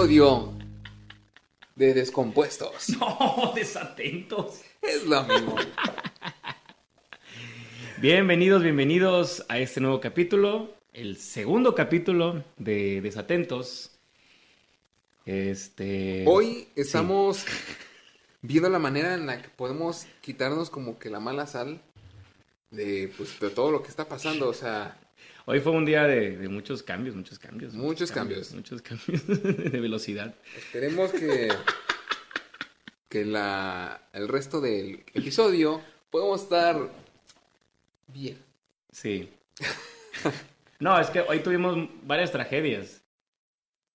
[0.00, 0.54] episodio
[1.76, 2.88] de Descompuestos.
[2.98, 4.62] No, desatentos.
[4.80, 5.56] Es lo mismo.
[7.98, 13.90] Bienvenidos, bienvenidos a este nuevo capítulo, el segundo capítulo de Desatentos.
[15.26, 16.24] Este.
[16.26, 17.44] Hoy estamos
[18.40, 21.82] viendo la manera en la que podemos quitarnos como que la mala sal
[22.70, 24.48] de, pues, de todo lo que está pasando.
[24.48, 24.98] O sea,
[25.50, 27.74] Hoy fue un día de, de muchos cambios, muchos cambios.
[27.74, 28.54] Muchos cambios.
[28.54, 29.26] Muchos cambios
[29.72, 30.32] de velocidad.
[30.56, 31.48] esperemos que,
[33.08, 36.76] que la, el resto del episodio podamos estar
[38.06, 38.38] bien.
[38.92, 39.28] Sí.
[40.78, 43.02] No, es que hoy tuvimos varias tragedias.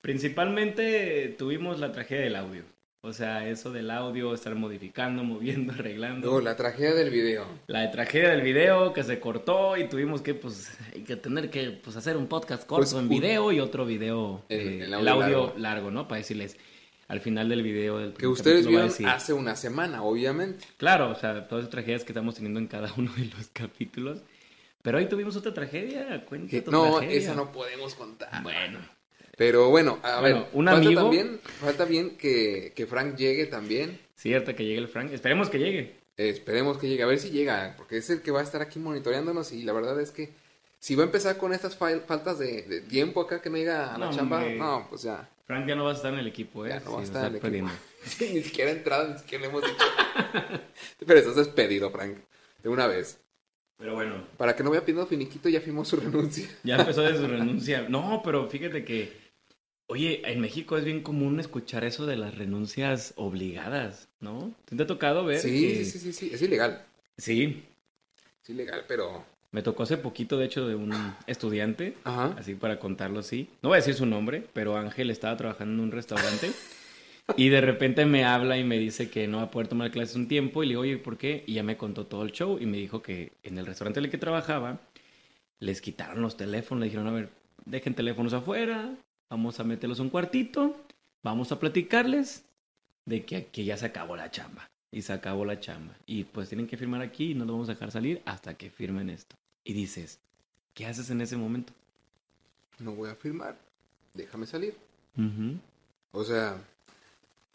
[0.02, 2.64] Principalmente tuvimos la tragedia del audio.
[3.06, 6.26] O sea, eso del audio, estar modificando, moviendo, arreglando.
[6.28, 7.46] Luego, la tragedia del video.
[7.68, 11.70] La tragedia del video que se cortó y tuvimos que, pues, hay que tener que,
[11.72, 14.94] pues, hacer un podcast corto Pues, en video y otro video, El- eh, el el
[14.96, 15.54] audio largo.
[15.58, 15.92] largo.
[15.92, 16.08] ¿no?
[16.08, 16.58] Para decirles
[17.08, 18.00] al final del video.
[18.00, 20.66] del Que ustedes vieron decir- hace una semana, obviamente.
[20.78, 24.24] Claro, o sea, todas las tragedias que estamos teniendo en cada uno de los capítulos.
[24.82, 27.18] Pero hoy tuvimos otra tragedia, cuenta tu no, tragedia.
[27.20, 28.42] esa no podemos contar.
[28.44, 28.80] Bueno,
[29.38, 33.46] Pero bueno, a Bueno, ver, un falta amigo- también, falta bien que, que Frank llegue
[33.48, 34.00] también.
[34.16, 35.12] cierto que llegue el Frank.
[35.12, 35.96] Esperemos que llegue.
[36.18, 38.80] Esperemos que llegue, a ver si llega, porque es el que va a estar aquí
[38.80, 40.30] monitoreándonos y la verdad es que
[40.80, 43.94] si va a empezar con estas fal- faltas de, de tiempo acá que no llega
[43.94, 46.28] a la No, chamba, no, pues ya, Frank ya no va a estar en el
[46.28, 46.70] equipo, ¿eh?
[46.70, 47.72] ya no va a estar en el perdiendo.
[48.06, 48.34] equipo.
[48.34, 49.86] ni siquiera entrada, ni siquiera le hemos dicho.
[51.06, 52.16] Pero estás despedido, Frank,
[52.64, 53.20] de una vez.
[53.78, 56.48] Pero bueno, Para que no vaya pidiendo finiquito, ya firmó su renuncia.
[56.64, 57.86] ya empezó de su renuncia.
[57.90, 59.12] No, pero fíjate que,
[59.88, 64.54] oye, en México es bien común escuchar eso de las renuncias obligadas, ¿no?
[64.66, 65.40] ¿Te ha tocado ver?
[65.40, 66.86] Sí, que- sí, sí, sí, es ilegal.
[67.18, 67.64] Sí,
[68.44, 69.26] Es ilegal, pero...
[69.52, 70.92] me tocó hace poquito, de hecho, de un
[71.28, 72.36] estudiante, Ajá.
[72.38, 73.48] así para contarlo así.
[73.62, 76.52] No voy a decir su nombre, pero Ángel estaba trabajando en un restaurante
[77.38, 80.16] y de repente me habla y me dice que no va a poder tomar clases
[80.16, 81.44] un tiempo y le digo, oye, ¿por qué?
[81.48, 84.06] Y ya me contó todo el show y me dijo que en el restaurante en
[84.06, 84.80] el que trabajaba
[85.60, 87.30] les quitaron los teléfonos, le dijeron, a ver,
[87.66, 88.94] dejen teléfonos afuera,
[89.30, 90.76] vamos a meterlos un cuartito,
[91.24, 92.44] vamos a platicarles
[93.06, 94.70] de que aquí ya se acabó la chamba.
[94.92, 95.94] Y se acabó la chamba.
[96.06, 98.70] Y pues tienen que firmar aquí y no los vamos a dejar salir hasta que
[98.70, 99.36] firmen esto.
[99.64, 100.20] Y dices,
[100.74, 101.74] ¿qué haces en ese momento?
[102.80, 103.58] No voy a firmar,
[104.14, 104.76] déjame salir.
[106.12, 106.58] O sea,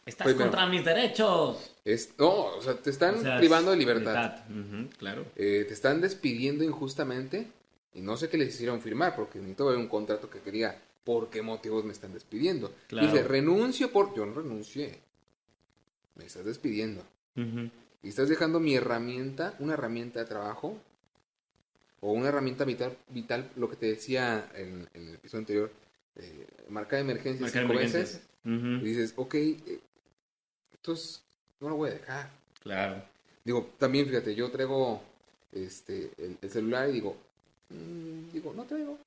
[0.06, 0.46] Estás Primero.
[0.50, 1.70] contra mis derechos.
[1.84, 2.14] es...
[2.18, 4.38] No, o sea, te están O sea, privando de libertad.
[4.48, 5.24] Ujú, claro.
[5.36, 7.46] Eh, te están despidiendo injustamente
[7.94, 11.30] y no sé qué les hicieron firmar porque necesito ver un contrato que quería por
[11.30, 12.72] qué motivos me están despidiendo.
[12.88, 13.06] Claro.
[13.06, 14.14] Dice, renuncio por...
[14.14, 15.00] Yo no renuncié.
[16.16, 17.02] Me estás despidiendo.
[18.02, 20.76] Y estás dejando mi herramienta, una herramienta de trabajo
[22.00, 25.70] o una herramienta vital, vital lo que te decía en, en el episodio anterior,
[26.16, 28.22] eh, marca de emergencia cinco veces.
[28.44, 29.80] Y dices, ok, eh,
[30.72, 31.22] entonces
[31.60, 32.30] no lo voy a dejar.
[32.62, 33.02] Claro.
[33.44, 35.02] Digo, también fíjate, yo traigo
[35.52, 37.16] este, el, el celular y digo,
[37.68, 38.98] mm, digo, no traigo.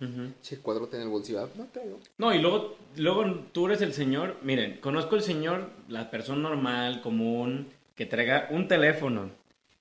[0.00, 0.32] Ujú.
[0.42, 1.98] Che, cuadrote en el bolsillo, ah, no traigo.
[2.18, 4.36] No, y luego, luego tú eres el señor.
[4.42, 9.30] Miren, conozco el señor, la persona normal, común, que traiga un teléfono.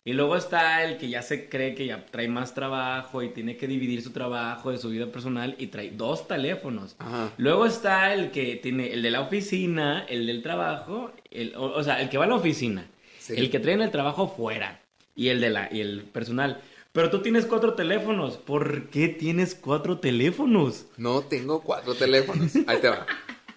[0.06, 3.58] Y luego está el que ya se cree que ya trae más trabajo y tiene
[3.58, 6.96] que dividir su trabajo de su vida personal y trae dos teléfonos.
[7.00, 7.32] Ajá.
[7.38, 11.84] Luego está el que tiene el de la oficina, el del trabajo, el, o, o
[11.84, 12.88] sea, el que va a la oficina,
[13.20, 13.34] Sí.
[13.38, 14.80] el que trae en el trabajo fuera
[15.16, 16.60] y el de la y el personal.
[16.92, 18.38] Pero tú tienes cuatro teléfonos.
[18.38, 20.86] ¿Por qué tienes cuatro teléfonos?
[20.98, 22.56] No tengo cuatro teléfonos.
[22.68, 23.06] Ahí te va.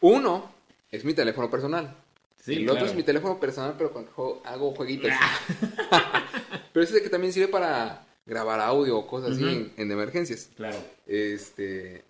[0.00, 0.50] Uno
[0.90, 1.96] es mi teléfono personal.
[2.40, 5.10] Sí, el otro es mi teléfono personal, pero cuando juego- hago jueguitos.
[6.72, 10.50] pero ese es el que también sirve para grabar audio o cosas así en emergencias.
[10.56, 10.76] Claro.
[11.06, 12.04] Este.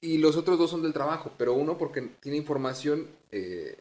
[0.00, 3.76] Y los otros dos son del trabajo, pero uno porque tiene información, eh,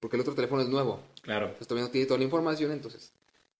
[0.00, 1.00] porque el otro teléfono es nuevo.
[1.22, 1.46] Claro.
[1.46, 3.11] Entonces todavía no tiene toda la información, entonces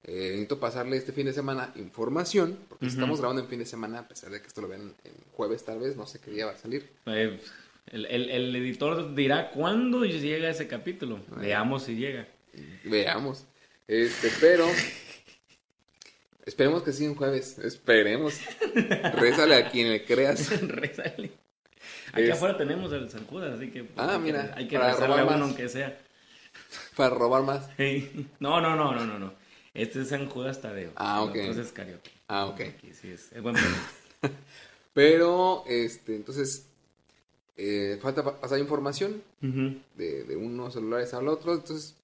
[0.05, 2.95] eh, necesito pasarle este fin de semana información, porque Ujú.
[2.95, 5.65] estamos grabando en fin de semana, a pesar de que esto lo ven en jueves
[5.65, 6.91] tal vez, no sé qué día va a salir.
[7.07, 7.39] Eh,
[7.87, 11.21] el, el- el editor dirá cuándo llega ese capítulo.
[11.37, 12.27] Veamos si llega.
[12.85, 13.45] Veamos.
[13.89, 14.67] Este, pero.
[16.45, 17.59] Esperemos que sí en jueves.
[17.59, 18.35] Esperemos.
[19.15, 20.51] Rézale a quien le creas.
[20.69, 21.33] Rezale.
[22.13, 24.79] Aquí Es- afuera tenemos el San Judas, así que Ah, hay que- mira, hay que
[24.79, 25.41] rezarle a uno más.
[25.41, 25.99] aunque sea.
[26.97, 27.69] Para robar más.
[27.79, 28.29] Hey.
[28.41, 29.42] No, no, no, no, no, no.
[29.75, 30.91] Este es San Judas Tadeo.
[30.97, 31.35] Ah, ok.
[31.37, 32.11] Entonces es Carioca.
[32.29, 32.61] Ah, ok.
[32.61, 33.33] Aquí sí es.
[33.33, 33.57] Es buen.
[34.95, 36.67] Pero, este, entonces.
[37.57, 41.53] eh, falta pa- pasar información de unos celulares al otro.
[41.55, 41.95] Entonces,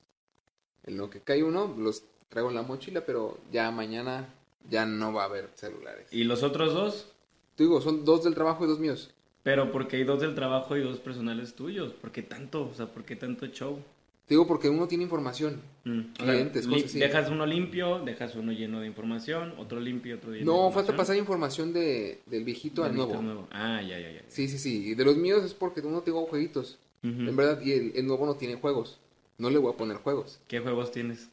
[0.84, 4.28] en lo que cae uno, los traigo en la mochila, pero ya mañana
[4.70, 6.06] ya no va a haber celulares.
[6.12, 7.08] ¿Y los otros dos?
[7.56, 9.10] Te digo, son dos del trabajo y dos míos.
[9.42, 11.92] Pero porque hay dos del trabajo y dos personales tuyos.
[11.92, 12.68] ¿Por qué tanto?
[12.68, 13.78] O sea, ¿por qué tanto show?
[14.28, 15.60] Te digo porque uno tiene información.
[15.84, 16.98] Mm, o sea, Clientes, li- cosas así.
[16.98, 20.94] Dejas uno limpio, dejas uno lleno de información, otro limpio, otro lleno de No, falta
[20.94, 23.48] pasar información de, del viejito al Del al nuevo.
[23.50, 24.22] Ah, ya, ya, ya.
[24.28, 24.88] Sí, sí, sí.
[24.90, 26.78] Y de los míos es porque uno tengo jueguitos.
[27.02, 28.98] En verdad, y el, el nuevo no tiene juegos.
[29.38, 30.40] No le voy a poner juegos.
[30.46, 31.28] ¿Qué juegos tienes?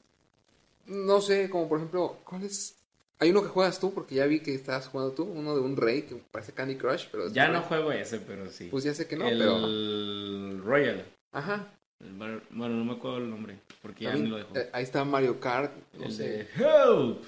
[0.86, 2.76] No sé, como por ejemplo, ¿cuál es?
[3.20, 5.76] Hay uno que juegas tú, porque ya vi que estabas jugando tú, uno de un
[5.76, 7.68] rey que parece Candy Crush, pero Ya no rey.
[7.68, 8.68] juego ese, pero sí.
[8.70, 10.64] Pues ya sé que no, el pero...
[10.64, 11.06] Royal.
[11.32, 11.68] Ajá.
[12.00, 14.56] Bueno, no me acuerdo el nombre, porque ya me lo dejó.
[14.56, 16.24] eh, ahí está Mario Kart, el sé.
[16.24, 17.24] de Help.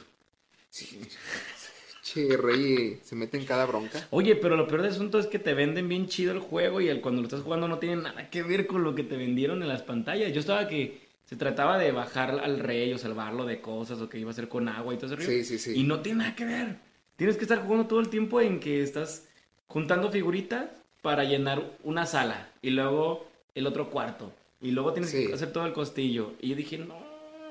[2.04, 4.08] Che, rey se mete en cada bronca.
[4.12, 6.88] Oye, pero lo peor del asunto es que te venden bien chido el juego y
[6.88, 9.62] el cuando lo estás jugando no tiene nada que ver con lo que te vendieron
[9.62, 10.32] en las pantallas.
[10.32, 14.20] Yo estaba que se trataba de bajar al rey o salvarlo de cosas o que
[14.20, 15.28] iba a ser con agua y todo ese rollo.
[15.28, 15.74] Sí, sí, sí.
[15.78, 16.78] Y no tiene nada que ver.
[17.18, 19.28] Tienes que estar jugando todo el tiempo en que estás
[19.68, 20.70] juntando figuritas
[21.02, 24.32] para llenar una sala y luego el otro cuarto.
[24.62, 25.28] Y luego tienes Sí.
[25.28, 26.34] que hacer todo el costillo.
[26.42, 26.96] Y yo dije, no,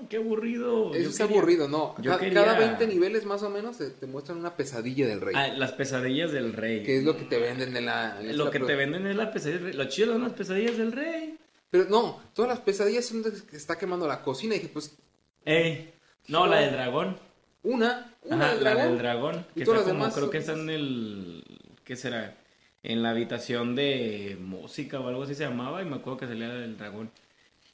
[0.08, 0.92] qué aburrido.
[0.94, 1.94] Eso es aburrido, ¿no?
[2.00, 5.20] yo Ca- quería- Cada 20 niveles más o menos te, te muestran una pesadilla del
[5.20, 5.34] rey.
[5.36, 6.82] Ah, las pesadillas del rey.
[6.82, 8.20] que es lo que te venden en la...
[8.20, 9.74] en Lo la que te venden es la pesadilla del rey.
[9.74, 11.38] Lo chido son las pesadillas del rey.
[11.70, 14.54] Pero no, todas las pesadillas son de que está quemando la cocina.
[14.54, 14.96] Y dije, pues,
[15.44, 15.92] Ey.
[16.28, 17.18] No, la del dragón.
[17.62, 18.88] una, una Ajá, del la dragón.
[18.90, 19.46] del dragón.
[19.54, 21.44] Y Que todas está las como, demás creo que está en el.
[21.84, 22.36] ¿Qué será?
[22.82, 25.82] En la habitación de música o algo así se llamaba.
[25.82, 27.10] Y me acuerdo que salía del dragón.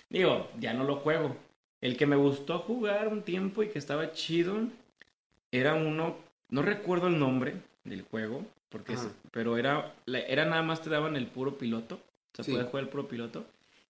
[0.09, 1.37] Digo, ya no lo juego.
[1.81, 4.57] El que me gustó jugar un tiempo y que estaba chido
[5.51, 6.17] era uno.
[6.49, 7.55] No recuerdo el nombre
[7.85, 8.45] del juego.
[8.69, 11.97] Porque es- pero era, era nada más te daban el puro piloto.
[11.97, 12.53] O sea, Sí.
[12.53, 13.45] podías jugar el puro piloto.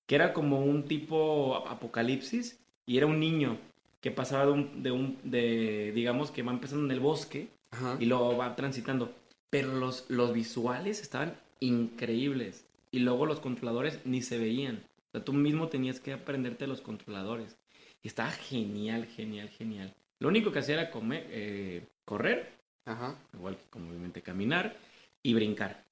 [0.09, 2.59] Que era como un tipo ap- apocalipsis.
[2.85, 3.59] Y era un niño
[4.01, 7.97] que pasaba de un, de un, de, digamos que va empezando en el bosque Ajá.
[8.01, 9.13] y luego va transitando.
[9.53, 12.65] Pero los, los visuales estaban increíbles.
[12.91, 14.83] Y luego los controladores ni se veían.
[15.09, 17.55] O sea, tú mismo tenías que aprenderte los controladores.
[18.03, 19.93] Y estaba genial, genial, genial.
[20.21, 22.51] Lo único que hacía era comer, eh, correr,
[22.87, 23.15] Ajá.
[23.35, 24.75] igual que como obviamente caminar,
[25.23, 25.85] y brincar.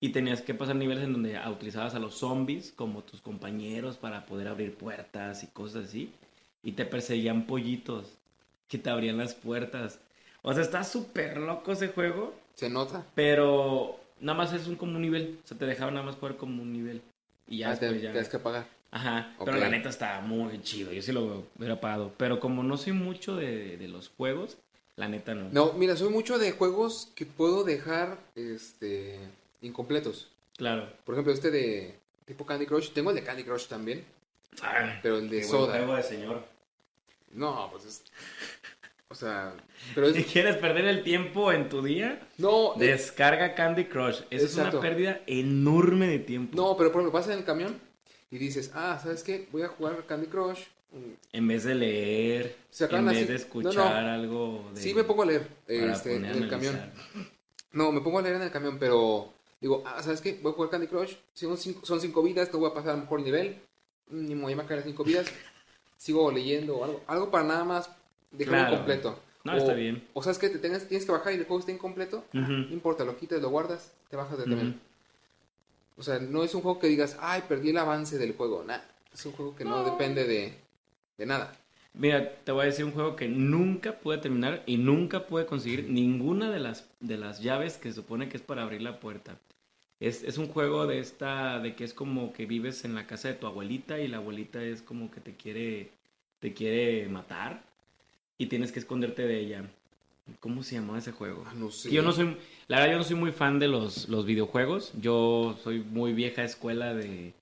[0.00, 4.26] Y tenías que pasar niveles en donde utilizabas a los zombies como tus compañeros para
[4.26, 6.12] poder abrir puertas y cosas así.
[6.62, 8.18] Y te perseguían pollitos
[8.68, 9.98] que te abrían las puertas.
[10.42, 13.04] O sea, está súper loco ese juego, Se nota.
[13.14, 15.38] pero nada más es un como un nivel.
[15.44, 17.00] O sea, te dejaban nada más jugar como un nivel.
[17.46, 18.10] Y ya Ah, te, después ya...
[18.12, 18.66] tienes que pagar.
[18.90, 20.92] Ajá, pero la neta está muy chido.
[20.92, 22.12] Yo sí lo hubiera pagado.
[22.16, 24.56] Pero como no soy mucho de, de los juegos,
[24.96, 25.48] la neta no.
[25.52, 29.18] No, mira, soy mucho de juegos que puedo dejar este
[29.60, 30.28] incompletos.
[30.56, 30.90] Claro.
[31.04, 31.94] Por ejemplo, este de
[32.24, 32.90] tipo Candy Crush.
[32.90, 34.04] Tengo el de Candy Crush también,
[34.62, 35.76] Ah, pero el de qué buen soda.
[35.76, 36.44] juego de señor.
[37.32, 38.02] No, pues es.
[39.10, 39.54] O sea,
[39.94, 40.26] pero Si es.
[40.26, 44.20] quieres perder el tiempo en tu día, No, eh, descarga Candy Crush.
[44.28, 46.54] Esa es una pérdida enorme de tiempo.
[46.56, 47.78] no, pero por ejemplo, vas en el camión
[48.30, 49.48] y dices, ah, ¿sabes qué?
[49.50, 50.60] Voy a jugar Candy Crush.
[51.32, 53.74] En vez de leer, en vez así- de escuchar
[54.04, 54.10] no.
[54.10, 54.80] algo de...
[54.80, 56.78] Sí, me pongo a leer este, en el camión.
[57.72, 60.38] No, me pongo a leer en el camión, pero digo, ah, ¿sabes qué?
[60.42, 61.14] Voy a jugar Candy Crush.
[61.32, 63.56] Son cinco, son cinco vidas, no voy a pasar a mejor nivel.
[64.10, 65.26] Ni me voy a marcar las cinco vidas.
[65.98, 67.02] Sigo leyendo o algo.
[67.06, 67.90] Algo para nada más
[68.30, 68.76] dejarlo Claro.
[68.76, 69.18] completo.
[69.44, 70.02] No, o, está bien.
[70.14, 72.24] O sabes que te tengas, tienes que bajar y el juego está incompleto.
[72.34, 72.52] Ujú.
[72.52, 74.56] No importa, lo quitas, lo guardas, te bajas del Ujú.
[74.58, 74.80] camión.
[75.96, 78.62] O sea, no es un juego que digas, ay, perdí el avance del juego.
[78.64, 78.78] Nah,
[79.12, 79.84] es un juego que no, No.
[79.90, 80.54] depende de,
[81.16, 81.52] de nada.
[81.94, 85.88] Mira, te voy a decir un juego que nunca pude terminar y nunca pude conseguir
[85.88, 89.36] ninguna de las, de las llaves que se supone que es para abrir la puerta.
[89.98, 93.28] Es, es un juego de esta, de que es como que vives en la casa
[93.28, 95.90] de tu abuelita y la abuelita es como que te quiere,
[96.38, 97.64] te quiere matar
[98.38, 99.64] y tienes que esconderte de ella.
[100.40, 101.44] ¿Cómo se llamaba ese juego?
[101.46, 101.90] Ah, no sé.
[101.90, 102.36] Yo no soy,
[102.68, 104.92] la verdad yo no soy muy fan de los, los videojuegos.
[105.00, 107.32] Yo soy muy vieja escuela de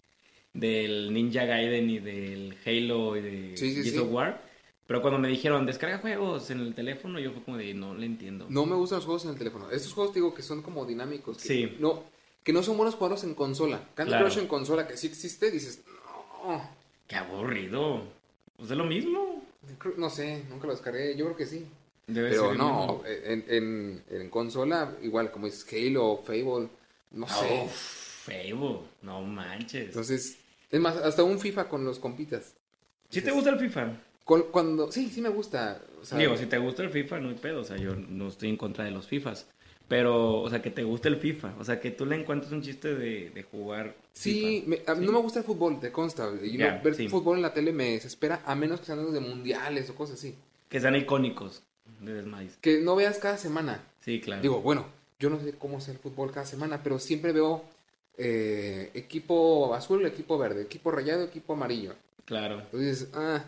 [0.55, 3.99] del Ninja Gaiden y del Halo y de Sí, sí, sí.
[3.99, 4.41] of War.
[4.87, 8.07] Pero cuando me dijeron descarga juegos en el teléfono, yo fue como de no le
[8.07, 8.47] entiendo.
[8.49, 9.69] No me gustan los juegos en el teléfono.
[9.71, 11.39] Estos juegos digo que son como dinámicos.
[11.39, 11.77] Que Sí.
[11.81, 12.05] No,
[12.45, 13.81] que no son buenos jugarlos en consola.
[13.95, 14.27] Candy Claro.
[14.27, 15.83] Crush en consola, que sí existe, dices,
[16.45, 16.71] no,
[17.09, 18.03] Qué aburrido.
[18.57, 19.45] Pues es lo mismo.
[19.97, 21.17] No sé, nunca lo descargué.
[21.17, 21.67] Yo creo que sí.
[22.07, 23.03] Debe Pero ser no, mismo.
[23.07, 26.69] en, en, en consola, igual como es Halo, Fable,
[27.11, 27.63] no sé.
[27.65, 27.73] Uf,
[28.27, 28.85] feo.
[29.03, 29.87] No manches.
[29.87, 30.39] Entonces,
[30.71, 32.55] es más, hasta un FIFA con los compitas.
[33.11, 33.93] ¿Sí te gusta el FIFA?
[34.25, 35.81] Con- cuando, sí, sí me gusta.
[36.01, 37.61] O sea, Digo, si te gusta el FIFA, no hay pedo.
[37.61, 39.47] O sea, yo no estoy en contra de los FIFAs.
[39.89, 41.55] Pero, o sea, que te guste el FIFA.
[41.61, 43.95] O sea, que tú le encuentres un chiste de, de jugar.
[44.13, 44.69] Sí, FIFA.
[44.69, 46.29] me- a no me gusta el fútbol, te consta.
[46.43, 47.09] Y no- ver sí.
[47.09, 50.19] fútbol en la tele me desespera, a menos que sean los de mundiales o cosas
[50.19, 50.35] así.
[50.69, 51.63] Que sean icónicos
[52.01, 52.57] de Desmais.
[52.61, 53.81] Que no veas cada semana.
[54.01, 54.43] Sí, claro.
[54.43, 54.87] Digo, bueno,
[55.21, 57.63] yo no sé cómo es el fútbol cada semana, pero siempre veo
[58.19, 61.95] eh, equipo azul, equipo verde, equipo rayado, equipo amarillo.
[62.25, 62.61] Claro.
[62.61, 63.45] Entonces, ah,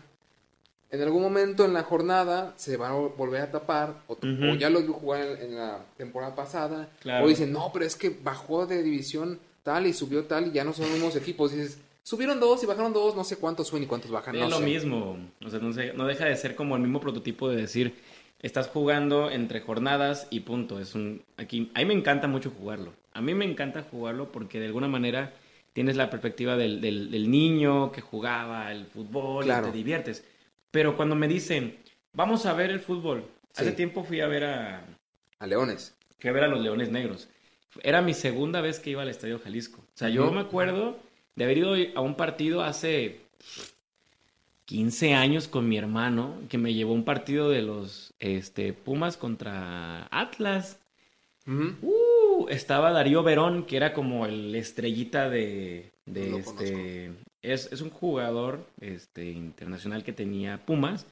[0.91, 4.69] en algún momento en la jornada se va a volver a tapar, o, o ya
[4.69, 7.25] lo vio jugar en, en la temporada pasada, Claro.
[7.25, 10.63] o dicen, no, pero es que bajó de división tal y subió tal y ya
[10.63, 11.51] no son los mismos equipos.
[11.51, 14.35] dices, subieron dos y bajaron dos, no sé cuántos suben y cuántos bajan.
[14.35, 14.63] Es no lo sé.
[14.63, 15.17] mismo.
[15.45, 17.93] O sea, no, se- no deja de ser como el mismo prototipo de decir,
[18.41, 20.79] estás jugando entre jornadas y punto.
[20.79, 22.93] Es un aquí a mí me encanta mucho jugarlo.
[23.13, 25.33] A mí me encanta jugarlo porque de alguna manera
[25.73, 29.67] tienes la perspectiva del, del- del niño que jugaba el fútbol Claro.
[29.67, 30.23] y te diviertes.
[30.71, 31.77] Pero cuando me dicen,
[32.13, 33.25] vamos a ver el fútbol.
[33.55, 34.85] Hace tiempo fui a ver a
[35.39, 35.95] A Leones.
[36.19, 37.29] fui a ver a los Leones Negros.
[37.83, 39.81] Era mi segunda vez que iba al Estadio Jalisco.
[39.81, 40.97] O sea, yo me acuerdo
[41.35, 43.21] de haber ido a un partido hace
[44.65, 50.07] 15 años con mi hermano, que me llevó un partido de los este, Pumas contra
[50.11, 50.79] Atlas.
[51.47, 57.11] Uh, estaba Darío Verón, que era como el estrellita de, de No este.
[57.41, 61.05] Es, es un jugador este, internacional que tenía Pumas.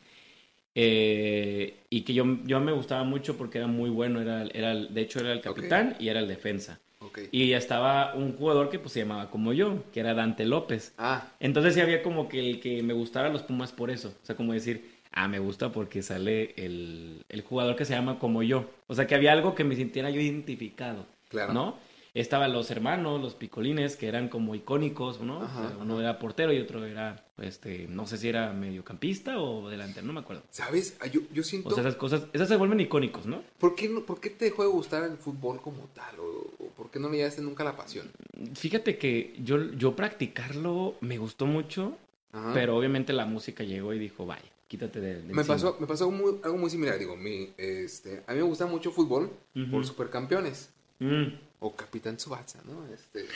[0.75, 4.21] eh, y que yo, yo me gustaba mucho porque era muy bueno.
[4.21, 6.79] Era, era, el- de hecho, era el capitán y era el defensa.
[6.99, 7.19] Ok.
[7.31, 10.93] Y estaba un jugador que pues se llamaba como yo, que era Dante López.
[10.97, 14.09] Ah, Entonces sí había como que el que me gustara los Pumas por eso.
[14.21, 18.19] O sea, como decir, ah, me gusta porque sale el, el jugador que se llama
[18.19, 18.69] como yo.
[18.87, 21.53] O sea, que había algo que me sintiera yo identificado, claro.
[21.53, 21.77] ¿no?
[22.19, 25.43] Estaban los hermanos, los picolines, que eran como icónicos, ¿no?
[25.43, 29.39] Ajá, O sea, uno era portero y otro era, este, no sé si era mediocampista
[29.39, 30.41] o delantero, no me acuerdo.
[30.49, 30.97] ¿Sabes?
[30.99, 31.69] Ah, Yo, yo siento...
[31.69, 33.43] O sea, esas cosas, esas se vuelven icónicos, ¿no?
[33.59, 36.19] ¿por, qué no- ¿Por qué te dejó de gustar el fútbol como tal?
[36.19, 38.09] ¿O, o por qué no le llevaste nunca la pasión?
[38.55, 41.97] Fíjate que yo, yo practicarlo me gustó mucho,
[42.31, 42.51] Ajá.
[42.53, 45.45] pero obviamente la música llegó y dijo, vaya, quítate de, de Me encima".
[45.45, 46.97] pasó, me pasó muy- algo muy similar.
[46.97, 49.29] Digo, mi, este, a mí me gusta mucho fútbol
[49.69, 50.71] por supercampeones.
[50.99, 51.25] Mm.
[51.59, 52.85] O Capitán Tsubasa, ¿no?
[52.93, 53.27] Este,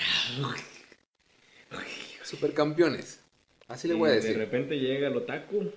[2.23, 3.19] supercampeones.
[3.67, 4.31] Así le voy a decir.
[4.37, 5.71] De repente llega el otaku.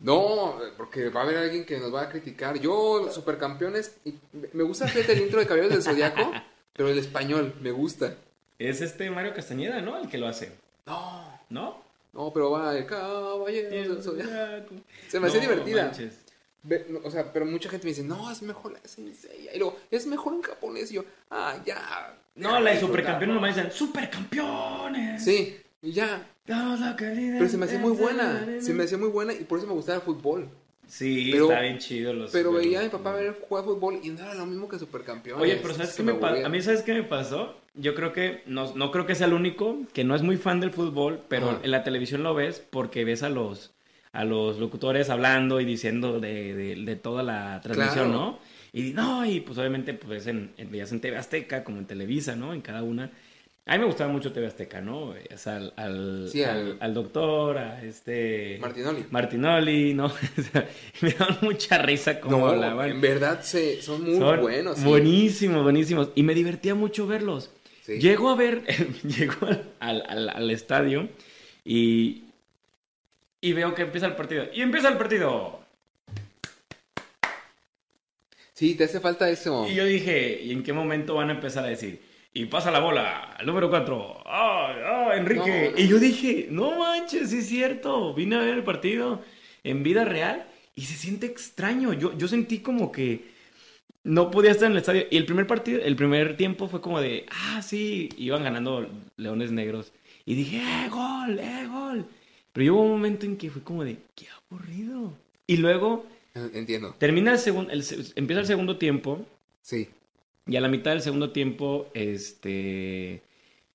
[0.00, 2.58] No, porque va a haber alguien que nos va a criticar.
[2.60, 4.14] Yo, supercampeones, y
[4.52, 6.30] me gusta fíjate, el intro de Caballeros del Zodiaco,
[6.72, 8.14] pero el español me gusta.
[8.58, 9.98] Es este Mario Castañeda, ¿no?
[9.98, 10.52] El que lo hace,
[10.86, 11.82] No, ¿no?
[12.12, 14.74] no, pero va el Caballeros del Zodiaco.
[15.08, 15.84] Se me hacía No divertida.
[15.86, 16.14] manches.
[17.04, 19.54] O sea, pero mucha gente me dice, no, es mejor la Seiya.
[19.54, 20.90] Y luego, es mejor en japonés.
[20.90, 22.16] Y yo, ah, ya.
[22.34, 23.34] No, la de ¿no?
[23.34, 25.24] nomás dicen ¡Supercampeones!
[25.24, 26.26] Sí, y ya.
[26.46, 28.46] Pero se me hacía muy buena.
[28.60, 30.48] Se me hacía muy buena y por eso me gustaba el fútbol.
[30.86, 32.30] Sí, Pero- está bien chido los...
[32.30, 35.42] Pero veía a mi papá ver jugar fútbol y no era lo mismo que supercampeones.
[35.42, 36.12] Oye, pero ¿sabes qué me.
[36.12, 37.56] A mí, ¿sabes qué me pasó?
[37.74, 40.60] Yo creo que, no, no creo que sea el único, que no es muy fan
[40.60, 41.60] del fútbol, pero Ajá.
[41.62, 43.72] en la televisión lo ves porque ves a los,
[44.18, 48.12] a los locutores hablando y diciendo de, de, de toda la transmisión, Claro.
[48.12, 48.38] ¿no?
[48.72, 52.34] Y no, y pues obviamente pues en, en, veías en TV Azteca, como en Televisa,
[52.36, 52.52] ¿no?
[52.52, 53.10] En cada una.
[53.64, 55.10] A mí me gustaba mucho TV Azteca, ¿no?
[55.10, 58.56] Veías al, al, Sí, al, al- doctor, a este...
[58.60, 59.04] Martinoli.
[59.10, 60.06] Martinoli, ¿no?
[60.38, 60.66] O sea,
[61.02, 62.90] me daban mucha risa como No, hablaban.
[62.90, 64.78] en verdad se, son muy Son buenos.
[64.78, 64.84] sí.
[64.84, 66.10] Buenísimos, buenísimos.
[66.14, 67.50] Y me divertía mucho verlos.
[67.82, 67.98] Sí.
[68.00, 68.64] Llego a ver,
[69.04, 69.36] llego
[69.80, 71.08] al estadio
[71.64, 72.22] y,
[73.40, 74.46] y veo que empieza el partido.
[74.52, 75.60] Y empieza el partido.
[78.52, 79.68] Sí, te hace falta eso.
[79.68, 82.02] Y yo dije, ¿y en qué momento van a empezar a decir?
[82.34, 84.22] Y pasa la bola, al número 4.
[84.26, 85.70] ¡Ah, ah, Enrique!
[85.70, 85.78] No, no.
[85.78, 88.14] Y yo dije, no manches, sí es cierto.
[88.14, 89.22] Vine a ver el partido
[89.62, 91.92] en vida real y se siente extraño.
[91.92, 93.38] Yo, yo sentí como que
[94.04, 95.04] no podía estar en el estadio.
[95.10, 99.52] Y el primer partido, el primer tiempo fue como de, ah, sí, iban ganando Leones
[99.52, 99.92] Negros.
[100.24, 102.06] Y dije, ¡eh, gol, eh, gol!
[102.58, 105.12] Pero hubo un momento en que fue como de, qué aburrido.
[105.46, 106.92] Y luego Entiendo.
[106.98, 109.24] termina el segundo, empieza el segundo tiempo.
[109.62, 109.88] Sí.
[110.44, 113.22] Y a la mitad del segundo tiempo, este,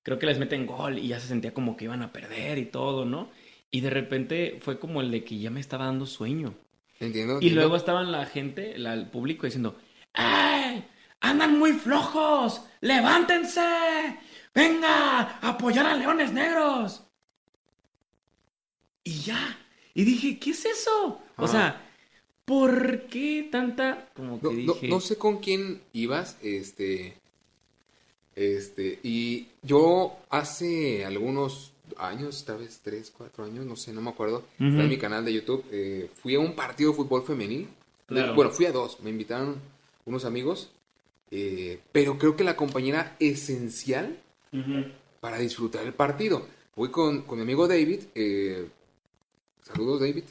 [0.02, 2.66] creo que les meten gol y ya se sentía como que iban a perder y
[2.66, 3.30] todo, ¿no?
[3.70, 6.52] Y de repente fue como el de que ya me estaba dando sueño.
[7.00, 7.34] Entiendo.
[7.34, 7.60] Y entiendo.
[7.62, 9.76] luego estaban la gente, la- el público diciendo,
[10.12, 10.84] ¡Ey!
[11.20, 12.60] ¡Andan muy flojos!
[12.82, 13.62] ¡Levántense!
[14.54, 15.38] ¡Venga!
[15.40, 17.03] ¡A apoyar a Leones Negros!
[19.04, 19.58] Y ya.
[19.94, 21.20] Y dije, ¿qué es eso?
[21.36, 21.80] O sea,
[22.44, 24.08] ¿por qué tanta...
[24.16, 24.88] Como que No, no- dije...
[24.88, 27.14] no sé con quién ibas, este,
[28.36, 34.10] este, y yo hace algunos años, tal vez tres, cuatro años, no sé, no me
[34.10, 37.68] acuerdo, fue en mi canal de YouTube, eh, fui a un partido de fútbol femenil,
[38.06, 38.34] Claro.
[38.34, 39.56] bueno, fui a dos, me invitaron
[40.04, 40.70] unos amigos,
[41.30, 44.18] eh, pero creo que la compañía era esencial
[45.20, 46.46] para disfrutar el partido.
[46.76, 48.66] Voy con, con mi amigo David, eh,
[49.64, 50.24] saludos David,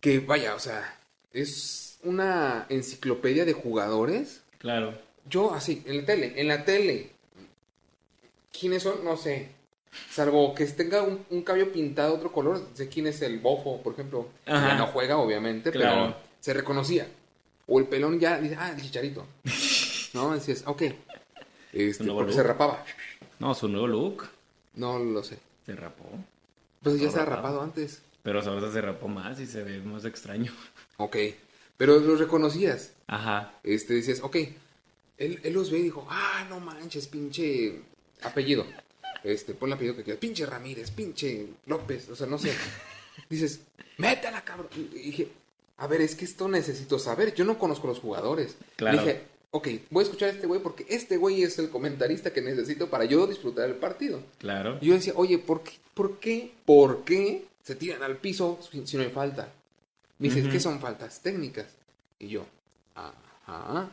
[0.00, 0.98] que vaya, o sea,
[1.32, 4.92] es una enciclopedia de jugadores Claro.
[5.30, 7.10] Yo así, en la tele, en la tele.
[8.58, 9.04] ¿Quiénes son?
[9.04, 9.50] No sé.
[10.10, 13.92] Salvo que tenga un, un cabello pintado otro color, sé quién es el bofo, por
[13.92, 14.28] ejemplo.
[14.46, 14.68] Ajá.
[14.68, 16.14] Ya no juega, obviamente, Claro.
[16.14, 17.06] pero se reconocía.
[17.66, 19.26] O el pelón ya dice, ah, el chicharito.
[20.14, 20.32] ¿No?
[20.34, 20.82] Decías, ok.
[21.72, 22.32] Este, porque look.
[22.32, 22.84] se rapaba.
[23.38, 24.28] No, su nuevo look
[24.74, 25.38] No lo sé.
[25.66, 26.04] se rapó.
[26.82, 27.36] Pues ya se ha rapado.
[27.36, 28.02] rapado antes.
[28.22, 30.52] Pero ahora se rapó más y se ve más extraño.
[31.00, 31.16] Ok.
[31.76, 32.90] Pero los reconocías.
[33.06, 33.54] Ajá.
[33.62, 34.34] Este, decías, ok.
[35.16, 37.80] Él, él los ve y dijo, ah, no manches, pinche
[38.22, 38.66] apellido.
[39.22, 40.18] Este, pon el apellido que quieras.
[40.18, 42.52] Pinche Ramírez, pinche López, o sea, no sé.
[43.30, 43.60] Dices,
[43.96, 44.68] métela, cabrón.
[44.76, 45.28] Y dije,
[45.76, 47.32] a ver, es que esto necesito saber.
[47.34, 48.56] Yo no conozco los jugadores.
[48.74, 48.98] Claro.
[48.98, 52.40] Dije, ok, voy a escuchar a este güey porque este güey es el comentarista que
[52.40, 54.22] necesito para yo disfrutar el partido.
[54.38, 54.78] Claro.
[54.80, 58.96] Y yo decía, oye, ¿por qué, por qué, por qué se tiran al piso si,
[58.96, 59.52] no hay falta?
[60.18, 60.50] Me dice, Ujú.
[60.50, 61.66] ¿qué son faltas técnicas?
[62.18, 62.44] Y yo,
[62.94, 63.90] ajá.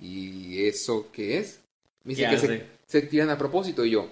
[0.00, 1.60] ¿Y eso qué es?
[2.04, 3.84] Me dice ¿Qué que se, tiran a propósito.
[3.84, 4.08] Y yo,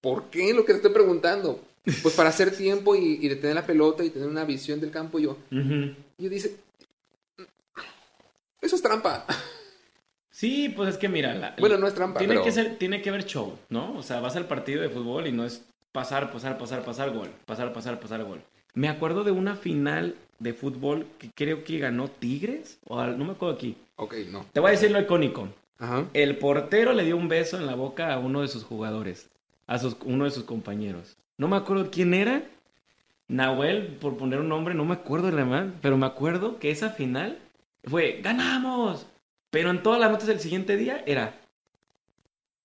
[0.00, 1.64] ¿por qué lo que te estoy preguntando?
[2.02, 5.18] Pues para hacer tiempo y, y detener la pelota y tener una visión del campo.
[5.18, 6.56] Y yo, y yo dice,
[8.60, 9.24] eso es trampa.
[10.30, 13.02] Sí, pues es que mira, la- Bueno, no es trampa, tiene pero- que ser, tiene
[13.02, 13.94] que haber show, ¿no?
[13.96, 17.28] O sea, vas al partido de fútbol y no es pasar, pasar, pasar, pasar gol,
[17.46, 18.40] pasar, pasar, pasar gol.
[18.74, 23.24] Me acuerdo de una final de fútbol que creo que ganó Tigres o al- no
[23.24, 23.76] me acuerdo aquí.
[23.96, 24.46] Ok, no.
[24.52, 25.48] Te voy a decir lo icónico.
[25.80, 26.04] Ajá.
[26.12, 29.28] El portero le dio un beso en la boca a uno de sus jugadores,
[29.66, 31.16] a sus, uno de sus compañeros.
[31.36, 32.42] No me acuerdo quién era.
[33.28, 36.70] Nahuel, por poner un nombre, no me acuerdo de la verdad, pero me acuerdo que
[36.70, 37.38] esa final
[37.88, 39.06] fue ¡ganamos!
[39.50, 41.34] Pero en todas las notas del siguiente día era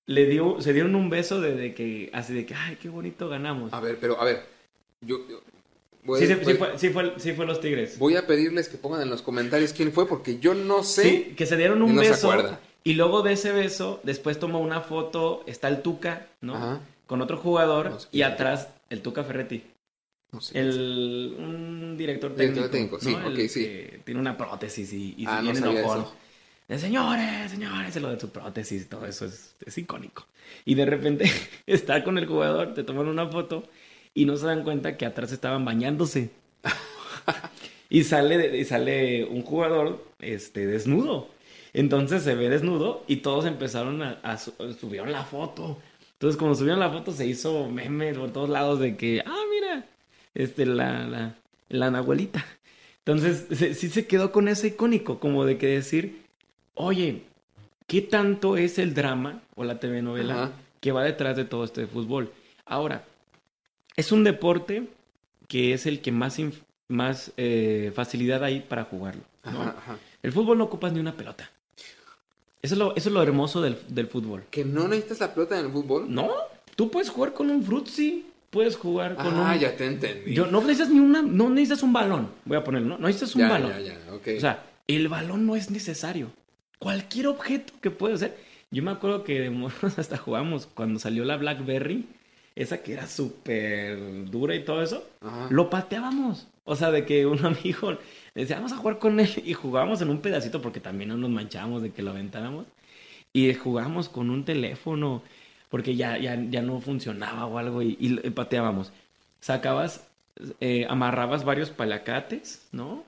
[0.05, 3.29] le dio se dieron un beso de, de que así de que ay, qué bonito
[3.29, 3.71] ganamos.
[3.73, 4.45] A ver, pero a ver.
[5.01, 5.41] Yo, yo-
[6.03, 7.97] voy, sí, sí, voy- sí fue, sí, fue, sí fue los Tigres.
[7.97, 11.03] voy a pedirles que pongan en los comentarios quién fue porque yo no sé.
[11.03, 12.31] Sí, que se dieron un no beso.
[12.85, 16.55] Y luego de ese beso, después tomó una foto, está el Tuca, ¿no?
[16.55, 16.79] Ajá.
[17.07, 19.63] Con otro jugador No sé y atrás el Tuca Ferretti.
[20.33, 20.39] No.
[20.53, 22.67] El, un director técnico.
[22.67, 23.27] Director técnico, sí, ¿no?
[23.27, 23.63] El ok, sí.
[23.63, 26.05] que tiene una prótesis y, y Ah, no viene sabía enojón.
[26.67, 30.25] De, señores, señores, lo de su prótesis, todo eso es, es icónico.
[30.65, 31.25] Y de repente
[31.67, 33.63] está con el jugador, te toman una foto
[34.13, 36.31] y no se dan cuenta que atrás estaban bañándose.
[37.89, 41.29] y sale, y sale un jugador este, desnudo.
[41.73, 45.79] Entonces se ve desnudo y todos empezaron a, a su- subieron la foto.
[46.13, 49.85] Entonces, como subieron la foto, se hizo meme por todos lados de que, ah, mira,
[50.35, 51.35] este, la, la,
[51.69, 52.45] la Nahuelita.
[52.99, 56.21] Entonces, se- sí se quedó con ese icónico, como de que decir,
[56.75, 57.23] oye,
[57.87, 60.51] ¿qué tanto es el drama o la telenovela Ajá.
[60.79, 62.31] que va detrás de todo esto de fútbol?
[62.65, 63.03] Ahora,
[63.97, 64.87] es un deporte
[65.49, 66.37] que es el que más,
[66.87, 69.21] más eh, facilidad hay para jugarlo.
[69.43, 69.61] ¿no?
[69.61, 69.97] Ajá, ajá.
[70.23, 71.51] El fútbol no ocupas ni una pelota.
[72.61, 74.45] Eso es lo, eso es lo hermoso del, del fútbol.
[74.49, 76.05] Que no necesitas la pelota en el fútbol.
[76.07, 76.31] No,
[76.77, 79.59] tú puedes jugar con un frutzi, puedes jugar con ah, un...
[79.59, 80.33] ya te entendí.
[80.33, 83.35] Yo, no necesitas ni una, no necesitas un balón, voy a ponerlo, no, no necesitas
[83.35, 83.71] un ya, balón.
[83.71, 84.27] ya, ya, ok.
[84.37, 86.31] O sea, el balón no es necesario.
[86.77, 88.37] Cualquier objeto que puedes hacer.
[88.69, 92.05] Yo me acuerdo que de morros hasta jugamos cuando salió la BlackBerry,
[92.55, 95.47] esa que era súper dura y todo eso, Ajá.
[95.49, 96.47] lo pateábamos.
[96.63, 97.97] O sea, de que un amigo
[98.35, 101.31] decía, vamos a jugar con él y jugábamos en un pedacito porque también no nos
[101.31, 102.67] manchábamos de que lo aventáramos.
[103.33, 105.23] Y jugábamos con un teléfono
[105.73, 108.91] porque ya, ya, ya no funcionaba o algo y, y pateábamos.
[109.39, 110.07] Sacabas,
[110.59, 113.03] eh, amarrabas varios palacates, ¿no?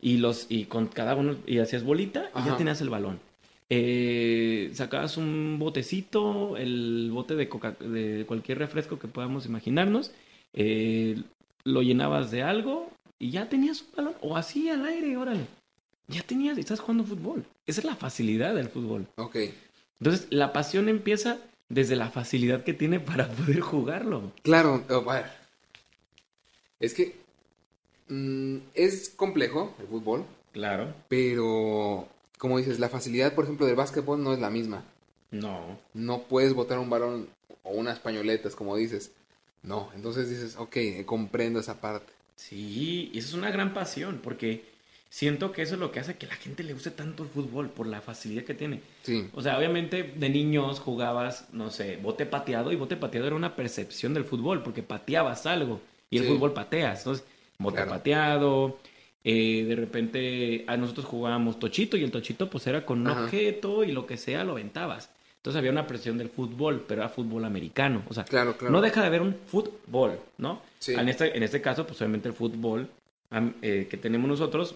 [0.00, 2.56] Y los y con cada uno y hacías bolita y ya Ajá.
[2.56, 3.20] tenías el balón.
[3.70, 10.10] Eh, sacabas un botecito, el bote de coca de cualquier refresco que podamos imaginarnos,
[10.54, 11.22] eh,
[11.62, 15.46] lo llenabas de algo y ya tenías un balón o así al aire, órale.
[16.08, 17.44] Ya tenías, estás jugando fútbol.
[17.64, 19.06] Esa es la facilidad del fútbol.
[19.14, 19.36] Ok.
[20.00, 21.38] Entonces, la pasión empieza
[21.72, 24.30] desde la facilidad que tiene para poder jugarlo.
[24.42, 25.26] Claro, a ver.
[26.78, 27.16] Es que
[28.08, 30.94] mm, es complejo el fútbol, Claro.
[31.08, 32.08] pero
[32.38, 34.84] como dices, la facilidad, por ejemplo, del básquetbol no es la misma.
[35.30, 35.78] No.
[35.94, 37.28] No puedes botar un balón
[37.62, 39.12] o unas pañoletas, como dices.
[39.62, 42.12] No, entonces dices, ok, comprendo esa parte.
[42.36, 44.64] Sí, y eso es una gran pasión, porque
[45.12, 47.68] siento que eso es lo que hace que la gente le guste tanto el fútbol,
[47.68, 48.80] por la facilidad que tiene.
[49.02, 53.36] Sí, O sea, obviamente de niños jugabas, no sé, bote pateado, y bote pateado era
[53.36, 56.30] una percepción del fútbol, porque pateabas algo, y el Sí.
[56.30, 57.00] fútbol pateas.
[57.00, 57.26] Entonces,
[57.58, 57.90] bote Claro.
[57.90, 58.78] pateado,
[59.22, 63.24] eh, de repente a nosotros jugábamos tochito, y el tochito pues era con un Ajá.
[63.24, 65.10] objeto, y lo que sea lo aventabas.
[65.36, 68.02] Entonces había una percepción del fútbol, pero era fútbol americano.
[68.08, 68.72] O sea, claro, claro.
[68.72, 70.62] no deja de haber un fútbol, ¿no?
[70.78, 70.94] Sí.
[70.94, 72.88] En, este, en este caso, pues obviamente el fútbol
[73.60, 74.74] eh, que tenemos nosotros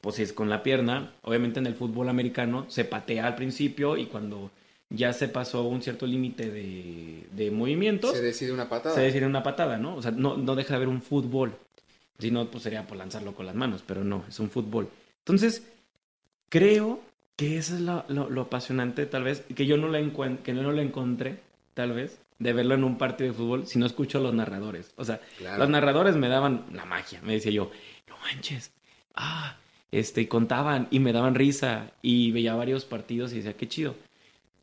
[0.00, 3.96] pues si es con la pierna, obviamente en el fútbol americano se patea al principio
[3.96, 4.50] y cuando
[4.90, 8.94] ya se pasó un cierto límite de, de movimientos, Se decide una patada.
[8.94, 9.96] se decide una patada, ¿no?
[9.96, 11.56] O sea, no, no deja de haber un fútbol.
[12.18, 14.88] Si no, pues sería por lanzarlo con las manos, pero no, es un fútbol.
[15.20, 15.62] Entonces,
[16.48, 17.00] creo
[17.36, 20.72] que eso es lo, lo- lo apasionante, tal vez, que yo no encuent- que no
[20.72, 21.38] lo encontré,
[21.74, 24.92] tal vez, de verlo en un partido de fútbol si no escucho a los narradores.
[24.96, 25.58] O sea, Claro.
[25.58, 27.70] los narradores me daban la magia, me decía yo,
[28.08, 28.72] no manches,
[29.14, 29.56] ah,
[29.92, 33.94] este, y contaban y me daban risa y veía varios partidos y decía, qué chido.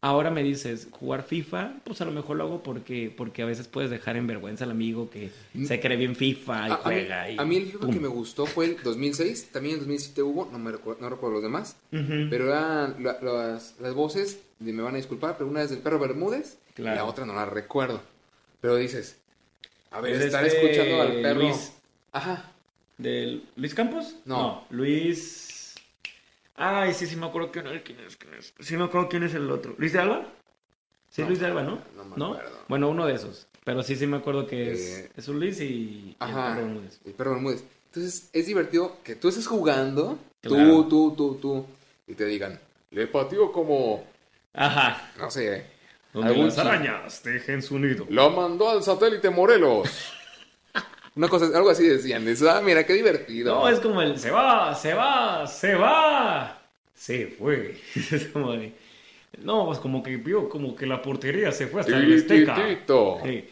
[0.01, 3.67] Ahora me dices, jugar FIFA, pues a lo mejor lo hago porque, porque a veces
[3.67, 5.31] puedes dejar en vergüenza al amigo que
[5.65, 7.31] se cree bien FIFA y A, a mí, juega.
[7.31, 7.93] y a mí el FIFA pum.
[7.93, 9.49] que me gustó fue el 2006.
[9.51, 11.75] También en 2007 hubo, no, me recuerdo, no recuerdo los demás.
[11.91, 12.27] Ujú.
[12.29, 15.79] Pero eran la- las, las voces, y me van a disculpar, pero una es del
[15.79, 17.99] perro Bermúdez y la otra no la recuerdo.
[18.61, 19.17] Pero dices,
[19.89, 21.39] a ver, Es estar escuchando al perro.
[21.41, 21.71] Luis,
[22.11, 22.51] Ajá.
[22.97, 24.15] ¿Del Luis Campos?
[24.25, 24.65] No.
[24.69, 25.75] Luis.
[26.55, 28.53] Ay, sí, sí me acuerdo quién es, quién es, quién es.
[28.59, 29.75] Sí me acuerdo quién es el otro.
[29.77, 30.25] ¿Luis de Alba?
[31.09, 31.79] Sí, No, Luis de Alba, ¿no?
[32.15, 32.59] no me acuerdo.
[32.67, 33.47] Bueno, uno de esos.
[33.65, 36.53] Pero sí, sí me acuerdo que es, Eh, es un Luis y, y el Ajá.
[36.53, 36.99] perro Bermúdez.
[37.05, 37.63] El perro Bermúdez.
[37.87, 40.83] Entonces es divertido que tú estés jugando, Claro.
[40.83, 41.65] tú, tú, tú, tú,
[42.07, 42.59] y te digan,
[42.91, 44.05] le pateó como,
[44.53, 45.11] Ajá.
[45.17, 45.65] no sé,
[46.13, 48.05] Donde las arañas dejen su nido.
[48.09, 49.89] lo mandó al satélite Morelos.
[51.15, 52.27] Una cosa, algo así decían.
[52.27, 53.55] Eso, ah, mira, qué divertido.
[53.55, 56.61] No, es como el se va, se va, se va.
[56.93, 57.75] Se fue.
[57.95, 58.29] Es.
[59.43, 62.55] No, pues como que vio como que la portería se fue hasta el Azteca.
[63.23, 63.45] Sí,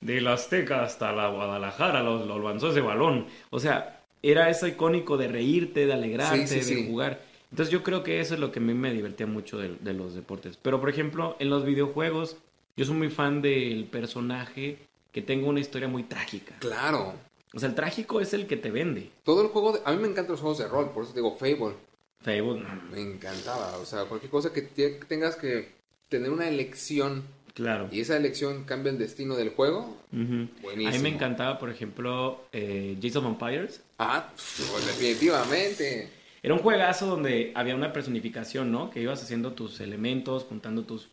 [0.00, 3.26] de la Azteca hasta la Guadalajara lo, lo lanzó ese balón.
[3.50, 7.22] O sea, era eso icónico de reírte, de alegrarte, Sí, sí, de jugar.
[7.50, 9.94] Entonces yo creo que eso es lo que a mí me divertía mucho de, de
[9.94, 10.58] los deportes.
[10.60, 12.36] Pero por ejemplo, en los videojuegos,
[12.76, 14.78] yo soy muy fan del personaje
[15.18, 16.54] que tenga una historia muy trágica.
[16.60, 17.12] Claro.
[17.52, 19.10] O sea, el trágico es el que te vende.
[19.24, 21.34] Todo el juego, de- a mí me encantan los juegos de rol, por eso digo
[21.36, 21.74] Fable.
[22.22, 23.76] Facebook, Me encantaba.
[23.78, 25.72] O sea, cualquier cosa que te- tengas que
[26.08, 27.88] tener una elección claro.
[27.90, 29.96] y esa elección cambia el destino del juego.
[30.12, 30.88] Buenísimo.
[30.88, 33.82] A mí me encantaba, por ejemplo, eh, Jason Vampires.
[33.98, 36.10] Ah, pues definitivamente.
[36.42, 38.90] Era un juegazo donde había una personificación, ¿no?
[38.90, 41.08] Que ibas haciendo tus elementos, juntando tus,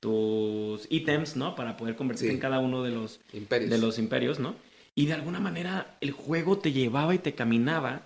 [0.00, 1.54] tus ítems, ¿no?
[1.54, 2.34] Para poder convertirte Sí.
[2.34, 3.70] en cada uno de los, Imperios.
[3.70, 4.54] de los imperios, ¿no?
[4.94, 8.02] Y de alguna manera el juego te llevaba y te caminaba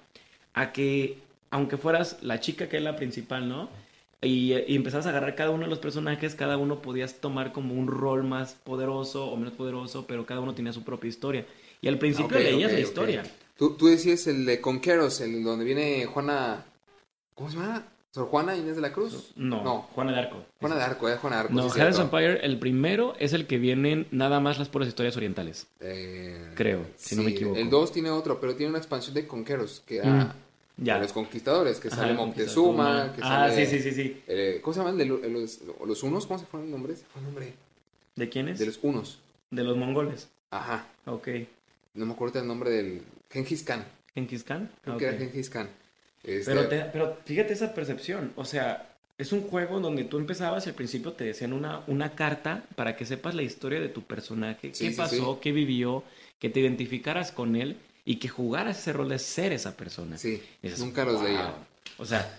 [0.55, 1.19] a que,
[1.51, 3.69] aunque fueras la chica que es la principal, ¿no?
[4.21, 7.75] Y, y empezabas a agarrar cada uno de los personajes, cada uno podías tomar como
[7.75, 11.45] un rol más poderoso o menos poderoso, pero cada uno tenía su propia historia.
[11.81, 13.23] Y al principio leías la historia.
[13.57, 16.65] Tú, tú decías el de Conqueros, el donde viene Juana.
[17.35, 17.85] ¿Cómo se llama?
[18.13, 19.33] ¿Sor Juana Inés de la Cruz?
[19.37, 19.83] No, No.
[19.95, 20.45] Juana de Arco.
[20.61, 21.17] Juana de Arco, ¿eh?
[21.17, 21.55] Juana de Arco.
[21.55, 22.03] No, sí, cierto.
[22.03, 25.67] Empire, el primero es el que vienen nada más las puras historias orientales.
[25.81, 27.57] Eh, Creo, si no me equivoco.
[27.59, 30.11] El 2 tiene otro, pero tiene una expansión de Conqueros, que era
[30.77, 30.99] Mm, ya.
[30.99, 32.13] los conquistadores, que Ajá, sale.
[32.13, 33.67] Moctezuma, que Ah, sale...
[33.67, 34.23] sí, sí, sí, sí.
[34.27, 34.99] eh, ¿Cómo se llaman?
[34.99, 36.95] De los, los unos, ¿cómo se fue el nombre?
[36.95, 37.55] ¿Se fue el nombre?
[38.17, 38.59] ¿De quiénes?
[38.59, 39.21] De los unos.
[39.51, 40.29] De los mongoles.
[40.51, 40.87] Ajaha.
[41.07, 41.29] Ok.
[41.95, 43.01] No me acuerdo el nombre del...
[43.31, 43.87] Genghis Khan.
[44.15, 44.71] ¿Genghis Khan?
[44.83, 45.69] Creo que era Genghis Khan.
[46.25, 48.33] Este, Pero, te- pero fíjate esa percepción.
[48.37, 52.13] O sea, es un juego donde tú empezabas y al principio te decían una, una
[52.15, 55.39] carta para que sepas la historia de tu personaje, qué sí, pasó, sí.
[55.43, 56.05] qué vivió,
[56.39, 60.17] que te identificaras con él y que jugaras ese rol de ser esa persona.
[60.19, 61.25] Sí, dices, nunca los "Wow".
[61.25, 61.55] leía.
[61.99, 62.39] O sea,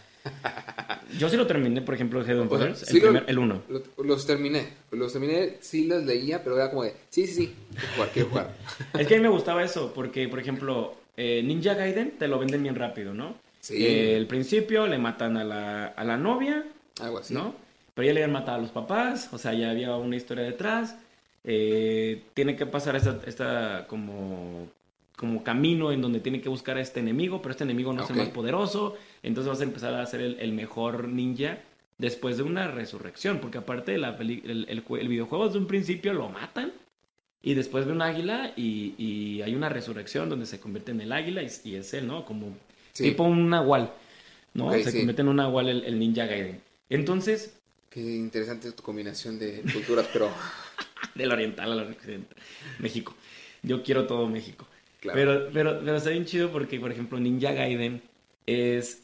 [1.17, 3.37] yo sí lo terminé, por ejemplo, Head O sea, Empires, sí el, lo- primer- el
[3.39, 3.61] uno.
[3.69, 4.67] Lo- Los terminé.
[4.91, 7.55] Los terminé, sí los leía, pero era como de, sí, sí, sí,
[7.95, 8.53] jugar, quiero jugar.
[8.97, 12.39] Es que a mí me gustaba eso, porque, por ejemplo, eh, Ninja Gaiden te lo
[12.39, 13.35] venden bien rápido, ¿no?
[13.63, 13.85] Sí.
[13.85, 16.65] Eh, el principio le matan a la, a la novia,
[16.99, 17.33] Algo así.
[17.33, 17.55] ¿no?
[17.93, 20.97] Pero ya le habían matado a los papás, o sea, ya había una historia detrás.
[21.45, 24.67] Eh, tiene que pasar esta, esta como,
[25.15, 28.09] como camino en donde tiene que buscar a este enemigo, pero este enemigo no es
[28.09, 31.59] el más poderoso, entonces vas a empezar a ser el, el mejor ninja
[31.97, 35.67] después de una resurrección, porque aparte de la peli- el, el el videojuego desde un
[35.67, 36.73] principio lo matan
[37.41, 41.11] y después ve un águila y, y hay una resurrección donde se convierte en el
[41.13, 42.25] águila y, y es él, ¿no?
[42.25, 42.57] Como
[42.93, 43.03] Sí.
[43.05, 43.91] tipo un nahual,
[44.53, 44.71] ¿no?
[44.73, 44.97] Se sí.
[44.99, 46.61] convierte en un nahual el, el ninja Gaiden.
[46.89, 47.55] Entonces,
[47.89, 50.31] Qué interesante tu combinación de culturas, pero
[51.15, 52.35] del oriental al occidental.
[52.79, 53.15] México.
[53.61, 54.67] Yo quiero todo México.
[54.99, 55.17] claro.
[55.19, 58.01] Pero, pero, pero está bien chido porque, por ejemplo, Ninja Gaiden
[58.47, 59.03] es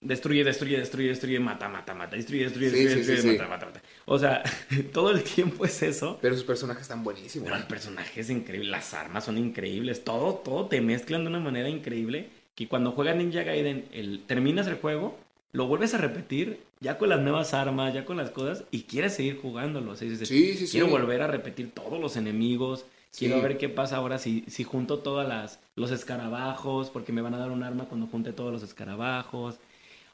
[0.00, 3.38] destruye, destruye, destruye, destruye, mata, mata, mata, destruye, destruye, Sí, destruye, sí, destruye, sí.
[3.38, 3.82] mata, mata, mata.
[4.06, 4.42] O sea,
[4.92, 6.18] todo el tiempo es eso.
[6.20, 7.46] Pero sus personajes están buenísimos.
[7.48, 11.40] Pero el personaje es increíble, las armas son increíbles, todo, todo te mezclan de una
[11.40, 15.16] manera increíble que cuando juegas Ninja Gaiden, el, terminas el juego,
[15.52, 19.14] lo vuelves a repetir ya con las nuevas armas, ya con las cosas y quieres
[19.14, 19.92] seguir jugándolo.
[19.92, 20.72] O sea, dices, Sí, sí, sí.
[20.72, 22.84] Quiero volver a repetir todos los enemigos.
[23.16, 27.34] Quiero ver qué pasa ahora si, si junto todas las los escarabajos, porque me van
[27.34, 29.56] a dar un arma cuando junte todos los escarabajos.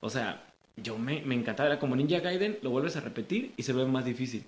[0.00, 0.44] O sea,
[0.76, 3.86] yo me, me encantaba, era como Ninja Gaiden, lo vuelves a repetir y se ve
[3.86, 4.44] más difícil.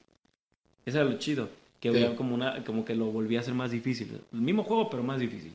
[0.84, 1.48] Eso era lo chido,
[1.80, 4.20] que veía como una, como que lo volví a hacer más difícil.
[4.32, 5.54] El mismo juego, pero más difícil.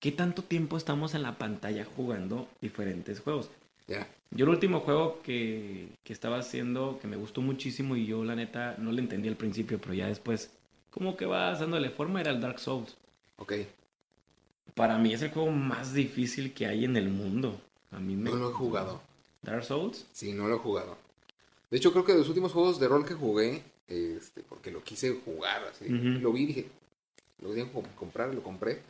[0.00, 3.50] ¿Qué tanto tiempo estamos en la pantalla jugando diferentes juegos?
[3.86, 4.08] Ya.
[4.30, 8.34] Yo el último juego que, que estaba haciendo, que me gustó muchísimo y yo la
[8.34, 10.50] neta no le entendí al principio, pero ya después
[10.90, 12.96] como que va dándole forma, era el Dark Souls.
[13.36, 13.54] Ok.
[14.74, 17.60] Para mí es el juego más difícil que hay en el mundo.
[17.90, 18.30] A mí me...
[18.30, 19.02] No lo he jugado.
[19.42, 20.06] Dark Souls.
[20.12, 20.96] Sí, no lo he jugado.
[21.70, 24.82] De hecho, creo que de los últimos juegos de rol que jugué, este, porque lo
[24.82, 26.66] quise jugar, así, lo vi y dije,
[27.40, 28.80] lo quería com- comprar, lo compré.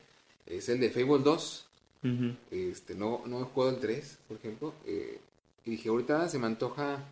[0.51, 1.67] Es el de Fable 2.
[2.03, 2.35] Ujú.
[2.51, 4.75] Este, no, no he jugado el 3, por ejemplo.
[4.87, 5.19] eh,
[5.65, 7.05] y dije, ahorita se me antoja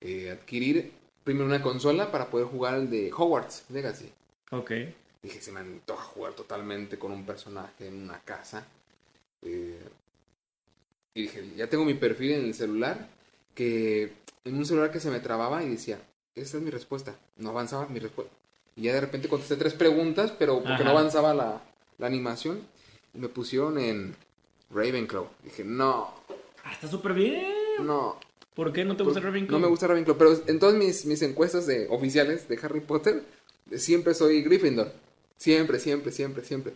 [0.00, 0.92] eh, adquirir
[1.24, 4.10] primero una consola para poder jugar el de Hogwarts Legacy.
[4.50, 4.72] Ok.
[5.22, 8.66] Dije, se me antoja jugar totalmente con un personaje en una casa.
[9.42, 9.78] Eh,
[11.14, 13.08] y dije, ya tengo mi perfil en el celular,
[13.54, 14.12] que
[14.44, 15.98] en un celular que se me trababa y decía,
[16.34, 17.14] esta es mi respuesta.
[17.36, 18.34] No avanzaba mi respuesta.
[18.76, 20.84] Y ya de repente contesté tres preguntas, pero porque Ajá.
[20.84, 21.62] no avanzaba la,
[21.98, 22.60] la animación.
[23.14, 24.14] Y me pusieron en
[24.70, 25.28] Ravenclaw.
[25.44, 26.14] Dije, no,
[26.64, 27.44] Ah, está súper bien.
[27.82, 28.18] no.
[28.54, 29.58] ¿Por qué no te gusta Ravenclaw?
[29.60, 33.22] No me gusta Ravenclaw, pero en todas mis, mis encuestas de, oficiales de Harry Potter,
[33.76, 34.92] siempre soy Gryffindor.
[35.36, 36.72] Siempre, siempre, siempre, siempre.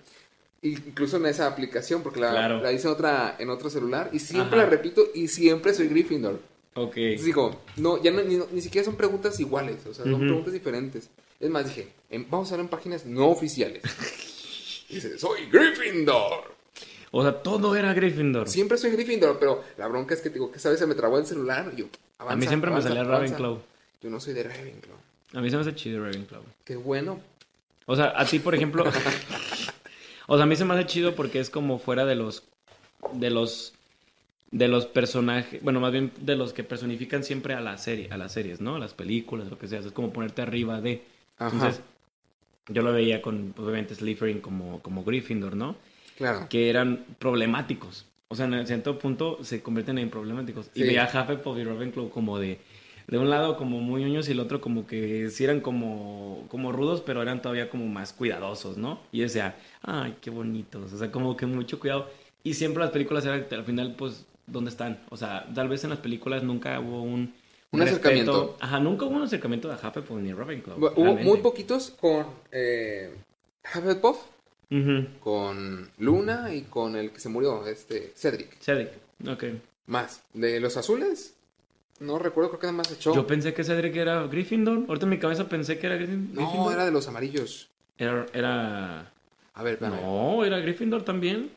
[0.63, 2.61] Incluso en esa aplicación, porque la, Claro.
[2.61, 4.65] la hice en otra, en otro celular, y siempre Ajá.
[4.65, 6.39] la repito, y siempre soy Gryffindor.
[6.75, 6.97] Ok.
[6.99, 10.25] Entonces digo, no, ya no- ni, ni siquiera son preguntas iguales, o sea, son Ujú.
[10.25, 11.09] preguntas diferentes.
[11.41, 13.83] Es más, dije, en- vamos a ver en páginas no oficiales.
[14.91, 16.55] Dice, soy Gryffindor.
[17.13, 18.49] O sea, todo era Gryffindor.
[18.49, 21.19] Siempre soy Gryffindor, pero la bronca es que digo que esa vez se me trabó
[21.19, 21.71] el celular.
[21.75, 21.87] y yo,
[22.19, 23.35] avanza, a mí siempre avanza, me salía avanza.
[23.37, 23.63] Ravenclaw.
[24.03, 24.97] Yo no soy de Ravenclaw.
[25.35, 26.43] A mí se me hace chido Ravenclaw.
[26.65, 27.21] Qué bueno.
[27.87, 28.85] O sea, a ti, por ejemplo.
[30.27, 32.45] o sea, a mí se me hace chido porque es como fuera de los.
[33.13, 33.75] De los.
[34.51, 35.63] De los personajes.
[35.63, 38.77] Bueno, más bien de los que personifican siempre a la serie, a las series, ¿no?
[38.77, 39.81] A las películas, lo que sea.
[39.81, 41.03] Es como ponerte arriba de.
[41.39, 41.55] Ajá.
[41.55, 41.83] Entonces,
[42.71, 45.77] yo lo veía con, obviamente, Slytherin como, como Gryffindor, ¿no?
[46.17, 46.47] Claro.
[46.49, 48.07] Que eran problemáticos.
[48.29, 50.71] O sea, en cierto punto se convierten en problemáticos.
[50.75, 52.59] Y veía a Hufflepuff y Ravenclaw como de...
[53.07, 56.71] De un lado como muy ñoños y el otro como que sí eran como, como
[56.71, 59.01] rudos, pero eran todavía como más cuidadosos, ¿no?
[59.11, 60.93] Y decía, ay, qué bonitos.
[60.93, 62.09] O sea, como que mucho cuidado.
[62.45, 65.01] Y siempre las películas eran, al final, pues, ¿dónde están?
[65.09, 67.35] O sea, tal vez en las películas nunca hubo un...
[67.73, 68.57] Un acercamiento.
[68.61, 70.77] Ajá, nunca hubo un acercamiento de Hufflepuff ni Ravenclaw.
[70.79, 71.25] Hubo realmente.
[71.25, 73.15] muy poquitos con eh,
[73.75, 74.19] Hufflepuff,
[75.21, 78.59] con Luna y con el que se murió, este, Cedric.
[78.61, 78.91] Cedric,
[79.29, 79.45] ok.
[79.87, 80.23] Más.
[80.35, 81.35] De los azules,
[82.01, 83.15] no recuerdo, creo que nada más echó.
[83.15, 84.85] Yo pensé que Cedric era Gryffindor.
[84.89, 86.43] Ahorita en mi cabeza pensé que era Gryffindor.
[86.45, 87.69] No, era de los amarillos.
[87.99, 88.27] Era...
[88.33, 89.13] era-
[89.55, 90.01] A ver, espérame.
[90.01, 91.51] No, era Gryffindor también.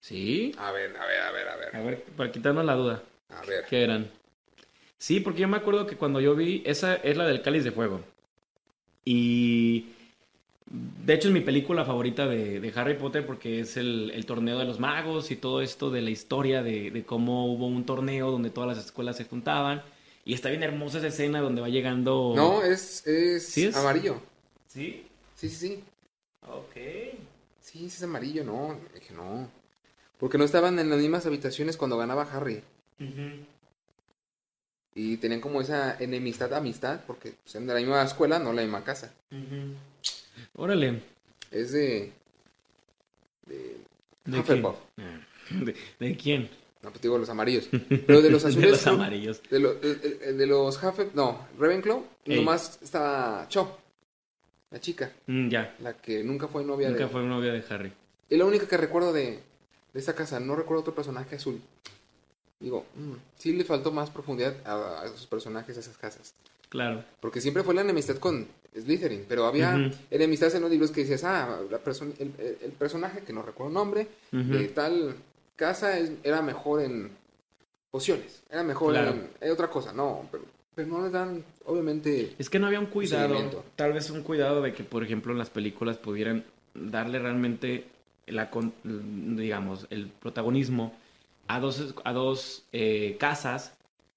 [0.00, 0.52] Sí.
[0.58, 1.76] A ver, a ver, a ver, a ver.
[1.76, 3.02] A ver, para quitarnos la duda.
[3.30, 3.64] A ver.
[3.68, 4.08] ¿Qué eran?
[4.98, 7.72] Sí, porque yo me acuerdo que cuando yo vi, esa es la del Cáliz de
[7.72, 8.00] Fuego.
[9.04, 9.86] Y
[10.68, 14.58] de hecho es mi película favorita de, de Harry Potter porque es el, el torneo
[14.58, 18.30] de los magos y todo esto de la historia de, de cómo hubo un torneo
[18.30, 19.82] donde todas las escuelas se juntaban.
[20.24, 22.32] Y está bien hermosa esa escena donde va llegando...
[22.34, 23.76] No, es, es, ¿Sí es?
[23.76, 24.20] amarillo.
[24.66, 25.06] ¿Sí?
[25.36, 25.84] Sí, sí, sí.
[26.48, 26.74] Ok.
[27.60, 28.76] Sí, sí es amarillo, no.
[28.92, 29.48] Dije, no.
[30.18, 32.62] Porque no estaban en las mismas habitaciones cuando ganaba Harry.
[34.98, 38.62] Y tenían como esa enemistad, amistad, porque pues, eran de la misma escuela, no la
[38.62, 39.12] misma casa.
[40.54, 41.02] Órale.
[41.50, 42.12] Es de.
[43.46, 43.76] de.
[44.24, 44.64] ¿De quién?
[45.50, 46.50] ¿De, de quién?
[46.82, 47.68] No, pues digo los amarillos.
[48.06, 48.64] Pero de los azules.
[48.64, 49.42] de los amarillos.
[49.50, 51.14] De, lo- de- de- de los Hufflepuff.
[51.14, 52.04] No, Ravenclaw.
[52.24, 52.36] Ey.
[52.36, 53.78] Nomás estaba Cho.
[54.70, 55.12] La chica.
[55.26, 55.76] Mm, ya.
[55.80, 57.08] La que nunca fue novia Nunca de.
[57.10, 57.92] fue novia de Harry.
[58.28, 59.40] Es la única que recuerdo de,
[59.92, 60.40] de esta casa.
[60.40, 61.60] No recuerdo otro personaje azul.
[62.58, 66.34] Digo, mm, sí le faltó más profundidad a, a esos personajes, a esas casas.
[66.68, 67.04] Claro.
[67.20, 69.94] Porque siempre fue la enemistad con Slytherin, pero había Ujú.
[70.10, 73.68] enemistades en los libros que decías, ah, la perso- el, el- personaje, que no recuerdo
[73.68, 75.14] el nombre, de tal
[75.54, 77.10] casa es- era mejor en
[77.90, 79.10] pociones, era mejor Claro.
[79.12, 82.80] en, en otra cosa, no, pero, pero no les dan, obviamente, Es que no había
[82.80, 87.18] un cuidado, tal vez un cuidado de que, por ejemplo, en las películas pudieran darle
[87.18, 87.86] realmente
[88.26, 88.50] la,
[88.84, 90.94] digamos, el protagonismo
[91.48, 93.72] a dos, a dos eh, casas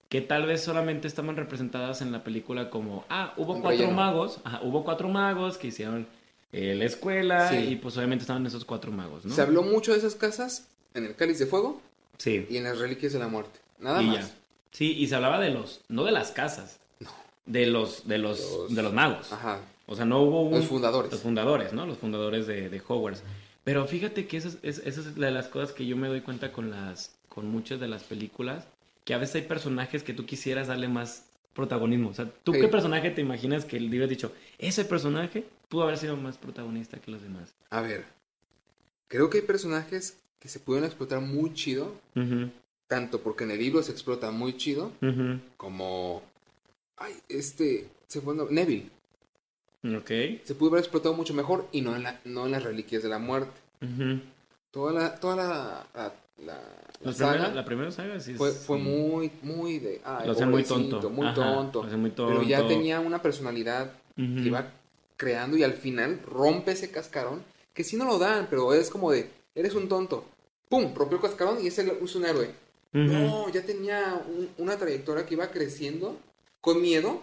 [0.10, 3.96] que tal vez solamente estaban representadas en la película como, ah, hubo Un cuatro relleno.
[3.96, 6.08] magos, ajá, hubo cuatro magos que hicieron
[6.52, 7.58] eh, la escuela Sí.
[7.58, 9.36] y pues obviamente estaban esos cuatro magos, ¿no?
[9.36, 11.80] se habló mucho de esas casas en el Cáliz de Fuego
[12.18, 12.48] Sí.
[12.50, 14.16] y en las Reliquias de la Muerte, nada y más.
[14.30, 14.36] ya.
[14.72, 17.12] Sí, y se hablaba de los, no de las casas, No.
[17.46, 19.32] de los, de los, Los- de los magos.
[19.32, 20.54] Ajá, O sea, no hubo un...
[20.56, 21.12] Los fundadores.
[21.12, 21.86] Los fundadores, ¿no?
[21.88, 23.24] Los fundadores de, de Hogwarts.
[23.64, 26.22] Pero fíjate que esa es, es- esa es de las cosas que yo me doy
[26.22, 28.68] cuenta con las con muchas de las películas,
[29.06, 32.10] que a veces hay personajes que tú quisieras darle más protagonismo.
[32.10, 32.60] O sea, ¿tú Sí.
[32.62, 36.98] qué personaje te imaginas que le hubieras dicho, ese personaje pudo haber sido más protagonista
[37.00, 37.54] que los demás?
[37.70, 38.06] A ver,
[39.08, 41.94] creo que hay personajes que se pueden explotar muy chido,
[42.88, 44.92] tanto porque en el libro se explota muy chido,
[45.58, 46.22] como...
[46.98, 47.88] Ay, este...
[48.08, 48.90] Se fue Neville.
[49.96, 50.42] Ok.
[50.44, 53.10] Se pudo haber explotado mucho mejor y no en, la- no en las reliquias de
[53.10, 53.52] la muerte.
[53.82, 54.20] Ujú.
[54.72, 56.14] Toda la, toda la, la,
[56.46, 56.62] la-
[57.02, 58.84] la saga primera, la primera saga sí es- fue, fue sí.
[58.84, 60.02] muy, muy de...
[60.26, 61.10] Lo hacen muy tonto.
[61.10, 61.82] Muy Ajá, tonto.
[61.82, 64.72] lo hacen muy Pero ya tenía una personalidad que iba
[65.16, 69.12] creando y al final rompe ese cascarón, que sí no lo dan, pero es como
[69.12, 70.26] de, eres un tonto.
[70.68, 70.94] ¡Pum!
[70.94, 72.50] Rompió el cascarón y es, el- es un héroe.
[72.94, 73.04] Ujú.
[73.04, 76.18] No, ya tenía un- una trayectoria que iba creciendo
[76.62, 77.22] con miedo,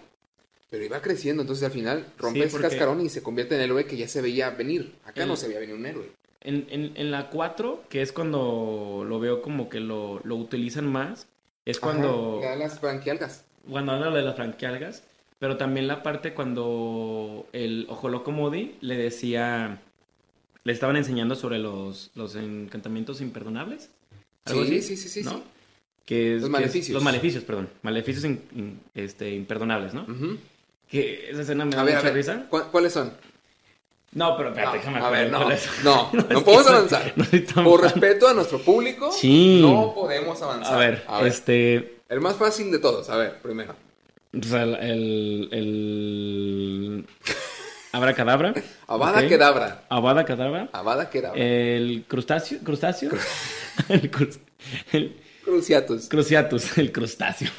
[0.70, 1.42] pero iba creciendo.
[1.42, 3.96] Entonces al final rompe Sí, ese porque- cascarón y se convierte en el héroe que
[3.96, 4.94] ya se veía venir.
[5.04, 6.10] Acá El- no se veía venir un héroe.
[6.46, 10.86] En, en, en la 4, que es cuando lo veo como que lo, lo utilizan
[10.86, 11.26] más,
[11.64, 13.44] es cuando, Ajá, las branquialgas.
[13.68, 15.02] cuando habla de las franquialgas,
[15.40, 19.80] pero también la parte cuando el Ojoloco Modi le decía,
[20.62, 23.90] le estaban enseñando sobre los, los encantamientos imperdonables.
[24.44, 24.82] ¿Algo Sí, así?
[24.82, 25.30] sí, sí, sí, ¿no?
[25.32, 25.42] sí.
[26.04, 26.94] Que es- Los que es- maleficios.
[26.94, 27.68] los maleficios, perdón.
[27.82, 30.02] Maleficios in- in- este, imperdonables, ¿no?
[30.02, 30.38] Ujú.
[30.88, 32.46] Que esa escena me da A ver, a mucha ver, risa.
[32.48, 33.12] ¿cu- ¿cuáles son?
[34.16, 35.40] No, pero espérate, No, déjame a ver, no,
[35.84, 37.12] no, no podemos no- avanzar.
[37.54, 39.60] no Por respeto a nuestro público, Sí.
[39.60, 40.74] no podemos avanzar.
[40.74, 41.98] A ver, este.
[42.08, 43.74] El más fácil de todos, a ver, primero.
[44.38, 44.74] O sea, el.
[44.80, 45.48] El.
[45.52, 47.06] el...
[47.92, 48.54] Abracadabra.
[48.86, 49.28] Avada ok.
[49.28, 49.82] Kedavra.
[49.88, 50.68] Avada Kedavra.
[50.72, 51.38] Avada Kedavra.
[51.40, 52.58] El crustáceo.
[52.62, 53.10] ¿Crustáceo?
[53.90, 54.38] el, crus-
[54.92, 56.08] el Cruciatus.
[56.08, 56.78] cruciatus.
[56.78, 57.50] El crustáceo.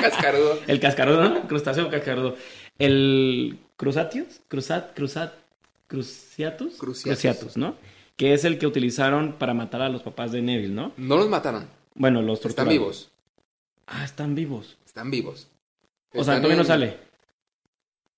[0.00, 0.58] Cascarudo.
[0.66, 1.42] El cascarudo, ¿no?
[1.48, 2.36] Crustáceo cascarudo.
[2.78, 4.40] El crusatius.
[4.48, 4.94] Cruzat.
[4.94, 5.32] Cruzat.
[5.88, 6.76] Cruciatus.
[6.76, 7.56] Cruciatus.
[7.56, 7.76] ¿no?
[8.16, 10.92] Que es el que utilizaron para matar a los papás de Neville, ¿no?
[10.96, 11.66] No los mataron.
[11.94, 12.72] Bueno, los Están torturaron.
[12.72, 13.10] vivos.
[13.86, 14.76] Ah, están vivos.
[14.86, 15.48] Están vivos.
[16.10, 16.96] O sea, Están todavía no sale.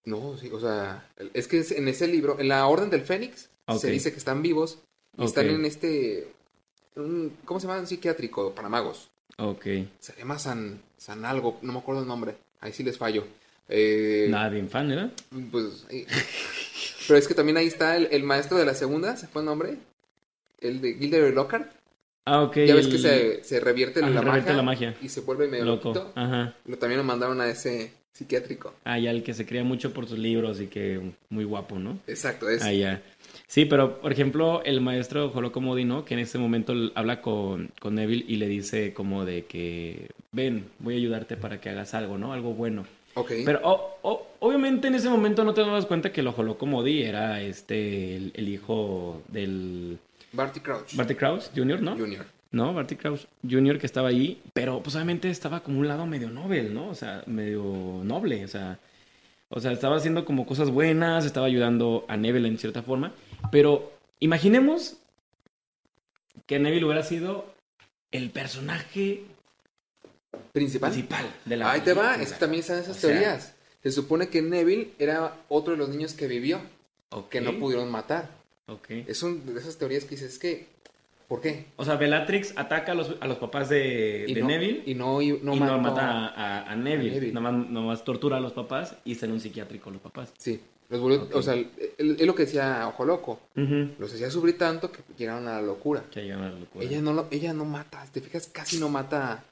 [0.05, 3.91] No, sí, o sea, es que en ese libro, en la Orden del Fénix, se
[3.91, 4.79] dice que están vivos
[5.17, 6.33] y están en este.
[6.97, 7.79] un- ¿Cómo se llama?
[7.81, 9.11] Un psiquiátrico para magos.
[9.39, 9.65] Ok.
[10.01, 12.37] Se llama San, San algo, no me acuerdo el nombre.
[12.61, 13.25] Ahí sí les fallo.
[13.71, 15.11] Eh, Nada de infan, ¿verdad?
[15.51, 15.87] Pues,
[17.07, 19.47] pero es que también ahí está el, el maestro de la segunda, ¿se fue el
[19.47, 19.77] nombre?
[20.61, 21.71] El de Gilderoy Lockhart.
[22.27, 22.57] Ah, ok.
[22.67, 24.95] ya ves el- que se, se revierte, Ajá, la, revierte magia la magia.
[25.03, 25.89] y se vuelve medio Loco.
[25.95, 26.13] loquito.
[26.15, 26.55] Ajá.
[26.67, 28.75] Lo- También lo mandaron a ese psiquiátrico.
[28.85, 31.99] Ah, ya el que se cría mucho por sus libros y que muy guapo, ¿no?
[32.07, 32.63] Exacto, es.
[32.63, 33.03] Ah, ya.
[33.47, 36.05] Sí, pero por ejemplo, el maestro Joloco Modi, ¿no?
[36.05, 40.67] Que en este momento habla con, con Neville y le dice como de que, ven,
[40.81, 42.33] voy a ayudarte para que hagas algo, ¿no?
[42.33, 42.85] Algo bueno.
[43.15, 43.33] Ok.
[43.45, 43.61] Pero
[44.39, 48.33] obviamente en ese momento no te dabas cuenta que el Joloco Modi era este, el,
[48.35, 49.99] el hijo del
[50.33, 51.97] Barty Crouch Barty Krauss Jr., ¿no?
[51.97, 52.25] Jr.
[52.53, 52.73] ¿no?
[52.73, 53.79] Barty Krauss Jr.
[53.79, 56.89] que estaba ahí, pero pues obviamente estaba como un lado medio noble, ¿no?
[56.89, 58.79] O sea, medio noble, o sea,
[59.49, 63.13] o sea, estaba haciendo como cosas buenas, estaba ayudando a Neville en cierta forma,
[63.51, 64.97] pero imaginemos
[66.47, 67.53] que Neville hubiera sido
[68.13, 69.25] el personaje
[70.53, 70.91] Principal.
[70.91, 73.55] principal de la Ahí te va, es que también están esas O sea- teorías.
[73.83, 76.61] Se supone que Neville era otro de los niños que vivió,
[77.11, 78.29] Ok, que no pudieron matar.
[78.67, 78.91] ok.
[79.07, 80.67] Es un de esas teorías que dices, es que,
[81.29, 81.67] ¿por qué?
[81.77, 84.95] O sea, Bellatrix ataca a los, a los papás de, Y de no, Neville Y
[84.95, 87.33] no, y no y no mata a, a Neville, a Neville.
[87.33, 90.31] Nomás, nomás tortura a los papás y está en un psiquiátrico los papás.
[90.37, 90.61] Sí,
[90.91, 93.41] los volvió, o sea, es lo que decía Ojo Loco.
[93.55, 96.05] Los hacía sufrir tanto que llegaron a la locura.
[96.11, 96.85] Que llegan a la locura.
[96.85, 99.45] Ella no, lo- ella no mata, te fijas, casi no mata.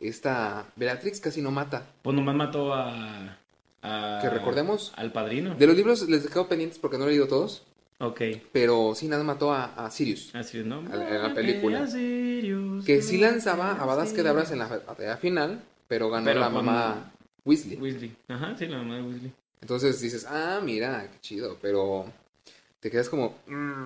[0.00, 1.86] Esta Bellatrix casi no mata.
[2.02, 3.36] Pues nomás mató a.
[3.82, 5.54] a- Que recordemos, Al padrino.
[5.54, 7.62] de los libros les dejado pendientes porque no he leído todos,
[7.98, 8.20] Ok.
[8.52, 10.34] pero sí, nada mató a, a Sirius.
[10.34, 10.82] Así es, ¿no?
[10.90, 11.86] A la- película.
[11.86, 14.22] Sirius, Que sí lanzaba a Badas Sirius.
[14.24, 17.12] Kedavras en la batalla final, pero ganó Pero la mamá
[17.44, 17.76] Weasley.
[17.78, 18.16] Weasley.
[18.28, 19.32] Ajá, sí, la mamá de Weasley.
[19.60, 22.06] Entonces dices, ah, mira, qué chido, pero
[22.80, 23.36] te quedas como...
[23.46, 23.84] mm.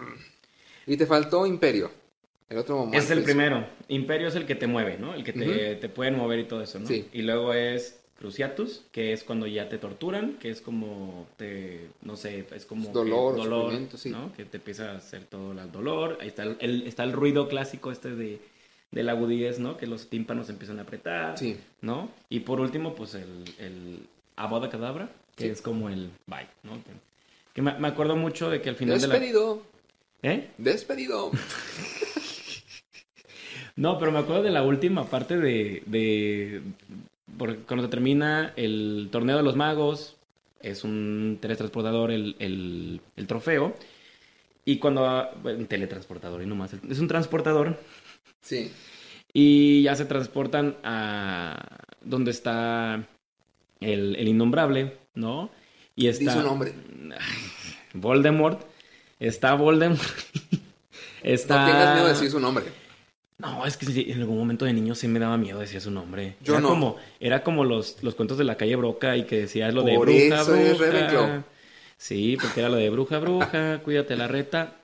[0.86, 1.90] Y te faltó Imperio.
[2.55, 2.98] El otro momento.
[2.98, 3.66] Es el primero.
[3.88, 5.12] Imperio es el que te mueve, ¿no?
[5.14, 6.86] El que te, te pueden mover y todo eso, ¿no?
[6.86, 7.09] Sí.
[7.12, 12.16] Y luego es Cruciatus, que es cuando ya te torturan, que es como te, no
[12.16, 14.11] sé, es como Dolor, que- sufrimiento, sí.
[14.11, 14.32] ¿no?
[14.34, 16.18] Que te empieza a hacer todo el dolor.
[16.20, 18.38] Ahí está el, el- está el ruido clásico este de,
[18.92, 19.76] de la agudez, ¿no?
[19.76, 21.57] Que los tímpanos empiezan a apretar, Sí.
[21.80, 22.09] ¿no?
[22.28, 23.98] Y por último, pues el, el
[24.36, 25.50] Aboda Cadabra, que Sí.
[25.50, 26.74] es como el bye, ¿no?
[26.84, 26.90] Que,
[27.52, 29.14] que me, me acuerdo mucho de que al final de la...
[29.14, 29.62] Despedido.
[30.22, 30.50] ¿Eh?
[30.57, 31.30] Despedido.
[33.76, 36.62] No, pero me acuerdo de la última parte de, de
[37.36, 40.16] porque cuando se termina el torneo de los magos,
[40.60, 43.74] es un teletransportador el, el, el trofeo.
[44.64, 45.28] Y cuando...
[45.42, 46.72] Bueno, un teletransportador y no más.
[46.88, 47.78] Es un transportador.
[48.40, 48.72] Sí.
[49.32, 53.04] Y ya se transportan a donde está
[53.80, 55.50] el, el innombrable, ¿no?
[55.96, 56.32] Y está...
[56.32, 56.72] Di su nombre.
[57.92, 58.62] Voldemort.
[59.18, 60.00] Está Voldemort.
[61.22, 61.60] está...
[61.60, 62.84] No tengas miedo de decir su nombre.
[63.45, 66.36] No, es que en algún momento de niño sí me daba miedo decir su nombre.
[66.42, 66.68] Yo era no.
[66.68, 69.95] Como, era como los, los cuentos de la calle Broca y que decía lo de
[69.95, 71.45] Por bruja, eso bruja.
[71.97, 74.76] Sí, porque era lo de bruja, bruja, cuídate la reta.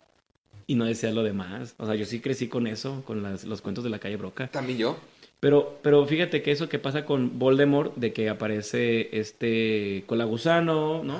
[0.66, 1.74] Y no decía lo demás.
[1.78, 4.46] O sea, yo sí crecí con eso, con las- los cuentos de la calle Broca.
[4.48, 4.96] También yo.
[5.40, 11.18] Pero, pero fíjate que eso que pasa con Voldemort, de que aparece este colagusano, ¿no?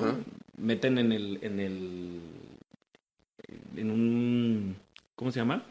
[0.57, 2.19] Meten en el, en el,
[3.75, 4.75] en un,
[5.15, 5.63] ¿cómo se llama?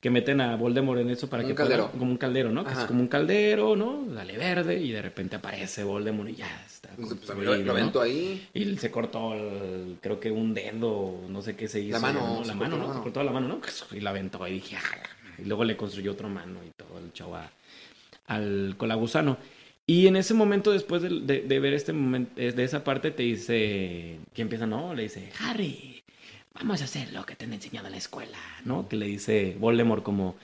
[0.00, 1.86] Que meten a Voldemort en eso para Un que caldero.
[1.86, 2.64] pueda- como un caldero, ¿no?
[2.64, 2.86] Que es Ajá.
[2.86, 4.04] como un caldero, ¿no?
[4.08, 6.90] Dale verde y de repente aparece Voldemort y ya está.
[6.90, 8.00] Pues, pues, mí construido, lo, lo ¿no?
[8.02, 8.46] ahí.
[8.54, 11.98] Y él se cortó, el- creo que un dedo, no sé qué se hizo.
[12.00, 12.44] mano, ¿no?
[12.44, 12.88] La mano, la ¿no?
[12.88, 12.98] mano.
[13.00, 13.60] Se cortó la mano, ¿no?
[13.96, 14.82] Y la aventó y dije, "Ah".
[15.42, 17.50] Y luego le construyó otra mano y todo el chavo a-
[18.26, 19.38] al colagusano.
[19.86, 23.22] Y en ese momento, después de, de- de ver este momento, de esa parte, te
[23.22, 24.94] dice, que empieza, no?
[24.94, 25.95] Le dice, Harry,
[26.58, 28.88] vamos a hacer lo que te han enseñado en la escuela, ¿no?
[28.88, 30.34] Que le dice Voldemort como,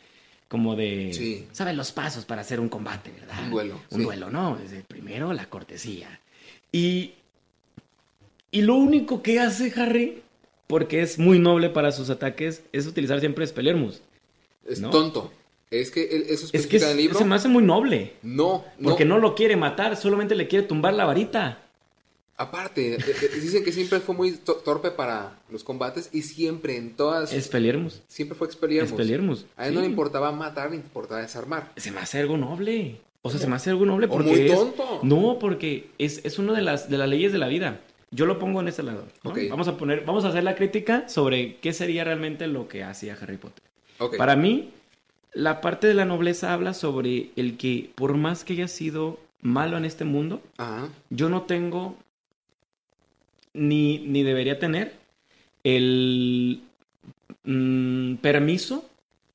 [0.49, 1.47] como de, Sí.
[1.53, 3.43] sabes los pasos para hacer un combate, ¿verdad?
[3.45, 4.05] Un duelo, Un sí.
[4.05, 4.57] duelo, ¿no?
[4.57, 6.21] Desde primero la cortesía.
[6.71, 7.13] Y,
[8.51, 10.23] y lo único que hace Harry,
[10.67, 14.03] porque es muy noble para sus ataques, es utilizar siempre Spellermus.
[14.67, 14.91] Es ¿No?
[14.91, 15.33] tonto.
[15.71, 17.19] Es que eso Es que es- en el libro.
[17.19, 18.13] se me hace muy noble.
[18.23, 18.91] No, no.
[18.91, 21.62] Porque no lo quiere matar, solamente le quiere tumbar la varita.
[22.43, 26.76] Aparte, eh, eh, dicen que siempre fue muy to- torpe para los combates y siempre
[26.76, 27.32] en todas.
[27.32, 28.03] Expelliarmus.
[28.09, 28.90] Siempre fue Expelliarmus.
[28.93, 29.47] Expelliarmus.
[29.57, 31.72] A él no le importaba matar, le importaba desarmar.
[31.76, 32.97] Se me hace algo noble.
[33.22, 35.01] O sea, se me hace algo noble O porque muy es- tonto.
[35.05, 37.80] No, porque es, es una de las, de las leyes de la vida.
[38.11, 39.05] Yo lo pongo en este lado.
[39.22, 39.30] ¿no?
[39.30, 39.38] Ok.
[39.49, 43.16] Vamos a poner, vamos a hacer la crítica sobre qué sería realmente lo que hacía
[43.20, 43.62] Harry Potter.
[43.99, 44.16] Ok.
[44.16, 44.70] Para mí,
[45.32, 49.76] la parte de la nobleza habla sobre el que, por más que haya sido malo
[49.78, 50.88] en este mundo, Ajá.
[51.11, 51.97] yo no tengo
[53.55, 54.94] ni, ni debería tener
[55.64, 56.62] el
[57.44, 58.88] mm, permiso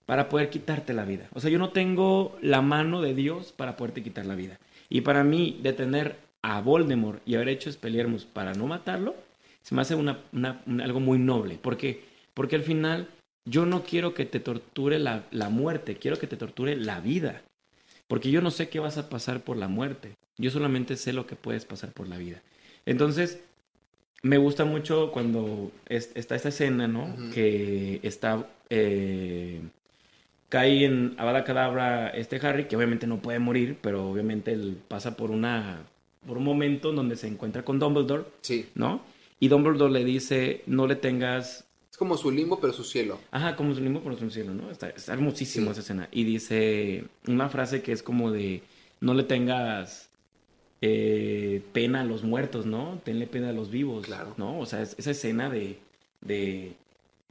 [0.05, 1.27] para poder quitarte la vida.
[1.33, 4.59] O sea, yo no tengo la mano de Dios para poderte quitar la vida.
[4.89, 9.15] Y para mí, detener a Voldemort y haber hecho Expelliarmus para no matarlo,
[9.61, 11.55] se me hace una, una- un- algo muy noble.
[11.55, 12.03] ¿Por qué?
[12.33, 13.09] Porque al final
[13.45, 17.41] yo no quiero que te torture la, la muerte, quiero que te torture la vida.
[18.07, 20.15] Porque yo no sé qué vas a pasar por la muerte.
[20.37, 22.41] Yo solamente sé lo que puedes pasar por la vida.
[22.85, 23.41] Entonces,
[24.23, 27.15] me gusta mucho cuando es- está esta escena, ¿no?
[27.33, 28.47] Que está...
[28.69, 29.61] eh,
[30.49, 35.15] cae en Avada Kedavra este Harry, que obviamente no puede morir, pero obviamente él pasa
[35.17, 35.81] por una...
[36.25, 38.67] por un momento en donde se encuentra con Dumbledore, Sí.
[38.75, 39.01] ¿no?
[39.39, 43.19] Y Dumbledore le dice, no le tengas Es como su limbo, pero su cielo.
[43.31, 44.71] Ajá, como su limbo por su cielo, ¿no?
[44.71, 45.71] Está, está hermosísimo Sí.
[45.73, 46.09] esa escena.
[46.11, 48.63] Y dice una frase que es como de,
[49.01, 50.06] no le tengas
[50.81, 52.99] eh, pena a los muertos, ¿no?
[53.03, 54.33] Tenle pena a los vivos, Claro.
[54.37, 54.59] ¿no?
[54.59, 55.77] O sea, es- esa escena de,
[56.21, 56.73] de,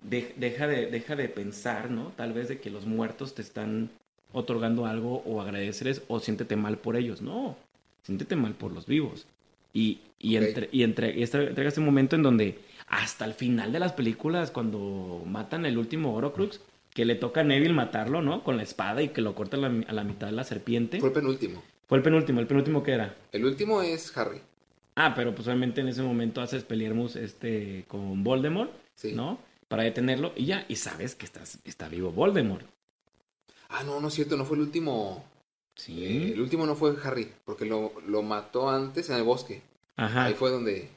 [0.02, 2.12] de- deja de, deja de pensar, ¿no?
[2.16, 3.90] Tal vez de que los muertos te están
[4.32, 7.22] otorgando algo o agradecerles o siéntete mal por ellos.
[7.22, 7.56] No,
[8.02, 9.26] siéntete mal por los vivos.
[9.72, 13.78] Y, y, entre, y entre, y entrega este momento en donde hasta el final de
[13.78, 16.60] las películas, cuando matan el último Horocrux,
[16.94, 18.42] que le toca a Neville matarlo, ¿no?
[18.42, 20.98] Con la espada y que lo corta a la, a la mitad de la serpiente.
[20.98, 21.62] Fue el penúltimo.
[21.86, 23.14] Fue el penúltimo, el penúltimo que era.
[23.32, 24.40] El último es Harry.
[24.96, 29.12] Ah, pero pues obviamente en ese momento haces Peliermus este, con Voldemort, Sí.
[29.12, 29.38] ¿no?
[29.68, 32.64] Para detenerlo y ya, y sabes que estás, está vivo Voldemort.
[33.68, 35.24] Ah, no, no es cierto, no fue el último.
[35.74, 36.04] Sí.
[36.04, 39.60] Eh, el último no fue Harry, porque lo, lo mató antes en el bosque.
[39.96, 40.24] Ajá.
[40.26, 40.88] Ahí fue donde.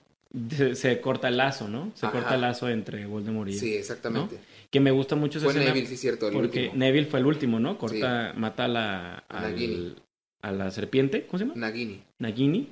[0.55, 1.91] Se, se corta el lazo, ¿no?
[1.95, 2.13] Se Ajá.
[2.19, 4.37] corta el lazo entre Voldemort y Sí, exactamente.
[4.69, 6.75] Que me gusta mucho esa Fue escena Neville, sí, cierto, el porque último.
[6.77, 7.77] Neville fue el último, ¿no?
[7.79, 9.95] Corta, mata a la, al-.
[10.41, 11.55] A la serpiente, ¿cómo se llama?
[11.59, 12.01] Nagini.
[12.19, 12.67] Nagini.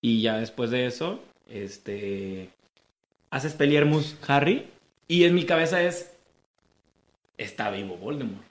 [0.00, 2.48] Y ya después de eso, este,
[3.30, 4.66] hace Speliermus Harry.
[5.08, 6.12] Y en mi cabeza es,
[7.38, 8.44] está vivo Voldemort.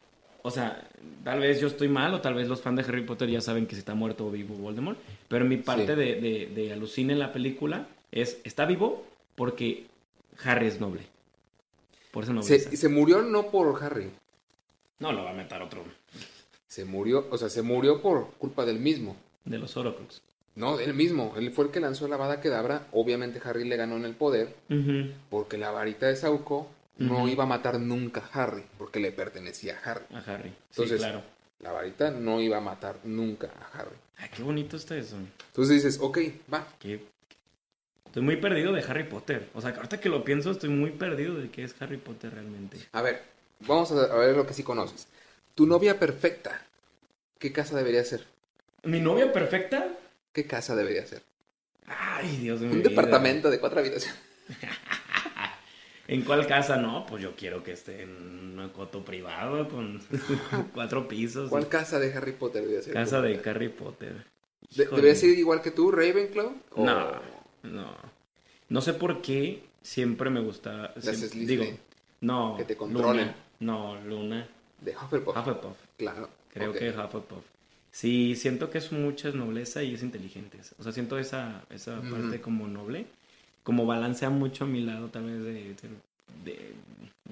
[0.44, 0.88] O sea,
[1.24, 3.68] tal vez yo estoy mal o tal vez los fans de Harry Potter ya saben
[3.68, 4.98] que si está muerto o vivo Voldemort.
[5.28, 6.00] Pero mi parte Sí.
[6.00, 9.06] de, de, de alucina en la película es, está vivo
[9.36, 9.86] porque
[10.44, 11.04] Harry es noble.
[12.12, 12.70] Por esa nobleza.
[12.70, 14.10] Se, se murió no por Harry.
[15.00, 15.84] No lo va a meter otro
[16.72, 19.18] Se murió, o sea, se murió por culpa del mismo.
[19.44, 20.22] de los Horocrux.
[20.56, 21.34] No, del mismo.
[21.36, 22.88] Él fue el que lanzó la Avada Kedavra.
[22.94, 24.56] Obviamente Harry le ganó en el poder
[25.30, 29.78] porque la varita de Sauco no iba a matar nunca a Harry porque le pertenecía
[29.84, 30.06] a Harry.
[30.14, 30.54] A Harry.
[30.70, 31.22] Entonces- sí, claro.
[31.60, 33.96] La varita no iba a matar nunca a Harry.
[34.18, 35.18] Ay, qué bonito está eso.
[35.48, 36.20] Entonces dices, ok,
[36.54, 36.66] va.
[36.80, 37.04] Qué
[38.06, 39.50] Estoy muy perdido de Harry Potter.
[39.54, 42.78] O sea, ahorita que lo pienso, estoy muy perdido de qué es Harry Potter realmente.
[42.94, 43.24] A ver,
[43.68, 45.08] vamos a ver lo que sí conoces.
[45.56, 46.66] Tu novia perfecta,
[47.40, 48.26] ¿qué casa debería ser?
[48.84, 49.88] ¿Mi novia perfecta?
[50.34, 51.22] ¿Qué casa debería ser?
[51.86, 52.72] Ay, Dios mío.
[52.72, 54.18] Un departamento de cuatro habitaciones.
[56.08, 56.78] ¿En cuál casa?
[56.78, 60.02] No, pues yo quiero que esté en un coto privado con
[60.74, 61.50] cuatro pisos.
[61.50, 62.94] ¿Cuál casa de Harry Potter debería ser?
[62.94, 63.42] Casa de?
[63.50, 64.26] Harry Potter.
[64.76, 64.86] De-.
[64.86, 66.54] ¿Debería ser igual que tú, Ravenclaw?
[66.72, 67.12] ¿O- No,
[67.64, 67.96] no.
[68.70, 70.94] No sé por qué siempre me gusta.
[71.00, 71.66] Siempre- digo,
[72.22, 72.56] no.
[72.58, 73.28] Que te controlen.
[73.28, 73.36] Luna.
[73.60, 74.48] No, Luna.
[74.82, 75.38] De Hufflepuff.
[75.38, 75.78] Hufflepuff.
[75.98, 76.30] Claro.
[76.54, 76.78] Creo ok.
[76.78, 77.44] que Hufflepuff.
[77.92, 80.58] Sí, siento que es mucha nobleza y es inteligente.
[80.80, 82.10] O sea, siento esa, esa Ujú.
[82.10, 83.06] parte como noble.
[83.64, 86.74] Como balancea mucho a mi lado tal vez de, de- de-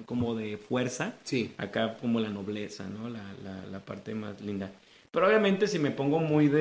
[0.06, 1.14] como de fuerza.
[1.24, 1.52] Sí.
[1.58, 3.08] Acá como la nobleza, ¿no?
[3.08, 4.70] La, la, la parte más linda.
[5.10, 6.60] Pero obviamente si me pongo muy de,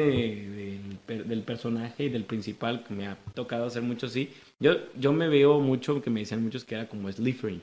[0.50, 4.32] del per- del personaje y del principal, que me ha tocado hacer mucho, sí.
[4.60, 7.62] Yo, yo me veo mucho, que me decían muchos que era como Slytherin,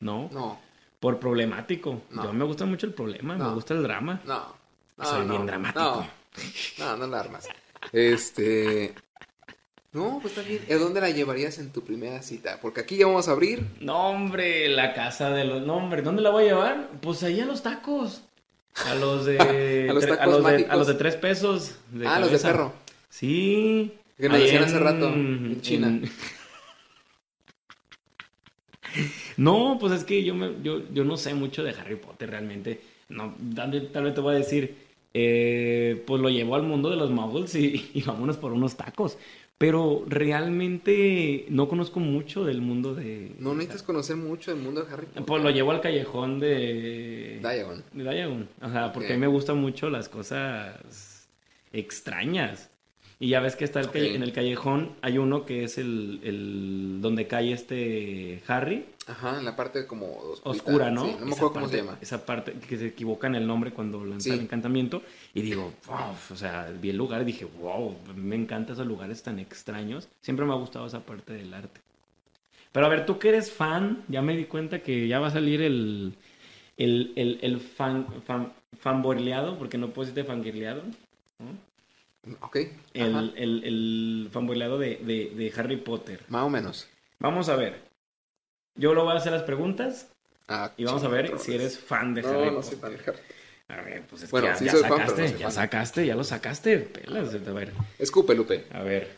[0.00, 0.30] ¿no?
[0.32, 0.58] No,
[1.00, 2.02] Por problemático.
[2.10, 2.24] No.
[2.24, 3.48] Yo me gusta mucho el problema, No.
[3.48, 4.20] me gusta el drama.
[4.24, 4.54] no.
[4.96, 6.06] no Soy bien dramático.
[6.78, 7.48] No, no, no la armas.
[7.92, 8.94] Este.
[9.92, 10.62] No, pues está bien.
[10.70, 12.58] ¿A dónde la llevarías en tu primera cita?
[12.60, 13.66] Porque aquí ya vamos a abrir.
[13.80, 15.62] No, hombre, la casa de los...
[15.66, 16.90] No, hombre, ¿dónde la voy a llevar?
[17.00, 18.20] Pues ahí a los tacos.
[18.84, 19.86] A los de...
[19.90, 20.72] A los tacos los de, mágicos.
[20.72, 21.76] a los de tres pesos.
[21.92, 22.74] de ah, los de perro.
[23.08, 23.94] Sí.
[24.18, 26.00] Que nos decían hace rato, en China.
[29.36, 32.80] No, pues es que yo, me, yo, yo no sé mucho de Harry Potter realmente.
[33.08, 34.74] No, tal, tal vez te voy a decir,
[35.14, 39.18] eh, pues lo llevó al mundo de los muggles y, y vámonos por unos tacos.
[39.58, 43.32] Pero realmente no conozco mucho del mundo de...
[43.38, 45.24] No necesitas conocer mucho del mundo de Harry Potter.
[45.24, 47.38] Pues lo llevo al callejón de...
[47.40, 47.82] Diagon.
[47.92, 48.48] De Diagon.
[48.60, 51.26] O sea, porque a mí me gustan mucho las cosas
[51.72, 52.70] extrañas.
[53.18, 56.98] Y ya ves que está el en el callejón, hay uno que es el, el
[57.00, 60.50] donde cae este Harry, Ajá, en la parte como oscurita.
[60.50, 61.04] oscura, ¿no?
[61.06, 61.96] Sí, no me acuerdo cómo se llama.
[62.02, 64.30] Esa parte que se equivoca en el nombre cuando lanza Sí.
[64.32, 65.00] el encantamiento.
[65.32, 69.22] Y digo, wow, o sea, vi el lugar y dije, wow, me encantan esos lugares
[69.22, 70.08] tan extraños.
[70.20, 71.80] Siempre me ha gustado esa parte del arte.
[72.72, 75.30] Pero a ver, tú que eres fan, ya me di cuenta que ya va a
[75.30, 76.12] salir el,
[76.76, 80.82] el, el, el fan, fan, fanboileado, porque no puedes decirte fangirleado,
[81.38, 81.65] ¿no?
[82.40, 82.56] Ok.
[82.94, 86.22] El, el, el fanboileado de, de, de Harry Potter.
[86.28, 86.88] Más o menos.
[87.18, 87.80] Vamos a ver.
[88.74, 90.08] Yo lo voy a hacer las preguntas
[90.48, 92.70] Ah, y vamos a ver si eres fan de No, Harry no Potter.
[92.70, 93.18] soy fan de Harry.
[93.68, 95.52] A ver, pues es Bueno, que ya, sí ya fan, sacaste, pero no ya fan.
[95.52, 96.78] sacaste, ya lo sacaste.
[96.78, 97.72] Pelas, a ver.
[97.98, 98.64] Escupe, Lupe.
[98.72, 99.16] A ver.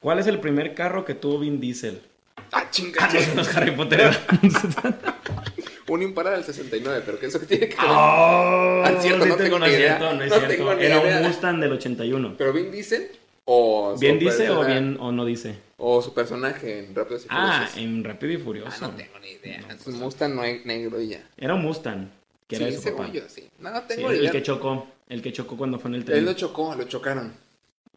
[0.00, 2.02] ¿Cuál es el primer carro que tuvo Vin Diesel?
[2.50, 3.08] Ah, chinga.
[3.34, 4.10] No es Harry Potter.
[5.88, 7.84] Un impara del 69, pero ¿qué es eso que tiene que ver?
[7.90, 9.96] oh, Ah, cierto, no te- tengo no es idea.
[9.98, 10.56] cierto, no es No cierto.
[10.56, 11.16] tengo ni Era idea.
[11.18, 12.34] un Mustang del 81.
[12.38, 13.12] ¿Pero bien dice?
[13.46, 15.56] ¿O ¿Bien dice o bien o no dice?
[15.76, 17.76] O su personaje en Rápidos y Ah, Furiosos.
[17.78, 18.80] en Rápido y Ah, Furioso.
[18.88, 19.60] no tengo ni idea.
[19.68, 21.28] Es un Mustang no hay negro y ya.
[21.36, 22.08] Era un Mustang,
[22.48, 23.12] que era sí, de su según papá.
[23.12, 23.46] yo, sí.
[23.58, 24.30] No, no Sí, tengo el, idea.
[24.30, 26.18] que chocó, el que chocó cuando fue en el tren.
[26.18, 27.34] Él lo chocó, lo chocaron.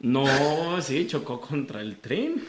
[0.00, 2.44] No, sí, chocó contra el tren.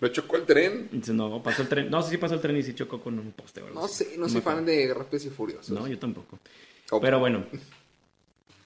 [0.00, 0.88] Lo chocó el tren.
[1.12, 1.90] No, pasó el tren.
[1.90, 3.60] No, sí, sí pasó el tren y sí chocó con un poste.
[3.60, 4.70] algo No sé, no soy fan acuerdo.
[4.70, 5.70] de Rápidos y Furiosos.
[5.70, 6.38] No, yo tampoco.
[7.00, 7.44] Pero bueno,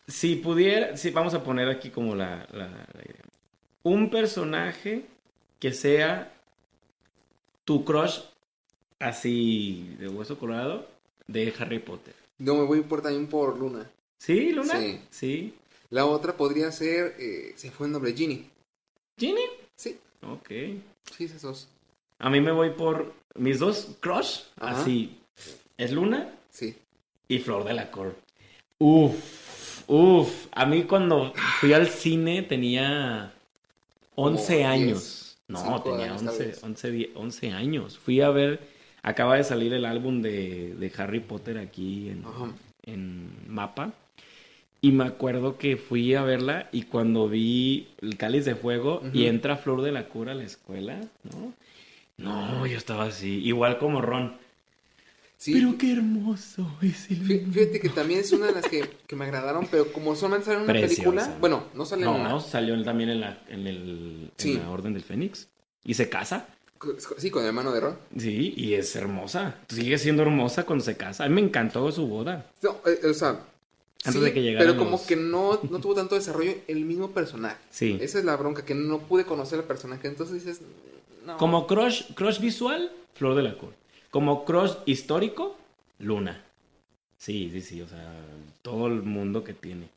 [0.07, 3.25] si pudiera, sí, vamos a poner aquí como la, la- la idea.
[3.83, 5.07] Un personaje
[5.59, 6.33] que sea
[7.65, 8.21] tu crush
[8.99, 10.89] así de hueso colorado
[11.27, 12.15] de Harry Potter.
[12.39, 13.91] No, me voy por, también por Luna.
[14.19, 14.79] ¿Sí, Luna?
[14.79, 15.01] Sí.
[15.11, 15.55] Sí.
[15.91, 18.49] La otra podría ser, eh, se fue el nombre, Ginny.
[19.19, 19.43] ¿Ginny?
[19.77, 20.49] Sí, Ok.
[21.17, 21.69] sí, esas dos.
[22.19, 24.81] A mí me voy por mis dos crush, Ajá.
[24.81, 25.19] así.
[25.77, 26.77] Es Luna Sí.
[27.29, 28.15] y Flor de la Cor.
[28.79, 30.47] Uf, uf.
[30.53, 33.33] A mí cuando fui al cine tenía
[34.15, 35.39] 11 Como años.
[35.49, 36.63] 10, No, tenía años, tal 11, vez.
[36.63, 37.99] 11, die- 11 años.
[37.99, 38.61] Fui a ver,
[39.03, 42.25] acaba de salir el álbum de, de Harry Potter aquí en,
[42.85, 43.93] en Mapa.
[44.85, 49.27] Y me acuerdo que fui a verla y cuando vi el cáliz de fuego y
[49.27, 51.55] entra Flor de la Cura a la escuela, ¿no?
[52.19, 54.37] No, yo estaba así, igual como Ron.
[55.37, 55.53] Sí.
[55.55, 59.17] Pero qué hermoso es el Fí- Fíjate que también es una de las que, que
[59.17, 61.03] me agradaron, pero como solamente sale en una Preciosa.
[61.11, 62.29] película, bueno, no sale en No, una.
[62.29, 64.53] no, salió también en la, en el, Sí.
[64.53, 65.49] en la Orden del Fénix.
[65.85, 66.47] Y se casa.
[67.19, 67.97] Sí, con el hermano de Ron.
[68.17, 69.57] Sí, y es hermosa.
[69.69, 71.25] Sigue siendo hermosa cuando se casa.
[71.25, 72.47] A mí me encantó su boda.
[72.63, 73.41] No, eh, o sea.
[74.05, 76.85] Antes sí, de que llegaran Pero como los- que no, no tuvo tanto desarrollo el
[76.85, 77.57] mismo personaje.
[77.71, 77.99] Sí.
[78.01, 80.09] Esa es la bronca, que no pude conocer al personaje.
[80.09, 80.61] Entonces dices,
[81.25, 81.37] no.
[81.37, 83.73] Como crush, crush visual, Flor de la Cor.
[84.11, 85.57] Como crush histórico,
[86.01, 86.43] Luna.
[87.19, 87.81] Sí, sí, sí.
[87.81, 88.13] O sea,
[88.63, 89.89] todo el mundo que tiene.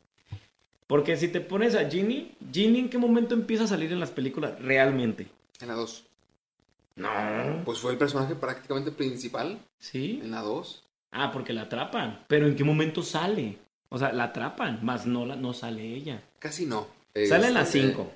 [0.85, 4.11] Porque si te pones a Ginny, Ginny en qué momento empieza a salir en las
[4.11, 5.25] películas realmente.
[5.59, 6.03] En la 2.
[6.95, 7.09] No.
[7.65, 10.19] Pues fue el personaje prácticamente principal ¿Sí?
[10.23, 10.83] en la 2.
[11.11, 12.23] Ah, porque la atrapan.
[12.27, 13.57] Pero ¿en qué momento sale?
[13.89, 16.21] O sea, la atrapan, más no, la, no sale ella.
[16.39, 16.87] Casi no.
[17.13, 18.11] Sale en las Este, 5.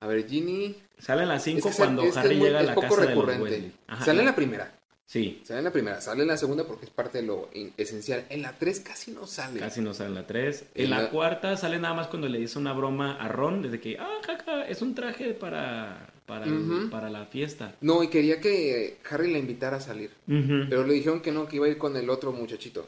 [0.00, 0.76] A ver, Ginny.
[0.98, 2.86] Sale en las 5 es que cuando es que Harry muy- llega a la casa
[3.06, 3.72] de los recurrente.
[3.86, 4.72] Ajá, Sale en la- primera.
[5.06, 6.00] Sí, Sale en la primera.
[6.00, 8.26] Sale en la segunda porque es parte de lo esencial.
[8.28, 9.58] En la 3 casi no sale.
[9.58, 10.66] casi no sale en la 3.
[10.74, 13.62] En En la la- cuarta sale nada más cuando le dice una broma a Ron,
[13.62, 16.90] desde que, ah, jaja, es un traje para, para, el- Ujú.
[16.90, 17.74] para la fiesta.
[17.80, 20.10] No, y quería que Harry la invitara a salir.
[20.26, 22.86] Pero le dijeron que no, que iba a ir con el otro muchachito.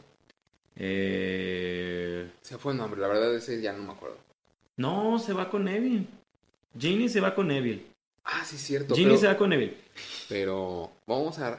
[0.85, 4.16] Eh, Se fue el nombre, la verdad ese ya no me acuerdo.
[4.76, 6.07] No, se va con Neville.
[6.78, 7.85] Ginny se va con Neville.
[8.24, 8.95] Ah, sí, cierto.
[8.95, 9.76] Ginny pero, se va con Neville.
[10.28, 11.59] pero vamos a...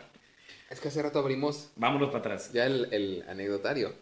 [0.69, 2.51] Es que hace rato abrimos Vámonos para atrás.
[2.51, 3.93] ya el, el anecdotario.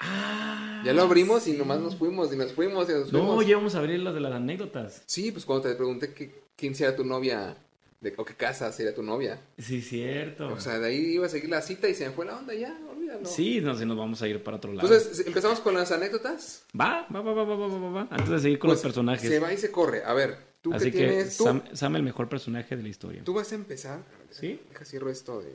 [0.00, 3.46] Ah, Ya lo abrimos y nomás nos fuimos y nos fuimos y nos No, fuimos.
[3.46, 5.02] ya vamos a abrir las de las anécdotas.
[5.06, 7.56] Sí, pues cuando te pregunté que, quién sería tu novia
[8.00, 9.40] de, o qué casa sería tu novia.
[9.58, 10.48] Sí, cierto.
[10.52, 12.54] O sea, de ahí iba a seguir la cita y se me fue la onda
[12.54, 13.26] ya, olvídalo.
[13.26, 14.86] sí, no sé, nos vamos a ir para otro lado.
[14.88, 16.62] Entonces, empezamos con las anécdotas.
[16.78, 18.08] va, va, va, va, va, va, va, va.
[18.10, 19.28] Antes de seguir con Pues, los personajes.
[19.28, 20.04] Se va y se corre.
[20.04, 21.36] A ver, tú Así que que tienes...
[21.36, 23.22] Tú, Sam, Sam el mejor personaje de la historia.
[23.24, 24.00] tú vas a empezar.
[24.30, 24.60] ¿Sí?
[24.70, 25.54] Deja cierro esto de...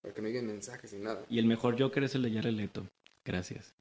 [0.00, 1.24] Para que no lleguen mensajes ni nada.
[1.28, 2.86] Y el mejor Joker es el de Jared Leto.
[3.24, 3.72] Gracias.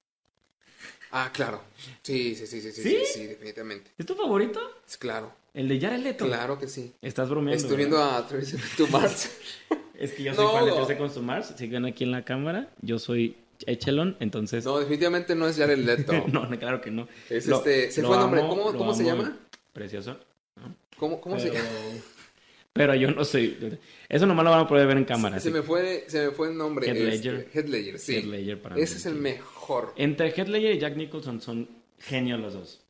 [1.11, 1.61] Ah, claro.
[2.01, 2.89] Sí, sí, sí, sí, sí, ¿Sí?
[2.89, 3.91] sí, sí, definitivamente.
[3.97, 4.59] ¿Es tu favorito?
[4.87, 5.31] Es claro.
[5.55, 6.25] El de Jared Leto.
[6.25, 6.93] Claro que sí.
[7.01, 7.55] Estás bromeando.
[7.55, 7.97] Estoy ¿verdad?
[7.97, 9.31] viendo a Travis to Mars.
[9.97, 10.51] Es que yo soy No.
[10.51, 11.53] fan de Trece con su Mars.
[11.57, 12.69] Sigan aquí en la cámara.
[12.81, 14.65] Yo soy Echelon, entonces.
[14.65, 16.11] No, definitivamente no es Jared Leto.
[16.33, 17.07] no, no, claro que no.
[17.29, 17.91] Es Lo- este...
[17.91, 18.41] Se fue el nombre.
[18.41, 19.37] ¿Cómo, se llama?
[19.71, 20.17] Precioso.
[20.57, 20.75] ¿no?
[20.97, 21.63] ¿Cómo, cómo se pero...
[21.63, 21.69] llama?
[22.73, 23.79] pero yo no soy.
[24.09, 25.39] Eso nomás lo van a poder ver en cámara.
[25.39, 26.87] Se me fue, se me fue el nombre.
[26.87, 27.31] Heath este,
[27.63, 28.15] Ledger, sí.
[28.15, 29.19] Heath Ledger para mí, Ese es el sí.
[29.19, 29.93] mejor.
[29.95, 32.81] Entre Heath Ledger y Jack Nicholson son genios los dos.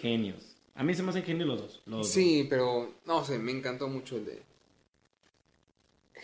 [0.00, 0.53] Genios.
[0.74, 1.82] A mí se me hacen genios los dos.
[1.86, 2.08] los dos.
[2.08, 4.42] Sí, pero no sé, me encantó mucho el de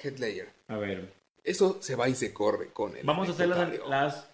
[0.02, 0.52] Heath Ledger.
[0.68, 1.12] A ver.
[1.44, 3.02] Eso se va y se corre con él.
[3.04, 4.28] Vamos a hacer las, las,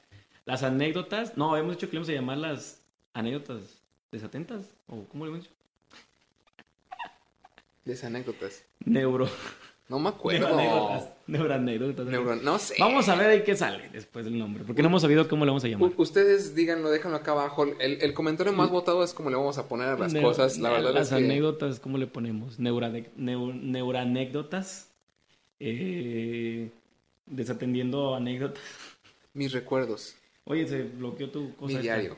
[0.44, 1.36] las anécdotas.
[1.36, 2.80] No, hemos dicho que le vamos a llamar las
[3.12, 4.66] anécdotas desatentas.
[4.86, 5.54] ¿O cómo le hemos dicho?
[7.84, 8.64] De esas anécdotas.
[8.84, 9.28] Neuro.
[9.89, 10.49] No me acuerdo.
[10.49, 11.09] Neuroanécdotas.
[11.28, 12.07] Neuroanécdotas.
[12.07, 12.74] Neuro- no sé.
[12.80, 14.64] Vamos a ver ahí qué sale después del nombre.
[14.64, 15.91] Porque no hemos sabido cómo le vamos a llamar.
[15.97, 17.64] U- Ustedes díganlo, déjanlo acá abajo.
[17.64, 20.59] El, el comentario más votado es como le vamos a poner a las cosas.
[20.59, 21.24] La verdad las es que...
[21.24, 22.59] anécdotas, ¿cómo le ponemos?
[22.59, 24.89] Neurade- neu- neuranécdotas.
[25.61, 26.70] Eh,
[27.26, 28.62] desatendiendo anécdotas.
[29.34, 30.16] Mis recuerdos.
[30.45, 31.66] Oye, se bloqueó tu cosa.
[31.68, 31.82] Mi esta.
[31.82, 32.16] diario.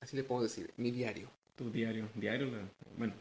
[0.00, 0.70] Así le podemos decir.
[0.76, 1.28] Mi diario.
[1.56, 2.08] Tu diario.
[2.14, 2.48] Diario.
[2.98, 3.12] Bueno.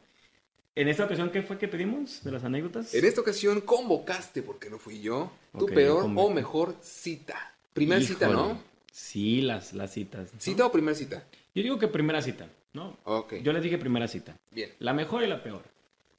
[0.76, 2.94] En esta ocasión, ¿qué fue que pedimos de las anécdotas?
[2.96, 7.54] En esta ocasión convocaste, porque no fui yo, tu peor o mejor cita.
[7.74, 8.28] Primer cita.
[8.28, 8.60] ¿no?
[8.92, 10.34] Sí, las, las citas.
[10.34, 10.40] ¿no?
[10.40, 11.24] ¿Cita o primer cita?
[11.54, 12.98] Yo digo que primera cita, ¿no?
[13.04, 13.36] Ok.
[13.44, 14.36] Yo les dije primera cita.
[14.50, 14.72] Bien.
[14.80, 15.62] La mejor y la peor.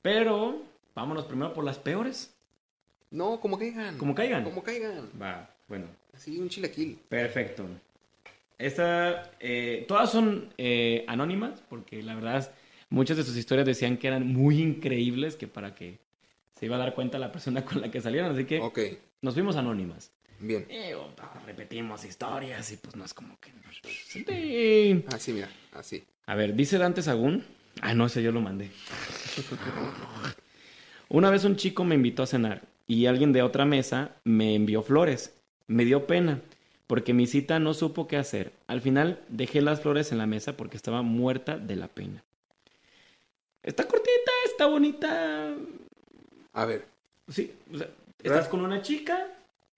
[0.03, 0.63] Pero,
[0.95, 2.33] vámonos primero por las peores.
[3.11, 3.99] No, como caigan.
[3.99, 4.45] Como caigan.
[4.45, 5.11] Como caigan.
[5.21, 5.87] Va, bueno.
[6.13, 6.99] Así, un chilaquil.
[7.09, 7.65] Perfecto.
[8.57, 12.53] Esta, eh, todas son eh, anónimas, porque la verdad,
[12.91, 15.99] muchas de sus historias decían que eran muy increíbles, que para que
[16.59, 18.61] se iba a dar cuenta la persona con la que salieron, así que
[19.23, 20.11] nos fuimos anónimas.
[20.41, 20.67] Bien.
[20.69, 21.09] Eh, o-
[21.47, 23.53] repetimos historias y pues no es como que...
[24.07, 25.05] Sí.
[25.13, 25.49] Así, mira.
[25.73, 26.05] Así.
[26.27, 27.45] A ver, dice Dante Sagún.
[27.81, 28.71] Ah, no, ese yo lo mandé.
[31.09, 34.83] Una vez un chico me invitó a cenar y alguien de otra mesa me envió
[34.83, 35.35] flores.
[35.67, 36.41] Me dio pena
[36.87, 38.53] porque mi cita no supo qué hacer.
[38.67, 42.23] Al final dejé las flores en la mesa porque estaba muerta de la pena.
[43.65, 45.55] Está cortita, está bonita.
[46.53, 46.85] A ver.
[47.29, 47.89] Sí, o sea,
[48.23, 49.27] estás con una chica.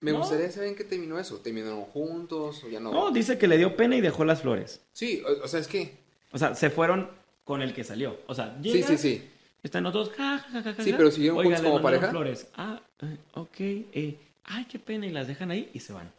[0.01, 0.19] Me No.
[0.19, 1.37] gustaría saber en qué terminó eso.
[1.37, 2.91] ¿Terminaron juntos o ya no?
[2.91, 4.81] No, dice que le dio pena y dejó las flores.
[4.93, 5.95] Sí, o, o sea, es que...
[6.31, 7.09] O sea, se fueron
[7.43, 8.19] con el que salió.
[8.27, 9.29] O sea, Sí, llegas, sí, sí.
[9.63, 12.09] Están los dos, ja, ja, ja, ja, ja, Sí, pero ¿siguieron juntos como pareja?
[12.09, 12.47] flores.
[12.55, 13.59] Ah, eh, ok.
[13.59, 15.07] eh, ay, qué pena.
[15.07, 16.11] Y las dejan ahí y se van.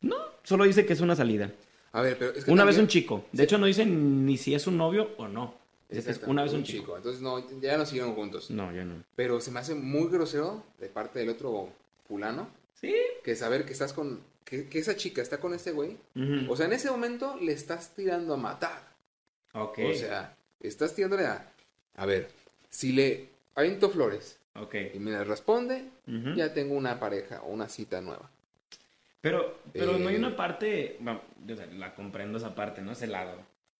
[0.00, 1.50] No, solo dice que es una salida.
[1.92, 3.24] A ver, pero es que Una vez un chico.
[3.32, 5.54] De hecho, no dice ni si es un novio o no.
[5.90, 6.96] Exacto, una vez un chico.
[6.96, 8.50] Entonces, no, ya no siguieron juntos.
[8.50, 9.02] No, ya no.
[9.16, 11.70] Pero se me hace muy grosero de parte del otro
[12.06, 12.94] fulano Sí.
[13.24, 14.20] que saber que estás con...
[14.44, 15.96] Que, que esa chica está con ese güey.
[16.48, 18.80] O sea, en ese momento le estás tirando a matar.
[19.54, 19.78] ok.
[19.90, 21.50] O sea, estás tirándole a...
[21.96, 22.28] A ver,
[22.70, 24.74] si le aviento flores ok.
[24.94, 25.84] y me las responde,
[26.36, 28.30] ya tengo una pareja o una cita nueva.
[29.20, 30.96] Pero, pero no hay Eh, una parte.
[31.00, 32.92] bueno, yo la comprendo esa parte, ¿no?
[32.92, 33.36] Ese lado.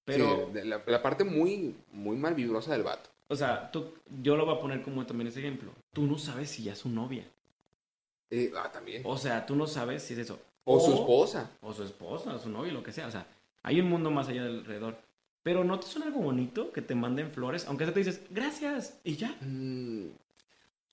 [0.08, 3.10] Pero, Sí, la, la parte muy, muy mal vibrosa del vato.
[3.28, 5.70] o sea, tú, yo lo voy a poner como también ese ejemplo.
[5.92, 7.24] Tú no sabes si ya es su novia.
[8.30, 9.02] Eh, ah, también.
[9.04, 10.38] O sea, tú no sabes si es eso.
[10.64, 11.50] O su esposa.
[11.62, 13.06] O su esposa, o su novio, lo que sea.
[13.06, 13.26] O sea,
[13.62, 14.96] hay un mundo más allá del alrededor.
[15.42, 17.66] Pero ¿no te suena algo bonito que te manden flores?
[17.66, 19.34] Aunque sea te dices, gracias, y ya.
[19.40, 20.08] Mm,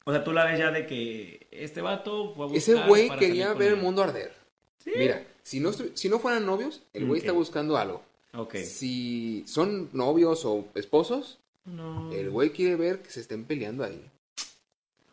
[0.06, 3.10] O sea, tú la ves ya de que este vato fue a buscar Ese güey
[3.18, 4.32] quería ver el mundo arder.
[4.78, 4.92] Sí.
[4.96, 8.02] Mira, si no, si no fueran novios, el güey está buscando algo.
[8.38, 8.56] Ok.
[8.58, 12.12] Si son novios o esposos, No.
[12.12, 14.04] el güey quiere ver que se estén peleando ahí.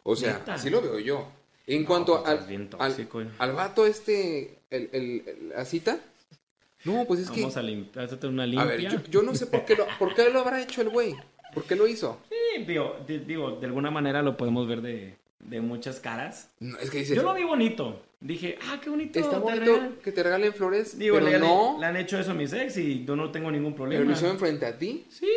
[0.02, 1.28] O sea, así lo veo yo.
[1.66, 6.00] En No, cuanto pues, al, al, al vato este, el, el- el- la cita,
[6.84, 8.64] no, pues es que, Vamos a limpiar, una a limpia.
[8.66, 11.14] ver, yo, yo no sé por qué, lo, por qué lo habrá hecho el güey.
[11.54, 12.18] ¿Por qué lo hizo?
[12.28, 16.48] Sí, digo, di- digo, de alguna manera lo podemos ver de, de muchas caras.
[16.60, 18.02] No, es que Yo lo vi bonito.
[18.20, 19.18] Dije, ah, qué bonito.
[19.18, 19.96] está bonito regalan.
[20.02, 22.76] que te regalen flores, Digo, pero le, no, le han hecho eso a mis ex
[22.76, 24.04] y yo no tengo ningún pero problema.
[24.04, 25.04] lo hicieron frente a ti.
[25.10, 25.28] Sí.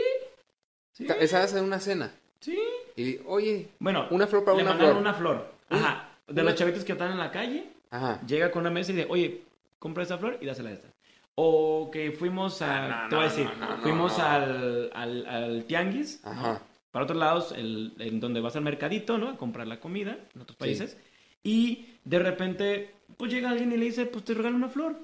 [0.94, 1.08] Sí.
[1.20, 2.12] Estabas en una cena.
[2.40, 2.60] Sí.
[2.96, 5.02] Y, oye, Bueno, Una flor para le una mandaron flor.
[5.02, 5.52] una flor.
[5.70, 6.10] Ajá.
[6.28, 8.22] De Una- los chavitos que están en la calle, ajá.
[8.26, 9.42] llega con una mesa y dice, oye,
[9.80, 10.88] compra esta flor y dásela a esta.
[11.34, 13.50] O que fuimos a, No, no, te voy a decir,
[13.82, 14.20] fuimos.
[14.20, 16.22] Al, al, al tianguis.
[16.24, 16.62] Ajá.
[16.96, 19.28] Para otros lados, el, en donde vas al mercadito, ¿no?
[19.28, 20.96] A comprar la comida en otros países.
[21.44, 24.96] Y de repente, pues llega alguien y le dice, pues te regalo una flor.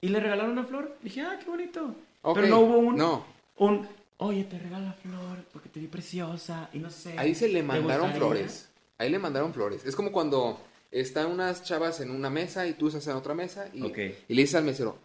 [0.00, 0.96] Y le regalaron una flor.
[1.02, 1.92] Dije, ah, qué bonito.
[2.22, 3.26] Ok, Pero no hubo un, No,
[3.56, 3.88] un,
[4.18, 7.18] oye, te regalo la flor porque te vi preciosa y no sé.
[7.18, 8.70] ahí se le ¿te mandaron gustaría?" flores.
[8.98, 9.84] Ahí le mandaron flores.
[9.84, 10.60] Es como cuando
[10.92, 14.54] están unas chavas en una mesa y tú estás en otra mesa y, le dices
[14.54, 14.98] al mesero,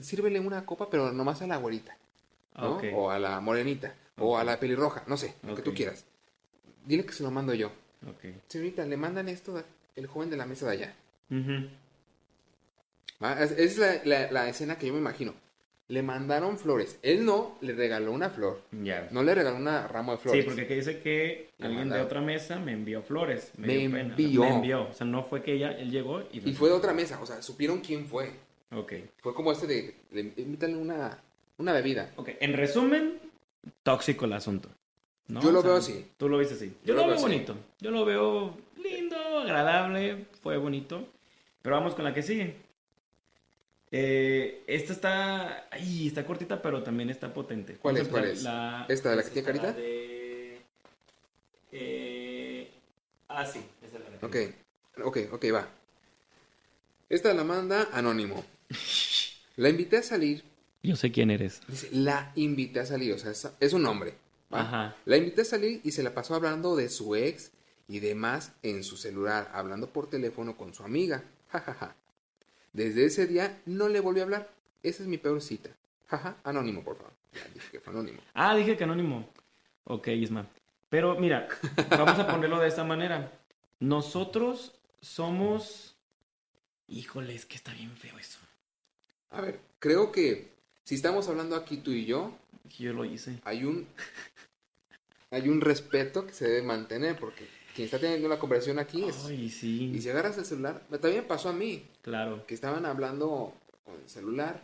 [0.00, 1.96] sírvele una copa, pero nomás a la güerita,
[2.56, 2.76] ¿no?
[2.76, 2.84] Ok.
[2.94, 6.04] O a la morenita, o a la pelirroja, no sé, lo que tú quieras.
[6.84, 7.68] Dile que se lo mando yo.
[8.08, 8.24] Ok.
[8.48, 9.62] Señorita, le mandan esto
[9.96, 10.94] el joven de la mesa de allá.
[11.30, 11.68] Ujú.
[13.22, 13.42] ¿Va?
[13.42, 15.34] Es, es la, la- la escena que yo me imagino.
[15.88, 16.98] Le mandaron flores.
[17.02, 18.60] Él no le regaló una flor.
[18.72, 19.08] Ya.
[19.10, 20.44] No le regaló una ramo de flores.
[20.44, 22.06] Sí, porque aquí dice que Le alguien de mandaron.
[22.06, 23.52] otra mesa me envió flores.
[23.56, 24.00] Me dio pena.
[24.14, 24.40] envió.
[24.42, 24.82] Me envió.
[24.88, 26.46] O sea, no fue que ella, él llegó y...
[26.46, 27.18] Y fue de otra mesa.
[27.22, 28.32] O sea, supieron quién fue.
[28.70, 28.92] Ok.
[29.22, 31.18] Fue como este de, de invitarle una,
[31.56, 32.12] una bebida.
[32.16, 32.32] Ok.
[32.38, 33.18] En resumen,
[33.82, 34.68] tóxico el asunto.
[35.28, 35.40] ¿no?
[35.42, 36.10] Yo lo O sea, veo así.
[36.16, 36.74] Tú lo viste así.
[36.84, 37.56] Yo, Yo lo, lo veo veo bonito.
[37.80, 41.06] Yo lo veo lindo, agradable, fue bonito.
[41.62, 42.56] Pero vamos con la que sigue.
[43.90, 45.68] Eh, esta está...
[45.70, 47.76] Ay, está cortita, pero también está potente.
[47.76, 48.08] ¿Cuál es?
[48.08, 48.42] ¿Cuál es?
[48.42, 48.86] La...
[48.88, 49.72] ¿Esta de la que esta, tiene carita?
[49.72, 50.60] de-
[51.72, 52.70] eh,
[53.28, 53.60] Ah, sí.
[53.82, 54.36] Esa es la Ok,
[55.04, 55.68] ok, ok, va.
[57.08, 58.44] Esta la manda Anónimo.
[59.56, 60.44] La invité a salir.
[60.82, 61.60] Yo sé quién eres.
[61.66, 63.12] Dice, la invité a salir.
[63.14, 64.14] O sea, es, es un hombre.
[64.52, 64.60] ¿va?
[64.60, 64.96] Ajá.
[65.04, 67.52] La invité a salir y se la pasó hablando de su ex
[67.88, 71.24] y demás en su celular, hablando por teléfono con su amiga.
[71.48, 71.96] Ja, ja, ja.
[72.72, 74.50] Desde ese día no le volvió a hablar.
[74.82, 75.70] Esa es mi peor cita.
[76.06, 77.12] Jaja, anónimo, por favor.
[77.34, 78.20] Ya dije que fue anónimo.
[78.34, 79.28] Ah, dije que anónimo.
[79.84, 80.46] Ok, Isma.
[80.88, 81.48] Pero mira,
[81.90, 83.32] vamos a ponerlo de esta manera.
[83.80, 85.96] Nosotros somos...
[86.86, 88.38] Híjole, es que está bien feo eso.
[89.30, 90.52] A ver, creo que
[90.88, 92.32] si estamos hablando aquí tú y yo,
[92.78, 93.38] Yo lo hice.
[93.44, 93.86] hay un
[95.30, 99.26] hay un respeto que se debe mantener porque quien está teniendo una conversación aquí es
[99.26, 100.00] Ay, y sí.
[100.00, 102.46] si agarras el celular, también me pasó a mí Claro.
[102.46, 103.52] que estaban hablando
[103.84, 104.62] con el celular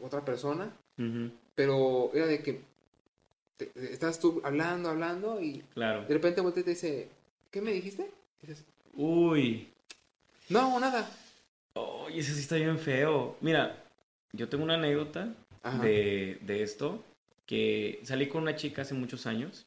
[0.00, 0.70] otra persona,
[1.56, 2.60] pero era de que
[3.56, 6.04] te- te- estás tú hablando, hablando y Claro.
[6.06, 7.08] de repente voltea y te dice,
[7.50, 8.08] ¿qué me dijiste?
[8.42, 8.64] Y dices,
[8.94, 9.68] Uy.
[10.48, 11.10] no, nada.
[11.74, 13.36] Ay, ese sí está bien feo.
[13.40, 13.82] Mira,
[14.32, 15.34] yo tengo una anécdota
[15.80, 17.04] de, de esto,
[17.46, 19.66] que salí con una chica hace muchos años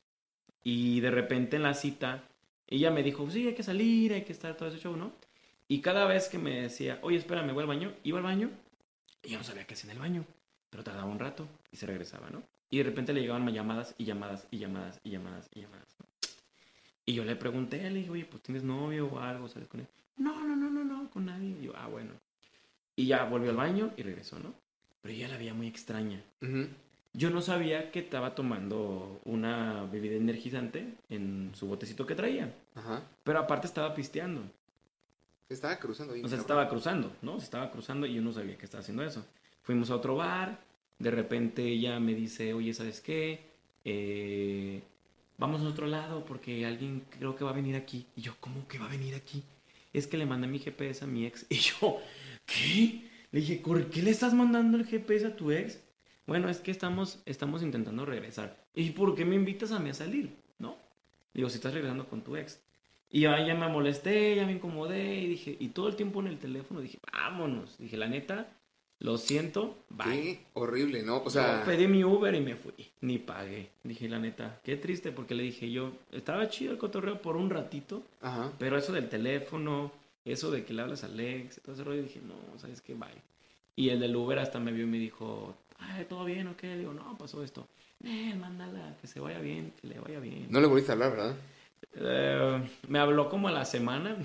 [0.64, 2.24] y de repente en la cita
[2.68, 5.14] ella me dijo, sí, hay que salir, hay que estar todo ese show, ¿no?
[5.68, 8.50] Y cada vez que me decía, oye, espérame, voy al baño, iba al baño
[9.24, 10.26] y yo no sabía qué hacía en el baño,
[10.70, 12.44] pero tardaba un rato y se regresaba, ¿no?
[12.70, 16.06] Y de repente le llegaban llamadas y llamadas y llamadas y llamadas y llamadas, ¿no?
[17.06, 19.88] Y yo le pregunté, le dije, oye, pues tienes novio o algo, ¿sabes con él?
[20.18, 21.56] No, no, no, no, no, con nadie.
[21.62, 22.12] Y yo, ah, bueno.
[22.96, 24.54] Y ya volvió al baño y regresó, ¿no?
[25.02, 26.24] Pero ella la veía muy extraña.
[27.14, 32.54] Yo no sabía que estaba tomando una bebida energizante en su botecito que traía.
[32.76, 33.04] Ajá.
[33.24, 34.42] Pero aparte estaba pisteando.
[35.48, 36.14] Estaba cruzando.
[36.24, 37.40] O sea, estaba cruzando, ¿no?
[37.40, 39.26] Se estaba cruzando y yo no sabía que estaba haciendo eso.
[39.62, 40.60] Fuimos a otro bar.
[40.98, 43.46] De repente ella me dice, oye, ¿sabes qué?
[43.84, 44.82] Eh,
[45.38, 48.08] vamos a otro lado porque alguien creo que va a venir aquí.
[48.16, 49.44] Y yo, ¿cómo que va a venir aquí?
[49.94, 51.46] Es que le mandé mi GPS a mi ex.
[51.50, 52.00] Y yo,
[52.46, 53.10] ¿qué?
[53.32, 55.80] Le dije, ¿por qué le estás mandando el GPS a tu ex?
[56.26, 58.58] Bueno, es que estamos, estamos intentando regresar.
[58.74, 60.36] ¿Y por qué me invitas a mí a salir?
[60.58, 60.78] ¿No?
[61.34, 62.60] Digo, si estás regresando con tu ex.
[63.12, 66.20] Y yo ahí ya me molesté, ya me incomodé y dije, y todo el tiempo
[66.22, 67.78] en el teléfono dije, vámonos.
[67.78, 68.48] Dije, la neta,
[69.00, 70.06] lo siento, bye.
[70.06, 71.18] Qué horrible, ¿no?
[71.18, 73.70] O Yo sea, pedí mi Uber y me fui, ni pagué.
[73.84, 77.50] Dije, la neta, qué triste porque le dije yo, estaba chido el cotorreo por un
[77.50, 78.52] ratito, ajá.
[78.58, 79.92] pero eso del teléfono,
[80.26, 82.94] eso de que le hablas a Alex, todo ese rollo, dije, no, ¿sabes qué?
[82.96, 83.22] Bye.
[83.76, 86.68] Y el del Uber hasta me vio y me dijo, ay, ¿todo bien o qué?
[86.68, 87.68] Le digo, no, pasó esto.
[88.00, 90.48] Nel, mándala, que se vaya bien, que le vaya bien.
[90.50, 91.36] No le volviste a hablar, ¿verdad?
[91.94, 94.18] Eh, me habló como a la semana.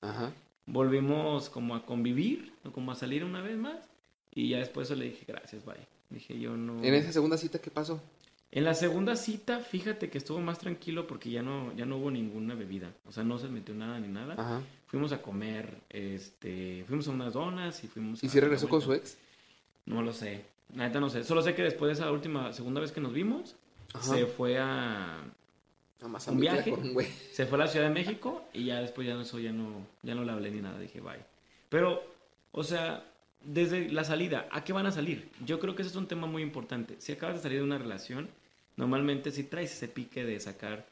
[0.00, 0.32] Ajá.
[0.66, 3.88] Volvimos como a convivir, como a salir una vez más.
[4.34, 5.76] Y ya después le dije, gracias, bye.
[6.10, 6.82] Dije, yo no...
[6.84, 8.00] En esa segunda cita, ¿qué pasó?
[8.52, 12.10] En la segunda cita, fíjate que estuvo más tranquilo porque ya no, ya no hubo
[12.10, 12.92] ninguna bebida.
[13.06, 14.34] O sea, no se metió nada ni nada.
[14.38, 14.62] Ajá.
[14.86, 18.80] Fuimos a comer, este, fuimos a unas donas y fuimos ¿Y a si regresó con
[18.80, 19.18] su ex?
[19.84, 20.44] No lo sé.
[20.72, 21.24] Neta no sé.
[21.24, 23.56] Solo sé que después de esa última, segunda vez que nos vimos,
[23.92, 24.14] Ajá.
[24.14, 25.22] se fue a,
[26.00, 26.70] Nada más ¿Un a viaje?
[26.70, 27.08] con un güey.
[27.32, 29.86] se fue a la Ciudad de México y ya después ya no, eso ya no,
[30.02, 30.78] ya no le hablé ni nada.
[30.78, 31.24] Dije, bye.
[31.68, 32.02] Pero,
[32.52, 33.04] o sea,
[33.46, 35.28] desde la salida, ¿a qué van a salir?
[35.44, 36.96] Yo creo que ese es un tema muy importante.
[36.98, 38.28] Si acabas de salir de una relación,
[38.76, 40.86] normalmente si traes ese pique de sacar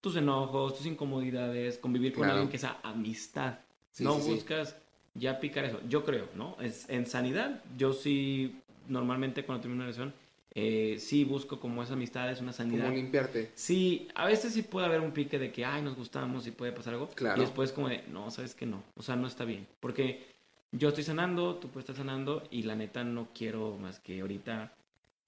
[0.00, 2.34] tus enojos, tus incomodidades, convivir con Claro.
[2.34, 3.58] alguien que sea amistad.
[3.92, 4.30] Sí, no sí, sí.
[4.32, 4.76] buscas
[5.14, 5.80] ya picar eso.
[5.88, 6.56] Yo creo, ¿no?
[6.60, 10.14] Es, en sanidad, yo sí, normalmente cuando termino una relación,
[10.54, 12.84] eh, sí busco como esa amistad, es una sanidad.
[12.86, 13.50] Como limpiarte.
[13.54, 16.72] Sí, a veces sí puede haber un pique de que, ay, nos gustamos y puede
[16.72, 17.08] pasar algo.
[17.10, 17.40] Claro.
[17.40, 18.82] Y después como de, no, sabes que no.
[18.96, 19.66] O sea, no está bien.
[19.80, 20.29] Porque
[20.72, 24.72] yo estoy sanando, tú puedes estar sanando y la neta no quiero más que ahorita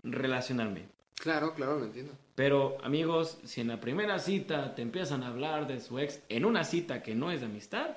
[0.03, 0.87] relacionarme.
[1.17, 2.13] Claro, claro, lo entiendo.
[2.35, 6.45] Pero amigos, si en la primera cita te empiezan a hablar de su ex en
[6.45, 7.97] una cita que no es de amistad,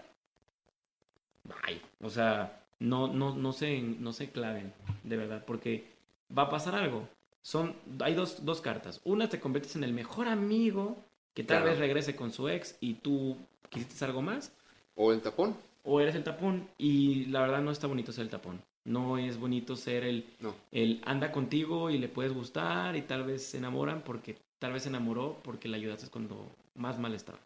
[1.43, 1.81] bye.
[2.01, 4.73] O sea, no, no, no, se, no se claven,
[5.03, 5.87] de verdad, porque
[6.35, 7.07] va a pasar algo.
[7.41, 9.01] Son, hay dos, dos cartas.
[9.03, 10.97] Una te conviertes en el mejor amigo
[11.33, 11.71] que tal Claro.
[11.71, 13.37] vez regrese con su ex y tú
[13.69, 14.51] quisiste algo más.
[14.95, 15.55] O el tapón.
[15.85, 18.61] O eres el tapón y la verdad no está bonito ser el tapón.
[18.85, 20.53] No es bonito ser el, No.
[20.71, 24.83] el anda contigo y le puedes gustar y tal vez se enamoran porque tal vez
[24.83, 27.39] se enamoró porque le ayudaste cuando más mal estaba.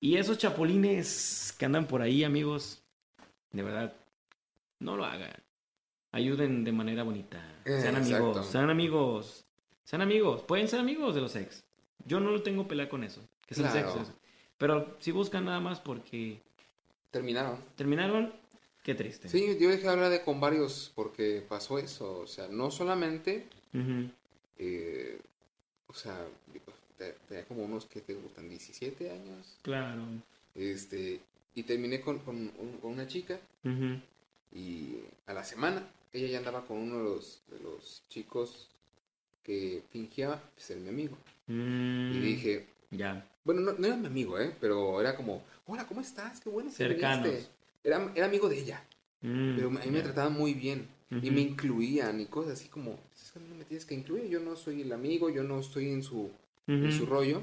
[0.00, 2.82] Y esos chapulines que andan por ahí, amigos,
[3.52, 3.92] de verdad,
[4.78, 5.32] no lo hagan.
[6.12, 7.42] Ayuden de manera bonita.
[7.64, 8.42] Eh, Sean amigos, exacto.
[8.44, 9.44] sean amigos,
[9.84, 10.42] sean amigos.
[10.42, 11.62] Pueden ser amigos de los ex.
[12.04, 13.22] Yo no tengo pelea con eso.
[13.46, 13.92] Que sean Claro.
[13.92, 14.14] sexos.
[14.56, 16.40] Pero si buscan nada más porque
[17.10, 17.58] Terminaron.
[17.76, 18.32] terminaron,
[18.82, 19.28] qué triste.
[19.28, 22.20] Sí, yo dejé de hablar de con varios porque pasó eso.
[22.20, 23.46] O sea, no solamente,
[24.58, 25.18] eh,
[25.86, 26.26] o sea,
[26.98, 29.58] te- tenía como unos que te gustan 17 años.
[29.62, 30.02] Claro.
[30.54, 31.20] Este,
[31.54, 32.48] y terminé con, con,
[32.80, 33.38] con una chica
[34.52, 34.96] y
[35.26, 38.68] a la semana ella ya andaba con uno de los, de los chicos
[39.44, 41.16] que fingía ser mi amigo.
[41.46, 43.26] Mm, Y dije, Ya.
[43.48, 44.54] Bueno, no, no era mi amigo, ¿eh?
[44.60, 46.38] Pero era como, hola, ¿cómo estás?
[46.38, 47.24] Qué bueno Cercanos.
[47.24, 47.48] viniste".
[47.82, 48.84] Era, era amigo de ella,
[49.22, 50.04] Mm, pero a mí me ya.
[50.04, 50.86] trataban muy bien.
[51.10, 51.32] Y Ujú.
[51.32, 54.54] me incluían y cosas así como, es que no me tienes que incluir, yo no
[54.54, 56.30] soy el amigo, yo no estoy en su,
[56.66, 56.92] en Ujú.
[56.92, 57.42] su rollo.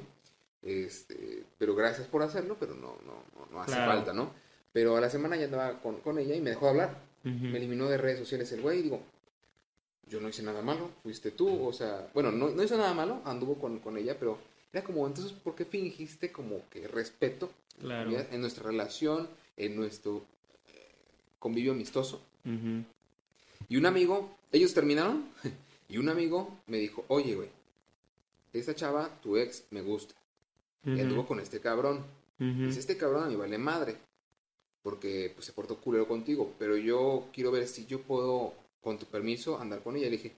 [0.62, 3.92] Este, pero gracias por hacerlo, pero no, no, no, hace Claro.
[3.92, 4.30] falta, ¿no?
[4.72, 7.02] Pero a la semana ya andaba con, con ella y me dejó hablar.
[7.26, 7.46] Ujú.
[7.48, 9.02] Me eliminó de redes sociales el güey y digo,
[10.08, 13.22] yo no hice nada malo, fuiste tú, o sea, bueno, no, no hizo nada malo,
[13.26, 14.38] anduvo con, con ella, pero
[14.76, 17.50] era como, entonces, ¿por qué fingiste como que respeto
[17.82, 20.26] en nuestra relación, en nuestro
[20.68, 20.92] eh,
[21.40, 22.22] convivio amistoso?
[23.70, 25.30] Y un amigo, ellos terminaron,
[25.88, 27.48] y un amigo me dijo, oye, güey,
[28.52, 30.14] esta chava, tu ex, me gusta,
[30.84, 32.04] y anduvo con este cabrón.
[32.42, 32.66] Ujú.
[32.68, 33.96] Dice, este cabrón a mí vale madre,
[34.84, 39.06] porque pues, se portó culero contigo, pero yo quiero ver si yo puedo, con tu
[39.06, 40.08] permiso, andar con ella.
[40.08, 40.34] Le dije,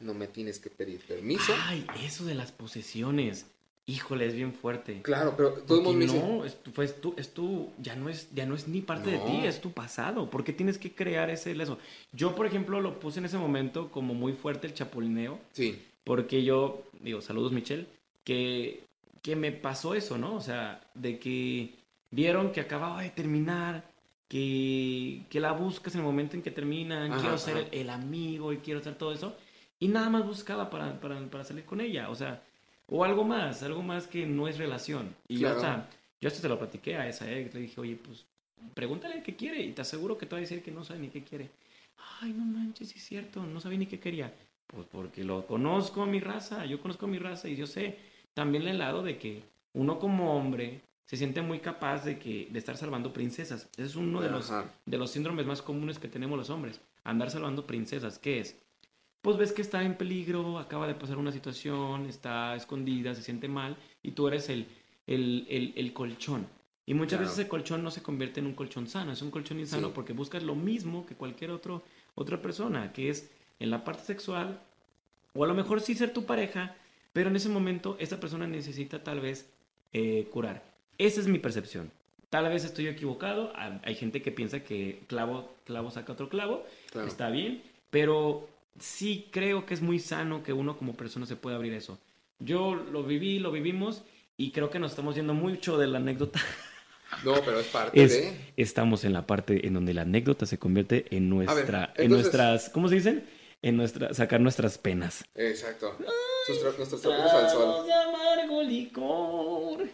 [0.00, 1.54] no me tienes que pedir permiso.
[1.62, 3.46] Ay, eso de las posesiones.
[3.88, 5.00] Híjole, es bien fuerte.
[5.00, 7.72] Claro, pero todo el Porque mundo me dice, no, es tu, pues, tú, es tu,
[7.78, 10.28] ya no es, ya no es ni parte de ti, es tu pasado.
[10.28, 11.78] ¿Por qué tienes que crear ese leso?
[12.12, 16.44] Yo, por ejemplo, lo puse en ese momento como muy fuerte el chapulineo, sí, porque
[16.44, 17.86] yo, digo, saludos Michelle,
[18.24, 18.84] que,
[19.22, 20.34] que me pasó eso, ¿no?
[20.34, 21.74] O sea, de que
[22.10, 23.90] vieron que acababa de terminar,
[24.28, 27.88] que, que la buscas en el momento en que terminan, Ajá, quiero ser el, el
[27.88, 29.34] amigo y quiero hacer todo eso,
[29.80, 32.42] y nada más buscaba para, para, para salir con ella, o sea,
[32.90, 35.14] o algo más, algo más que no es relación.
[35.28, 35.54] Y Claro.
[35.60, 35.88] yo hasta,
[36.20, 38.24] yo hasta te lo platiqué a esa ex, le dije, oye, pues
[38.74, 41.08] pregúntale qué quiere y te aseguro que te va a decir que no sabe ni
[41.08, 41.50] qué quiere.
[42.20, 44.32] Ay, no manches, sí es cierto, no sabía ni qué quería.
[44.66, 47.96] Pues porque lo conozco a mi raza, yo conozco a mi raza y yo sé
[48.34, 49.42] también el lado de que
[49.74, 53.68] uno como hombre se siente muy capaz de que de estar salvando princesas.
[53.72, 54.52] Ese es uno de los,
[54.84, 56.80] de los síndromes más comunes que tenemos los hombres.
[57.04, 58.18] Andar salvando princesas.
[58.18, 58.56] ¿Qué es?
[59.22, 63.48] Pues ves que está en peligro, acaba de pasar una situación, está escondida, se siente
[63.48, 64.66] mal y tú eres el,
[65.06, 66.46] el, el, el colchón.
[66.86, 67.24] Y muchas Claro.
[67.24, 69.92] veces ese colchón no se convierte en un colchón sano, es un colchón insano Sí.
[69.94, 71.82] porque buscas lo mismo que cualquier otro,
[72.14, 74.60] otra persona, que es en la parte sexual,
[75.34, 76.76] o a lo mejor sí ser tu pareja,
[77.12, 79.50] pero en ese momento esa persona necesita tal vez
[79.92, 80.62] eh, curar.
[80.96, 81.90] Esa es mi percepción.
[82.30, 86.64] Tal vez estoy equivocado, hay hay gente que piensa que clavo, clavo saca otro clavo,
[86.92, 87.08] Claro.
[87.08, 88.48] está bien, pero
[88.80, 91.98] sí creo que es muy sano que uno como persona se pueda abrir eso.
[92.38, 94.02] Yo lo viví, lo vivimos
[94.36, 96.40] Y creo que nos estamos yendo mucho de la anécdota.
[97.24, 98.36] No, pero es parte Es- de...
[98.58, 102.68] Estamos en la parte en donde la anécdota se convierte en nuestra, en entonces- nuestras,
[102.68, 103.24] ¿cómo se dicen?
[103.62, 105.24] En nuestra, sacar nuestras penas.
[105.34, 105.96] Exacto.
[106.46, 107.86] Sus tra- nuestros trapos al sol.
[107.86, 109.88] de amargo licor.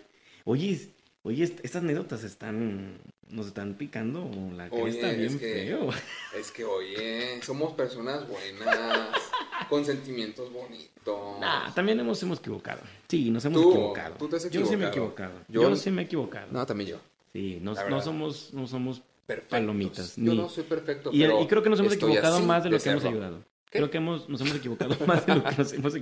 [0.44, 0.90] Oye,
[1.22, 2.98] oye, est- estas anécdotas están,
[3.34, 5.88] nos están picando la Oye, cresta es que- feo.
[6.38, 9.08] Es que, oye, somos personas buenas,
[9.68, 11.40] con sentimientos bonitos.
[11.40, 12.80] Nah, también hemos, hemos equivocado.
[13.08, 14.14] Sí, nos hemos Tú, equivocado.
[14.16, 15.32] tú te has Yo sí me he equivocado.
[15.48, 16.48] Yo- Yo, sí me he equivocado.
[16.50, 16.98] No, también yo.
[17.32, 19.58] Sí, no, no somos, no somos Perfectos.
[19.58, 22.62] Palomitas, Yo ni- no soy perfecto, Y, pero y creo que nos hemos equivocado más
[22.64, 23.38] de lo de que hemos ayudado.
[23.70, 23.78] ¿Qué?
[23.78, 25.94] Creo que hemos, nos hemos equivocado más de lo que nos hemos,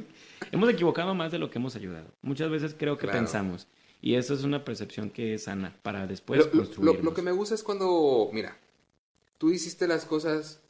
[0.51, 2.07] hemos equivocado más de lo que hemos ayudado.
[2.23, 3.19] Muchas veces creo que Claro.
[3.21, 3.67] pensamos.
[4.03, 6.97] Y eso es una percepción que es sana para después construir.
[6.99, 8.59] lo- lo que me gusta es cuando, mira,
[9.39, 10.61] tú hiciste las cosas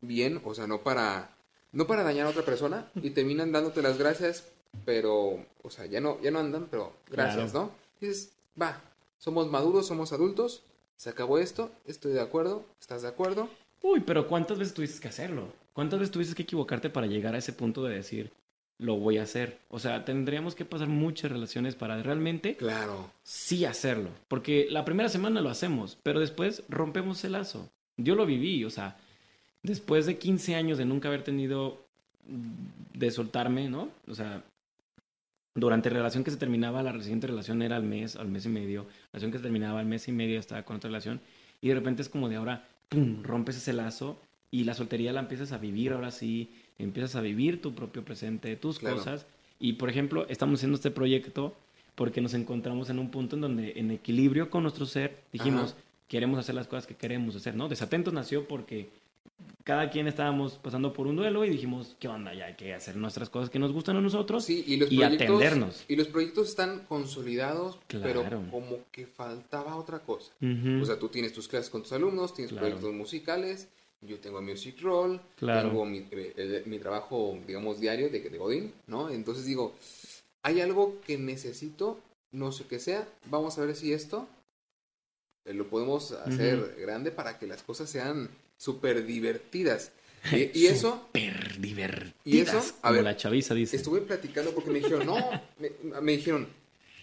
[0.00, 1.34] bien, o sea, no para,
[1.72, 4.44] no para dañar a otra persona y terminan dándote las gracias,
[4.84, 7.66] pero, o sea, ya no, ya no andan, pero gracias, Claro.
[7.66, 7.72] ¿no?
[8.00, 8.80] Dices, va,
[9.18, 10.62] somos maduros, somos adultos,
[10.96, 13.48] se acabó esto, estoy de acuerdo, ¿estás de acuerdo?
[13.82, 15.52] Uy, pero ¿cuántas veces tuviste que hacerlo?
[15.72, 18.32] ¿Cuántas veces tuviste que equivocarte para llegar a ese punto de decir,
[18.78, 19.58] lo voy a hacer?
[19.68, 23.10] O sea, tendríamos que pasar muchas relaciones para realmente Claro.
[23.22, 24.10] sí hacerlo.
[24.28, 27.68] Porque la primera semana lo hacemos, pero después rompemos el lazo.
[27.96, 28.96] Yo lo viví, o sea,
[29.62, 31.84] después de 15 años de nunca haber tenido
[32.28, 33.88] mm, de soltarme, ¿no?
[34.06, 34.42] O sea,
[35.54, 38.48] durante la relación que se terminaba, la siguiente relación era al mes, al mes y
[38.48, 41.20] medio, la relación que se terminaba al mes y medio estaba con otra relación,
[41.60, 44.20] y de repente es como de ahora, ¡pum!, rompes ese lazo
[44.52, 48.54] y la soltería la empiezas a vivir ahora sí, empiezas a vivir tu propio presente,
[48.56, 48.96] tus Claro.
[48.96, 49.26] cosas,
[49.60, 51.54] y por ejemplo, estamos haciendo este proyecto
[51.94, 55.80] porque nos encontramos en un punto en donde en equilibrio con nuestro ser dijimos, Ajá.
[56.08, 57.68] queremos hacer las cosas que queremos hacer, ¿no?
[57.68, 58.88] Desatentos nació porque
[59.64, 62.32] cada quien estábamos pasando por un duelo y dijimos, ¿qué onda?
[62.34, 64.44] Ya hay que hacer nuestras cosas que nos gustan a nosotros.
[64.44, 65.84] Sí, y los y atendernos.
[65.88, 68.44] Y los proyectos están consolidados, pero Claro.
[68.50, 70.32] como que faltaba otra cosa.
[70.40, 70.82] Ujú.
[70.82, 72.66] O sea, tú tienes tus clases con tus alumnos, tienes Claro.
[72.68, 73.68] proyectos musicales,
[74.00, 75.68] yo tengo Music Roll, Claro.
[75.70, 79.10] tengo mi, eh, mi trabajo, digamos, diario de, de Godín, ¿no?
[79.10, 79.74] Entonces digo,
[80.42, 81.98] hay algo que necesito,
[82.32, 84.28] no sé qué sea, vamos a ver si esto
[85.44, 89.92] eh, lo podemos hacer grande para que las cosas sean súper divertidas.
[90.32, 93.76] Y, y eso, Súper divertidas, y eso, a como ver, la chaviza dice.
[93.76, 95.16] estuve platicando porque me dijeron, no,
[95.60, 95.70] me,
[96.00, 96.48] me dijeron,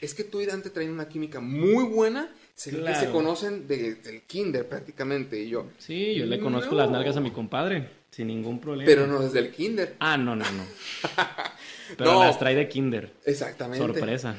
[0.02, 3.96] es que tú y Dante traen una química muy buena, se, que se conocen de-
[3.96, 6.78] del kinder prácticamente, y yo, Sí, yo le conozco No.
[6.82, 8.86] las nalgas a mi compadre, sin ningún problema.
[8.88, 9.96] pero no desde el kinder.
[10.00, 10.64] Ah, no, no, no.
[11.98, 12.24] Pero No.
[12.24, 13.12] las trae de kinder.
[13.26, 13.78] Exactamente.
[13.86, 14.36] Sorpresa.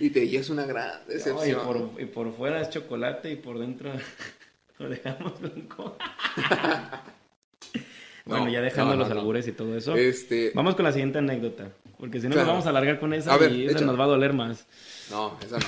[0.00, 1.64] Y te y es una gran No, y, decepción.
[1.64, 3.92] por, y por fuera es chocolate y por dentro
[4.78, 5.96] lo dejamos blanco.
[8.24, 9.20] bueno, No, ya dejando no, no, los no.
[9.20, 9.94] albures y todo eso.
[9.94, 11.68] Este, Vamos con la siguiente anécdota.
[11.98, 12.46] Porque si no, Claro.
[12.46, 14.66] nos vamos a alargar con esa ver, y esa nos va a doler más.
[15.10, 15.66] no, esa no.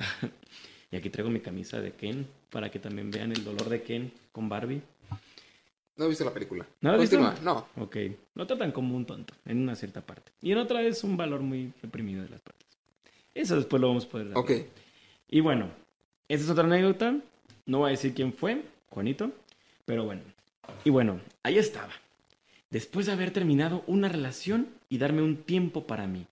[0.92, 4.10] Y aquí traigo mi camisa de Ken para que también vean el dolor de Ken
[4.32, 4.82] con Barbie.
[5.96, 6.66] No he visto la película.
[6.80, 7.44] ¿No la Continúa, visto?
[7.44, 7.68] no.
[7.76, 7.96] Ok,
[8.34, 10.32] lo tratan como un tonto en una cierta parte.
[10.42, 12.66] Y en otra es un valor muy reprimido de las partes.
[13.34, 14.38] Eso después lo vamos a poder dar.
[14.38, 14.50] Ok,
[15.28, 15.70] Y bueno,
[16.26, 17.16] esta es otra anécdota.
[17.66, 19.30] No voy a decir quién fue, Juanito.
[19.84, 20.22] Pero bueno.
[20.84, 21.92] Y bueno, ahí estaba.
[22.70, 26.26] Después de haber terminado una relación y darme un tiempo para mí,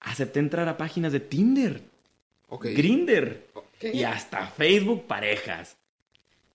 [0.00, 1.80] acepté entrar a páginas de Tinder,
[2.48, 3.46] Grinder
[3.80, 5.76] y hasta Facebook parejas.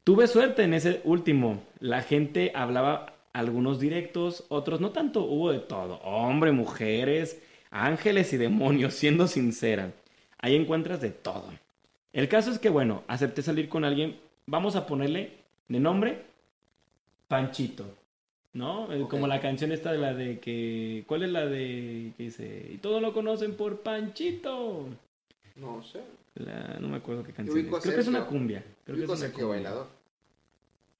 [0.03, 1.63] Tuve suerte en ese último.
[1.79, 5.21] La gente hablaba algunos directos, otros no tanto.
[5.23, 5.95] Hubo de todo.
[6.03, 9.91] Hombre, mujeres, ángeles y demonios, siendo sincera.
[10.39, 11.51] Ahí encuentras de todo.
[12.13, 14.19] El caso es que, bueno, acepté salir con alguien.
[14.47, 15.33] Vamos a ponerle
[15.67, 16.25] de nombre
[17.27, 17.85] Panchito.
[18.53, 18.91] ¿No?
[18.91, 19.05] Eh.
[19.09, 21.05] Como la canción esta de la de que...
[21.07, 22.69] ¿Cuál es la de que dice?
[22.73, 24.87] Y todos lo conocen por Panchito.
[25.55, 26.01] No sé.
[26.35, 27.65] La- no me acuerdo qué canción es.
[27.65, 28.63] Creo que es una cumbia.
[28.85, 29.47] Creo que es una cumbia.
[29.47, 29.87] Bailador.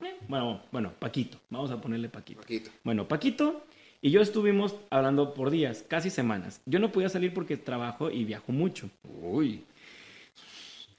[0.04, 1.38] Eh, Bueno, bueno, Paquito.
[1.50, 2.42] Vamos a ponerle Paquito.
[2.42, 2.70] Paquito.
[2.84, 3.64] Bueno, Paquito
[4.02, 6.62] y yo estuvimos hablando por días, casi semanas.
[6.66, 8.90] Yo no podía salir porque trabajo y viajo mucho.
[9.22, 9.64] Uy.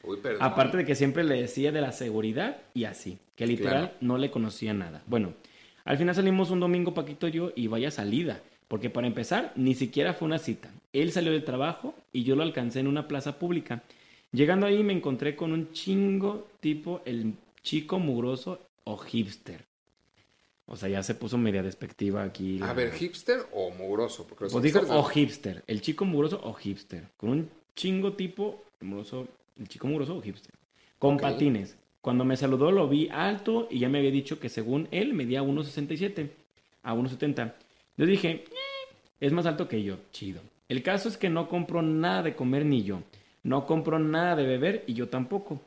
[0.04, 0.42] Uy, perdón.
[0.42, 3.96] Aparte de que siempre le decía de la seguridad y así, que literal Claro.
[4.00, 5.02] no le conocía nada.
[5.06, 5.34] Bueno,
[5.84, 9.74] al final salimos un domingo Paquito y yo y vaya salida, porque para empezar ni
[9.74, 10.70] siquiera fue una cita.
[10.92, 13.82] Él salió del trabajo y yo lo alcancé en una plaza pública.
[14.32, 19.64] Llegando ahí me encontré con un chingo tipo el chico mugroso o hipster.
[20.66, 22.60] O sea, ya se puso media despectiva aquí.
[22.62, 24.26] A ver, ¿hipster o mugroso?
[24.26, 25.64] Porque los pues dijo hipsters- o hipster.
[25.66, 27.08] El chico mugroso o hipster.
[27.16, 29.28] Con un chingo tipo mugroso.
[29.58, 30.54] El chico mugroso o hipster.
[30.98, 31.76] Con patines.
[32.00, 35.42] Cuando me saludó lo vi alto y ya me había dicho que según él medía
[35.42, 36.30] 1.67
[36.82, 37.54] a 1.70.
[37.96, 38.44] Yo dije, "Eh,
[39.20, 39.98] es más alto que yo.
[40.10, 40.40] Chido.
[40.72, 43.02] El caso es que no compro nada de comer ni yo.
[43.42, 45.60] No compro nada de beber y yo tampoco.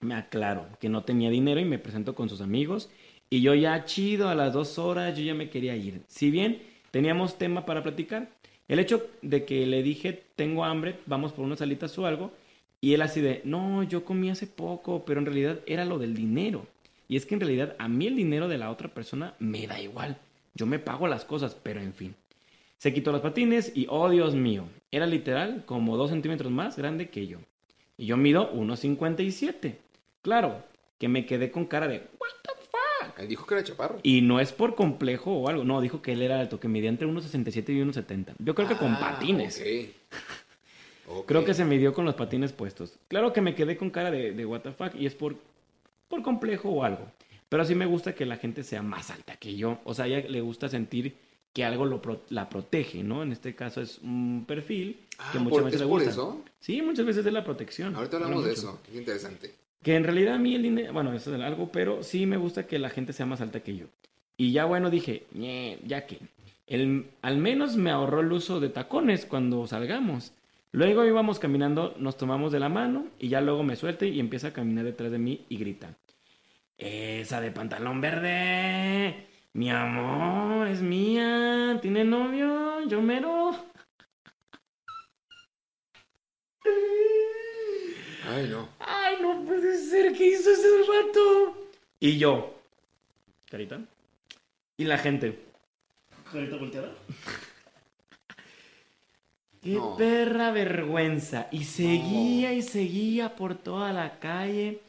[0.00, 2.90] Me aclaro que no tenía dinero y me presento con sus amigos.
[3.30, 6.02] Y yo ya chido, a las dos horas yo ya me quería ir.
[6.08, 8.30] Si bien teníamos tema para platicar,
[8.66, 12.32] el hecho de que le dije, tengo hambre, vamos por unas salitas o algo,
[12.80, 16.16] y él así de, no, yo comí hace poco, pero en realidad era lo del
[16.16, 16.66] dinero.
[17.06, 19.80] Y es que en realidad a mí el dinero de la otra persona me da
[19.80, 20.18] igual.
[20.52, 22.16] Yo me pago las cosas, pero en fin.
[22.82, 27.10] Se quitó los patines y, oh Dios mío, era literal como dos centímetros más grande
[27.10, 27.38] que yo.
[27.96, 29.76] Y yo mido 1,57.
[30.20, 30.64] Claro,
[30.98, 33.20] que me quedé con cara de, ¿what the fuck?
[33.20, 34.00] Él dijo que era chaparro.
[34.02, 36.88] Y no es por complejo o algo, no, dijo que él era alto, que medía
[36.88, 38.34] entre 1,67 y 1,70.
[38.40, 39.60] Yo creo que con Ah, patines.
[39.60, 39.88] ok.
[41.06, 41.26] Ok.
[41.28, 42.98] Creo que se midió con los patines puestos.
[43.06, 45.36] Claro que me quedé con cara de, de what the fuck y es por,
[46.08, 47.06] por complejo o algo.
[47.48, 49.78] Pero sí me gusta que la gente sea más alta que yo.
[49.84, 51.14] O sea, a ella le gusta sentir
[51.52, 53.22] que algo lo pro- la protege, ¿no?
[53.22, 54.96] En este caso es un perfil
[55.32, 56.10] que Ah, muchas por- veces ¿es le por gusta.
[56.10, 56.44] eso?
[56.60, 57.94] Sí, muchas veces es la protección.
[57.94, 58.80] Ahorita Habla hablamos de eso.
[58.90, 59.54] Es interesante.
[59.82, 62.66] Que en realidad a mí el dinero, bueno, eso es algo, pero sí me gusta
[62.66, 63.86] que la gente sea más alta que yo.
[64.36, 66.18] Y ya bueno, dije, "Ñe, ya que,
[66.68, 70.32] el, al menos me ahorró el uso de tacones cuando salgamos.
[70.70, 74.48] Luego íbamos caminando, nos tomamos de la mano y ya luego me suelte y empieza
[74.48, 75.94] a caminar detrás de mí y grita,
[76.78, 83.50] esa de pantalón verde, mi amor, es mía, tiene novio, yo mero.
[88.28, 88.68] Ay, no.
[88.78, 91.68] Ay, no puede ser, ¿qué hizo ese rato?
[92.00, 92.54] Y yo,
[93.50, 93.80] carita.
[94.76, 95.38] Y la gente,
[96.32, 96.92] carita volteada.
[99.62, 99.96] Qué No.
[99.96, 101.48] perra vergüenza.
[101.52, 104.80] Y seguía y seguía por toda la calle.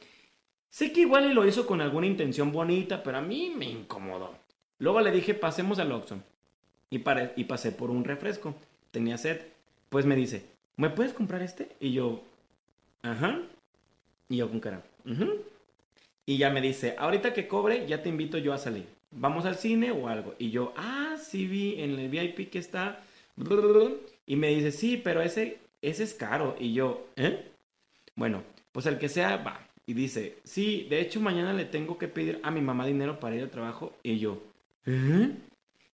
[0.69, 4.42] Sé que igual y lo hizo con alguna intención bonita, pero a mí me incomodó.
[4.79, 6.19] Luego le dije, pasemos al Oxxo.
[6.89, 7.03] Y,
[7.35, 8.55] y pasé por un refresco.
[8.91, 9.41] Tenía sed.
[9.89, 10.45] Pues me dice,
[10.77, 11.69] ¿me puedes comprar este?
[11.79, 12.23] Y yo,
[13.01, 13.41] ajá.
[14.29, 15.43] Y yo con cara, ujú.
[16.25, 18.85] Y ya me dice, ahorita que cobre, ya te invito yo a salir.
[19.11, 20.35] ¿Vamos al cine o algo?
[20.39, 23.03] Y yo, ah, sí vi en el VIP que está...
[24.25, 26.55] Y me dice, sí, pero ese, ese es caro.
[26.59, 27.51] Y yo, ¿eh?
[28.15, 29.67] Bueno, pues el que sea, va.
[29.85, 33.35] Y dice, sí, de hecho mañana le tengo que pedir a mi mamá dinero para
[33.35, 33.93] ir al trabajo.
[34.01, 34.41] Y yo,
[34.85, 35.31] ¿eh?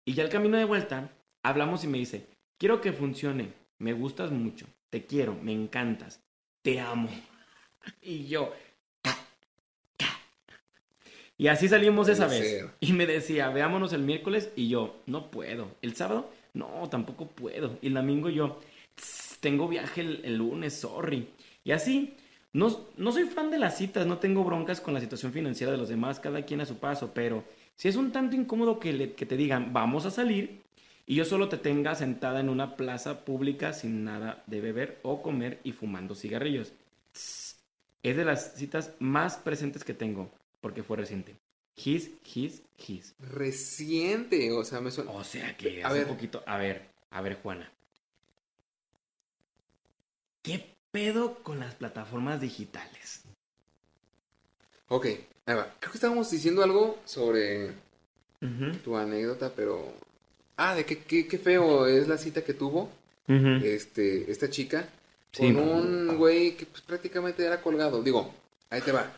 [0.05, 1.11] Y ya al camino de vuelta,
[1.43, 2.27] hablamos y me dice,
[2.59, 3.53] quiero que funcione.
[3.79, 4.67] Me gustas mucho.
[4.91, 6.21] Te quiero, me encantas.
[6.63, 7.09] Te amo.
[8.03, 8.53] Y yo,
[11.41, 12.67] y así salimos esa vez.
[12.81, 14.51] Y me decía, veámonos el miércoles.
[14.57, 15.71] Y yo, no puedo.
[15.83, 16.31] ¿El sábado?
[16.53, 17.79] No, tampoco puedo.
[17.81, 18.59] Y el domingo yo,
[18.97, 21.29] "Tss, tengo viaje el, el lunes, sorry.
[21.63, 22.17] Y así,
[22.53, 25.79] no, no soy fan de las citas, no tengo broncas con la situación financiera de
[25.79, 27.13] los demás, cada quien a su paso.
[27.15, 27.45] Pero
[27.79, 30.61] si es un tanto incómodo que, le- que te digan, vamos a salir.
[31.07, 35.23] Y yo solo te tenga sentada en una plaza pública sin nada de beber o
[35.23, 36.75] comer y fumando cigarrillos.
[38.03, 41.37] Es de las citas más presentes que tengo, porque fue reciente.
[41.77, 43.15] His, his, his.
[43.21, 45.11] Reciente, o sea, me suena.
[45.13, 46.09] O sea que A hace ver.
[46.09, 46.43] un poquito.
[46.47, 47.71] A ver, a ver, Juana.
[50.43, 53.23] ¿Qué pedo con las plataformas digitales?
[54.89, 55.07] Ok.
[55.55, 57.71] Creo que estábamos diciendo algo sobre
[58.85, 59.93] tu anécdota, pero.
[60.57, 62.91] Ah, de qué, qué, qué feo es la cita que tuvo
[63.29, 64.89] este, esta chica
[65.31, 65.53] Sí.
[65.53, 68.03] con un güey que pues, prácticamente era colgado.
[68.03, 68.33] Digo,
[68.71, 69.13] ahí te va.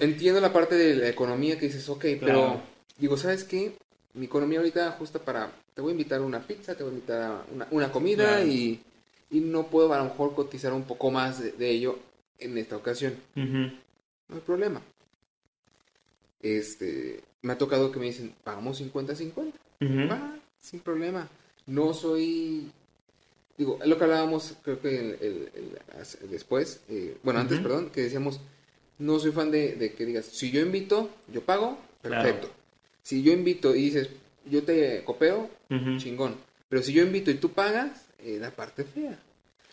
[0.00, 2.60] Entiendo la parte de la economía que dices, ok, pero
[2.98, 3.72] digo, ¿sabes qué?
[4.14, 6.94] Mi economía ahorita ajusta para, te voy a invitar a una pizza, te voy a
[6.94, 8.46] invitar a una, una comida Claro.
[8.46, 8.80] y,
[9.30, 11.98] y no puedo a lo mejor cotizar un poco más de, de ello
[12.38, 13.14] en esta ocasión.
[13.36, 13.72] Ujú.
[14.32, 14.80] No hay problema.
[16.40, 19.32] Este, me ha tocado que me dicen, pagamos 50-50.
[19.80, 20.08] Ujú.
[20.10, 21.28] Va, sin problema.
[21.66, 22.70] No soy.
[23.56, 28.40] Digo, lo que hablábamos, creo que el- el- después, eh, bueno, antes, perdón, que decíamos,
[28.98, 32.22] no soy fan de, de que digas, si yo invito, yo pago, Claro.
[32.22, 32.50] perfecto.
[33.02, 34.08] Si yo invito y dices,
[34.50, 35.48] yo te copeo,
[35.98, 36.36] chingón.
[36.68, 39.18] Pero si yo invito y tú pagas, eh, la parte fea.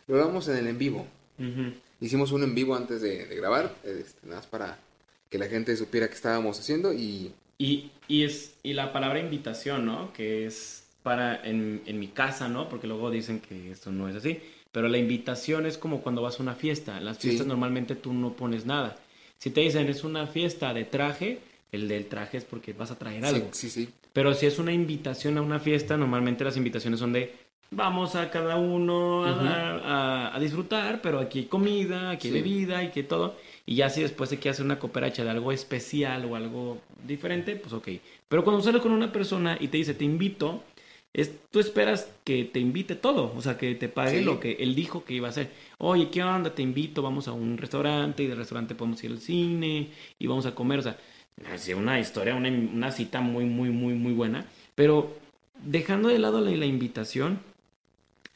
[0.08, 1.08] Lo hablamos en el en vivo.
[2.02, 4.78] Hicimos un en vivo antes de, de grabar, este, nada más para
[5.30, 9.86] que la gente supiera qué estábamos haciendo y Y, y es, y la palabra invitación,
[9.86, 10.14] ¿no?
[10.14, 12.70] Que es para, en, en mi casa, ¿no?
[12.70, 14.40] Porque luego dicen que esto no es así.
[14.72, 16.98] Pero la invitación es como cuando vas a una fiesta.
[16.98, 17.30] En las Sí.
[17.30, 18.98] fiestas normalmente tú no pones nada.
[19.38, 21.40] Si te dicen es una fiesta de traje,
[21.72, 23.50] el del traje es porque vas a traer sí, algo.
[23.52, 23.90] sí, sí.
[24.14, 27.34] Pero si es una invitación a una fiesta, normalmente las invitaciones son de
[27.72, 29.30] vamos a cada uno a,
[30.32, 32.40] a- a disfrutar, pero aquí hay comida, aquí hay Sí.
[32.42, 33.36] bebida, aquí hay todo.
[33.66, 37.56] Y ya si después se quiere hacer una cooperacha de algo especial o algo diferente,
[37.56, 37.88] pues ok.
[38.28, 40.64] Pero cuando sales con una persona y te dice te invito,
[41.14, 44.24] es, tú esperas que te invite todo, o sea, que te pague Sí.
[44.26, 45.50] lo que él dijo que iba a hacer.
[45.80, 46.54] Oye, ¿qué onda?
[46.54, 49.90] Te invito, vamos a un restaurante y del restaurante podemos ir al cine
[50.20, 50.98] y vamos a comer, o sea,
[51.54, 55.16] es una historia, una, una cita muy, muy, muy, muy buena, pero
[55.64, 57.40] dejando de lado la, la invitación,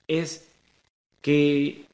[0.07, 0.49] es
[1.21, 1.85] que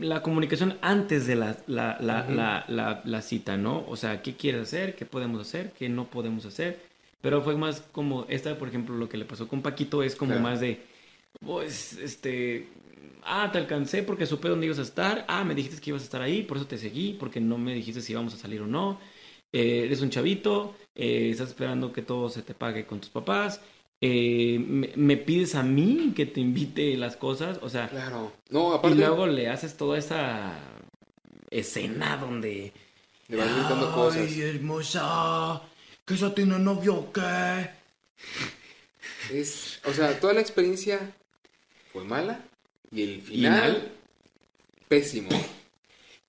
[0.00, 3.84] la comunicación antes de la, la, la, la, cita, ¿no?
[3.88, 4.94] O sea, ¿qué quieres hacer?
[4.96, 5.72] ¿Qué podemos hacer?
[5.72, 6.80] ¿Qué no podemos hacer?
[7.20, 10.38] Pero fue más como, esta, por ejemplo, lo que le pasó con Paquito es como
[10.38, 10.42] Claro.
[10.42, 10.86] más de,
[11.40, 12.68] pues, este,
[13.22, 16.04] ah, te alcancé porque supe dónde ibas a estar, ah, me dijiste que ibas a
[16.06, 18.66] estar ahí, por eso te seguí, porque no me dijiste si íbamos a salir o
[18.66, 19.00] no,
[19.52, 23.62] Eh, eres un chavito, eh, estás esperando que todo se te pague con tus papás,
[24.00, 28.32] eh, me, me pides a mí que te invite las cosas, o sea, Claro.
[28.50, 30.52] No, y aparte, luego le haces toda esa
[31.50, 32.72] escena donde...
[33.28, 34.28] le van gritando cosas.
[34.28, 35.62] Ay, hermosa,
[36.04, 37.70] que esa tiene novio qué.
[39.32, 41.14] Es, o sea, toda la experiencia
[41.92, 42.40] fue mala
[42.90, 43.92] y el final, Final.
[44.88, 45.28] pésimo.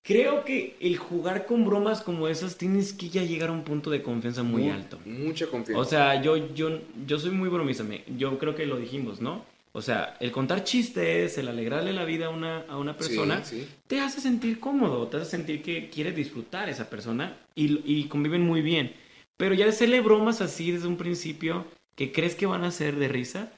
[0.04, 3.90] Creo que el jugar con bromas como esas tienes que ya llegar a un punto
[3.92, 5.00] de confianza muy Mu- alto.
[5.06, 5.80] Mucha confianza.
[5.82, 7.84] O sea, yo, yo, yo soy muy bromista.
[8.18, 9.46] Yo creo que lo dijimos, ¿no?
[9.72, 13.60] O sea, el contar chistes, el alegrarle la vida a una, a una persona, Sí,
[13.62, 13.68] sí.
[13.86, 18.42] te hace sentir cómodo, te hace sentir que quiere disfrutar esa persona y, y conviven
[18.42, 18.94] muy bien.
[19.38, 21.66] Pero ya hacerle bromas así desde un principio
[21.96, 23.52] que crees que van a ser de risa,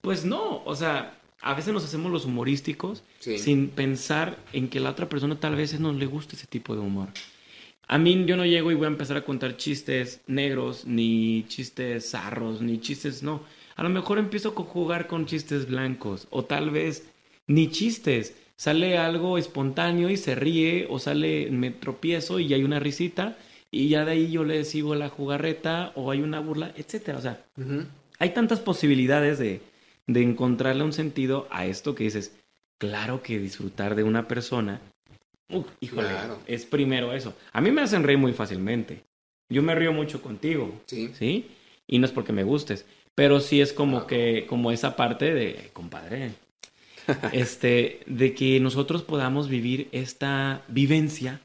[0.00, 0.62] pues no.
[0.64, 3.38] O sea, a veces nos hacemos los humorísticos Sí.
[3.38, 6.80] sin pensar en que la otra persona tal vez no le guste ese tipo de
[6.80, 7.08] humor.
[7.88, 12.10] A mí yo no llego y voy a empezar a contar chistes negros, ni chistes
[12.10, 13.42] zarros, ni chistes, no.
[13.74, 17.08] A lo mejor empiezo a jugar con chistes blancos, o tal vez
[17.46, 18.36] ni chistes.
[18.56, 23.38] Sale algo espontáneo y se ríe, o sale, me tropiezo y hay una risita,
[23.72, 27.18] y ya de ahí yo le sigo la jugarreta, o hay una burla, etcétera.
[27.18, 27.44] O sea,
[28.18, 29.62] hay tantas posibilidades de,
[30.12, 32.34] de encontrarle un sentido a esto que dices,
[32.80, 34.80] claro que disfrutar de una persona,
[35.80, 36.38] híjole, Claro.
[36.46, 37.34] es primero eso.
[37.52, 39.02] A mí me hacen reír muy fácilmente.
[39.52, 41.10] Yo me río mucho contigo, Sí.
[41.14, 41.46] ¿sí?
[41.86, 45.70] Y no es porque me gustes, pero sí es como que, como esa parte de,
[45.72, 46.32] compadre,
[47.32, 51.40] este, de que nosotros podamos vivir esta vivencia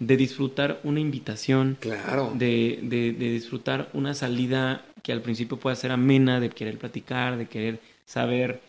[0.00, 2.32] de disfrutar una invitación, Claro.
[2.34, 7.36] de, de- de disfrutar una salida que al principio pueda ser amena, de querer platicar,
[7.36, 7.80] de querer
[8.14, 8.60] saber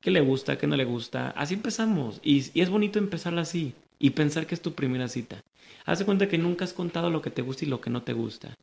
[0.00, 1.30] qué le gusta, qué no le gusta.
[1.30, 2.20] Así empezamos.
[2.22, 5.42] Y, y es bonito empezarla así y pensar que es tu primera cita.
[5.86, 8.02] Haz de cuenta que nunca has contado lo que te gusta y lo que no
[8.02, 8.54] te gusta.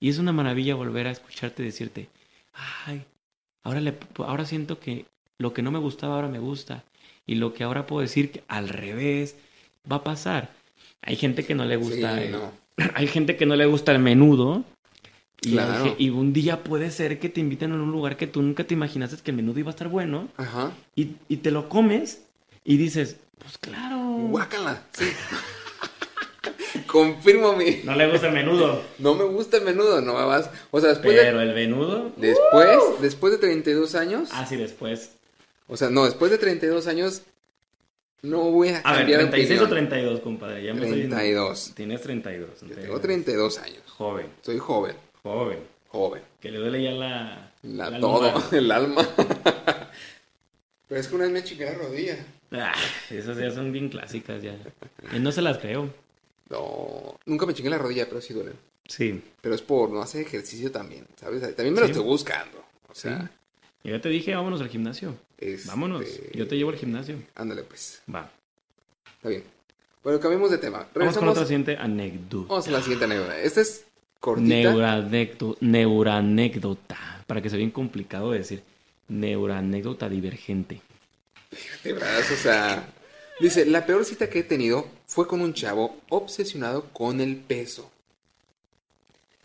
[0.00, 2.08] Y es una maravilla volver a escucharte decirte,
[2.86, 3.04] ay,
[3.62, 5.06] ahora, le, ahora siento que
[5.38, 6.84] lo que no me gustaba ahora me gusta.
[7.26, 9.36] Y lo que ahora puedo decir que al revés
[9.90, 10.50] va a pasar.
[11.02, 12.52] Hay gente que no le gusta Sí, el- no.
[12.94, 14.64] hay gente que no le gusta el menudo.
[15.44, 18.74] Y, un día puede ser que te inviten a un lugar que tú nunca te
[18.74, 20.28] imaginaste que el menudo iba a estar bueno.
[20.36, 20.72] Ajá.
[20.96, 22.22] Y, y te lo comes
[22.64, 23.98] y dices, pues claro.
[24.30, 24.82] Guácala.
[24.92, 25.06] Sí.
[26.86, 27.80] Confirmo mi.
[27.84, 28.82] No le gusta el menudo.
[28.98, 30.50] No me gusta el menudo, no me vas.
[30.70, 32.12] O sea, después de, Pero el menudo.
[32.16, 34.28] después, después de 32 años.
[34.32, 35.10] Así después.
[35.66, 37.22] O sea, no, después de 32 años.
[38.22, 39.88] No voy a A ver, cambiar de 36 o opinión.
[39.88, 40.64] 32, compadre.
[40.64, 41.16] Ya me estoy yendo.
[41.16, 41.72] 32.
[41.74, 42.60] Tienes 32.
[42.62, 43.82] Yo tengo 32 años.
[43.86, 44.96] Joven, Soy joven.
[45.24, 45.58] Joven.
[45.88, 46.22] Joven.
[46.40, 47.52] Que le duele ya la.
[47.62, 48.42] La, la todo, lumbar.
[48.54, 49.02] el alma.
[50.88, 52.16] Pero es que una vez me chingué la rodilla.
[52.52, 52.74] Ah,
[53.10, 54.56] esas ya son bien clásicas ya.
[55.12, 55.88] Y no se las creo.
[56.50, 58.52] No, nunca me chingué la rodilla, pero sí duele.
[58.86, 59.20] Sí.
[59.40, 61.40] Pero es por no hacer ejercicio también, ¿sabes?
[61.56, 61.92] También me lo Sí.
[61.92, 62.58] estoy buscando.
[62.88, 63.28] O sea, Sí.
[63.84, 65.14] Yo ya te dije, vámonos al gimnasio.
[65.38, 66.04] este, Vámonos.
[66.32, 67.16] Yo te llevo al gimnasio.
[67.34, 68.02] Ándale, pues.
[68.14, 68.30] Va.
[69.16, 69.44] Está bien.
[70.02, 70.86] Bueno, cambiemos de tema.
[70.94, 72.48] Vamos con otra siguiente anécdota.
[72.48, 73.38] Vamos a la siguiente anécdota.
[73.40, 73.84] Esta es
[74.24, 74.48] cortita.
[74.54, 76.96] Neuranécdota, neuranécdota.
[77.26, 78.62] Para que sea bien complicado de decir.
[79.08, 80.80] Neuranécdota divergente.
[81.84, 82.88] O sea,
[83.38, 87.90] dice, la peor cita que he tenido fue con un chavo obsesionado con el peso,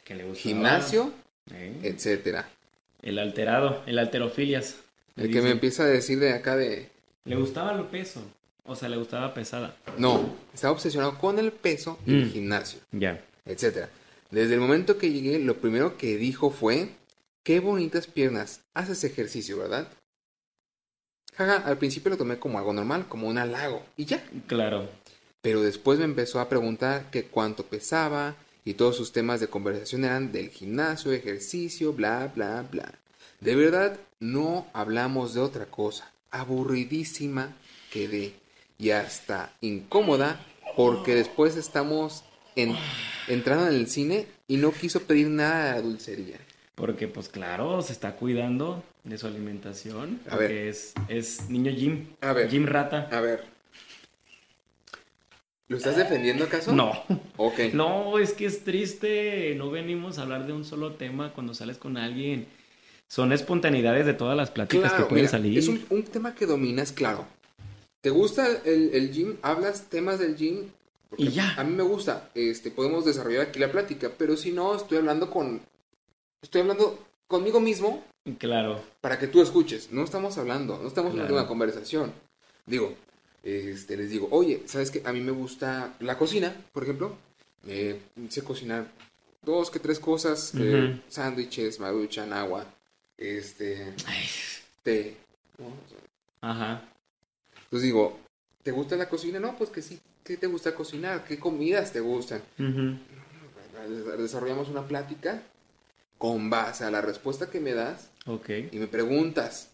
[0.06, 0.42] Que le gustaba.
[0.42, 1.12] gimnasio,
[1.52, 2.48] Eh, etcétera.
[3.02, 4.78] El alterado, el alterofilias.
[5.18, 6.90] El que me empieza a decir de acá de,
[7.26, 8.22] Le gustaba el peso.
[8.66, 9.76] O sea, le gustaba pesada.
[9.98, 12.32] no, estaba obsesionado con el peso y el Mm.
[12.32, 13.20] gimnasio, Ya.
[13.46, 13.90] etcétera.
[14.32, 16.90] Desde el momento que llegué, lo primero que dijo fue,
[17.44, 19.88] qué bonitas piernas, haces ejercicio, ¿verdad?
[21.36, 24.24] Jaja, al principio lo tomé como algo normal, como un halago, y ya.
[24.48, 24.90] Claro.
[25.42, 28.36] Pero después me empezó a preguntar que cuánto pesaba
[28.66, 32.94] y todos sus temas de conversación eran del gimnasio, ejercicio, bla, bla, bla.
[33.40, 36.12] De verdad, no hablamos de otra cosa.
[36.30, 37.56] Aburridísima
[37.92, 38.34] quedé
[38.78, 40.46] y hasta incómoda
[40.76, 42.24] porque después estamos
[42.56, 42.76] en-
[43.28, 46.38] entrando en el cine y no quiso pedir nada de la dulcería.
[46.76, 48.84] Porque, pues claro, se está cuidando.
[49.04, 50.20] de su alimentación.
[50.30, 50.52] A ver.
[50.52, 52.06] Es, es niño Jim.
[52.22, 52.50] A ver.
[52.50, 53.08] Jim Rata.
[53.12, 53.44] A ver.
[55.68, 56.74] ¿Lo estás defendiendo acaso?
[56.74, 56.92] No.
[57.38, 57.60] Ok.
[57.74, 59.54] No, es que es triste.
[59.56, 62.48] No venimos a hablar de un solo tema cuando sales con alguien.
[63.08, 65.58] Son espontaneidades de todas las pláticas Claro, que pueden mira, salir.
[65.58, 67.26] es un, un tema que dominas, claro.
[68.02, 69.36] ¿Te gusta el, el gym?
[69.42, 70.70] ¿Hablas temas del gym?
[71.10, 71.56] Porque Y ya.
[71.58, 72.30] A mí me gusta.
[72.36, 75.62] Este, podemos desarrollar aquí la plática, pero si no, estoy hablando con...
[76.42, 78.04] Estoy hablando conmigo mismo
[78.38, 78.82] Claro.
[79.02, 79.92] para que tú escuches.
[79.92, 81.42] No estamos hablando, no estamos hablando de Claro.
[81.44, 82.14] una conversación.
[82.66, 82.94] Digo,
[83.44, 85.02] este, les digo, oye, ¿sabes qué?
[85.06, 87.16] A mí me gusta la cocina, por ejemplo.
[87.68, 88.00] Eh,
[88.30, 88.86] sé cocinar
[89.42, 90.54] dos que tres cosas.
[90.56, 91.02] eh, Ujú.
[91.10, 92.66] sándwiches, maruchan, agua,
[93.18, 94.26] este, Ay,
[94.84, 95.18] té.
[96.42, 96.82] Ajá.
[97.66, 98.18] Entonces digo,
[98.64, 99.40] ¿te gusta la cocina?
[99.40, 100.00] No, pues que sí.
[100.30, 101.26] ¿Qué te gusta cocinar?
[101.26, 102.44] ¿Qué comidas te gustan?
[102.60, 103.00] Ujú.
[104.22, 105.42] Desarrollamos una plática
[106.20, 108.48] con base a la respuesta que me das Ok.
[108.72, 109.72] y me preguntas.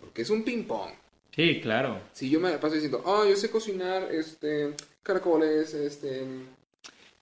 [0.00, 0.92] Porque es un ping-pong.
[1.34, 1.98] Sí, claro.
[2.12, 6.24] Si yo me paso diciendo, oh, yo sé cocinar, este, caracoles, este...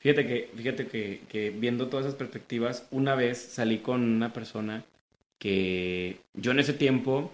[0.01, 4.85] Fíjate que, fíjate que, que viendo todas esas perspectivas, una vez salí con una persona
[5.39, 7.33] que yo en ese tiempo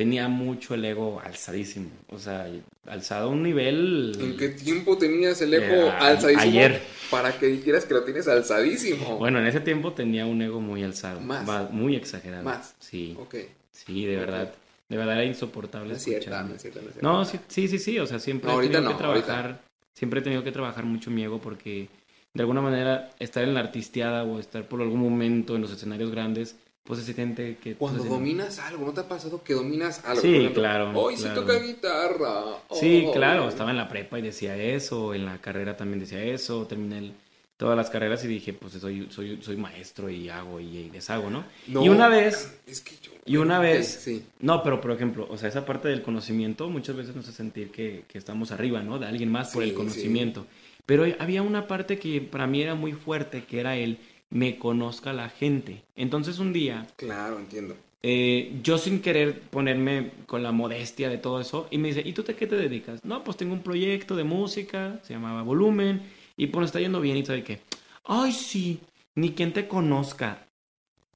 [0.00, 1.90] tenía mucho el ego alzadísimo.
[2.08, 2.48] O sea,
[2.86, 4.16] alzado a un nivel...
[4.18, 6.42] ¿En qué tiempo tenías el ego Eh, alzadísimo?
[6.50, 6.80] ayer.
[7.10, 9.18] Para que dijeras que lo tienes alzadísimo.
[9.18, 11.20] Bueno, en ese tiempo tenía un ego muy alzado.
[11.20, 11.70] Más.
[11.70, 12.44] Muy exagerado.
[12.44, 12.74] Más.
[12.78, 13.34] Sí, Ok.
[13.72, 14.54] sí, de verdad.
[14.88, 16.48] De verdad era insoportable No es cierto, escucharme.
[16.48, 17.12] no es cierto, no es cierto.
[17.12, 19.26] No, sí, sí, sí, sí, o sea, siempre No, he ahorita tenido no, que ahorita.
[19.26, 19.60] trabajar,
[19.92, 21.88] siempre he tenido que trabajar mucho mi ego porque
[22.32, 26.10] de alguna manera estar en la artisteada o estar por algún momento en los escenarios
[26.10, 27.74] grandes, pues se siente que...
[27.74, 30.20] Cuando pues, dominas algo, ¿no te ha pasado que dominas algo?
[30.22, 32.42] Sí, ejemplo, claro, Hoy sí toca guitarra.
[32.72, 33.12] Sí, oh".
[33.12, 36.98] claro, estaba en la prepa y decía eso, en la carrera también decía eso, terminé
[36.98, 37.12] el-
[37.56, 41.28] todas las carreras y dije, pues soy, soy, soy maestro y hago y, y deshago,
[41.28, 41.44] ¿no?
[41.68, 43.12] No, Y una vez, Es que yo...
[43.26, 44.24] y una vez, Sí.
[44.40, 47.70] no, pero por ejemplo, o sea, esa parte del conocimiento muchas veces nos hace sentir
[47.70, 48.98] que, que estamos arriba, ¿no?
[48.98, 50.46] De alguien más por Sí, el conocimiento.
[50.86, 53.98] Pero había una parte que para mí era muy fuerte, que era el
[54.30, 55.82] me conozca la gente.
[55.96, 57.76] Entonces un día, Claro, entiendo.
[58.02, 62.12] eh, yo sin querer ponerme con la modestia de todo eso, y me dice, ¿y
[62.12, 63.04] tú te qué te dedicas?
[63.04, 66.02] No, pues tengo un proyecto de música, se llamaba Volumen,
[66.36, 67.60] y pues está yendo bien, y sabe qué.
[68.04, 68.80] Ay, sí,
[69.14, 70.46] ni quien te conozca.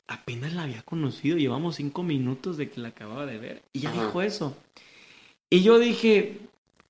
[0.06, 3.90] Apenas la había conocido, llevamos cinco minutos de que la acababa de ver, y ya
[3.90, 4.06] Ajá.
[4.06, 4.56] dijo eso.
[5.48, 6.38] Y yo dije,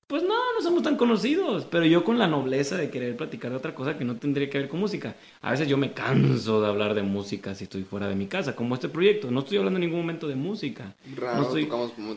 [0.07, 3.57] pues no, no somos tan conocidos, pero yo con la nobleza de querer platicar de
[3.57, 5.15] otra cosa que no tendría que ver con música.
[5.41, 8.55] A veces yo me canso de hablar de música si estoy fuera de mi casa,
[8.55, 9.31] como este proyecto.
[9.31, 10.93] No estoy hablando en ningún momento de música.
[11.15, 11.63] Raro, No estoy-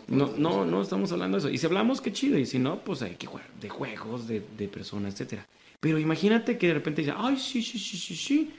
[0.08, 1.50] No, no, no estamos hablando de eso.
[1.50, 2.38] Y si hablamos, qué chido.
[2.38, 5.46] Y si no, pues hay que jugar de juegos, de, de personas, etcétera.
[5.80, 8.50] Pero imagínate que de repente dice, ay, sí, sí, sí, sí, sí.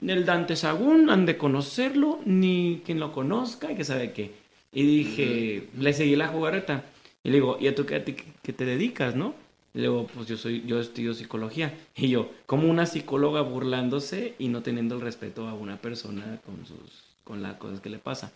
[0.00, 4.32] El Dante Sagún, han de conocerlo, ni quien lo conozca, y que sabe qué.
[4.72, 6.84] Y dije, le seguí la jugarreta.
[7.24, 8.04] Y le digo, ¿y a tú qué,
[8.42, 9.34] qué te dedicas, no?
[9.72, 11.76] Y le digo, pues yo soy, yo estudio psicología.
[11.96, 16.64] Y yo, como una psicóloga burlándose y no teniendo el respeto a una persona con
[16.66, 18.30] sus, con las cosas que le pasa.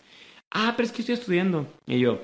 [0.51, 1.67] Ah, pero es que estoy estudiando.
[1.85, 2.19] Y yo,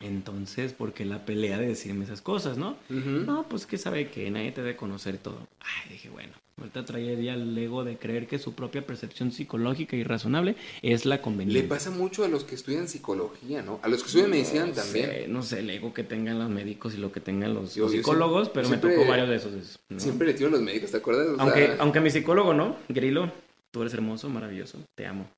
[0.00, 2.76] entonces, ¿por qué la pelea de decirme esas cosas, no?
[2.88, 5.48] No, pues que sabe que nadie te debe conocer todo.
[5.60, 10.04] Ay, dije, bueno, ahorita traería el ego de creer que su propia percepción psicológica y
[10.04, 11.68] razonable es la Le conveniente.
[11.68, 13.80] pasa mucho a los que estudian psicología, ¿no?
[13.82, 15.06] A los que estudian medicina no también.
[15.10, 17.84] Sé, no sé el ego que tengan los médicos y lo que tengan los, Yo-
[17.84, 19.80] los yo psicólogos, pero siempre- me tocó varios de esos.
[19.88, 19.98] ¿no?
[20.00, 21.26] Siempre le tiro a los médicos, ¿te acuerdas?
[21.28, 23.32] O sea, Aunque, aunque mi psicólogo no, Grilo,
[23.72, 25.28] tú eres hermoso, maravilloso, te amo.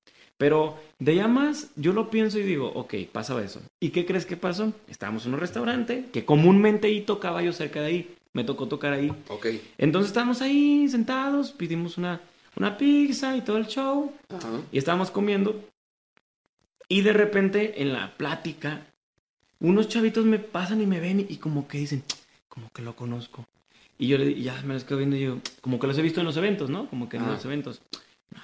[0.40, 3.60] Pero de ya más, yo lo pienso y digo, ok, pasa eso.
[3.78, 4.72] ¿Y qué crees que pasó?
[4.88, 8.14] Estábamos en un restaurante que comúnmente ahí tocaba yo cerca de ahí.
[8.32, 9.12] Me tocó tocar ahí.
[9.28, 9.48] Ok.
[9.76, 12.22] Entonces estábamos ahí sentados, pedimos una,
[12.56, 14.14] una pizza y todo el show.
[14.30, 14.48] Ajá.
[14.72, 15.62] Y estábamos comiendo.
[16.88, 18.86] Y de repente en la plática,
[19.60, 22.02] unos chavitos me pasan y me ven y como que dicen,
[22.48, 23.44] como que lo conozco.
[23.98, 26.20] Y yo le, ya me los quedo viendo y yo, como que los he visto
[26.20, 26.88] en los eventos, ¿no?
[26.88, 27.32] Como que en Ah.
[27.32, 27.82] los eventos.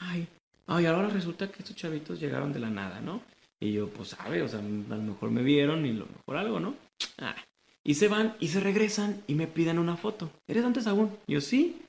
[0.00, 0.28] Ay,
[0.66, 3.20] ay, ahora resulta que estos chavitos llegaron de la nada, ¿no?
[3.60, 6.60] Y yo, pues, sabe, o sea, a lo mejor me vieron y lo mejor algo,
[6.60, 6.74] ¿no?
[7.18, 7.34] Ah.
[7.82, 10.30] Y se van y se regresan y me piden una foto.
[10.48, 11.10] ¿Eres antes aún?
[11.26, 11.80] Yo, sí.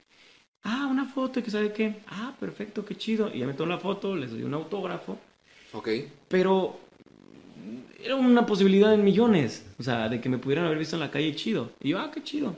[0.63, 2.01] Ah, una foto y que sabe qué.
[2.07, 3.33] Ah, perfecto, qué chido.
[3.33, 5.17] Y ya me tomo la foto, les doy un autógrafo.
[5.73, 5.89] Ok.
[6.27, 6.79] Pero
[8.03, 9.65] era una posibilidad en millones.
[9.79, 11.71] O sea, de que me pudieran haber visto en la calle chido.
[11.81, 12.55] Y yo, ah, qué chido.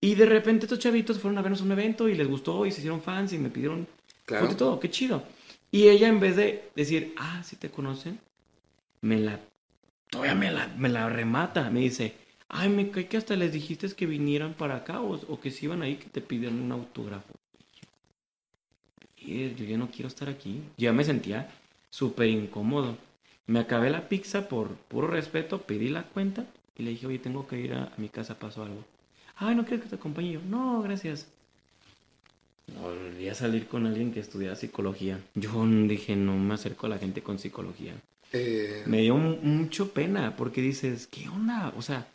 [0.00, 2.70] Y de repente estos chavitos fueron a vernos a un evento y les gustó y
[2.70, 3.86] se hicieron fans y me pidieron
[4.24, 4.44] Claro.
[4.44, 5.22] foto y todo, qué chido.
[5.70, 8.18] Y ella en vez de decir, ah, sí te conocen,
[9.02, 9.40] me la,
[10.10, 11.70] todavía me la, me la remata.
[11.70, 12.14] Me dice,
[12.48, 15.66] ay, me cae que hasta les dijiste que vinieran para acá o, o que si
[15.66, 17.34] iban ahí que te pidieran un autógrafo.
[19.16, 20.62] Y yo, ya no quiero estar aquí.
[20.76, 21.50] Ya me sentía
[21.90, 22.96] súper incómodo.
[23.46, 26.46] Me acabé la pizza por puro respeto, pedí la cuenta
[26.76, 28.84] y le dije, oye, tengo que ir a, a mi casa, pasó algo.
[29.36, 30.40] Ay, ¿no quieres que te acompañe yo?
[30.42, 31.28] No, gracias.
[32.76, 35.18] Volví a salir con alguien que estudiaba psicología.
[35.34, 37.94] Yo dije, no me acerco a la gente con psicología.
[38.32, 41.72] Eh, Me dio mu- mucho pena porque dices, ¿qué onda?
[41.76, 42.06] O sea,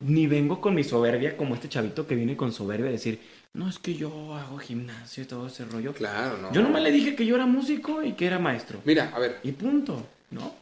[0.00, 3.20] ni vengo con mi soberbia como este chavito que viene con soberbia a decir,
[3.54, 5.92] no, es que yo hago gimnasio y todo ese rollo.
[5.92, 6.52] claro, no.
[6.52, 8.80] Yo nomás le dije que yo era músico y que era maestro.
[8.84, 10.54] Mira, a ver, Y punto, ¿no?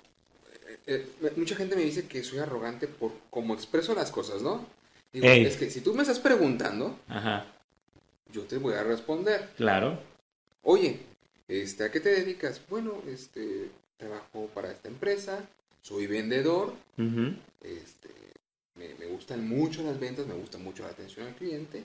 [0.87, 4.67] eh, me- mucha gente me dice que soy arrogante por cómo expreso las cosas, ¿no?
[5.13, 5.45] Digo, Ey.
[5.47, 7.47] es que si tú me estás preguntando, Ajá,
[8.33, 9.51] yo te voy a responder.
[9.57, 9.99] claro.
[10.63, 11.01] Oye,
[11.47, 12.61] este, ¿a qué te dedicas?
[12.69, 15.49] Bueno, este, trabajo para esta empresa,
[15.83, 16.75] soy vendedor,
[17.63, 18.09] este,
[18.75, 21.85] me, me gustan mucho las ventas, me gusta mucho la atención al cliente,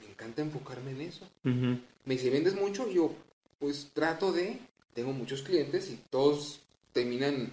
[0.00, 1.28] me encanta enfocarme en eso.
[1.44, 2.88] Me dice, ¿vendes mucho?
[2.90, 3.12] Yo,
[3.58, 4.58] pues trato de,
[4.94, 6.60] tengo muchos clientes y todos
[6.92, 7.50] terminan,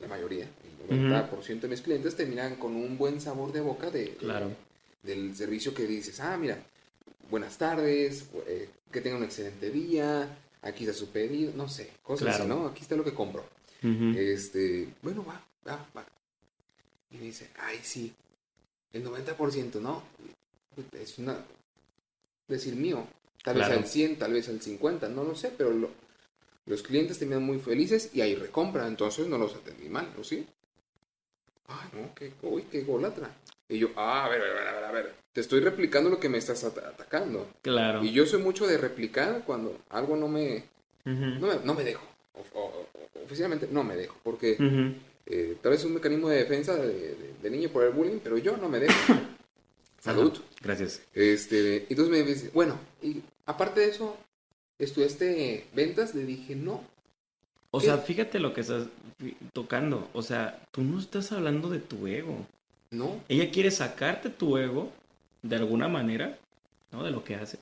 [0.00, 0.44] la mayoría,
[0.90, 0.98] el
[1.30, 4.50] 90% de mis clientes terminan con un buen sabor de boca de, de- Claro.
[5.02, 6.62] del servicio que dices, ah, mira,
[7.30, 12.28] buenas tardes, eh, que tenga un excelente día, aquí está su pedido, no sé, cosas
[12.40, 12.48] así.
[12.48, 12.66] ¿no?
[12.66, 13.44] Aquí está lo que compro.
[14.16, 16.04] Este, bueno, va, va, va.
[17.10, 18.12] Y me dice, ay, sí,
[18.92, 20.02] el 90%, ¿no?
[20.92, 21.38] Es una,
[22.48, 23.06] decir mío,
[23.44, 23.70] tal Claro.
[23.74, 25.90] vez al 100, tal vez al 50, no lo sé, pero lo-
[26.66, 30.24] los clientes terminan muy felices y hay recompra, entonces no los atendí mal, ¿no?
[30.24, 30.46] ¿Sí?
[31.68, 33.30] Ay, no, qué, uy, qué golatra.
[33.68, 36.20] Y yo, ah, a ver, a ver, a ver, a ver, te estoy replicando lo
[36.20, 37.48] que me estás ata- atacando.
[37.62, 38.02] Claro.
[38.04, 40.64] Y yo soy mucho de replicar cuando algo no me,
[41.04, 42.06] Ujú, no me, no me dejo.
[42.34, 44.56] O- o- o- oficialmente no me dejo, porque
[45.26, 48.20] eh, tal vez es un mecanismo de defensa de, de- de niño por el bullying,
[48.22, 48.94] pero yo no me dejo.
[50.00, 50.32] Salud.
[50.32, 51.02] Ajá, Gracias.
[51.14, 54.16] Este, entonces me dice, bueno, y aparte de eso,
[54.78, 56.84] estudiaste ventas, le dije, no.
[57.72, 57.86] O ¿Qué?
[57.86, 58.86] sea, fíjate lo que estás
[59.52, 60.08] tocando.
[60.12, 62.46] O sea, tú no estás hablando de tu ego.
[62.96, 64.90] No, Ella quiere sacarte tu ego
[65.42, 66.38] de alguna manera,
[66.92, 67.04] ¿no?
[67.04, 67.60] De lo que haces.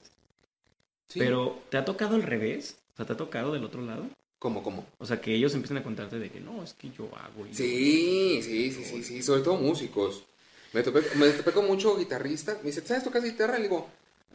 [1.09, 1.19] sí.
[1.19, 2.77] Pero, ¿te ha tocado al revés?
[2.95, 4.07] O sea, ¿te ha tocado del otro lado?
[4.39, 4.87] ¿Cómo, cómo?
[4.99, 7.47] O sea, que ellos empiezan a contarte de que no, es que yo hago.
[7.47, 10.25] y- Sí, sí, sí, sí, sí, sobre todo músicos.
[10.73, 12.55] Me topé, me topé con mucho guitarrista.
[12.63, 13.57] Me dice, ¿sabes tocar guitarra?
[13.57, 13.89] Le digo,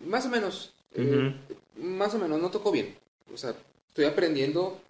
[0.05, 1.33] más o menos, eh,
[1.77, 2.95] más o menos, no toco bien.
[3.33, 3.53] O sea,
[3.89, 4.81] estoy aprendiendo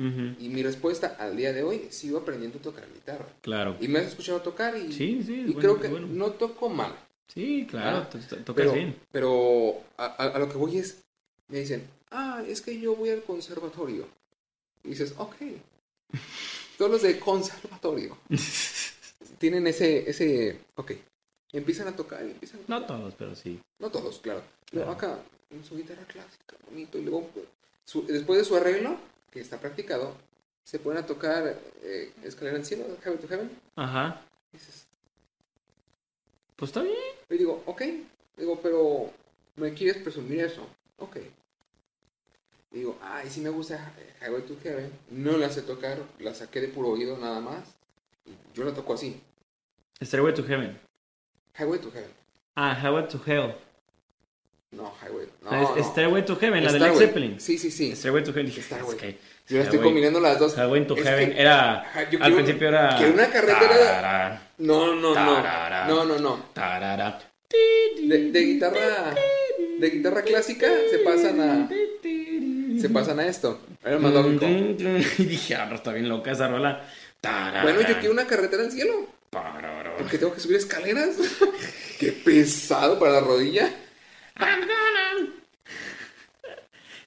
[0.00, 3.26] Ujú, y mi respuesta al día de hoy, sigo aprendiendo a tocar guitarra.
[3.42, 3.76] Claro.
[3.80, 6.06] Y me has escuchado tocar y, Sí, sí, y bueno, creo que bueno.
[6.06, 6.94] no toco mal.
[7.28, 8.96] Sí, claro, to- to- tocas Pero, bien.
[9.12, 11.02] pero a, a- lo que voy es,
[11.48, 14.06] me dicen, ah, es que yo voy al conservatorio.
[14.84, 15.36] Y dices, ok.
[16.78, 18.16] Todos los de conservatorio
[19.38, 20.92] tienen ese, ese, ok.
[21.52, 22.96] Empiezan a tocar y empiezan a No tocar.
[22.98, 23.60] todos, pero sí.
[23.78, 24.42] No todos, claro.
[24.70, 24.92] Pero Claro.
[24.92, 25.18] acá,
[25.50, 26.96] en su guitarra clásica, bonito.
[26.98, 27.44] Y luego, pues,
[27.84, 28.96] su- después de su arreglo,
[29.30, 30.14] que está practicado,
[30.64, 33.50] se ponen a tocar eh, Escalera al Cielo, Heaven to Heaven.
[33.76, 34.22] Ajá.
[34.52, 34.86] Y dices,
[36.56, 36.96] Pues está bien.
[37.28, 37.82] Y digo, ok.
[38.36, 39.10] Digo, pero
[39.56, 40.66] ¿me quieres presumir eso?
[40.98, 41.16] Ok.
[42.72, 44.92] Y digo, ay, sí me gusta Highway to Heaven.
[45.10, 47.64] No la sé tocar, la saqué de puro oído nada más.
[48.54, 49.20] Yo la toco así.
[50.02, 50.78] Stairway to Heaven.
[51.58, 52.10] Highway to Heaven.
[52.54, 53.54] Ah, Highway to Hell.
[54.72, 55.26] No, Highway.
[55.42, 55.90] No, es no.
[55.92, 56.94] Stairway to Heaven, la de Led.
[56.94, 57.40] Zeppelin.
[57.40, 57.94] Sí, sí, sí.
[57.96, 58.46] Stairway to Heaven.
[58.46, 58.94] Dije, Starway.
[58.96, 59.18] es que
[59.48, 60.54] Yo estoy combinando las dos.
[60.56, 61.80] Highway to Es Heaven que- era...
[62.20, 62.96] Al principio era...
[62.96, 65.14] quiero una carretera- Tarara, No, no, no.
[65.42, 65.86] Tarara.
[65.88, 66.44] No, no, no.
[66.52, 67.18] tarara.
[68.00, 69.14] De, de guitarra.
[69.80, 71.68] De guitarra clásica se pasan a.
[72.80, 73.60] Se pasan a esto.
[73.82, 74.46] A ver, más lógico.
[75.18, 76.86] Y dije, ah, no, está bien loca esa rola.
[77.20, 79.06] Tarara, Bueno, yo quiero una carretera al cielo.
[79.98, 81.16] Porque tengo que subir escaleras.
[81.98, 83.68] Qué pesado para la rodilla.
[84.40, 85.32] I'm gonna-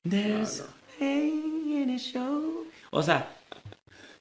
[0.08, 0.72] There's No, no.
[1.00, 2.66] pain in a show.
[2.92, 3.28] O sea,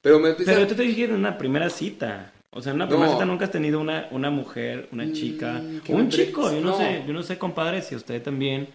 [0.01, 0.51] Pero me empieza.
[0.53, 2.31] pero yo te diciendo en una primera cita.
[2.51, 2.91] O sea, en una No.
[2.91, 6.09] primera cita nunca has tenido una, una mujer, una Mm, chica, un hombre.
[6.25, 6.51] chico.
[6.51, 8.67] Yo no, sé, yo no sé, compadre, si usted también.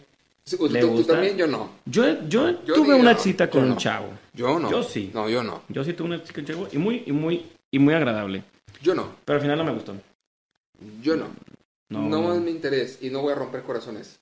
[0.59, 1.12] Pues, ¿Le tú, tú gusta?
[1.15, 1.70] también, yo no.
[1.85, 4.09] Yo, yo, Yo tuve una cita con un chavo.
[4.32, 4.70] Yo no.
[4.70, 5.10] Yo sí.
[5.12, 5.62] No, yo no.
[5.69, 8.43] Yo sí tuve una cita con un chavo y muy, y muy, y muy agradable.
[8.82, 9.15] Yo no.
[9.24, 9.94] Pero al final no me gustó.
[11.02, 11.27] Yo no.
[11.90, 12.35] No, No, no.
[12.35, 14.19] es mi interés y no voy a romper corazones.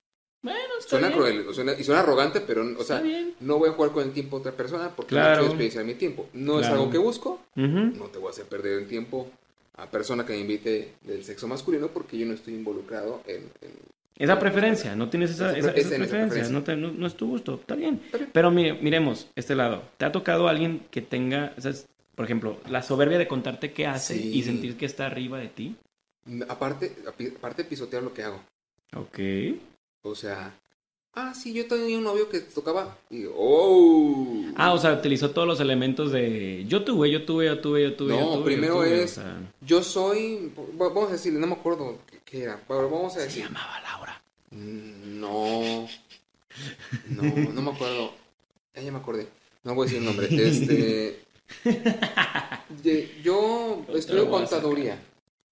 [0.53, 1.19] Bueno, está Suena bien.
[1.19, 3.03] cruel suena- y suena arrogante, pero, o sea,
[3.41, 5.35] no voy a jugar con el tiempo de otra persona porque no Claro.
[5.35, 6.29] quiero desperdiciar mi tiempo.
[6.33, 7.41] No es algo que busco.
[7.55, 9.29] No te voy a hacer perder el tiempo
[9.77, 13.43] a persona que me invite del sexo masculino porque yo no estoy involucrado en...
[13.61, 16.53] en- Esa preferencia, no tienes esa, Esa esa, pre- esa esa- esa preferencia, preferencia.
[16.59, 18.01] No, te- no- no es tu gusto, está bien.
[18.07, 18.31] Está bien.
[18.33, 19.83] Pero mire, miremos este lado.
[19.99, 21.53] ¿Te ha tocado alguien que tenga,
[22.15, 24.31] por ejemplo, la soberbia de contarte qué hace Sí.
[24.39, 25.77] y sentir que está arriba de ti?
[26.49, 26.97] Aparte,
[27.37, 28.41] aparte pisotear lo que hago.
[28.95, 29.19] Ok.
[30.07, 30.55] O sea,
[31.15, 32.97] ah, sí, yo tenía un novio que tocaba.
[33.11, 34.45] Y oh.
[34.57, 37.95] Ah, o sea, utilizó todos los elementos de yo tuve, yo tuve, yo tuve, yo
[37.95, 38.13] tuve.
[38.13, 41.41] No, yo tuve, yo primero tuve", es- o sea, Yo soy, va- vamos a decirle,
[41.41, 43.45] no me acuerdo qué- era, pero vamos a se decir.
[43.45, 44.23] llamaba Laura.
[44.51, 45.89] Mm, No,
[47.09, 47.23] no,
[47.53, 48.13] no me acuerdo.
[48.75, 49.27] Ah, ya me acordé.
[49.65, 50.29] No voy a decir el nombre.
[52.77, 54.99] Este, yo estudio contaduría.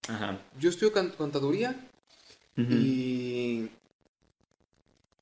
[0.07, 0.37] Ajá.
[0.59, 1.75] Yo estudio contaduría
[2.57, 3.67] y,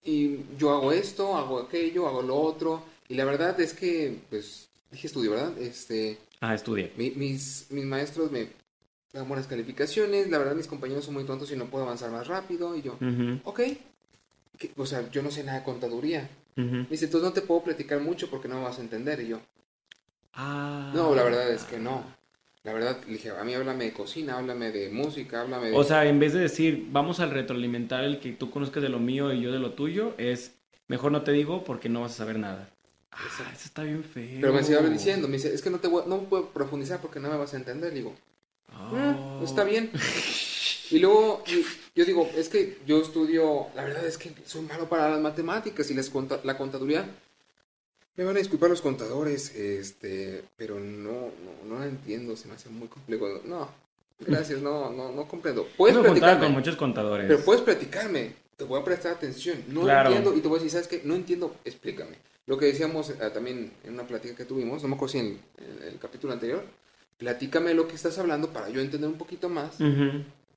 [0.03, 2.84] y yo hago esto, hago aquello, hago lo otro.
[3.09, 5.57] Y la verdad es que, pues, dije estudio, ¿verdad?
[5.57, 6.91] Este, Ah, estudié.
[6.97, 8.49] mi- mis, mis maestros me
[9.13, 10.30] dan buenas calificaciones.
[10.30, 12.75] La verdad, mis compañeros son muy tontos y no puedo avanzar más rápido.
[12.75, 13.59] Y yo, Ujú, ok.
[14.57, 16.30] Que- O sea, yo no sé nada de contaduría.
[16.57, 16.65] ujú.
[16.65, 19.19] Me dice, entonces no te puedo platicar mucho porque no me vas a entender.
[19.21, 19.39] Y yo,
[20.34, 20.91] Ah.
[20.95, 22.03] no, la verdad es que no.
[22.64, 25.76] La verdad, le dije, a mí háblame de cocina, háblame de música, háblame de...
[25.76, 28.99] O sea, en vez de decir, vamos al retroalimentar el que tú conozcas de lo
[28.99, 30.53] mío y yo de lo tuyo, es
[30.88, 32.69] mejor no te digo porque no vas a saber nada.
[33.11, 33.19] Ah,
[33.53, 34.40] eso está bien feo.
[34.40, 37.19] Pero me sigue diciendo, me dice, es que no te voy, no puedo profundizar porque
[37.19, 37.91] no me vas a entender.
[37.91, 38.15] Le digo.
[38.91, 39.91] "Mm, está bien.
[40.90, 41.65] Y luego, y-
[41.95, 45.90] yo digo, es que yo estudio, la verdad es que soy malo para las matemáticas
[45.91, 47.06] y conta- la contaduría.
[48.15, 52.53] Me van a disculpar los contadores, este, pero no, no, no la entiendo, se me
[52.53, 53.41] hace muy complejo.
[53.45, 53.68] No,
[54.19, 55.68] gracias, no, no, no comprendo.
[55.76, 57.26] Puedes Yo me platicarme, con muchos contadores.
[57.27, 59.57] pero puedes platicarme, te voy a prestar atención.
[59.69, 60.10] No Claro.
[60.10, 61.02] entiendo, y te voy a decir, ¿sabes qué?
[61.03, 62.15] No entiendo, explícame.
[62.45, 65.40] Lo que decíamos eh, también en una plática que tuvimos, no me acuerdo si en,
[65.57, 66.64] en el capítulo anterior,
[67.18, 69.77] platícame lo que estás hablando para yo entender un poquito más.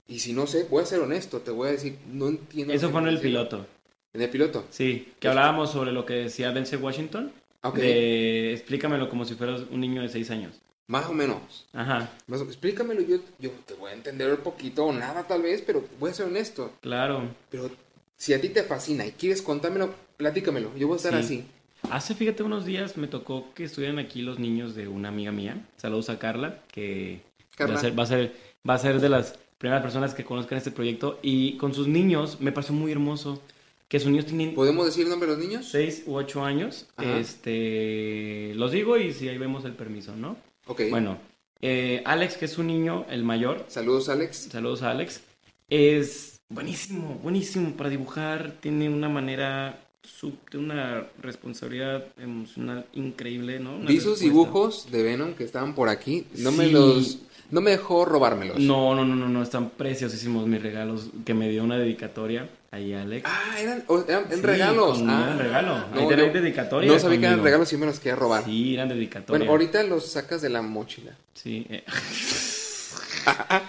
[0.09, 2.73] Y si no sé, voy a ser honesto, te voy a decir, no entiendo.
[2.74, 3.66] Eso fue en el piloto.
[4.12, 4.65] En el piloto.
[4.70, 7.33] Sí, que hablábamos sobre lo que decía Denzel Washington.
[7.66, 7.76] Ah, Ok.
[7.76, 10.60] De explícamelo como si fueras un niño de 6 años.
[10.88, 11.66] Más o menos.
[11.72, 15.43] Ajá, Más o- explícamelo, yo, yo te voy a entender un poquito o nada tal
[15.43, 16.72] vez, pero voy a ser honesto.
[16.80, 17.22] claro.
[17.51, 17.70] Pero
[18.16, 20.70] si a ti te fascina y quieres contármelo, platícamelo.
[20.78, 21.18] Yo voy a estar Sí.
[21.18, 21.44] así.
[21.90, 25.64] Hace, fíjate, unos días me tocó que estuvieran aquí los niños de una amiga mía.
[25.76, 27.20] Saludos a Carla, que
[27.56, 27.74] Carla.
[27.74, 28.32] Va, a ser, va, a ser,
[28.68, 31.18] va a ser de las primeras personas que conozcan este proyecto.
[31.22, 33.43] Y con sus niños me pareció muy hermoso.
[33.89, 35.69] Que sus niños tienen ¿Podemos decir el nombre de los niños?
[35.71, 36.87] 6 u 8 años.
[36.97, 37.19] Ajá.
[37.19, 40.37] Este, los digo y si ahí vemos el permiso, ¿no?
[40.67, 40.83] Ok.
[40.91, 41.19] Bueno,
[41.61, 44.49] eh, Alex, que es un niño, el mayor, Saludos, Alex.
[44.51, 45.21] saludos a Alex,
[45.69, 53.77] es buenísimo, buenísimo para dibujar, tiene una manera, sub- de una responsabilidad emocional increíble, ¿no?
[53.77, 56.25] Una Vi sus dibujos de Venom que estaban por aquí.
[56.37, 56.73] No me Sí.
[56.73, 57.19] los.
[57.49, 58.59] No me dejó robármelos.
[58.59, 62.93] No, no, no, no, no, están preciosísimos mis regalos que me dio una dedicatoria ahí
[62.94, 63.24] Alex.
[63.28, 64.98] Ah, eran, o- eran, eran Sí, regalos.
[64.98, 65.74] con- ah, eran regalo.
[65.74, 68.44] Ahí No, tenéis yo dedicatoria no sabía que eran regalos y me los quería robar.
[68.44, 69.39] Sí, eran dedicatorias.
[69.39, 71.12] bueno, ahorita los sacas de la mochila.
[71.35, 71.66] Sí.
[71.69, 71.85] eh.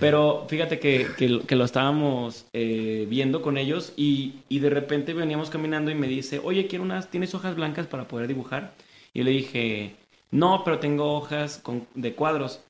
[0.00, 5.12] Pero fíjate que, que, que lo estábamos eh, viendo con ellos y, y de repente
[5.12, 8.72] veníamos caminando y me dice, oye, quiero unas, ¿tienes hojas blancas para poder dibujar?
[9.12, 9.94] Y yo le dije,
[10.30, 12.60] no, pero tengo hojas con, de cuadros.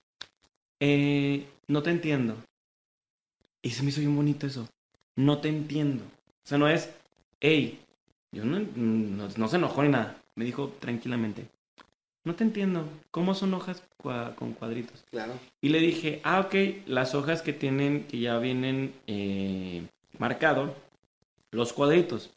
[0.81, 2.36] "Eh, no te entiendo.
[3.62, 4.66] Y se me hizo bien bonito eso.
[5.16, 6.05] No te entiendo.
[6.05, 6.91] O sea, no es,
[7.41, 7.81] hey,
[8.32, 10.16] yo no, no, no se enojó ni nada.
[10.35, 11.47] Me dijo tranquilamente,
[12.24, 12.89] no te entiendo.
[13.11, 15.05] ¿Cómo son hojas cua- con cuadritos?
[15.11, 15.35] Claro.
[15.61, 16.55] Y le dije, ah, ok,
[16.86, 19.86] las hojas que tienen, que ya vienen eh,
[20.19, 20.74] marcado,
[21.53, 22.31] los cuadritos.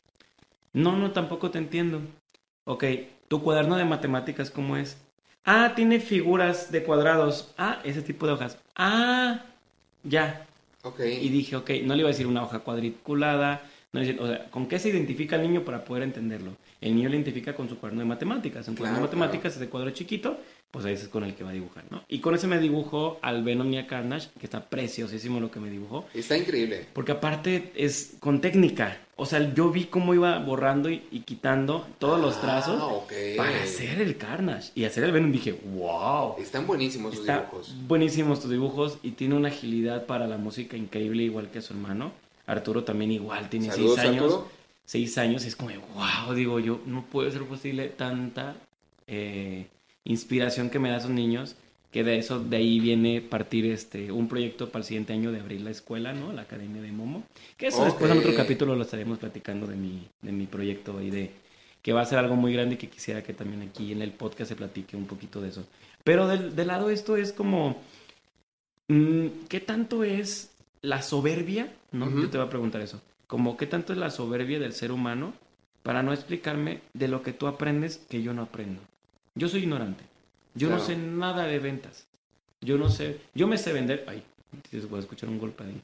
[0.73, 2.01] No, no, tampoco te entiendo.
[2.65, 2.85] Ok,
[3.27, 4.97] tu cuaderno de matemáticas, ¿cómo es?
[5.45, 7.53] Ah, tiene figuras de cuadrados.
[7.57, 8.57] Ah, ese tipo de hojas.
[8.75, 9.45] Ah,
[10.03, 10.46] ya.
[10.99, 13.63] Y dije, ok, no le iba a decir una hoja cuadriculada.
[13.93, 16.51] No le o sea, ¿con qué se identifica el niño para poder entenderlo?
[16.79, 18.67] El niño le identifica con su cuaderno de matemáticas.
[18.67, 20.37] En cuaderno de Claro, matemáticas, ese cuadro chiquito,
[20.69, 22.03] pues ese es con el que va a dibujar, ¿no?
[22.07, 25.59] Y con ese me dibujó al Venom y a Carnage, que está preciosísimo lo que
[25.59, 26.05] me dibujó.
[26.13, 26.85] Está increíble.
[26.93, 28.99] Porque aparte es con técnica.
[29.15, 33.11] O sea, yo vi cómo iba borrando y, y quitando todos los trazos Ah, ok.
[33.37, 34.71] para hacer el Carnage.
[34.75, 36.35] Y hacer el Venom dije, wow.
[36.39, 37.73] Están buenísimos Está dibujos.
[37.87, 42.11] buenísimos tus dibujos y tiene una agilidad para la música increíble, igual que su hermano.
[42.45, 44.23] Arturo también igual, tiene Saludos, seis años.
[44.25, 44.56] Arturo.
[44.87, 48.55] Seis años y es como, wow, digo yo, no puede ser posible tanta
[49.05, 49.67] eh,
[50.05, 51.57] inspiración que me da esos niños,
[51.91, 55.41] que de eso, de ahí viene partir este, un proyecto para el siguiente año de
[55.41, 56.31] abrir la escuela, ¿no?
[56.31, 57.23] La Academia de Momo.
[57.57, 61.11] Que eso después en otro capítulo lo estaremos platicando de mi, de mi proyecto y
[61.11, 61.31] de
[61.81, 64.11] que va a ser algo muy grande y que quisiera que también aquí en el
[64.11, 65.65] podcast se platique un poquito de eso.
[66.05, 67.81] Pero del, del lado esto es como,
[68.87, 70.51] mm, ¿qué tanto es
[70.81, 71.73] la soberbia?
[71.91, 72.09] ¿No?
[72.09, 73.01] Yo te voy a preguntar eso.
[73.27, 75.33] Como, ¿qué tanto es la soberbia del ser humano
[75.83, 78.81] para no explicarme de lo que tú aprendes que yo no aprendo?
[79.35, 80.03] Yo soy ignorante.
[80.55, 82.07] Yo no sé nada de ventas.
[82.61, 84.23] Yo no sé, yo me sé vender, ay,
[84.89, 85.81] voy a escuchar un golpe ahí.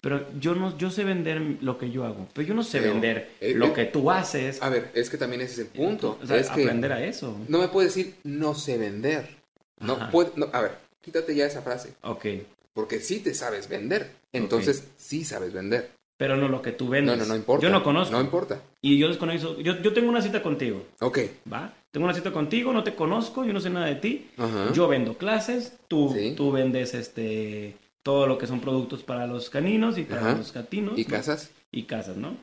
[0.00, 2.92] pero yo no, yo sé vender lo que yo hago, pero yo no sé Pero,
[2.94, 4.60] vender eh, lo eh, que tú haces.
[4.60, 6.18] A ver, es que también ese es el punto.
[6.20, 7.38] O sea, es que aprender a eso.
[7.48, 9.36] no me puedes decir no sé vender.
[9.78, 11.94] No puede, no, a ver, quítate ya esa frase.
[12.02, 12.26] Ok,
[12.74, 14.10] Porque sí te sabes vender.
[14.32, 15.90] Entonces, sí sabes vender.
[16.18, 17.16] Pero no lo que tú No, vendes.
[17.18, 17.62] no, no importa.
[17.66, 18.12] Yo no conozco.
[18.14, 18.60] No importa.
[18.82, 19.58] Y yo desconozco.
[19.60, 21.20] Yo, yo tengo una cita contigo, Ok.
[21.50, 21.72] ¿va?
[21.90, 24.28] Tengo una cita contigo, no te conozco, yo no sé nada de ti.
[24.36, 24.72] Ajá.
[24.74, 26.34] Yo vendo clases, tú, Sí.
[26.36, 30.34] tú vendes este todo lo que son productos para los caninos y para Ajá.
[30.36, 30.98] los gatinos.
[30.98, 31.08] y ¿no?
[31.10, 31.50] casas.
[31.72, 32.36] Y casas, ¿no?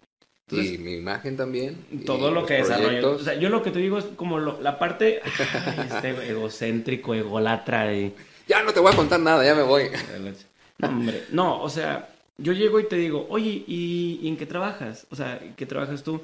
[0.48, 1.86] y Entonces, mi imagen también.
[1.92, 3.14] y todo lo que desarrollo.
[3.16, 7.14] O sea, yo lo que te digo es como lo- la parte ay, este egocéntrico,
[7.16, 8.14] egolatra y
[8.48, 9.86] Ya no te voy a contar nada, ya me voy.
[10.78, 14.46] No, hombre, no, o sea, yo llego y te digo, oye, ¿y, y en qué
[14.46, 15.08] trabajas?
[15.10, 16.22] O sea, ¿en qué trabajas tú?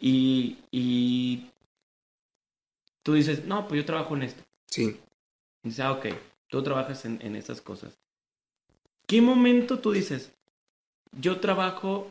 [0.00, 1.50] Y, y
[3.02, 4.42] tú dices, no, pues yo trabajo en esto.
[4.66, 4.98] Sí.
[5.62, 6.06] Y dices, ah, ok,
[6.48, 7.92] tú trabajas en, en estas cosas.
[9.06, 10.32] ¿Qué momento tú dices,
[11.20, 12.10] yo trabajo,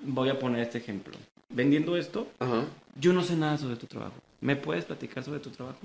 [0.00, 1.16] voy a poner este ejemplo,
[1.48, 2.66] vendiendo esto, Ajá.
[3.00, 4.16] yo no sé nada sobre tu trabajo.
[4.40, 5.78] ¿Me puedes platicar sobre tu trabajo?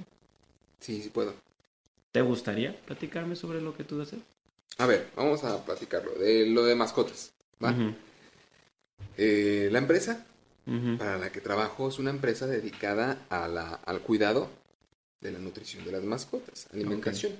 [0.80, 1.34] Sí, sí puedo.
[2.11, 4.19] ¿Te gustaría platicarme sobre lo que tú haces?
[4.77, 6.11] A ver, vamos a platicarlo.
[6.14, 7.31] De lo de mascotas.
[7.64, 7.76] ¿va?
[9.18, 10.26] Eh, la empresa
[10.98, 14.49] para la que trabajo es una empresa dedicada a la, al cuidado
[15.19, 17.34] de la nutrición de las mascotas, alimentación.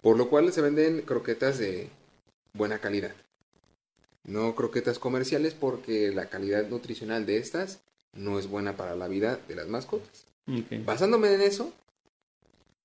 [0.00, 1.90] Por lo cual se venden croquetas de
[2.52, 3.14] buena calidad.
[4.24, 7.80] No croquetas comerciales porque la calidad nutricional de estas
[8.12, 10.26] no es buena para la vida de las mascotas.
[10.84, 11.72] Basándome en eso,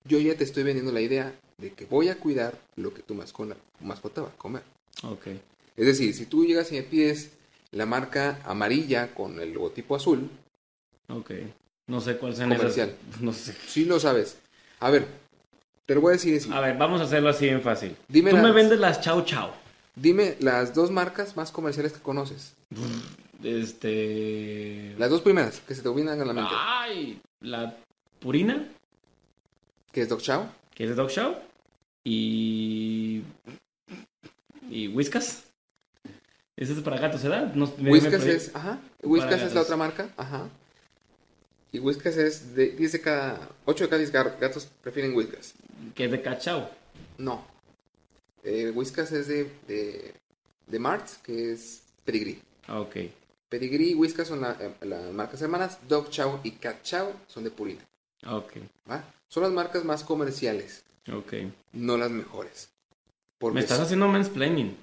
[0.06, 1.34] yo ya te estoy vendiendo la idea
[1.64, 4.61] de que voy a cuidar lo que tu mascota, mascota va a comer.
[5.03, 5.27] Ok.
[5.76, 7.31] Es decir, si tú llegas y me pides
[7.72, 10.30] la marca amarilla con el logotipo azul,
[11.10, 11.31] Ok.
[11.88, 12.95] No sé cuál sea Comercial.
[13.19, 13.53] No sé.
[13.68, 14.38] sí lo sabes.
[14.80, 15.06] A ver,
[15.85, 16.49] te lo voy a decir así.
[16.52, 17.95] A ver, vamos a hacerlo así bien fácil.
[18.07, 19.49] Dime Tú me vendes las Chau Chau.
[19.95, 22.53] Dime las dos marcas más comerciales que conoces.
[23.44, 24.95] Este.
[24.98, 26.52] Las dos primeras que se te vienen a la mente.
[26.56, 27.76] Ay, la
[28.19, 28.65] Purina,
[29.91, 30.45] Que es Dog Chow.
[30.73, 31.35] que es Dog Show.
[32.03, 33.23] Y.
[34.69, 35.43] Y Whiskas.
[36.55, 37.53] Ese es para gatos, ¿verdad?
[37.55, 38.80] No, Whiskas es, ajá.
[39.01, 40.47] Whiskas es la otra marca, ajá.
[41.71, 45.53] Y Whiskas es de 10 de cada 8 de cada 10 gar- gatos prefieren Whiskas.
[45.95, 46.69] Que es de Cachao.
[47.17, 47.43] No.
[48.43, 50.13] Eh, Whiskas es de, de,
[50.67, 52.39] de Mart's, que es Pedigree.
[52.67, 52.97] Ah, Ok.
[53.49, 55.80] Pedigree y Whiskas son la- eh, las marcas hermanas.
[55.88, 57.81] Dog Chow y Cat Chow son de Purina.
[58.27, 58.53] Ok.
[58.89, 59.03] ¿va?
[59.27, 61.34] Son las marcas más comerciales, Ok.
[61.73, 62.69] no las mejores.
[63.38, 64.77] Porque Me estás haciendo mansplaining.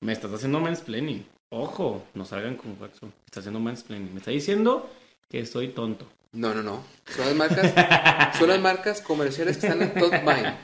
[0.00, 1.26] Me estás haciendo mansplaining.
[1.50, 3.06] Ojo, no salgan con faxo.
[3.06, 4.12] Me estás haciendo mansplaining.
[4.12, 4.88] Me está diciendo
[5.28, 6.06] que estoy tonto.
[6.32, 6.84] No, no, no.
[7.16, 10.54] Son las marcas, son las marcas comerciales que están en top mind.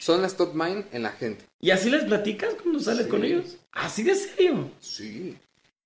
[0.00, 1.44] Son las top mind en la gente.
[1.60, 3.10] ¿Y así les platicas cuando sales Sí.
[3.10, 3.56] con ellos?
[3.70, 4.70] ¿Así de serio?
[4.80, 5.38] Sí.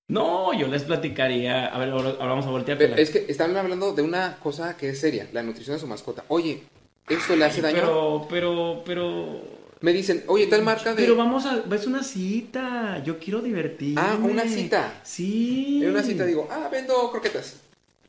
[0.09, 1.67] No, yo les platicaría.
[1.67, 2.79] A ver, ahora, ahora vamos a voltear.
[2.79, 5.87] Pero es que están hablando de una cosa que es seria, la nutrición de su
[5.87, 6.25] mascota.
[6.29, 6.63] Oye,
[7.09, 7.77] ¿esto le hace daño?
[7.77, 9.57] Pero, pero, pero.
[9.81, 11.03] Me dicen, oye, tal marca de...
[11.03, 11.63] Pero vamos a.
[11.75, 13.03] Es una cita.
[13.05, 14.01] Yo quiero divertirme.
[14.01, 15.01] Ah, una cita.
[15.03, 15.81] Sí.
[15.83, 17.61] En una cita digo, ah, vendo croquetas.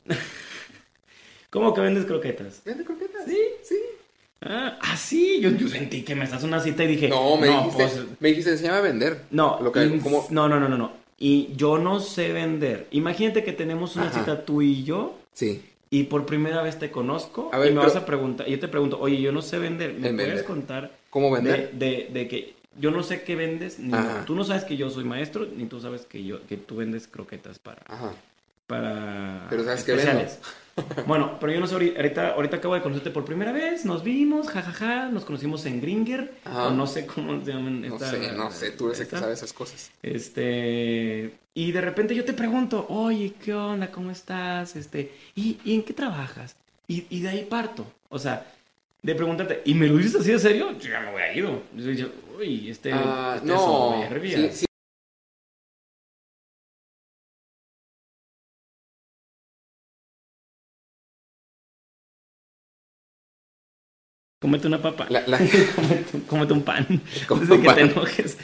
[1.50, 2.62] ¿Cómo que vendes croquetas?
[2.64, 3.24] ¿Vende croquetas?
[3.26, 3.38] Sí.
[3.62, 3.78] Sí.
[4.40, 5.40] Ah, ah, sí.
[5.40, 7.08] Yo, yo sentí que me estás una cita y dije.
[7.08, 9.24] No, me dijiste, pues, me dijiste, se llama vender.
[9.30, 10.92] No, Lo que, como, no, no, no, no, no.
[11.18, 12.86] Y yo no sé vender.
[12.92, 14.20] Imagínate que tenemos una Ajá.
[14.20, 15.62] cita tú y yo sí.
[15.90, 18.48] Y por primera vez te conozco A ver, y me pero- vas a preguntar.
[18.48, 19.94] Y yo te pregunto, oye, yo no sé vender.
[19.94, 20.44] ¿Me puedes vender.
[20.44, 21.72] contar ¿Cómo de, vender?
[21.72, 23.78] de, de que yo no sé qué vendes?
[23.78, 24.24] Ni Ajá.
[24.26, 27.08] tú no sabes que yo soy maestro, ni tú sabes que yo que tú vendes
[27.08, 28.12] croquetas para Ajá.
[28.66, 30.40] para Pero ¿sabes qué especiales.
[31.06, 34.48] Bueno, pero yo no sé ahorita, ahorita, acabo de conocerte por primera vez, nos vimos,
[34.48, 36.68] jajaja, nos conocimos en Gringer, Ajá.
[36.68, 39.16] o no sé cómo se llaman No esta- sé, no sé, tú eres el que
[39.18, 39.90] sabe esas cosas.
[40.02, 43.90] Este, y de repente yo te pregunto, oye, ¿qué onda?
[43.90, 44.76] ¿Cómo estás?
[44.76, 46.54] Este, ¿y, y en qué trabajas?
[46.86, 47.86] Y, y de ahí parto.
[48.08, 48.46] O sea,
[49.02, 50.72] de preguntarte, ¿y me lo dices así de serio?
[50.78, 51.44] Yo ya me voy a ir.
[51.96, 52.06] Yo
[52.38, 54.36] uy, este, Ah, este no, soberbia.
[54.36, 54.66] sí, sí.
[64.48, 65.06] Cómete una papa.
[65.10, 65.38] La, la-
[65.76, 66.86] Cómete, cómete un pan.
[67.28, 67.74] Come Antes de un que pan.
[67.76, 68.38] te enojes.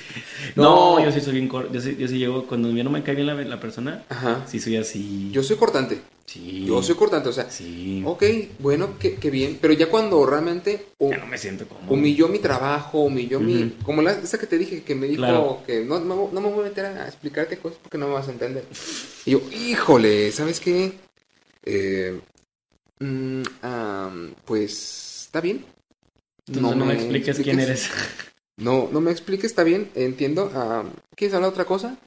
[0.54, 1.04] No, No.
[1.04, 3.14] yo sí soy bien cor- yo sí, yo sí llego, cuando ya no me cae
[3.14, 4.44] bien la, la persona, Ajá.
[4.46, 5.30] sí soy así.
[5.32, 5.98] Yo soy cortante.
[6.26, 6.66] sí.
[6.66, 8.02] Yo soy cortante, o sea, Sí.
[8.04, 8.22] ok,
[8.58, 9.56] bueno, qué, qué bien.
[9.62, 11.90] Pero ya cuando realmente hu- Ya no me siento cómodo.
[11.94, 13.62] humilló mi trabajo, humilló mi...
[13.64, 13.72] Ujú.
[13.82, 15.62] Como la, esa que te dije, que me dijo Claro.
[15.66, 18.28] que no, no, no me voy a meter a explicarte cosas porque no me vas
[18.28, 18.64] a entender.
[19.24, 20.92] Y yo, híjole, ¿sabes qué?
[21.64, 22.20] Eh,
[23.00, 25.64] mm, am, pues, está bien.
[26.46, 27.90] Entonces no, me expliques quién eres.
[28.56, 30.48] No, no me expliques, está bien, entiendo.
[30.54, 30.84] Ah,
[31.16, 31.98] ¿Quieres hablar de otra cosa?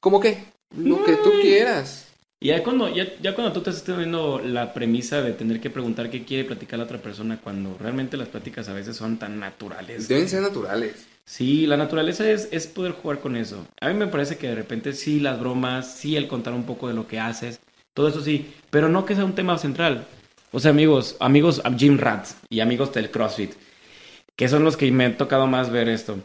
[0.00, 0.46] ¿Cómo qué?
[0.76, 2.08] Lo que tú quieras.
[2.40, 5.70] Y ya cuando, ya, ya cuando tú te estás viendo la premisa de tener que
[5.70, 9.38] preguntar qué quiere platicar la otra persona, cuando realmente las pláticas a veces son tan
[9.38, 10.08] naturales.
[10.08, 11.06] Deben ser naturales.
[11.24, 13.64] Sí, la naturaleza es, es poder jugar con eso.
[13.80, 16.88] A mí me parece que de repente sí las bromas, sí el contar un poco
[16.88, 17.60] de lo que haces,
[17.94, 20.04] todo eso sí, pero no que sea un tema central.
[20.50, 23.52] O sea, amigos, amigos Jim Rat y amigos del CrossFit,
[24.36, 26.16] que son los que me ha tocado más ver esto.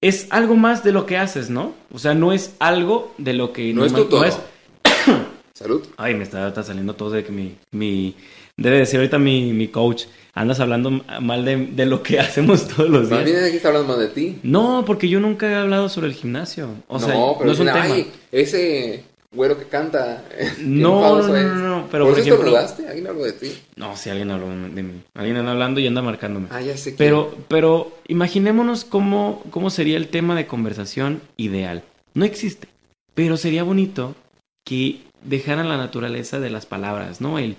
[0.00, 1.74] Es algo más de lo que haces, ¿no?
[1.92, 3.72] O sea, no es algo de lo que...
[3.74, 4.24] No es tu todo.
[5.54, 5.84] Salud.
[5.96, 8.14] Ay, me está, está saliendo todo de que mi, mi...
[8.56, 10.04] Debe decir ahorita mi, mi coach,
[10.34, 10.90] andas hablando
[11.20, 13.24] mal de, de lo que hacemos todos los días.
[13.24, 14.38] bien aquí está hablando más de ti.
[14.44, 16.68] No, porque yo nunca he hablado sobre el gimnasio.
[16.86, 17.82] O sea, no, no, pero es un tema.
[17.82, 20.24] "Ay, ese güero que canta.
[20.58, 21.44] bien No, no, no, es".
[21.44, 22.34] no, pero ¿Por, por ejemplo...
[22.34, 22.88] estornudaste?
[22.88, 23.52] Alguien habló de ti.
[23.76, 25.02] No, si alguien habló de mí.
[25.14, 26.48] Alguien anda hablando y anda marcándome.
[26.50, 26.96] Ah, ya sé que.
[26.96, 31.82] Pero, pero imaginémonos cómo, cómo sería el tema de conversación ideal.
[32.14, 32.68] No existe,
[33.14, 34.14] pero sería bonito
[34.64, 37.38] que dejaran la naturaleza de las palabras, ¿no?
[37.38, 37.56] El,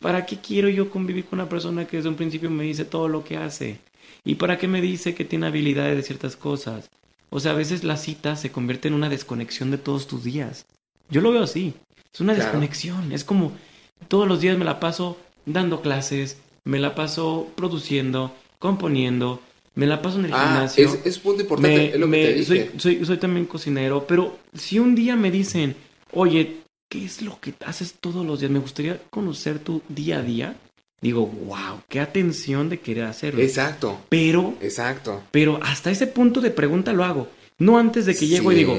[0.00, 3.08] ¿para qué quiero yo convivir con una persona que desde un principio me dice todo
[3.08, 3.78] lo que hace?
[4.24, 6.90] ¿Y para qué me dice que tiene habilidades de ciertas cosas?
[7.30, 10.64] O sea, a veces la cita se convierte en una desconexión de todos tus días.
[11.10, 11.74] Yo lo veo así.
[12.12, 12.50] Es una Claro.
[12.50, 13.12] desconexión.
[13.12, 13.52] Es como
[14.08, 15.16] todos los días me la paso
[15.46, 19.40] dando clases, me la paso produciendo, componiendo,
[19.74, 20.86] me la paso en el Ah, gimnasio.
[20.88, 21.76] es, es punto importante.
[21.76, 22.44] Me- es lo que te dije.
[22.44, 25.76] soy, soy, soy también cocinero, pero si un día me dicen,
[26.12, 26.58] oye,
[26.90, 28.50] ¿qué es lo que haces todos los días?
[28.52, 30.56] Me gustaría conocer tu día a día.
[31.00, 33.40] Digo, wow, qué atención de querer hacerlo.
[33.40, 34.00] Exacto.
[34.08, 35.22] Pero, Exacto.
[35.30, 37.28] pero hasta ese punto de pregunta lo hago.
[37.60, 38.76] No antes de que llego y digo,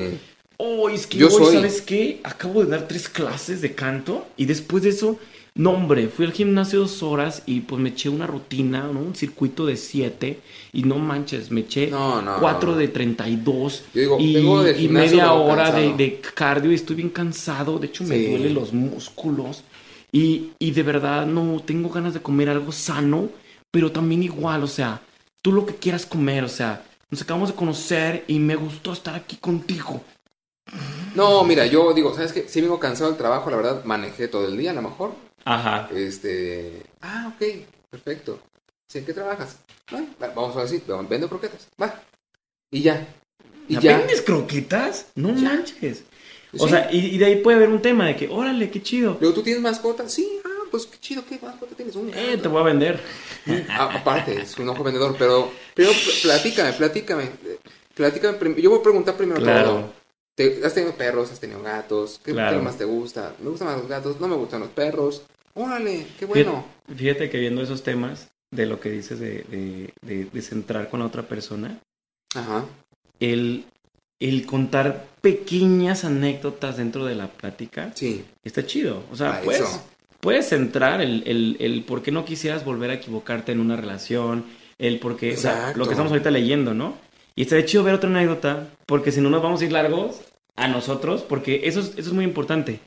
[0.59, 2.19] oh, es que Yo hoy, soy- ¿sabes qué?
[2.23, 5.17] Acabo de dar tres clases de canto y después de eso,
[5.55, 8.99] no, hombre, fui al gimnasio dos horas y pues me eché una rutina, ¿no?
[8.99, 10.39] Un circuito de siete
[10.71, 12.77] y no manches, me eché No, no, cuatro no.
[12.77, 14.33] de 32 Yo digo, y,
[14.63, 18.25] del y media hora de cardio y estoy bien cansado, de hecho me Sí.
[18.25, 19.63] duelen los músculos
[20.11, 23.29] y, y de verdad no tengo ganas de comer algo sano,
[23.71, 25.01] pero también igual, o sea,
[25.41, 29.15] tú lo que quieras comer, o sea, nos acabamos de conocer y me gustó estar
[29.15, 30.01] aquí contigo.
[31.15, 32.47] No, mira, yo digo, ¿sabes qué?
[32.47, 35.11] Si vengo cansado del trabajo, la verdad, manejé todo el día, a lo mejor.
[35.45, 35.89] Ajá.
[35.93, 36.83] Este.
[37.01, 37.47] Ah, ok,
[37.89, 38.39] perfecto.
[38.87, 39.57] Sí, ¿En qué trabajas?
[39.91, 41.67] Ah, va, vamos a decir, vendo croquetas.
[41.81, 42.01] Va.
[42.71, 43.07] Y ya.
[43.67, 43.97] Y ya.
[43.99, 45.07] ¿Vendes croquetas?
[45.15, 45.49] No Ya.
[45.49, 46.03] manches.
[46.57, 46.69] O Sí.
[46.71, 49.17] sea, y, y de ahí puede haber un tema de que, órale, qué chido.
[49.19, 50.09] Luego tú tienes mascota.
[50.09, 51.95] Sí, ah, pues qué chido, ¿qué mascota tienes?
[51.95, 52.99] Un Eh, te voy a vender.
[53.69, 57.23] Ah, aparte, es un ojo vendedor, pero, pero pl- platícame, platícame.
[57.23, 57.59] eh,
[57.93, 59.69] Platícame, yo voy a preguntar primero Claro.
[59.69, 59.93] todo.
[60.39, 61.29] Te- ¿Has tenido perros?
[61.33, 62.21] ¿Has tenido gatos?
[62.23, 62.59] ¿Qué, Claro.
[62.59, 63.35] qué más te gusta?
[63.43, 64.21] ¿Me gustan más los gatos?
[64.21, 65.23] ¿No me gustan los perros?
[65.53, 66.63] Órale, qué bueno.
[66.87, 70.89] Fíjate, fíjate que viendo esos temas de lo que dices de, de, de- de centrar
[70.89, 71.77] con la otra persona,
[72.33, 72.63] Ajá.
[73.19, 73.65] el,
[74.21, 78.23] el contar pequeñas anécdotas dentro de la plática Sí.
[78.45, 79.03] está chido.
[79.11, 79.81] O sea, puedes,
[80.21, 84.45] puedes centrar el, el, el por qué no quisieras volver a equivocarte en una relación,
[84.77, 85.79] el por qué, o sea, Exacto.
[85.79, 86.95] lo que estamos ahorita leyendo, ¿no?
[87.35, 90.21] Y estaría chido ver otra anécdota, porque si no nos vamos a ir largos
[90.59, 92.79] a nosotros, porque eso es, eso es muy importante.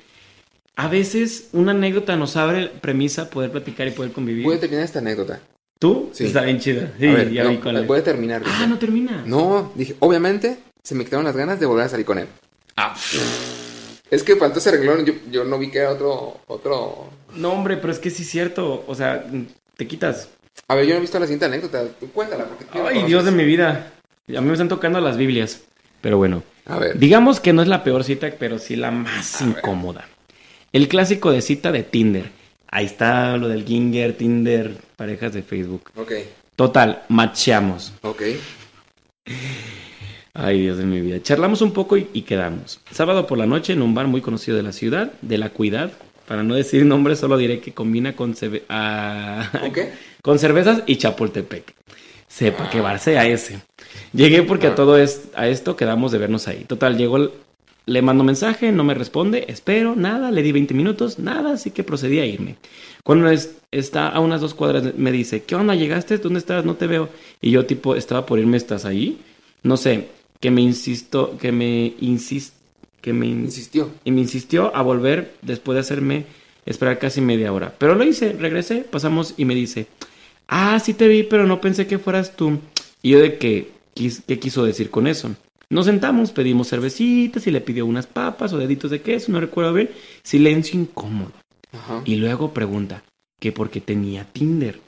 [0.77, 4.45] A veces una anécdota nos abre premisa poder platicar y poder convivir.
[4.45, 5.41] Voy a terminar esta anécdota.
[5.79, 6.11] ¿Tú?
[6.13, 6.27] Sí.
[6.27, 6.93] Está bien chida.
[6.99, 7.87] Sí, a ver, ya no, vi cuál es.
[7.87, 8.43] voy a terminar.
[8.47, 9.23] Ah, no termina.
[9.27, 12.29] No, dije, obviamente se me quitaron las ganas de volver a salir con él.
[12.77, 12.95] Ah,
[14.11, 17.11] Es que faltó ese reglón, yo, yo no vi que era otro, otro...
[17.35, 18.85] no, hombre, pero es que sí es cierto.
[18.87, 19.25] O sea,
[19.77, 20.29] te quitas.
[20.69, 21.85] A ver, yo no he visto la siguiente anécdota,
[22.15, 22.45] cuéntala.
[22.47, 23.05] Porque Ay.
[23.05, 23.93] Dios de mi vida.
[24.29, 25.63] A mí me están tocando las Biblias.
[26.03, 26.43] Pero bueno.
[26.67, 29.57] A ver, Digamos que no es la peor cita, pero sí la más A ver.
[29.59, 30.07] incómoda.
[30.73, 32.31] El clásico de cita de Tinder.
[32.71, 35.91] Ahí está lo del Ginger, Tinder, parejas de Facebook.
[35.97, 36.13] ok,
[36.57, 37.95] Total, macheamos.
[38.03, 38.23] ok.
[40.35, 41.21] Ay, Dios de mi vida.
[41.23, 42.81] Charlamos un poco y, y quedamos.
[42.91, 45.93] Sábado por la noche en un bar muy conocido de la ciudad, de la Cuidad.
[46.27, 48.35] Para no decir nombres, solo diré que combina con,
[48.71, 49.51] ah,
[50.23, 51.75] con cervezas y Chapultepec.
[52.33, 53.61] Sepa qué bar sea ese.
[54.13, 54.75] Llegué porque a Ah.
[54.75, 56.65] todo es, a esto quedamos de vernos ahí.
[56.67, 57.31] Total, llegó,
[57.85, 61.85] le mando mensaje, no me responde, espero, nada, le di 20 minutos, nada, así que
[61.85, 62.57] procedí a irme.
[63.05, 65.75] Cuando es- está a unas dos cuadras, me dice, ¿qué onda?
[65.75, 66.17] ¿Llegaste?
[66.19, 66.65] ¿Dónde estás?
[66.65, 67.11] No te veo.
[67.43, 69.19] Y yo tipo, estaba por irme, ¿estás ahí?
[69.63, 70.09] No sé,
[70.41, 72.55] que me insisto, que me insist,
[73.03, 73.91] que me in- Insistió.
[74.05, 76.25] y me insistió a volver después de hacerme
[76.65, 77.75] esperar casi media hora.
[77.77, 79.87] Pero lo hice, regresé, pasamos y me dice,
[80.53, 82.59] ah, sí te vi, pero no pensé que fueras tú.
[83.03, 85.35] Y yo de que, ¿qué quiso decir con eso?
[85.71, 89.73] Nos sentamos, pedimos cervecitas y le pidió unas papas o deditos de queso, no recuerdo
[89.73, 89.91] bien.
[90.23, 91.33] Silencio incómodo.
[91.73, 92.03] Ajá.
[92.05, 93.03] Y luego pregunta
[93.41, 94.79] que por qué tenía Tinder.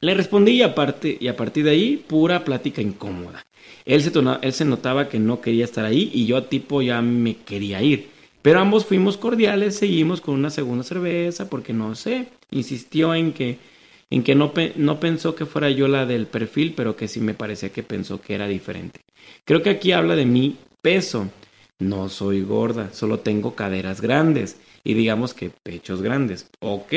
[0.00, 3.42] Le respondí y, aparte, y a partir de ahí, pura plática incómoda.
[3.84, 6.82] Él se, tona- él se notaba que no quería estar ahí y yo a tipo
[6.82, 8.08] ya me quería ir.
[8.42, 13.58] Pero ambos fuimos cordiales, seguimos con una segunda cerveza porque no sé, insistió en que,
[14.10, 17.20] en que no, pe- no pensó que fuera yo la del perfil, pero que sí
[17.20, 19.00] me parecía que pensó que era diferente.
[19.44, 21.28] Creo que aquí habla de mi peso.
[21.78, 26.46] No soy gorda, solo tengo caderas grandes y digamos que pechos grandes.
[26.60, 26.92] Ok.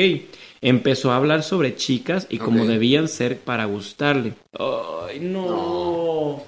[0.60, 4.34] Empezó a hablar sobre chicas y cómo debían ser para gustarle.
[4.58, 5.46] Ay, no.
[5.46, 6.42] No.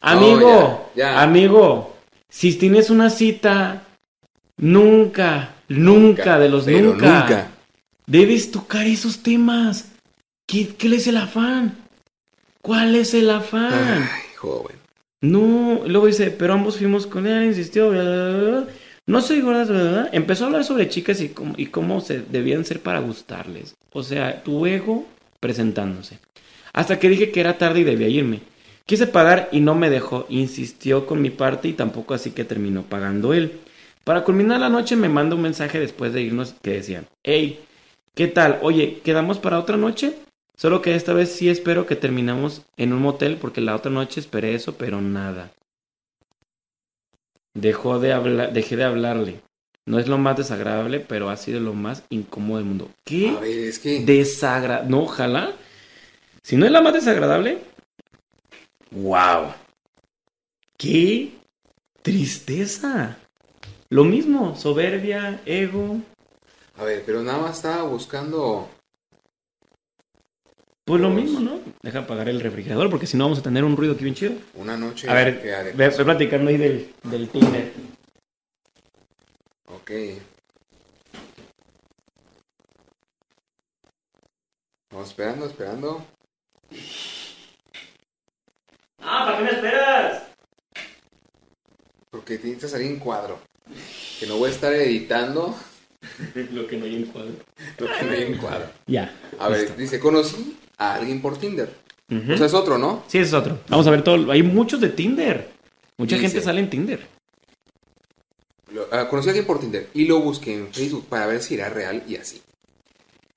[0.00, 1.22] Amigo, ya, ya.
[1.22, 1.96] amigo,
[2.28, 3.84] si tienes una cita,
[4.56, 7.50] nunca, nunca, de los nunca.
[8.06, 9.92] debes tocar esos temas.
[10.46, 11.76] ¿Qué, qué es el afán?
[12.62, 14.08] ¿Cuál es el afán?
[14.10, 14.76] Ay, joven.
[15.20, 18.66] No, luego dice, pero ambos fuimos con él, insistió, bla, bla, bla,
[19.08, 22.80] no soy gorda, empezó a hablar sobre chicas y cómo, y cómo se debían ser
[22.80, 23.76] para gustarles.
[23.92, 25.06] O sea, tu ego
[25.38, 26.18] presentándose.
[26.72, 28.40] Hasta que dije que era tarde y debía irme.
[28.84, 32.82] Quise pagar y no me dejó, insistió con mi parte y tampoco así que terminó
[32.82, 33.60] pagando él.
[34.02, 37.60] Para culminar la noche me manda un mensaje después de irnos que decía, hey,
[38.14, 38.58] ¿qué tal?
[38.62, 40.14] Oye, ¿quedamos para otra noche?
[40.56, 44.20] Solo que esta vez sí espero que terminamos en un motel porque la otra noche
[44.20, 45.52] esperé eso, pero nada.
[47.54, 49.40] Dejó de hablar, dejé de hablarle.
[49.84, 52.90] No es lo más desagradable, pero ha sido lo más incómodo del mundo.
[53.04, 53.28] ¿Qué?
[53.28, 54.04] A ver, es que.
[54.04, 54.90] Desagradable.
[54.90, 55.52] No, ojalá.
[56.42, 57.58] Si no es la más desagradable.
[58.90, 59.52] ¡Wow!
[60.78, 61.32] ¡Qué
[62.02, 63.16] tristeza!
[63.88, 66.00] Lo mismo, soberbia, ego.
[66.76, 68.68] A ver, pero nada más estaba buscando.
[70.86, 71.58] Pues lo mismo, ¿no?
[71.82, 74.34] Deja apagar el refrigerador porque si no vamos a tener un ruido aquí bien chido.
[74.54, 75.10] Una noche.
[75.10, 77.72] A ver, que ade- ve, ve platicando ahí del, del Tinder.
[79.66, 79.90] Ok.
[84.92, 86.06] Vamos esperando, esperando.
[89.00, 90.22] ¡Ah, ¿para qué me esperas?
[92.10, 93.40] Porque tienes que salir en cuadro.
[94.20, 95.52] Que no voy a estar editando
[96.52, 97.34] lo que no hay en cuadro.
[97.78, 98.70] lo que no hay en cuadro.
[98.86, 99.12] Ya.
[99.40, 101.72] A ver, dice, conocí a alguien por Tinder.
[102.10, 102.32] Ujú.
[102.32, 103.04] O sea, es otro, ¿no?
[103.08, 103.58] Sí, es otro.
[103.68, 104.30] Vamos a ver todo.
[104.30, 105.50] Hay muchos de Tinder.
[105.96, 106.28] Mucha Dice.
[106.28, 107.06] gente sale en Tinder.
[108.72, 111.54] Lo- ah, conocí a alguien por Tinder y lo busqué en Facebook para ver si
[111.54, 112.42] era real y así.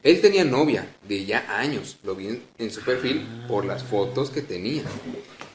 [0.01, 4.29] Él tenía novia de ya años, lo vi en, en su perfil por las fotos
[4.29, 4.83] que tenía.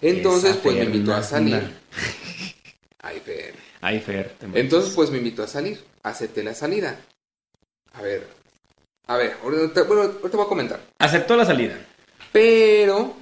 [0.03, 1.63] Entonces, Esa pues me invitó a salir.
[3.01, 3.55] Ay, Fer.
[3.81, 4.35] Ay, Fer.
[4.39, 5.83] te Entonces, pues me invitó a salir.
[6.03, 6.99] Acepté la salida.
[7.93, 8.27] A ver.
[9.07, 10.81] A ver, ahorita, bueno, ahorita voy a comentar.
[10.99, 11.79] Aceptó la salida.
[12.33, 13.17] Pero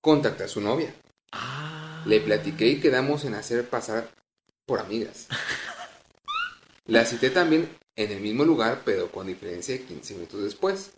[0.00, 0.92] contacté a su novia.
[1.32, 2.02] Ah.
[2.06, 4.08] Le platiqué y quedamos en hacer pasar
[4.66, 5.28] por amigas.
[6.86, 10.92] La cité también en el mismo lugar, pero con diferencia de 15 minutos después.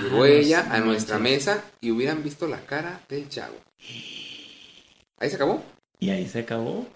[0.00, 3.56] Llegó Ah, ella no a nuestra mesa y hubieran visto la cara del chavo.
[5.18, 5.64] ¿Ahí se acabó?
[5.98, 6.86] Y ahí se acabó.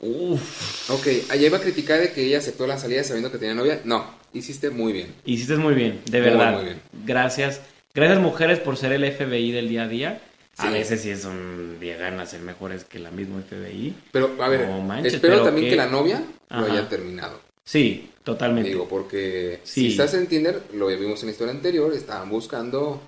[0.00, 0.90] Uf.
[0.90, 3.80] Ok, allá iba a criticar de que ella aceptó la salida sabiendo que tenía novia.
[3.84, 5.14] No, hiciste muy bien.
[5.24, 6.54] Hiciste muy bien, de verdad.
[6.54, 6.80] muy bien.
[7.04, 7.60] Gracias.
[7.94, 10.20] Gracias, mujeres, por ser el FBI del día a día.
[10.58, 11.78] A veces sí son,
[12.18, 13.94] a ser mejores que la misma FBI.
[14.12, 16.60] Pero, a ver, No manches, espero pero también que la novia Ajá.
[16.66, 17.40] lo haya terminado.
[17.64, 18.68] Sí, totalmente.
[18.70, 19.82] Digo, porque Sí.
[19.82, 23.00] si estás en Tinder, lo vimos en la historia anterior, estaban buscando...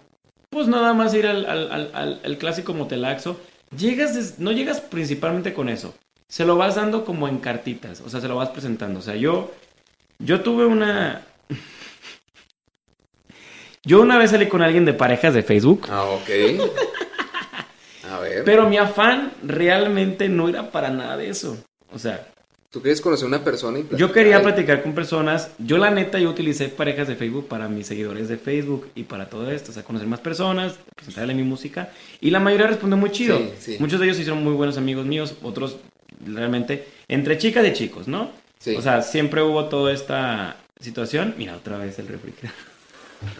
[0.51, 3.39] Pues nada más ir al, al, al, al- clásico motelaxo.
[3.77, 5.94] Llegas, no llegas principalmente con eso.
[6.33, 8.01] Se lo vas dando como en cartitas.
[8.01, 9.01] O sea, se lo vas presentando.
[9.01, 9.53] O sea, yo,
[10.19, 11.27] yo tuve una...
[13.85, 15.89] Yo una vez salí con alguien de parejas de Facebook.
[15.91, 16.31] Ah, ok.
[18.11, 18.45] A ver.
[18.45, 21.59] Pero mi afán realmente no era para nada de eso.
[21.93, 22.27] O sea,
[22.71, 24.83] ¿Tú quieres conocer a una persona y yo quería platicar?
[24.83, 25.51] con personas.
[25.59, 29.29] Yo la neta, yo utilicé parejas de Facebook para mis seguidores de Facebook y para
[29.29, 29.73] todo esto.
[29.73, 31.91] O sea, conocer más personas, presentarle mi música.
[32.23, 33.37] Y la mayoría respondió muy chido.
[33.37, 33.77] Sí, sí.
[33.79, 35.35] Muchos de ellos son muy buenos amigos míos.
[35.43, 35.77] Otros
[36.27, 38.31] realmente entre chicas y chicos, ¿no?
[38.59, 38.77] Sí.
[38.77, 41.35] O sea, siempre hubo toda esta situación.
[41.36, 42.57] Mira, otra vez el refrigerador.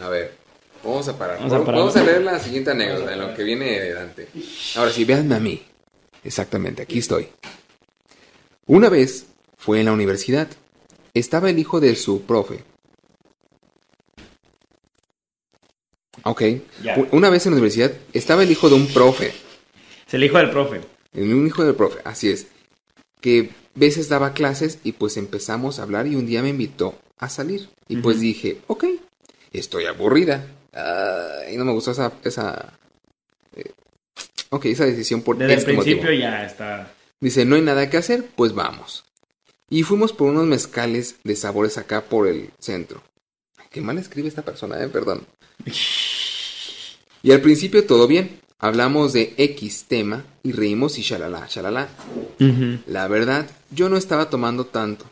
[0.01, 0.35] A ver,
[0.85, 1.39] vamos a parar.
[1.39, 2.07] Vamos a Vamos a, parar.
[2.07, 4.29] leer la siguiente anécdota, en lo que viene de Dante.
[4.77, 5.63] Ahora sí, véanme a mí.
[6.25, 7.29] Exactamente, aquí estoy.
[8.67, 9.27] Una vez
[9.57, 10.49] fue en la universidad.
[11.15, 12.65] Estaba el hijo de su profe.
[16.25, 16.43] Ok.
[16.83, 16.97] Ya.
[17.11, 19.33] Una vez en la universidad estaba el hijo de un profe.
[20.07, 20.81] Es el hijo del profe.
[21.15, 22.47] Un hijo del profe, así es.
[23.23, 27.31] Que veces daba clases y pues empezamos a hablar y un día me invitó a
[27.31, 27.71] salir.
[27.89, 28.85] Y pues dije, ok,
[29.53, 30.47] estoy aburrida.
[30.73, 32.13] Ay, no me gustó esa...
[32.25, 32.79] esa
[33.57, 33.73] eh,
[34.51, 36.21] ok, esa decisión por Desde el este principio motivo.
[36.21, 36.93] ya está.
[37.21, 39.05] Dice, no hay nada que hacer, pues vamos.
[39.71, 43.03] Y fuimos por unos mezcales de sabores acá por el centro.
[43.71, 45.27] qué mal escribe esta persona, eh, perdón.
[47.25, 48.41] Y al principio todo bien.
[48.65, 51.89] Hablamos de X tema y reímos y shalala, shalala.
[52.87, 55.05] La verdad, yo no estaba tomando tanto.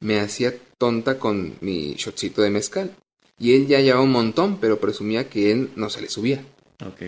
[0.00, 2.96] Me hacía tonta con mi shotcito de mezcal.
[3.38, 6.44] Y él ya llevaba un montón, pero presumía que él no se le subía.
[6.84, 7.02] Ok.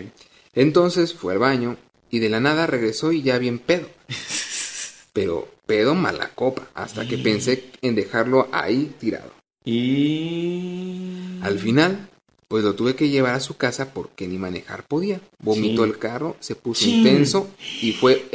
[0.53, 1.75] Entonces fue al baño
[2.09, 3.89] y de la nada regresó y ya bien pedo.
[5.11, 9.31] Pero pedo mala copa, hasta que pensé en dejarlo ahí tirado.
[9.65, 11.39] Y...
[11.41, 12.09] Al final,
[12.53, 15.19] pues lo tuve que llevar a su casa porque ni manejar podía.
[15.39, 15.89] Vomitó Sí.
[15.89, 16.97] el carro, se puso Sí.
[16.99, 17.49] intenso
[17.81, 18.27] y fue...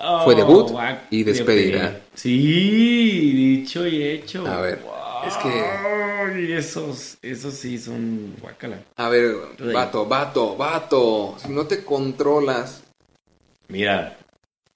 [0.00, 0.72] Oh, Fue debut
[1.08, 2.00] y despedida.
[2.14, 2.32] Sí,
[3.60, 4.44] dicho y hecho.
[4.44, 4.82] A ver,
[5.24, 8.80] es que- Ay, esos, esos sí son guacala.
[8.96, 9.36] A ver,
[9.72, 11.36] vato, vato, vato.
[11.38, 12.82] Si no te controlas...
[13.68, 14.18] Mira,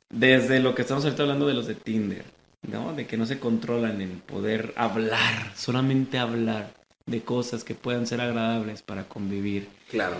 [0.08, 2.24] desde lo que estamos ahorita hablando de los de Tinder,
[2.70, 2.92] ¿no?
[2.92, 6.78] De que no se controlan en poder hablar, solamente hablar
[7.10, 9.68] de cosas que puedan ser agradables para convivir.
[9.90, 10.16] Claro.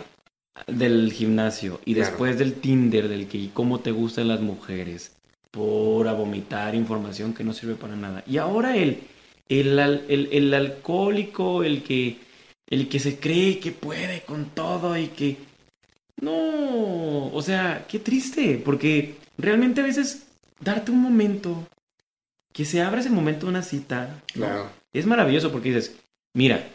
[0.67, 2.11] Del gimnasio y Claro.
[2.11, 5.13] después del Tinder, del que cómo te gustan las mujeres,
[5.51, 8.23] por a vomitar información que no sirve para nada.
[8.27, 8.99] Y ahora el,
[9.49, 12.19] el, el, el alcohólico, el que,
[12.69, 15.37] el que se cree que puede con todo y que...
[16.21, 20.27] No, o sea, qué triste, porque realmente a veces
[20.61, 21.67] darte un momento,
[22.53, 24.67] que se abra ese momento de una cita, ¿no?
[24.93, 25.97] Es maravilloso porque dices,
[26.35, 26.69] mira,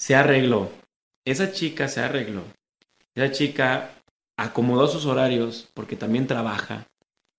[0.00, 0.70] se arregló,
[1.26, 2.42] esa chica se arregló,
[3.14, 3.90] esa chica
[4.34, 6.86] acomodó sus horarios porque también trabaja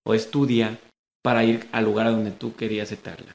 [0.04, 0.78] o estudia
[1.22, 3.34] para ir al lugar donde tú querías citarla.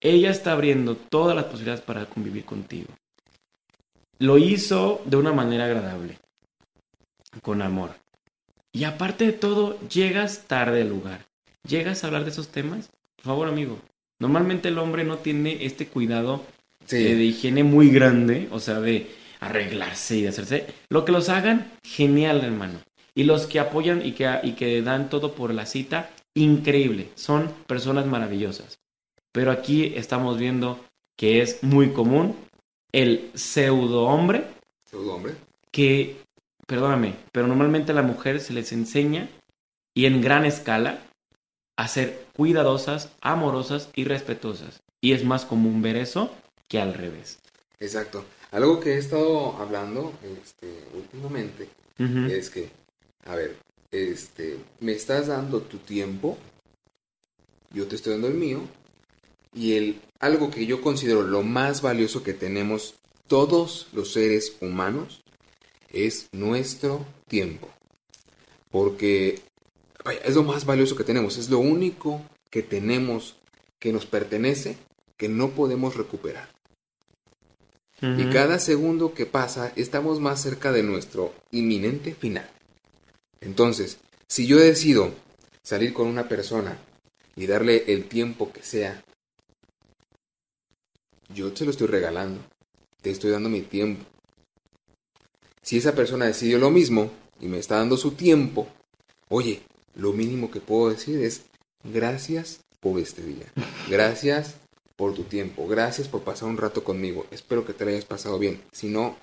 [0.00, 2.86] Ella está abriendo todas las posibilidades para convivir contigo.
[4.20, 6.20] Lo hizo de una manera agradable,
[7.42, 7.96] con amor.
[8.70, 11.26] Y aparte de todo, llegas tarde al lugar.
[11.66, 12.90] ¿Llegas a hablar de esos temas?
[13.16, 13.80] Por favor, amigo.
[14.20, 16.44] Normalmente el hombre no tiene este cuidado
[16.86, 16.96] Sí.
[16.96, 19.10] eh, de higiene muy grande, o sea, de
[19.40, 20.66] arreglarse y de hacerse.
[20.88, 22.78] Lo que los hagan, genial, hermano.
[23.14, 27.08] Y los que apoyan y que, y que dan todo por la cita, increíble.
[27.14, 28.78] Son personas maravillosas.
[29.32, 30.78] Pero aquí estamos viendo
[31.16, 32.36] que es muy común
[32.92, 34.44] el pseudo hombre
[34.88, 35.34] Pseudo hombre.
[35.70, 36.16] que,
[36.66, 39.28] perdóname, pero normalmente a la mujer se les enseña
[39.94, 40.98] y en gran escala
[41.76, 44.82] a ser cuidadosas, amorosas y respetuosas.
[45.00, 46.30] Y es más común ver eso
[46.72, 47.38] que al revés.
[47.80, 48.24] Exacto.
[48.50, 51.68] Algo que he estado hablando este, últimamente
[51.98, 52.70] es que,
[53.26, 53.56] a ver,
[53.90, 56.38] este, me estás dando tu tiempo,
[57.72, 58.62] yo te estoy dando el mío,
[59.54, 62.94] y el, algo que yo considero lo más valioso que tenemos
[63.26, 65.22] todos los seres humanos
[65.90, 67.68] es nuestro tiempo.
[68.70, 69.40] Porque
[70.04, 73.36] vaya, es lo más valioso que tenemos, es lo único que tenemos
[73.78, 74.78] que nos pertenece
[75.18, 76.51] que no podemos recuperar.
[78.02, 82.50] Y cada segundo que pasa estamos más cerca de nuestro inminente final.
[83.40, 85.12] Entonces, si yo decido
[85.62, 86.78] salir con una persona
[87.36, 89.04] y darle el tiempo que sea,
[91.32, 92.40] yo te lo estoy regalando,
[93.00, 94.04] te estoy dando mi tiempo.
[95.62, 97.08] Si esa persona decidió lo mismo
[97.40, 98.66] y me está dando su tiempo,
[99.28, 99.62] oye,
[99.94, 101.42] lo mínimo que puedo decir es
[101.84, 103.46] gracias por este día.
[103.88, 104.56] Gracias
[105.02, 105.66] por tu tiempo.
[105.66, 107.26] Gracias por pasar un rato conmigo.
[107.32, 108.62] Espero que te la hayas pasado bien.
[108.70, 109.16] Si no,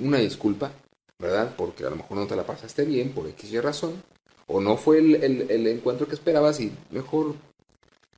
[0.00, 0.70] una disculpa,
[1.18, 1.56] ¿verdad?
[1.56, 4.00] Porque a lo mejor no te la pasaste bien por X razón.
[4.46, 5.16] O no fue el,
[5.50, 7.34] el- encuentro que esperabas y mejor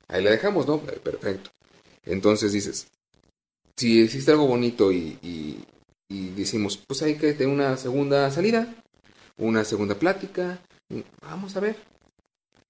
[0.07, 0.79] ahí la dejamos, ¿no?
[0.79, 1.49] Perfecto.
[2.05, 2.85] Entonces dices,
[3.75, 5.65] si existe algo bonito y, y,
[6.07, 8.75] y decimos, pues hay que tener una segunda salida,
[9.37, 10.59] una segunda plática,
[11.19, 11.77] vamos a ver,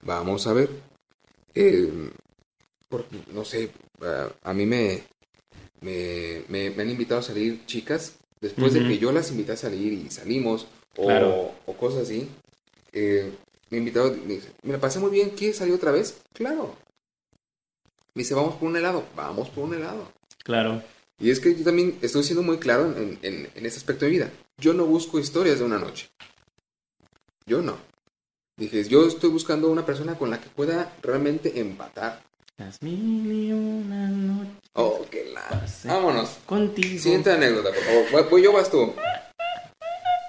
[0.04, 0.70] vamos a ver.
[1.54, 2.12] Eh,
[2.88, 3.72] porque, no sé,
[4.02, 5.04] a, a mí me,
[5.82, 9.58] me, me- me han invitado a salir chicas después de que yo las invité a
[9.58, 10.68] salir y salimos
[10.98, 11.52] o, Claro.
[11.66, 12.28] o cosas así.
[12.94, 13.32] eh,
[13.72, 16.18] me invitado, me dice, me la pasé muy bien, ¿quieres salir otra vez?
[16.34, 16.76] Claro.
[18.14, 20.12] Me dice, vamos por un helado, vamos por un helado.
[20.44, 20.82] Claro.
[21.20, 24.12] Y es que yo también estoy siendo muy claro en, en, en ese aspecto de
[24.12, 24.32] mi vida.
[24.58, 26.10] Yo no busco historias de una noche.
[27.46, 27.78] Yo no.
[28.58, 32.24] Dije, yo estoy buscando una persona con la que pueda realmente empatar.
[32.58, 35.62] Las mil y una noches Oh, qué la...
[35.94, 36.38] Vámonos.
[36.46, 37.00] contigo.
[37.02, 37.84] Siguiente anécdota, por
[38.14, 38.30] favor.
[38.30, 38.94] Voy- yo, vas tú.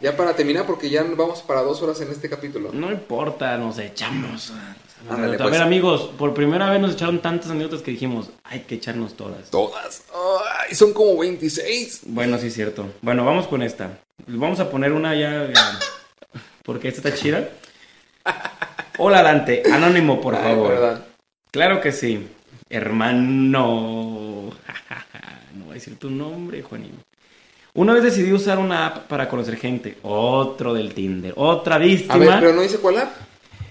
[0.03, 2.71] Ya para terminar, porque ya vamos para dos horas en este capítulo.
[2.73, 4.53] No importa, nos echamos.
[5.09, 5.51] Ándale, a pues.
[5.53, 9.51] ver, amigos, por primera vez nos echaron tantas anécdotas que dijimos, hay que echarnos todas.
[9.51, 10.03] Todas.
[10.69, 12.01] Ay, son como 26.
[12.07, 12.87] Bueno, sí es cierto.
[13.03, 13.99] Bueno, vamos con esta.
[14.27, 15.45] Vamos a poner una ya.
[15.45, 15.53] eh,
[16.65, 17.49] Porque esta está chida.
[18.99, 20.69] Hola Dante, anónimo, por Ay, favor.
[20.69, 21.05] perdón.
[21.51, 22.27] Claro que sí.
[22.69, 24.51] Hermano.
[25.55, 26.97] no voy a decir tu nombre, Juanito.
[27.75, 29.99] Una vez decidí usar una app para conocer gente.
[30.03, 31.35] Otro del Tinder.
[31.37, 32.15] Otra víctima.
[32.15, 33.13] A ver, pero no dice cuál app.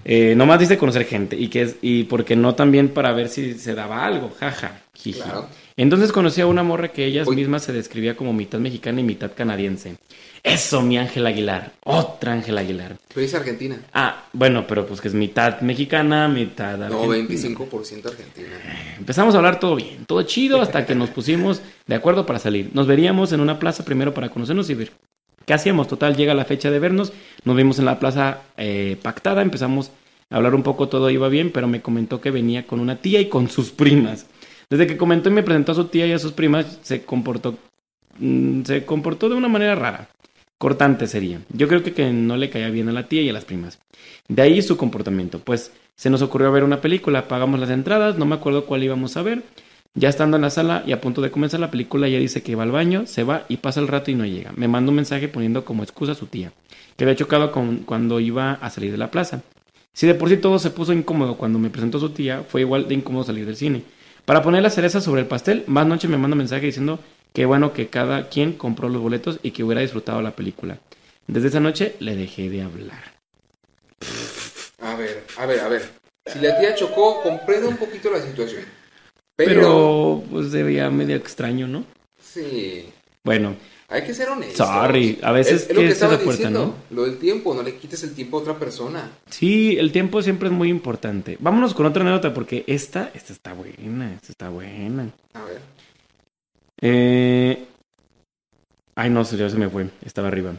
[0.04, 1.36] Eh, nomás dice conocer gente.
[1.36, 4.32] Y que es, y porque no también para ver si se daba algo.
[4.40, 4.82] Jaja.
[5.02, 5.50] Claro.
[5.78, 9.32] Entonces conocí a una morra que ella misma se describía como mitad mexicana y mitad
[9.36, 9.98] canadiense.
[10.42, 11.74] Eso, mi Ángel Aguilar.
[11.84, 12.98] Otra Ángel Aguilar.
[13.10, 13.78] Pero dice Argentina.
[13.94, 17.58] Ah, bueno, pero pues que es mitad mexicana, mitad No, argentina.
[17.58, 18.48] 25% Argentina.
[18.98, 22.70] Empezamos a hablar todo bien, todo chido, hasta que nos pusimos de acuerdo para salir.
[22.74, 24.92] Nos veríamos en una plaza primero para conocernos y ver
[25.46, 25.88] qué hacíamos.
[25.88, 27.12] Total, llega la fecha de vernos,
[27.44, 29.92] nos vimos en la plaza eh, pactada, empezamos
[30.30, 33.20] a hablar un poco, todo iba bien, pero me comentó que venía con una tía
[33.20, 34.28] y con sus primas.
[34.70, 37.58] Desde que comentó y me presentó a su tía y a sus primas, se comportó,
[38.20, 40.10] mm, se comportó de una manera rara.
[40.58, 41.42] Cortante sería.
[41.50, 43.80] Yo creo que, que no le caía bien a la tía y a las primas.
[44.28, 45.40] De ahí su comportamiento.
[45.40, 49.18] Pues se nos ocurrió ver una película, pagamos las entradas, no me acuerdo cuál íbamos
[49.18, 49.44] a ver.
[49.98, 52.56] Ya estando en la sala y a punto de comenzar la película, ella dice que
[52.56, 54.52] va al baño, se va y pasa el rato y no llega.
[54.58, 56.52] Me manda un mensaje poniendo como excusa a su tía,
[56.98, 59.42] que había chocado con, cuando iba a salir de la plaza.
[59.94, 62.90] Si de por sí todo se puso incómodo cuando me presentó su tía, fue igual
[62.90, 63.84] de incómodo salir del cine.
[64.26, 67.00] Para poner la cereza sobre el pastel, más noche me manda mensaje diciendo
[67.34, 70.80] que bueno que cada quien compró los boletos y que hubiera disfrutado la película.
[71.28, 73.16] Desde esa noche le dejé de hablar.
[74.82, 75.90] A ver, a ver, a ver.
[76.26, 78.64] Si la tía chocó, comprendo un poquito la situación.
[79.36, 81.86] Pero, Pero, pues se veía medio extraño, ¿no?
[82.20, 82.90] sí,
[83.24, 83.56] Bueno,
[83.88, 84.68] hay que ser honestos.
[84.68, 86.76] Sorry, a veces es, es lo que estaba diciendo.
[86.90, 89.12] Lo del tiempo, no le quites el tiempo a otra persona.
[89.30, 91.38] sí, el tiempo siempre es muy importante.
[91.40, 95.10] Vámonos con otra anécdota porque esta, esta está buena, esta está buena.
[95.34, 95.62] A ver.
[96.82, 97.66] Eh...
[98.96, 100.54] Ay, no, ya se me fue, estaba arriba.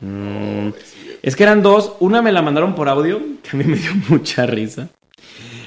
[0.00, 1.12] Mm, Pobrecillo.
[1.22, 1.94] Es que eran dos.
[2.00, 4.88] Una me la mandaron por audio, que a mí me dio mucha risa.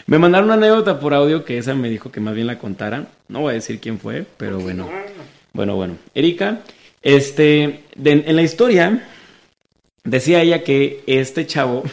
[0.06, 3.08] Me mandaron una anécdota por audio que esa me dijo que más bien la contara.
[3.28, 4.90] No voy a decir quién fue, pero bueno.
[5.54, 5.98] Bueno, bueno.
[6.14, 6.62] Erika,
[7.02, 9.08] este, de- en la historia
[10.04, 11.84] decía ella que este chavo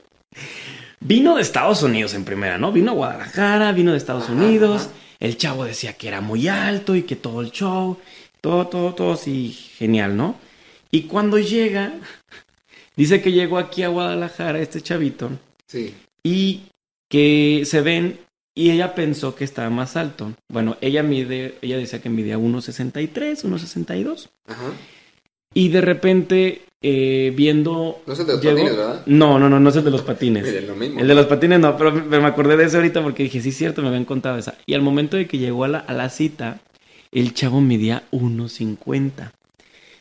[1.00, 2.72] vino de Estados Unidos en primera, ¿no?
[2.72, 4.90] Vino a Guadalajara, vino de Estados Unidos.
[5.20, 7.98] El chavo decía que era muy alto y que todo el show,
[8.40, 10.36] todo, todo, todo así genial, ¿no?
[10.90, 11.94] Y cuando llega,
[12.96, 15.30] dice que llegó aquí a Guadalajara este chavito
[15.66, 15.94] Sí.
[16.22, 16.62] y
[17.08, 18.18] que se ven
[18.56, 20.32] y ella pensó que estaba más alto.
[20.48, 24.62] Bueno, ella mide, ella decía que midía 1.63, 1.62 Ajá.
[25.54, 28.00] y de repente eh, viendo...
[28.06, 29.02] No es el de los llegó- patines, ¿verdad?
[29.06, 30.44] No, no, no, no es el de los patines.
[30.44, 30.98] Mire, lo mismo.
[31.00, 33.50] El de los patines no, pero me me acordé de eso ahorita porque dije, sí,
[33.50, 34.54] es cierto, me habían contado esa.
[34.66, 36.60] Y al momento de que llegó a la, a la cita,
[37.12, 39.32] el chavo medía 1.50.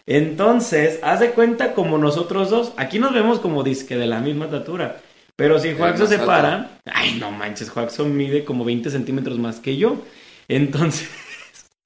[0.08, 2.74] Entonces, haz de cuenta como nosotros dos.
[2.78, 5.02] Aquí nos vemos como disque de la misma estatura.
[5.36, 6.26] Pero si Juaxo se alto.
[6.28, 10.02] para, ay, no manches, Juaxo mide como 20 centímetros más que yo.
[10.48, 11.10] Entonces,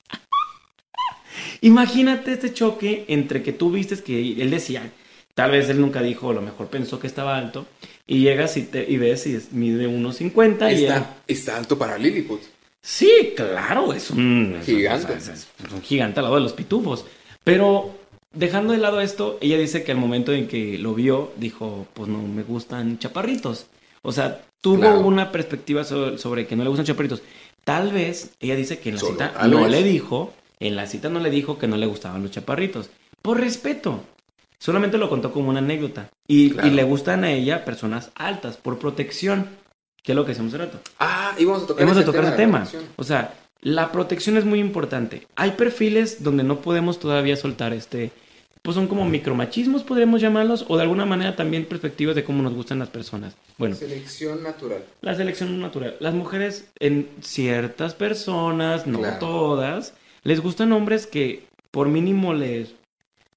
[1.62, 4.92] imagínate este choque entre que tú vistes que él decía,
[5.34, 7.66] tal vez él nunca dijo, a lo mejor pensó que estaba alto,
[8.08, 11.98] y llegas y, te, y ves y mide 1.50 y él- Está, está alto para
[11.98, 12.42] Lilliput.
[12.82, 15.14] Sí, claro, es un es- Gigante.
[15.14, 17.06] es- es un gigante al lado de los pitufos.
[17.44, 17.99] Pero
[18.34, 22.08] dejando de lado esto, ella dice que al momento en que lo vio, dijo, pues
[22.10, 23.68] no me gustan chaparritos.
[24.02, 25.00] O sea, tuvo Claro.
[25.02, 27.22] una perspectiva sobre, sobre que no le gustan chaparritos.
[27.64, 29.72] Tal vez, ella dice que en la Solo cita no vez.
[29.72, 32.90] le dijo, en la cita no le dijo que no le gustaban los chaparritos.
[33.22, 34.02] Por respeto.
[34.58, 36.10] Solamente lo contó como una anécdota.
[36.28, 36.68] Y, Claro.
[36.68, 39.48] y le gustan a ella personas altas, por protección.
[40.04, 40.80] Que es lo que decíamos hace rato.
[41.00, 42.68] Ah, íbamos a tocar Vamos ese a tocar ese de la tema.
[42.96, 45.28] O sea, la protección es muy importante.
[45.36, 48.12] Hay perfiles donde no podemos todavía soltar este,
[48.62, 52.54] pues son como micromachismos, podríamos llamarlos, o de alguna manera también perspectivas de cómo nos
[52.54, 53.34] gustan las personas.
[53.58, 54.84] Bueno, Selección natural.
[55.02, 55.96] la selección natural.
[56.00, 59.20] Las mujeres, en ciertas personas, no Claro.
[59.20, 62.74] todas, les gustan hombres que por mínimo les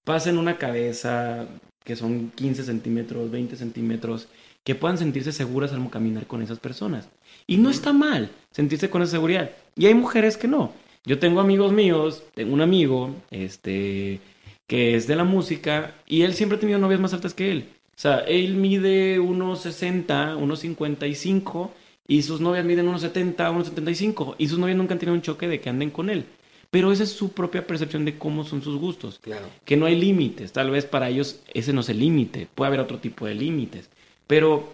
[0.04, 1.46] pasen una cabeza
[1.84, 4.28] que son 15 centímetros, 20 centímetros,
[4.64, 7.08] que puedan sentirse seguras al caminar con esas personas.
[7.46, 9.50] Y no está mal sentirse con esa seguridad.
[9.76, 10.72] Y hay mujeres que no.
[11.04, 14.20] Yo tengo amigos míos, tengo un amigo, este,
[14.66, 17.68] que es de la música, y él siempre ha tenido novias más altas que él.
[17.96, 21.70] O sea, él mide 1,60, 1,55,
[22.06, 25.60] y sus novias miden 1,70, 1,75, y sus novias nunca han tenido un choque de
[25.60, 26.24] que anden con él.
[26.70, 29.46] Pero esa es su propia percepción de cómo son sus gustos Claro.
[29.64, 30.52] que no hay límites.
[30.52, 32.48] Tal vez para ellos ese no es el límite.
[32.54, 33.90] Puede haber otro tipo de límites.
[34.26, 34.72] Pero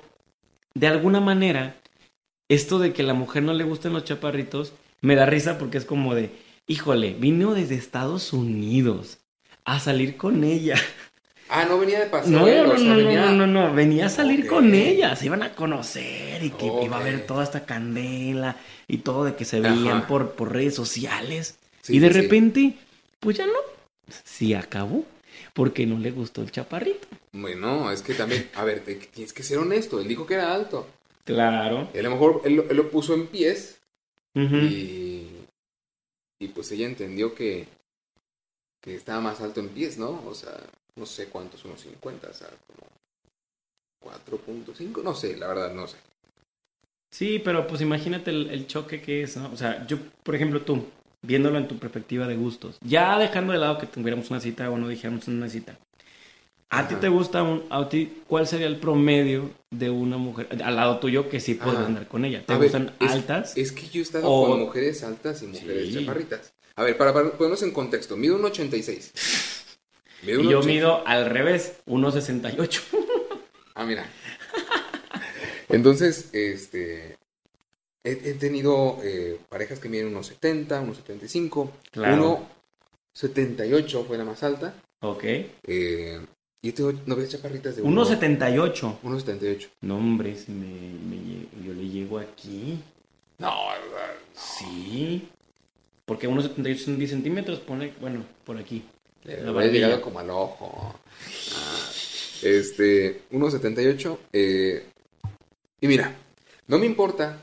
[0.74, 1.76] de alguna manera,
[2.48, 5.78] esto de que a la mujer no le gusten los chaparritos, me da risa porque
[5.78, 6.30] es como de,
[6.66, 9.18] híjole, vino desde Estados Unidos
[9.64, 10.76] a salir con ella.
[11.50, 12.30] Ah, no venía de paseo.
[12.30, 13.24] No, no, no, no, venía...
[13.26, 16.96] no, no, no, venía a salir con ella, se iban a conocer y que iba
[16.98, 18.56] a haber toda esta candela
[18.86, 21.56] y todo de que se veían por, por redes sociales.
[21.80, 22.20] Sí, y de sí.
[22.20, 22.74] repente,
[23.20, 23.52] pues ya no.
[24.24, 25.04] Sí acabó.
[25.54, 27.08] Porque no le gustó el chaparrito.
[27.32, 30.00] Bueno, es que también, a ver, te- tienes que ser honesto.
[30.00, 30.86] Él dijo que era alto.
[31.34, 31.88] Claro.
[31.94, 33.80] A lo mejor él, lo- él lo puso en pies
[34.34, 35.26] y,
[36.40, 37.66] y pues ella entendió que,
[38.82, 40.22] que estaba más alto en pies, ¿no?
[40.26, 40.54] O sea,
[40.96, 42.88] no sé cuántos, unos 50, o sea, como
[44.00, 45.96] 4.5, no sé, la verdad, no sé.
[47.10, 49.50] Sí, pero pues imagínate el, el choque que es, ¿no?
[49.52, 50.84] O sea, yo, por ejemplo, tú,
[51.22, 54.76] viéndolo en tu perspectiva de gustos, ya dejando de lado que tuviéramos una cita o
[54.78, 55.78] no dijéramos una cita,
[56.70, 60.76] ¿a ti te gusta, un, a ti, cuál sería el promedio de una mujer, al
[60.76, 61.86] lado tuyo, que sí puedes Ajá.
[61.86, 62.44] andar con ella?
[62.46, 63.56] ¿Te A gustan altas?
[63.56, 65.94] Es que yo he estado O- con mujeres altas y mujeres Sí.
[66.00, 66.52] chaparritas.
[66.76, 69.12] A ver, para, para ponernos en contexto, mido un 86.
[70.22, 70.72] Mido y un yo 80.
[70.74, 72.82] mido al revés, 1.68.
[73.80, 74.04] Ah, mira.
[75.68, 77.16] Entonces, este.
[78.04, 81.70] He, he tenido eh, parejas que miden unos 70, unos 75.
[81.92, 82.14] Claro.
[82.14, 82.48] Uno
[83.12, 84.74] 78 fue la más alta.
[85.00, 85.22] ok.
[85.24, 88.98] Eh, y yo tengo novias chaparritas de uno- 1.78.
[89.02, 89.68] 1.78.
[89.82, 92.78] No, hombre, si me, me yo le llego aquí.
[93.38, 93.54] No,
[94.34, 95.28] Sí.
[96.04, 98.82] Porque 1.78 son 10 centímetros, pone, bueno, por aquí.
[99.24, 99.72] le barbilla.
[99.72, 100.94] llegado como al ojo.
[101.54, 101.90] Ah,
[102.42, 104.18] este, 1.78.
[104.32, 104.86] eh,
[105.80, 106.14] y mira,
[106.66, 107.42] no me importa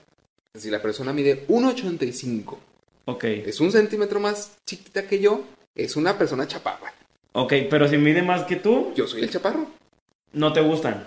[0.54, 2.58] si la persona mide 1.85.
[3.06, 3.24] Ok.
[3.26, 5.44] Es un centímetro más chiquita que yo.
[5.76, 6.94] Es una persona chaparra.
[7.38, 9.68] Ok, pero si mide más que tú, Yo soy el chaparro.
[10.34, 11.06] no te gustan.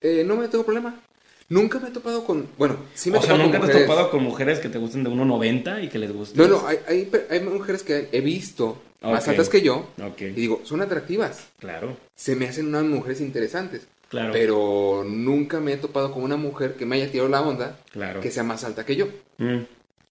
[0.00, 1.00] Eh, no me tengo problema.
[1.48, 2.48] Nunca me he topado con.
[2.56, 3.88] Bueno, sí me he o sea, topado nunca con te has mujeres.
[3.96, 6.38] topado con mujeres que te gusten de 1.90 y que les guste.
[6.38, 9.88] No, no, hay, hay, hay mujeres que he visto más altas que yo.
[10.02, 11.46] Ok, Y digo, son atractivas.
[11.58, 13.86] claro, Se me hacen unas mujeres interesantes.
[14.08, 17.78] claro, Pero nunca me he topado con una mujer que me haya tirado la onda
[17.90, 18.20] claro.
[18.20, 19.08] que sea más alta que yo.
[19.38, 19.58] Mm,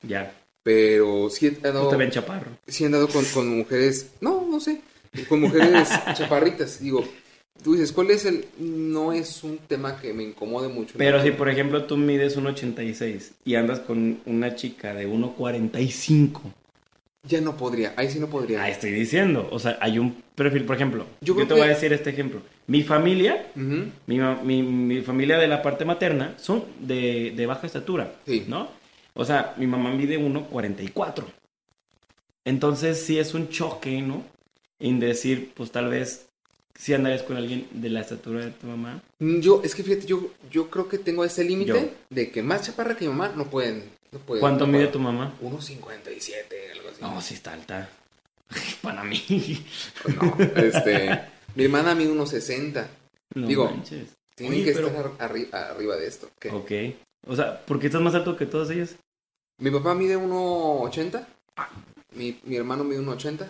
[0.03, 2.51] ya, Pero sí he no dado, te ven chaparro.
[2.67, 4.11] sí he andado con, con mujeres.
[4.21, 4.81] No, no sé.
[5.29, 6.79] Con mujeres chaparritas.
[6.79, 7.03] Digo,
[7.63, 8.45] tú dices, ¿cuál es el.?
[8.59, 10.95] No es un tema que me incomode mucho.
[10.97, 11.23] Pero ¿no?
[11.23, 16.41] si, por ejemplo, tú mides 1.86 y andas con una chica de 1.45,
[17.27, 17.93] Ya no podría.
[17.95, 18.63] Ahí sí no podría.
[18.63, 21.93] ah, estoy diciendo, o sea, hay un perfil, por ejemplo, Yo te voy a decir
[21.93, 22.41] este ejemplo.
[22.65, 28.13] Mi familia, mi, mi- mi familia de la parte materna son de, de baja estatura,
[28.25, 28.45] Sí.
[28.47, 28.67] ¿no?
[29.13, 31.23] O sea, mi mamá mide 1.44.
[32.45, 34.23] Entonces sí es un choque, ¿no?
[34.83, 36.25] En decir, pues tal vez
[36.77, 39.01] si andarías con alguien de la estatura de tu mamá.
[39.19, 42.63] Mm, Yo, es que fíjate, yo, yo creo que tengo ese límite de que más
[42.63, 43.83] chaparra que mi mamá no pueden.
[44.11, 44.91] No pueden ¿Cuánto no mide pueden.
[44.91, 45.33] tu mamá?
[45.41, 47.01] 1.57, algo así.
[47.01, 47.89] No, sí está alta.
[48.81, 49.23] Para mí.
[50.15, 51.21] No, este.
[51.55, 52.85] mi hermana mide 1.60.
[53.35, 54.09] No Digo, manches.
[54.35, 56.29] Tienen Oye, que pero- estar arri- arriba de esto.
[56.39, 56.49] ¿Qué?
[56.49, 56.71] Ok.
[57.27, 58.95] O sea, ¿por qué estás más alto que todas ellas?
[59.59, 61.25] Mi papá mide 1.80.
[62.15, 63.47] Mi, mi hermano mide 1.80.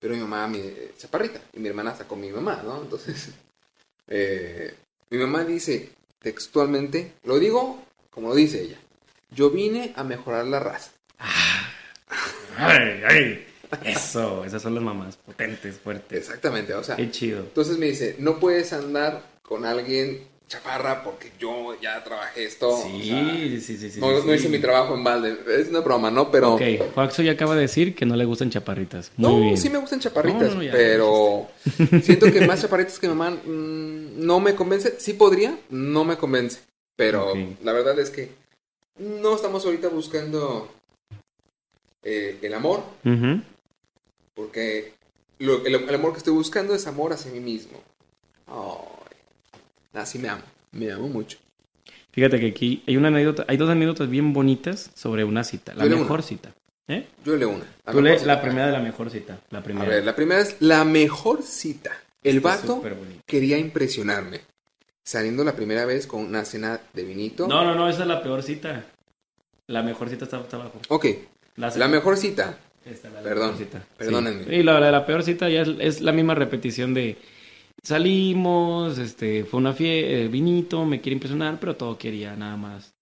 [0.00, 1.40] Pero mi mamá mide chaparrita.
[1.52, 2.82] Y mi hermana está con mi mamá, ¿no?
[2.82, 3.28] Entonces.
[4.08, 4.74] eh,
[5.10, 8.78] mi mamá dice textualmente, lo digo como lo dice ella.
[9.30, 10.90] Yo vine a mejorar la raza.
[12.56, 13.46] ¡Ay, ay!
[13.84, 16.18] Eso, esas son las mamás potentes, fuertes.
[16.18, 16.96] Exactamente, o sea.
[16.96, 17.40] Qué chido.
[17.40, 22.70] Entonces me dice, no puedes andar con alguien chaparra porque yo ya trabajé esto.
[22.70, 24.00] o Sí, sea, sí, sí, sí.
[24.00, 24.26] no, sí.
[24.26, 25.38] no hice mi trabajo en balde.
[25.58, 26.30] Es una broma, ¿no?
[26.30, 26.54] Pero...
[26.54, 26.62] Ok,
[26.92, 29.12] Juaxo ya acaba de decir que no le gustan chaparritas.
[29.16, 29.56] Muy No, bien.
[29.56, 31.46] sí me gustan chaparritas, No, no, no, ya, pero
[32.02, 34.96] siento que más chaparritas que mamá mm, no me convence.
[34.98, 36.58] Sí podría, no me convence.
[36.96, 37.32] Pero
[37.62, 38.30] la verdad es que
[38.98, 40.68] no estamos ahorita buscando
[42.02, 42.82] eh, el amor,
[44.34, 44.92] porque
[45.38, 47.78] lo- el, el amor que estoy buscando es amor hacia mí mismo.
[48.48, 48.99] Ay,
[49.94, 50.42] así me amo,
[50.72, 51.38] me amo mucho.
[52.12, 55.84] Fíjate que aquí hay una anécdota, hay dos anécdotas bien bonitas sobre una cita, la
[55.84, 56.22] mejor una.
[56.22, 56.50] cita.
[56.88, 57.06] ¿Eh?
[57.24, 57.64] Yo leo una.
[57.86, 59.88] La Tú lees la primera de la mejor cita, la A primera.
[59.88, 61.92] ver, la primera es la mejor cita.
[62.22, 62.82] El Está vato
[63.26, 64.40] quería impresionarme.
[65.04, 67.46] Saliendo la primera vez con una cena de vinito.
[67.48, 68.84] No, no, no, esa es la peor cita.
[69.68, 70.80] La mejor cita está, está abajo.
[70.88, 71.06] Ok,
[71.56, 72.58] La, la mejor cita.
[72.84, 73.84] Esta, la Perdón, mejor cita.
[73.96, 74.44] perdónenme.
[74.44, 77.16] Sí, Sí, la, la, la peor cita ya es, es la misma repetición de
[77.82, 82.92] salimos, este, fue una fiesta, vinito, me quiere impresionar, pero todo quería nada más,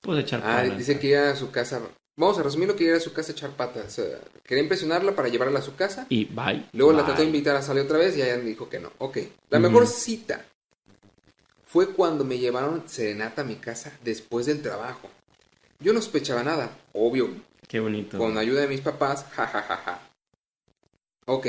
[0.00, 1.80] pues echar Ah, dice que iba a su casa.
[2.16, 3.86] Vamos a resumir lo que iba a su casa a echar patas.
[3.86, 6.06] O sea, quería impresionarla para llevarla a su casa.
[6.08, 6.64] Y bye.
[6.72, 8.90] Luego la trató de invitar a salir otra vez y ella dijo que no.
[8.98, 9.18] Ok.
[9.50, 10.44] La mejor cita
[11.64, 15.08] fue cuando me llevaron serenata a mi casa después del trabajo.
[15.78, 17.30] Yo no sospechaba nada, obvio,
[17.68, 18.18] Qué bonito.
[18.18, 20.08] con ayuda de mis papás, ja, ja, ja, ja.
[21.26, 21.46] Ok.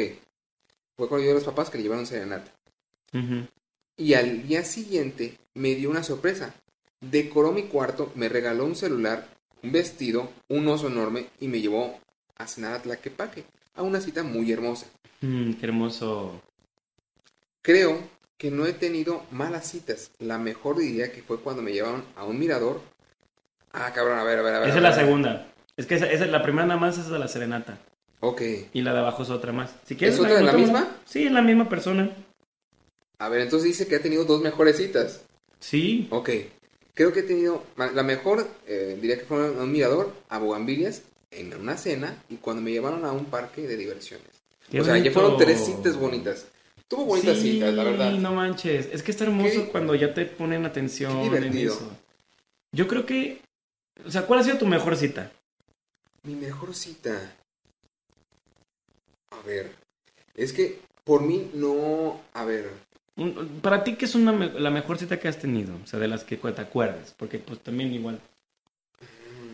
[0.96, 2.52] Fue con ayuda de los papás que le llevaron serenata.
[3.98, 6.54] Y al día siguiente me dio una sorpresa.
[7.02, 9.28] Decoró mi cuarto, me regaló un celular,
[9.64, 12.00] un vestido, un oso enorme y me llevó
[12.38, 13.44] a cenar a Tlaquepaque,
[13.76, 14.88] a una cita muy hermosa.
[15.22, 16.42] Mm, qué hermoso.
[17.62, 18.00] Creo
[18.38, 20.12] que no he tenido malas citas.
[20.20, 22.82] La mejor diría que fue cuando me llevaron a un mirador.
[23.74, 24.70] Ah, cabrón, a ver, a ver, a ver.
[24.70, 25.48] Esa es la segunda.
[25.78, 27.78] Es que esa, esa- la primera nada más es de la serenata.
[28.22, 28.42] Ok.
[28.74, 29.76] Y la de abajo es otra más.
[29.86, 30.88] Si quieres, ¿Es otra de la misma?
[31.06, 32.10] Sí, es la misma persona.
[33.20, 35.22] A ver, entonces dice que ha tenido dos mejores citas.
[35.60, 36.08] Sí.
[36.10, 36.30] Ok.
[36.94, 37.64] Creo que he tenido.
[37.78, 42.62] La mejor, eh, diría que fue un mirador, a Bogambilias, en una cena, y cuando
[42.62, 44.28] me llevaron a un parque de diversiones.
[44.72, 46.48] Qué o sea, ya fueron tres citas bonitas.
[46.88, 48.12] Tuvo bonitas Sí, citas, la verdad.
[48.14, 48.88] no manches.
[48.92, 51.74] Es que está hermoso Qué- cuando ya te ponen atención qué en divertido.
[51.76, 51.92] eso.
[52.72, 53.42] Yo creo que...
[54.06, 55.32] O sea, ¿cuál ha sido tu mejor cita?
[56.24, 57.36] Mi mejor cita.
[59.32, 59.72] A ver.
[60.36, 62.22] Es que por mí no.
[62.34, 62.70] A ver.
[63.20, 65.74] Un- Para ti, ¿qué es una me- la mejor cita que has tenido?
[65.84, 67.14] O sea, de las que te acuerdas.
[67.18, 68.20] Porque pues también igual...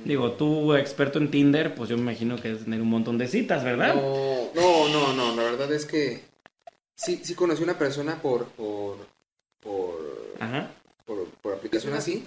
[0.05, 3.27] Digo, tú experto en Tinder, pues yo me imagino que debes tener un montón de
[3.27, 3.95] citas, ¿verdad?
[3.95, 5.35] No, no, no, no.
[5.35, 6.21] La verdad es que.
[6.95, 8.45] Sí, sí conocí una persona por.
[8.49, 8.97] por.
[9.61, 9.95] por.
[10.39, 10.71] Ajá.
[11.07, 12.23] por, por aplicación así.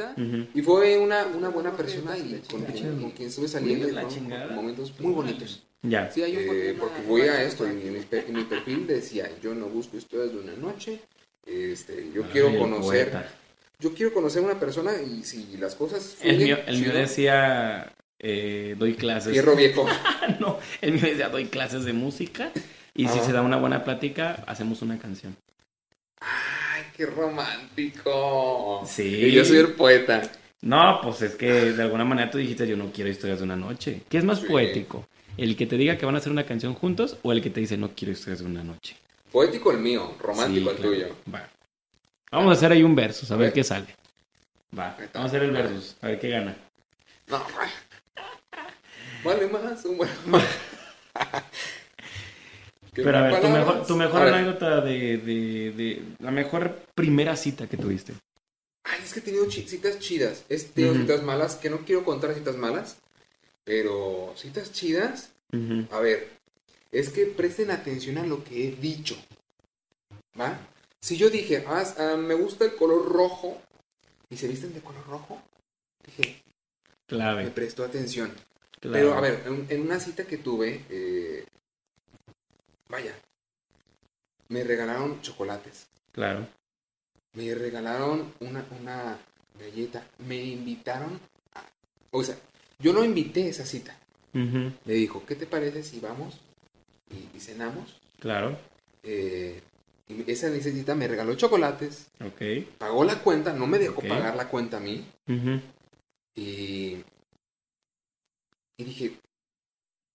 [0.55, 2.90] Y fue una, una buena persona y con, chingada.
[2.94, 4.02] con- con quien estuve saliendo La
[4.56, 5.62] momentos muy bonitos.
[5.82, 6.10] Ya.
[6.10, 9.97] Sí, eh, porque voy a esto, en mi, en mi perfil decía, yo no busco
[9.97, 10.98] historias de una noche,
[11.48, 13.32] este, yo quiero Ay, el conocer, poeta.
[13.80, 16.92] yo quiero conocer a una persona y si las cosas El fluyen, mío, el mío
[16.92, 19.32] decía, eh, doy clases.
[19.32, 19.86] Fierro viejo.
[20.40, 22.50] no, el mío decía, doy clases de música.
[22.94, 25.36] Y si se da una buena plática, hacemos una canción.
[26.20, 28.82] Ay, qué romántico.
[28.86, 29.04] Sí.
[29.26, 30.22] Y yo soy el poeta.
[30.62, 33.54] No, pues es que de alguna manera tú dijiste, yo no quiero historias de una
[33.56, 34.02] noche.
[34.08, 34.46] ¿Qué es más Sí.
[34.46, 35.06] poético?
[35.36, 37.60] ¿El que te diga que van a hacer una canción juntos o el que te
[37.60, 38.96] dice, no quiero historias de una noche?
[39.32, 40.92] Poético el mío, romántico Sí, el claro.
[40.92, 41.16] tuyo.
[41.34, 41.48] Va.
[42.30, 43.55] Vamos a hacer ahí un versus, a A ver ver.
[43.55, 43.86] qué sale.
[44.78, 46.56] Va, vamos a hacer el versus, a ver qué gana.
[47.28, 47.42] No,
[49.24, 49.46] vale.
[49.48, 50.10] Más un buen...
[52.94, 57.68] Pero a ver, tu mejor, tu mejor anécdota de, de, de la mejor primera cita
[57.68, 58.14] que tuviste.
[58.84, 60.44] Ay, es que he tenido citas chidas.
[60.48, 62.96] He tenido citas malas, que no quiero contar citas malas.
[63.64, 65.30] Pero citas chidas.
[65.90, 66.38] A ver,
[66.90, 69.16] es que presten atención a lo que he dicho.
[70.39, 70.59] ¿Va?
[71.01, 73.60] Si yo dije, ah, ah, me gusta el color rojo.
[74.31, 75.40] Y se visten de color rojo.
[76.05, 77.51] Dije, me Clave.
[77.51, 78.32] prestó atención.
[78.81, 78.98] clave.
[78.98, 81.47] Pero a ver, en, en una cita que tuve, eh,
[82.89, 83.15] vaya,
[84.48, 85.86] me regalaron chocolates.
[86.12, 86.47] Claro.
[87.35, 89.19] Me regalaron una, una
[89.59, 90.06] galleta.
[90.27, 91.19] Me invitaron
[91.55, 91.65] a...
[92.10, 92.36] O sea,
[92.78, 93.97] yo no invité esa cita.
[94.35, 94.73] Ujú.
[94.85, 96.39] Le dijo, ¿qué te parece si vamos
[97.10, 98.01] y, y cenamos?
[98.20, 98.59] Claro.
[99.02, 99.60] Eh,
[100.09, 102.66] y esa cita me regaló chocolates, Ok.
[102.78, 105.05] pagó la cuenta, no me dejó pagar la cuenta a mí.
[105.28, 105.60] Ujú.
[106.35, 106.97] Y,
[108.76, 109.12] y dije,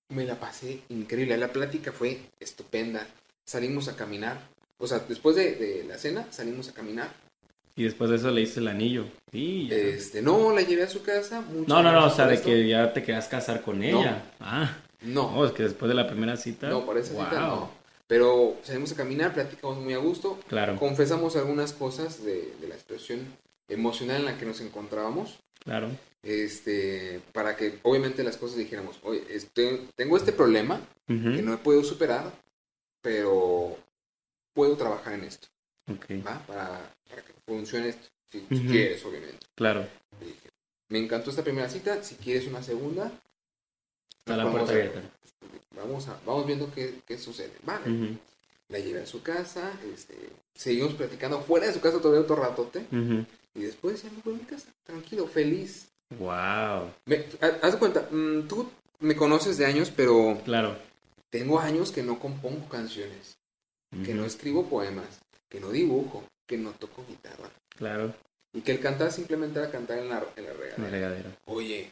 [0.09, 1.37] me la pasé increíble.
[1.37, 3.05] La plática fue estupenda.
[3.45, 4.39] Salimos a caminar.
[4.77, 7.09] O sea, después de, de la cena, salimos a caminar.
[7.75, 9.05] Y después de eso le hice el anillo.
[9.31, 9.67] Sí.
[9.71, 11.41] Este, no, la llevé a su casa.
[11.41, 12.47] muchas No, no, no, o sea, de esto.
[12.47, 13.85] que ya te quedas casar con No.
[13.85, 14.23] ella.
[14.39, 16.69] Ah, No, no, es que después de la primera cita.
[16.69, 17.69] no, por esa cita no.
[18.07, 20.39] Pero salimos a caminar, platicamos muy a gusto.
[20.47, 23.19] Claro, Confesamos algunas cosas de, de la expresión
[23.67, 25.39] emocional en la que nos encontrábamos.
[25.63, 25.89] claro.
[26.21, 31.35] Este, para que obviamente las cosas dijéramos, oye, este, tengo este problema Ujú.
[31.35, 32.31] que no he podido superar,
[33.01, 33.77] pero
[34.53, 35.47] puedo trabajar en esto,
[35.91, 36.39] Ok, ¿va?
[36.47, 39.45] Para, para que funcione esto, si, quieres, obviamente.
[39.55, 39.85] claro.
[40.21, 40.49] Dije,
[40.89, 43.11] me encantó esta primera cita, si quieres una segunda,
[44.25, 45.01] Está la puerta abierta.
[45.75, 47.51] Vamos, a, vamos viendo qué, qué sucede.
[47.65, 48.17] Vale.
[48.69, 50.15] La llevé a su casa, este,
[50.55, 53.25] seguimos platicando fuera de su casa todavía otro ratote, ujú.
[53.53, 55.89] y después ya me voy a mi casa, tranquilo, feliz.
[56.17, 57.25] Wow, Me,
[57.61, 58.69] haz de cuenta, mm, tú
[58.99, 60.77] me conoces de años, pero claro.
[61.29, 63.35] tengo años que no compongo canciones,
[64.05, 65.19] que no escribo poemas,
[65.49, 67.49] que no dibujo, que no toco guitarra.
[67.75, 68.13] Claro,
[68.53, 71.35] Y que el cantar simplemente era cantar en la, en la regadera.
[71.45, 71.91] Oye,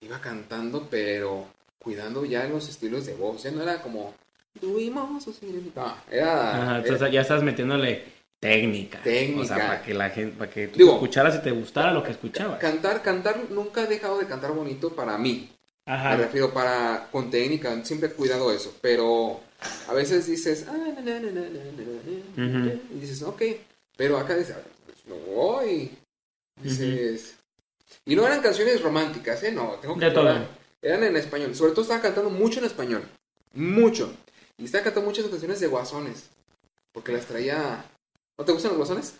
[0.00, 1.46] iba cantando, pero
[1.78, 3.42] cuidando ya los estilos de voz.
[3.42, 4.14] Ya no era como,
[4.60, 5.72] tuvimos o sin-".
[5.74, 6.76] No, era...
[6.78, 8.04] Ajá, era- ya estás metiéndole
[8.40, 9.02] técnica.
[9.02, 9.42] Técnica.
[9.42, 12.02] O sea, para que la gente, para que tú Digo, escucharas y te gustara lo
[12.02, 12.58] que escuchabas.
[12.60, 15.50] Cantar, cantar, nunca he dejado de cantar bonito para mí.
[15.86, 16.16] Me Ajá.
[16.16, 19.40] refiero para con técnica, siempre he cuidado eso, pero
[19.88, 22.80] a veces dices, "Ah, na, na, na, na, na, na, na", Ujú.
[22.92, 23.40] y dices, ok,
[23.96, 25.90] pero acá dices, "Pues no voy.
[26.60, 27.36] Dices,
[28.06, 29.52] y no eran canciones románticas, ¿eh?
[29.52, 30.34] No, tengo que De todo.
[30.80, 33.02] Eran en español, sobre todo estaba cantando mucho en español,
[33.52, 34.14] mucho.
[34.56, 36.30] Y estaba cantando muchas canciones de guasones,
[36.92, 37.84] porque las traía...
[38.38, 39.14] ¿No te gustan los guasones?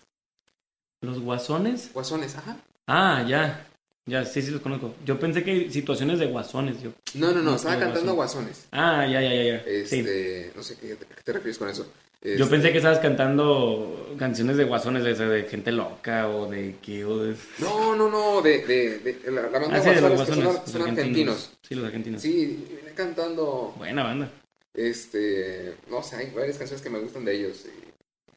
[1.01, 1.91] ¿Los guasones?
[1.93, 2.57] Guasones, ajá.
[2.87, 3.67] Ah, ya.
[4.05, 4.95] Ya, sí, sí los conozco.
[5.05, 6.91] Yo pensé que situaciones de guasones, yo.
[7.15, 8.13] No, no, no, No, estaba cantando.
[8.13, 8.67] Guasones.
[8.71, 9.63] Ah, ya, ya, ya, ya.
[9.85, 9.99] Sí.
[9.99, 11.91] Este, no sé qué, ¿a qué te refieres con eso.
[12.23, 16.75] Yo Este, pensé que estabas cantando canciones de guasones, de, de gente loca o de
[17.05, 17.35] o de...
[17.59, 20.71] No, no, no, de, de, de la, la banda Ah, sí, de los Guasones, que
[20.71, 21.51] son, argentinos.
[21.61, 22.21] Sí, los argentinos.
[22.21, 24.29] Sí, vine cantando, Buena banda.
[24.73, 27.65] este, no sé, hay varias canciones que me gustan de ellos.
[27.65, 27.79] Y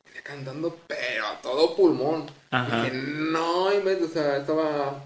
[0.08, 2.26] vine cantando, pero a todo pulmón.
[2.50, 2.84] Ajá.
[2.84, 5.02] Dije, no, inventes, o sea, estaba...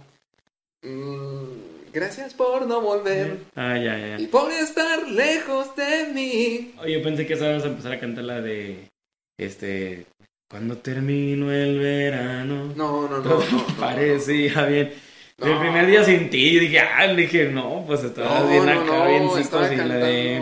[0.83, 4.21] mm, gracias por no volver Ah, ya, ya.
[4.21, 6.75] y por estar lejos de mí.
[6.83, 8.91] Oye, pensé que sabes empezar a cantar la de...
[9.39, 10.07] Este...
[10.51, 12.73] Cuando termino el verano...
[12.77, 13.23] No, no, no.
[13.23, 13.77] Todo no, no, no.
[13.81, 14.93] parecía bien.
[15.39, 19.07] El primer día sin ti, dije, ah, le dije, no, pues estabas No, bien acá,
[19.09, 20.37] bien estaba psicos y la de...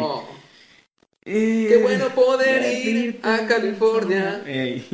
[1.24, 4.42] Eh, Qué bueno poder ir a California.
[4.44, 4.84] Ey.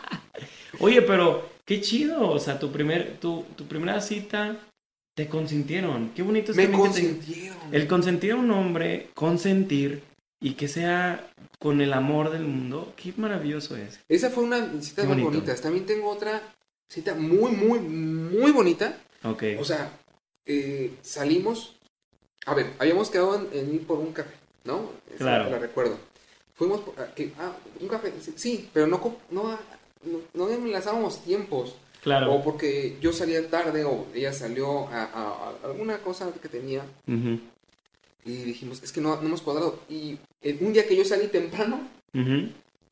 [0.80, 4.56] Oye, pero qué chido, o sea, tu primer, tu, tu primera cita
[5.16, 6.10] te consintieron.
[6.14, 7.58] Qué bonito es Me también que te- consintieron.
[7.72, 10.02] el consentir a un hombre, consentir
[10.40, 13.98] y que sea con el amor del mundo, qué maravilloso es.
[14.08, 15.54] Esa fue una cita muy bonita.
[15.56, 16.42] También tengo otra
[16.88, 18.98] cita muy, muy, muy bonita.
[19.24, 19.42] Ok.
[19.58, 19.90] O sea,
[20.44, 21.74] eh, salimos.
[22.44, 24.34] A ver, habíamos quedado en, en ir por un café,
[24.64, 24.90] ¿no?
[25.08, 25.50] Esa Claro.
[25.50, 25.98] La recuerdo.
[26.54, 26.94] Fuimos por.
[26.98, 28.12] ah, un café.
[28.36, 29.58] sí, pero no, no,
[30.04, 31.74] no, no enlazábamos tiempos.
[32.06, 32.32] Claro.
[32.32, 36.82] O porque yo salía tarde o ella salió a, a- a alguna cosa que tenía.
[37.08, 37.40] Ujú,
[38.24, 39.80] Y dijimos, es que no, no hemos cuadrado.
[39.88, 40.18] Y
[40.60, 41.80] un día que yo salí temprano,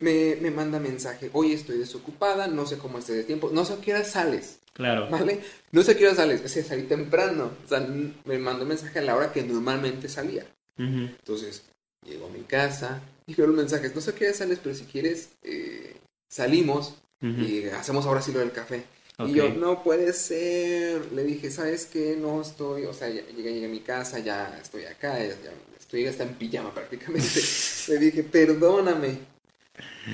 [0.01, 3.75] me, me manda mensaje, hoy estoy desocupada, no sé cómo estés de tiempo, no sé
[3.75, 5.09] a qué hora sales, Claro.
[5.09, 5.41] ¿vale?
[5.73, 8.65] No sé a qué hora sales, o sea, salí temprano, o sea, n- me mandó
[8.67, 10.45] mensaje a la hora que normalmente salía.
[10.77, 11.63] Entonces,
[12.05, 14.75] llego a mi casa y veo los mensajes, no sé a qué hora sales, pero
[14.75, 15.95] si quieres, eh,
[16.29, 18.85] salimos y hacemos ahora sí lo del café.
[19.19, 21.13] Y yo, no puede ser.
[21.13, 22.17] Le dije, ¿sabes qué?
[22.17, 25.53] No estoy, o sea, ya llegué, llegué a mi casa, ya estoy acá, ya, ya
[25.79, 27.41] estoy hasta en pijama prácticamente.
[27.89, 29.19] Le dije, perdóname.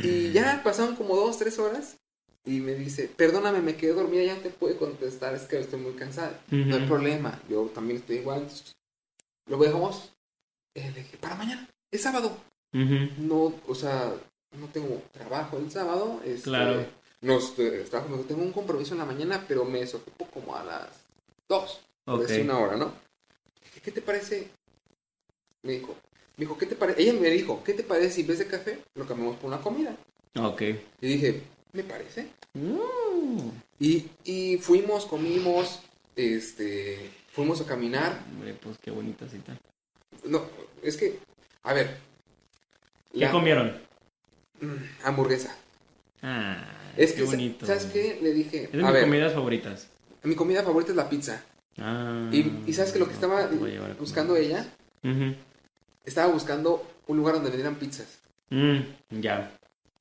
[0.03, 1.97] Y ya pasaron como dos, tres horas.
[2.45, 5.93] Y me dice, perdóname, me quedé dormida, ya te puedo contestar, es que estoy muy
[5.93, 6.41] cansada.
[6.51, 8.47] No hay problema, yo también estoy igual.
[9.47, 10.13] Lo dejamos,
[10.75, 12.37] eh, le dije, para mañana, es sábado.
[12.73, 14.15] No, o sea,
[14.59, 16.21] no tengo trabajo el sábado.
[16.25, 16.87] Este, Claro.
[17.23, 20.57] No estoy- trabajo, me dijo, tengo un compromiso en la mañana, pero me desocupo como
[20.57, 20.89] a las
[21.49, 21.81] dos.
[22.05, 22.27] por Ok.
[22.27, 22.93] decir una hora, ¿no?
[23.63, 24.49] Dije, ¿Qué te parece?
[25.63, 25.95] Me dijo,
[26.37, 27.03] me dijo, ¿qué te parece?
[27.03, 29.61] Ella me dijo, ¿qué te parece si en vez de café lo cambiamos por una
[29.61, 29.95] comida?
[30.41, 30.63] Ok.
[30.63, 31.43] Y dije,
[31.73, 32.29] ¿me parece?
[32.55, 35.81] Uh, Y, y fuimos, comimos,
[36.17, 38.25] este, fuimos a caminar.
[38.33, 39.57] hombre, pues qué bonita cita.
[40.25, 40.43] No,
[40.83, 41.19] es que,
[41.63, 41.99] a ver.
[43.13, 43.79] ¿Qué la- comieron?
[44.61, 45.55] mm, hamburguesa.
[46.23, 46.65] Ah,
[46.97, 47.67] Es qué que, bonito.
[47.67, 48.19] ¿sabes qué?
[48.23, 49.89] Le dije, Es de a mis ver, comidas favoritas.
[50.23, 51.43] mi comida favorita es la pizza.
[51.79, 53.95] Ah, Y, y ¿sabes que lo que estaba comer.
[53.99, 54.67] buscando ella?
[56.05, 58.19] Estaba buscando un lugar donde vendieran pizzas.
[58.51, 58.81] Mm,
[59.21, 59.51] ya,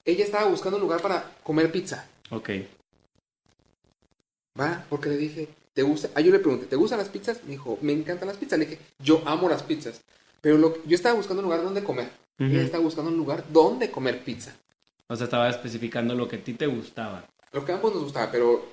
[0.05, 2.05] Ella estaba buscando un lugar para comer pizza.
[2.31, 2.49] ok.
[4.59, 4.83] ¿Va?
[4.89, 6.09] Porque le dije, ¿te gusta?
[6.15, 7.43] Ah, yo le pregunté, ¿te gustan las pizzas?
[7.45, 8.59] Me dijo, me encantan las pizzas.
[8.59, 10.01] Le dije, yo amo las pizzas.
[10.41, 12.09] Pero lo yo estaba buscando un lugar donde comer.
[12.39, 14.53] Ella estaba buscando un lugar donde comer pizza.
[15.11, 17.25] O sea, estaba especificando lo que a ti te gustaba.
[17.51, 18.63] Lo que a ambos nos gustaba, pero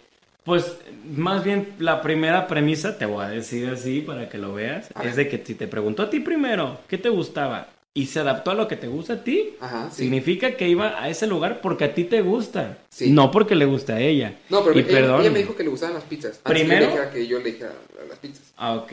[0.44, 0.76] Pues,
[1.16, 5.00] más bien, la primera premisa, te voy a decir así para que lo veas, A
[5.02, 5.24] es ver.
[5.24, 8.54] de que si te preguntó a ti primero qué te gustaba y se adaptó a
[8.54, 10.02] lo que te gusta a ti, Ajá, sí.
[10.02, 13.10] significa que iba a ese lugar porque a ti te gusta, Sí.
[13.10, 14.36] no porque le gusta a ella.
[14.50, 15.20] No, pero y ella, perdón.
[15.22, 16.38] ella me dijo que le gustaban las pizzas.
[16.44, 16.92] Antes ¿Primero?
[17.12, 17.72] que yo le dijera
[18.08, 18.52] las pizzas.
[18.58, 18.92] Ah, ok.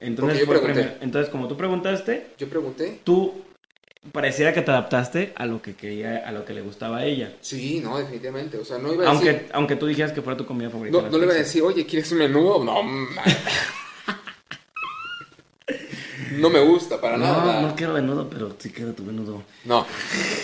[0.00, 0.98] Entonces, yo pregunté.
[1.00, 3.00] Entonces, como tú preguntaste, Yo pregunté.
[3.04, 3.32] tú
[4.12, 7.34] pareciera que te adaptaste a lo que quería, a lo que le gustaba a ella.
[7.40, 8.58] Sí, no, definitivamente.
[8.58, 9.28] O sea, no iba a decir...
[9.30, 11.00] Aunque, aunque tú dijeras que fuera tu comida favorita.
[11.02, 12.62] No, no le iba a decir, oye, ¿quieres un menudo?
[12.64, 12.82] No,
[16.32, 17.60] no me gusta para nada.
[17.62, 19.42] No, no quiero menudo, pero sí quiero tu menudo.
[19.64, 19.86] No.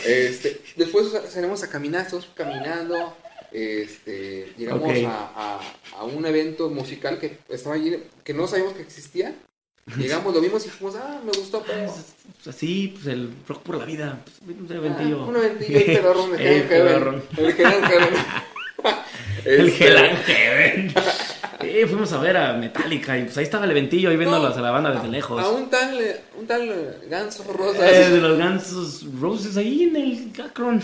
[0.07, 3.17] Este, después salimos a caminar, estamos caminando.
[3.53, 5.61] Este, llegamos a, a-
[5.99, 9.35] a un evento musical que estaba allí, que no sabíamos que existía.
[9.97, 11.93] Llegamos, lo vimos y dijimos, ah, me gustó, pero.
[12.43, 14.19] Pues así, pues el rock por la vida.
[14.45, 17.23] Pues, un Ah, un eventillo, el pedorrón El pedorrón.
[17.37, 17.55] El.
[19.45, 20.95] El Este, Heaven.
[21.89, 24.71] Fuimos a ver a Metallica y pues ahí estaba el eventillo, ahí viéndolos a la
[24.71, 25.43] banda desde lejos.
[25.43, 27.91] A un tal, eh, un tal eh, ganso rosa.
[27.91, 30.83] Eh, de los Guns Roses ahí en el Akron.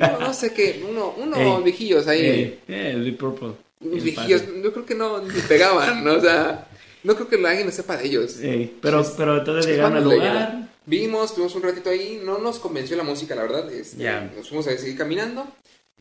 [0.00, 1.62] No, no sé qué, uno, unos Ey.
[1.64, 2.58] viejillos ahí.
[2.68, 3.52] Eh, Purple.
[3.80, 6.14] viejillos, yo creo que no ni pegaban, ¿no?
[6.14, 6.66] O sea,
[7.06, 8.36] no creo que alguien sepa de ellos.
[8.40, 10.18] Eh, pero, pero entonces Es llegaron al lugar.
[10.20, 10.70] llegaron.
[10.86, 13.72] Vimos, estuvimos un ratito ahí, no nos convenció la música, la verdad.
[13.72, 14.04] este.
[14.36, 15.46] Nos fuimos a seguir caminando.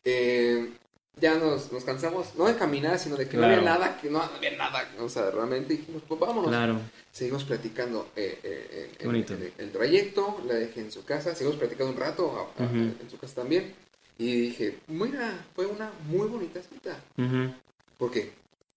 [0.03, 0.69] Eh,
[1.19, 4.21] ya nos, nos cansamos, no de caminar, sino de que no había nada, que no,
[4.21, 4.87] había nada.
[4.99, 6.49] O sea, realmente dijimos, pues vámonos.
[6.49, 6.79] Claro.
[7.11, 9.33] Seguimos platicando eh, eh, Qué el, bonito.
[9.33, 13.17] el- el trayecto, la dejé en su casa, seguimos platicando un rato a- en su
[13.17, 13.73] casa también.
[14.17, 16.99] Y dije, mira, fue una muy bonita cita.
[17.17, 17.53] Ujú.
[17.97, 18.31] Porque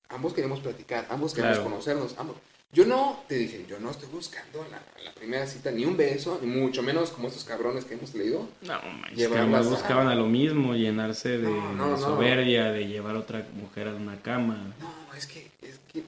[0.09, 1.71] ambos queremos platicar, ambos queremos Claro.
[1.71, 2.37] conocernos, ambos.
[2.71, 6.39] Yo no, te dije, yo no estoy buscando la, la primera cita ni un beso,
[6.43, 8.47] ni mucho menos como estos cabrones que hemos leído.
[8.61, 8.79] No,
[9.15, 11.99] Llevarlas además a- buscaban a lo mismo, llenarse de No, no, no.
[11.99, 14.75] soberbia, de llevar a otra mujer a una cama.
[14.81, 16.05] No, es que, es que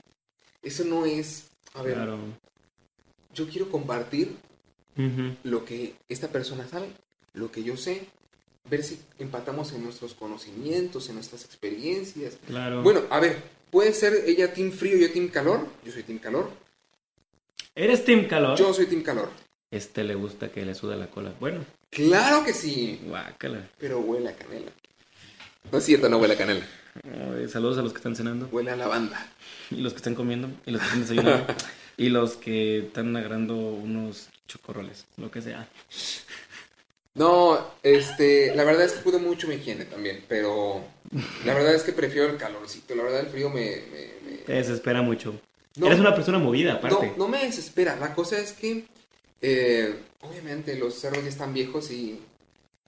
[0.62, 1.47] eso no es...
[1.72, 2.18] A ver, Claro.
[3.32, 4.36] yo quiero compartir
[4.98, 5.36] Ujú.
[5.44, 6.89] lo que esta persona sabe,
[7.32, 8.06] lo que yo sé,
[8.68, 12.36] ver si empatamos en nuestros conocimientos, en nuestras experiencias.
[12.47, 12.82] Claro.
[12.82, 13.40] Bueno, a ver,
[13.70, 15.66] puede ser ella team frío, yo team calor.
[15.84, 16.51] Yo soy team calor.
[17.74, 18.59] ¿Eres Team Calor?
[18.59, 19.30] Yo soy team calor.
[19.70, 21.32] Este le gusta que le suda la cola.
[21.38, 23.68] Bueno, Claro que sí, guácala.
[23.78, 24.70] pero huele a canela.
[25.70, 26.66] No es cierto, no huele a canela.
[27.05, 29.24] Ay, saludos a los que están cenando, Huele a lavanda.
[29.70, 31.47] y los que están comiendo, y los que están desayunando,
[31.97, 35.68] y los que están agarrando unos chocorroles, lo que sea.
[37.20, 40.82] No, este, la verdad es que cuido mucho mi higiene también, pero
[41.44, 42.94] la verdad es que prefiero el calorcito.
[42.94, 43.82] La verdad el frío me...
[43.92, 45.34] me- me- Te desespera mucho.
[45.76, 45.86] No.
[45.86, 47.09] Eres una persona movida, aparte.
[47.09, 47.94] No, no me desespera.
[47.97, 48.84] La cosa es que,
[49.42, 52.20] eh, obviamente, los cerros ya están viejos y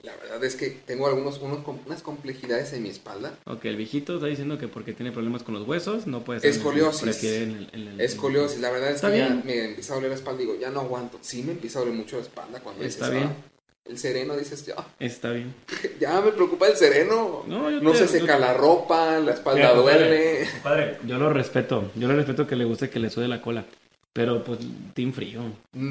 [0.01, 3.37] la verdad es que tengo algunos, unos, unas complejidades en mi espalda.
[3.45, 6.49] Ok, el viejito está diciendo que porque tiene problemas con los huesos, no puede ser.
[6.49, 7.23] Escoliosis.
[7.23, 10.39] El- el- Escoliosis, la verdad es que ya me empieza a doler la espalda.
[10.39, 11.19] Digo, ya no aguanto.
[11.21, 13.52] Sí, me empieza a doler mucho la espalda cuando Está bien.
[13.85, 15.53] "Ah, el sereno, dices, ya, Está bien.
[15.99, 17.43] ya me preocupa el sereno.
[17.47, 20.47] No, yo No te- se seca yo- la ropa, la espalda Mira, duele.
[20.63, 21.91] Padre, yo lo respeto.
[21.95, 23.65] Yo lo respeto que le guste que le sude la cola.
[24.13, 24.59] Pero pues,
[24.93, 25.41] team frío.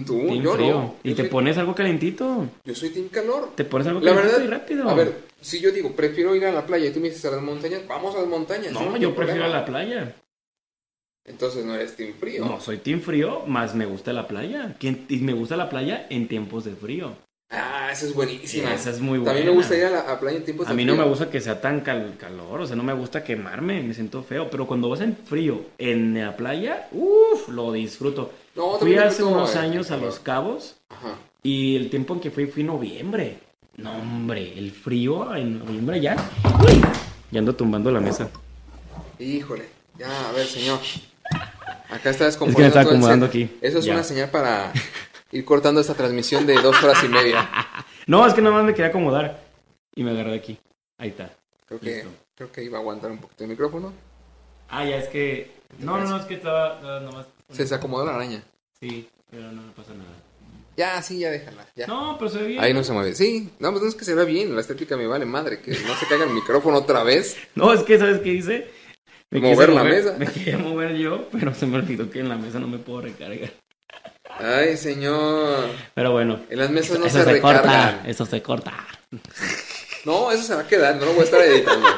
[0.06, 0.70] Tú, Team yo frío.
[0.74, 0.94] no.
[1.02, 2.46] Y Yo te soy- pones algo calentito.
[2.64, 3.50] Yo soy team calor.
[3.56, 4.88] Te pones algo La calentito verdad, y rápido.
[4.88, 7.32] a ver, si yo digo, prefiero ir a la playa y tú me dices a
[7.32, 8.72] las montañas, vamos a las montañas.
[8.72, 9.48] No, yo prefiero problema.
[9.48, 10.14] la playa.
[11.24, 12.44] Entonces no eres team frío.
[12.44, 14.76] No, soy team frío, más me gusta la playa.
[14.78, 17.16] ¿Quién- Y me gusta la playa en tiempos de frío.
[17.54, 18.72] Ah, esa es buenísima.
[18.72, 19.32] Esa es muy buena.
[19.34, 21.04] También me gusta ir a la a playa en tiempos A mí no frío.
[21.04, 24.22] me gusta que sea tan cal- calor, o sea, no me gusta quemarme, me siento
[24.22, 24.48] feo.
[24.50, 28.32] Pero cuando vas en frío en la playa, uff, lo disfruto.
[28.56, 29.98] No, Fui hace unos años a.
[29.98, 31.16] Los Cabos Ajá.
[31.42, 33.38] y el tiempo en que fui fui noviembre.
[33.76, 36.16] No, hombre, el frío en noviembre ya.
[36.66, 36.80] Uy,
[37.30, 38.28] ya ando tumbando la mesa.
[39.18, 39.66] Híjole.
[39.98, 40.78] Ya, a ver, señor.
[41.90, 43.48] Acá está Es que me descomponiendo está acomodando aquí.
[43.60, 43.92] Eso es Ya.
[43.94, 44.72] una señal para
[45.32, 47.48] ir cortando esta transmisión de dos horas y media.
[48.04, 49.44] No, es que nada más me quería acomodar
[49.94, 50.58] y me agarré aquí.
[50.98, 51.30] Ahí está.
[51.66, 52.04] Creo que,
[52.34, 53.92] creo que iba a aguantar un poquito el micrófono.
[54.68, 55.52] Ah, ya es que.
[55.78, 57.26] No, no, no, es que estaba estaba nomás.
[57.52, 58.42] Se desacomodó la araña.
[58.80, 60.10] Sí, pero no me pasa nada.
[60.76, 61.64] Ya, sí, ya déjala.
[61.76, 61.86] Ya.
[61.86, 62.60] No, pero se ve bien.
[62.60, 63.14] Ahí no se mueve.
[63.14, 64.52] Sí, no, pues no es que se vea bien.
[64.54, 65.60] La estética me vale madre.
[65.60, 67.36] Que no se caiga el micrófono otra vez.
[67.54, 68.68] No, es que, ¿sabes qué hice?
[69.30, 70.16] Mover la mesa.
[70.18, 73.02] Me quería mover yo, pero se me olvidó que en la mesa no me puedo
[73.02, 73.52] recargar.
[74.42, 75.66] Ay, señor.
[75.94, 76.40] Pero bueno.
[76.50, 78.72] En las mesas no eso se, se, corta, eso se corta.
[80.04, 80.96] No, eso se va a quedar.
[80.96, 81.86] No lo voy a estar editando.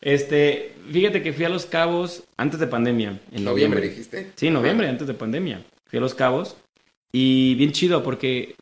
[0.00, 3.10] Este, fíjate que fui a Los Cabos antes de pandemia.
[3.32, 3.88] En Noviembre, noviembre.
[3.88, 4.30] dijiste.
[4.34, 5.62] Sí, noviembre, antes de pandemia.
[5.88, 6.56] Fui a Los Cabos
[7.12, 8.54] y bien chido porque,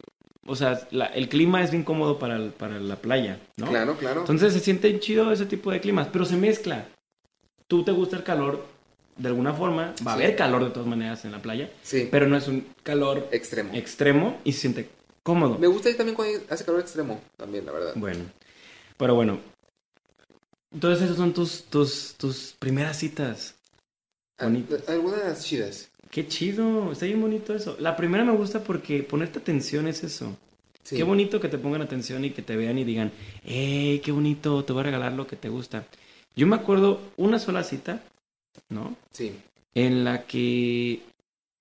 [0.47, 3.69] o sea, la- el clima es bien cómodo para, el- para la playa, ¿no?
[3.69, 4.21] Claro, claro.
[4.23, 6.87] Entonces se siente chido ese tipo de climas, pero se mezcla.
[7.69, 8.67] Tú te gusta el calor
[9.19, 10.23] de alguna forma, va a Sí.
[10.23, 13.75] haber calor de todas maneras en la playa, sí, pero no es un calor extremo.
[13.75, 14.89] extremo y se siente
[15.23, 15.59] cómodo.
[15.59, 17.21] Me gusta ir también cuando hace calor extremo.
[17.37, 17.93] También, la verdad.
[17.97, 18.25] Bueno,
[18.97, 19.39] pero bueno.
[20.73, 23.55] Entonces esas son tus, tus, tus primeras citas.
[24.41, 24.83] Bonitas.
[24.87, 25.89] Ah, Algunas chidas.
[26.11, 27.77] Qué chido, está bien bonito eso.
[27.81, 30.37] La primera me gusta porque ponerte atención es eso.
[30.85, 30.97] Sí.
[30.97, 33.13] Qué bonito que te pongan atención y que te vean y digan,
[33.45, 34.65] ¡Ey, qué bonito!
[34.65, 35.87] Te voy a regalar lo que te gusta.
[36.35, 38.03] Yo me acuerdo una sola cita,
[38.69, 38.97] ¿no?
[39.11, 39.33] Sí.
[39.75, 41.03] En la que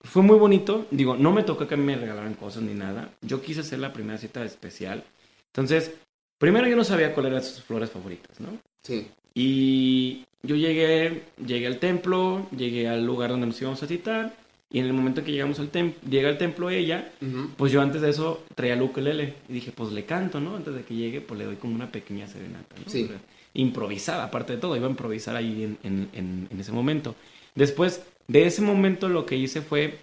[0.02, 0.88] fue muy bonito.
[0.92, 3.12] Digo, no me tocó que a mí me regalaran cosas ni nada.
[3.22, 5.04] Yo quise hacer la primera cita especial.
[5.48, 5.94] Entonces,
[6.38, 8.58] primero yo no sabía cuáles eran sus flores favoritas, ¿no?
[8.84, 9.08] Sí.
[9.34, 14.36] Y yo llegué, llegué al templo, llegué al lugar donde nos íbamos a citar.
[14.70, 17.10] Y en el momento que llegamos al templo, llega al templo ella,
[17.56, 20.58] pues yo antes de eso traía el ukelele y dije, pues le canto, ¿no?
[20.58, 22.92] Antes de que llegue, pues le doy como una pequeña serenata, ¿no?
[22.92, 23.06] Sí.
[23.06, 23.18] O sea,
[23.54, 27.16] improvisada, aparte de todo, iba a improvisar ahí en, en- en- en ese momento.
[27.56, 30.00] Después de ese momento lo que hice fue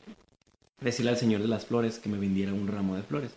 [0.80, 3.32] decirle al señor de las flores que me vendiera un ramo de flores.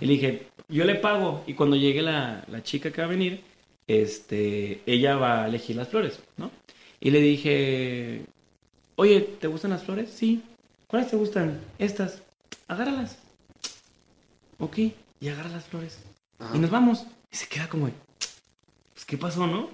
[0.00, 3.10] Y le dije, yo le pago y cuando llegue la, la chica que va a
[3.10, 3.40] venir,
[3.86, 6.50] este, ella va a elegir las flores, ¿no?
[7.00, 8.24] Y le dije,
[8.96, 10.10] oye, ¿te gustan las flores?
[10.10, 10.42] Sí.
[10.86, 11.58] ¿Cuáles te gustan?
[11.78, 12.22] Estas.
[12.68, 13.18] Agárralas.
[14.58, 14.78] Ok,
[15.20, 15.98] y agarra las flores.
[16.38, 16.54] Ajá.
[16.56, 17.06] Y nos vamos.
[17.30, 17.90] Y se queda como,
[19.12, 19.68] ¿qué pasó, no?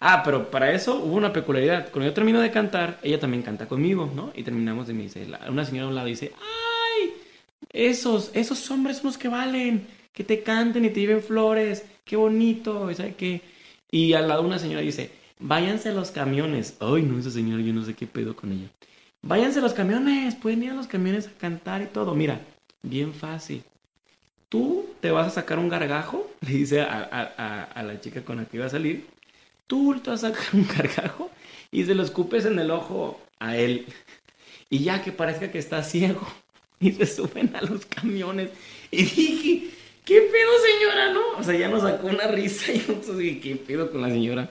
[0.00, 1.92] Ah, pero para eso hubo una peculiaridad.
[1.92, 4.32] Cuando yo termino de cantar, ella también canta conmigo, ¿no?
[4.34, 5.04] Y terminamos de mí.
[5.04, 7.12] Dice, una señora a un lado dice, ¡ay!
[7.70, 9.86] Esos, esos hombres son los que valen.
[10.12, 11.86] Que te canten y te lleven flores.
[12.04, 13.42] Qué bonito, y ¿sabe qué?
[13.92, 16.76] Y al lado una señora dice, váyanse los camiones.
[16.80, 18.68] Ay, no, esa señora, yo no sé qué pedo con ella.
[19.22, 22.16] Váyanse los camiones, pueden ir a los camiones a cantar y todo.
[22.16, 22.40] Mira,
[22.82, 23.62] bien fácil.
[24.54, 28.22] Tú te vas a sacar un gargajo, le dice a, a- a- a la chica
[28.24, 29.04] con la que iba a salir.
[29.66, 31.28] Tú te vas a sacar un gargajo
[31.72, 33.84] y se lo escupes en el ojo a él.
[34.70, 36.20] Y ya que parezca que está ciego.
[36.80, 38.50] Y se suben a los camiones.
[38.92, 39.70] Y dije,
[40.04, 41.12] ¿qué pedo, señora?
[41.12, 41.20] ¿No?
[41.38, 44.50] O sea, ya nos sacó una risa y nosotros dije, ¿qué pedo con la señora?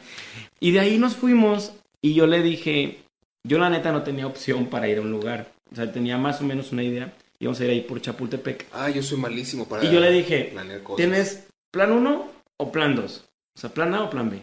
[0.60, 1.72] Y de ahí nos fuimos
[2.02, 3.00] y yo le dije,
[3.44, 5.52] yo la neta no tenía opción para ir a un lugar.
[5.72, 7.14] O sea, tenía más o menos una idea.
[7.44, 8.68] Íbamos a ir ahí por Chapultepec.
[8.72, 10.96] Ah, yo soy malísimo para Y yo le dije, cosas.
[10.96, 13.26] ¿tienes plan 1 o plan 2?
[13.58, 14.42] O sea, plan A o plan B.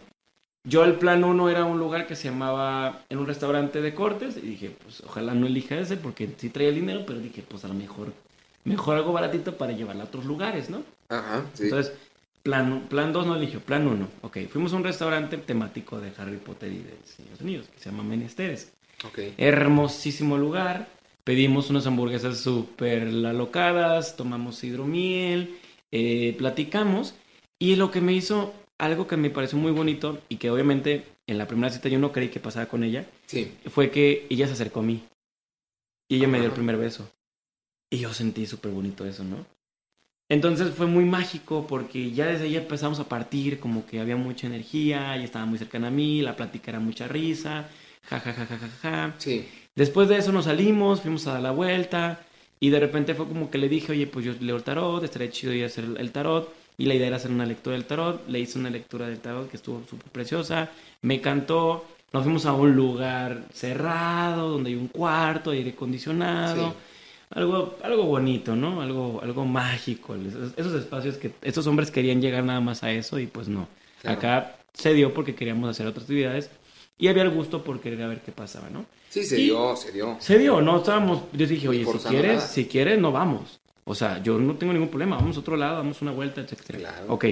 [0.69, 4.37] Yo el plan 1 era un lugar que se llamaba en un restaurante de cortes
[4.37, 7.65] y dije, pues ojalá no elija ese porque sí traía el dinero, pero dije, pues
[7.65, 8.13] a lo mejor,
[8.65, 10.83] mejor algo baratito para llevarla a otros lugares, ¿no?
[11.09, 11.65] Ajá, sí.
[11.65, 11.95] Entonces,
[12.43, 14.09] plan, plan 2 no eligió, plan 1.
[14.21, 17.91] Ok, fuimos a un restaurante temático de Harry Potter y de Estados Unidos que se
[17.91, 18.73] llama Menesteres.
[19.07, 19.21] ok.
[19.39, 21.00] Hermosísimo lugar.
[21.25, 25.59] Pedimos unas hamburguesas súper alocadas, tomamos hidromiel,
[25.93, 27.15] eh, platicamos.
[27.59, 31.37] Y lo que me hizo algo que me pareció muy bonito y que obviamente en
[31.39, 33.53] la primera cita yo no creí que pasara con ella, Sí.
[33.71, 35.03] fue que ella se acercó a mí.
[36.09, 36.57] Y ella me dio el Ajá.
[36.57, 37.09] primer beso.
[37.93, 39.45] Y yo sentí súper bonito eso, ¿no?
[40.29, 44.47] Entonces fue muy mágico porque ya desde ahí empezamos a partir, como que había mucha
[44.47, 47.69] energía, ella estaba muy cercana a mí, la plática era mucha risa,
[48.09, 49.15] ja, ja, ja, ja, ja, ja.
[49.19, 49.47] Sí.
[49.81, 52.21] Después de eso nos salimos, fuimos a dar la vuelta
[52.61, 55.31] y de repente fue como que le dije, oye, pues yo leo el tarot, estaría
[55.31, 56.53] chido ir a hacer el tarot.
[56.77, 58.29] Y la idea era hacer una lectura del tarot.
[58.29, 60.69] Le hice una lectura del tarot que estuvo súper preciosa.
[61.01, 61.87] Me encantó.
[62.13, 66.69] Nos fuimos a un lugar cerrado, donde hay un cuarto, aire acondicionado.
[66.69, 66.77] Sí.
[67.31, 68.83] Algo, algo bonito, ¿no?
[68.83, 70.15] Algo, algo mágico.
[70.15, 73.67] Esos, esos espacios que estos hombres querían llegar nada más a eso y pues no.
[74.03, 74.19] Claro.
[74.19, 76.51] Acá se dio porque queríamos hacer otras actividades
[77.01, 78.85] y había el gusto por querer a ver qué pasaba, ¿no?
[79.09, 80.17] Sí, se Y- dio, se dio.
[80.21, 81.23] Se dio, no estábamos.
[81.33, 82.47] Yo dije, oye, si quieres, nada.
[82.47, 83.59] si quieres, no vamos.
[83.85, 86.79] O sea, yo no tengo ningún problema, vamos a otro lado, damos una vuelta, etcétera.
[86.79, 87.07] Claro.
[87.09, 87.25] Ok.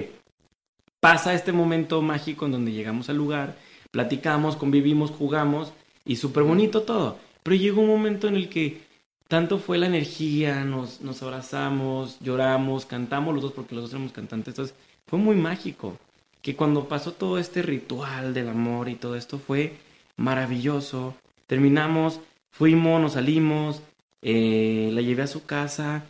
[1.01, 3.57] Pasa este momento mágico en donde llegamos al lugar,
[3.93, 5.73] platicamos, convivimos, jugamos
[6.05, 7.19] y súper bonito todo.
[7.45, 8.81] Pero llegó un momento en el que
[9.29, 14.13] tanto fue la energía, nos, nos abrazamos, lloramos, cantamos los dos porque los dos éramos
[14.13, 14.49] cantantes.
[14.53, 14.75] Entonces
[15.07, 15.97] fue muy mágico.
[16.42, 19.76] Que cuando pasó todo este ritual del amor y todo esto fue
[20.17, 21.15] maravilloso.
[21.47, 23.83] Terminamos, fuimos, nos salimos,
[24.23, 26.05] eh, la llevé a su casa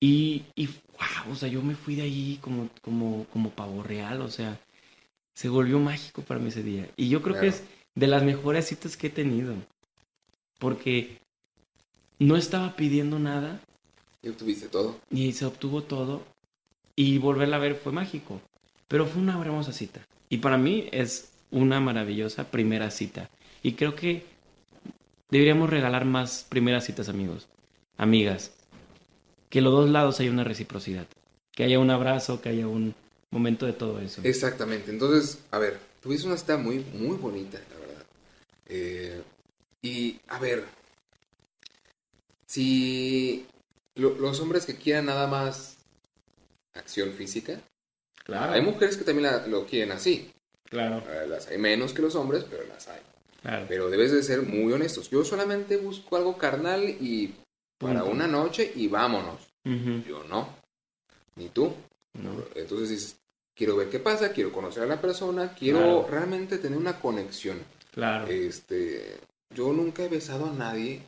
[0.00, 4.22] y, y wow, o sea, yo me fui de ahí como, como, como pavo real,
[4.22, 4.58] o sea,
[5.34, 6.88] se volvió mágico para mí ese día.
[6.96, 9.54] Y yo creo que es de las mejores citas que he tenido,
[10.58, 11.18] porque
[12.18, 13.60] no estaba pidiendo nada
[14.22, 14.98] Y obtuviste todo.
[15.10, 16.22] y se obtuvo todo
[16.96, 18.40] y volverla a ver fue mágico.
[18.90, 20.04] Pero fue una hermosa cita.
[20.28, 23.30] Y para mí es una maravillosa primera cita.
[23.62, 24.24] Y creo que
[25.30, 27.46] deberíamos regalar más primeras citas, amigos,
[27.96, 28.50] amigas.
[29.48, 31.06] Que los dos lados haya una reciprocidad.
[31.52, 32.92] Que haya un abrazo, que haya un
[33.30, 34.22] momento de todo eso.
[34.24, 34.90] Exactamente.
[34.90, 38.04] Entonces, a ver, tuviste una cita muy, muy bonita, la verdad.
[38.66, 39.22] Eh,
[39.82, 40.64] y, a ver,
[42.46, 43.46] si
[43.94, 45.76] lo- los hombres que quieran nada más
[46.74, 47.60] acción física,
[48.24, 50.32] Claro, hay mujeres que también la- lo quieren así.
[50.64, 53.00] claro, Las hay menos que los hombres, pero las hay.
[53.42, 53.66] claro.
[53.68, 55.10] Pero debes de ser muy honestos.
[55.10, 57.34] Yo solamente busco algo carnal y
[57.78, 58.14] para Punto.
[58.14, 59.48] una noche y vámonos.
[59.64, 60.56] Yo no.
[61.36, 61.74] Ni tú.
[62.14, 62.44] no.
[62.54, 63.16] Entonces dices,
[63.54, 66.06] quiero ver qué pasa, quiero conocer a la persona, quiero Claro.
[66.10, 67.58] realmente tener una conexión.
[67.92, 68.26] Claro.
[68.28, 69.18] Este,
[69.54, 71.02] yo nunca he besado a nadie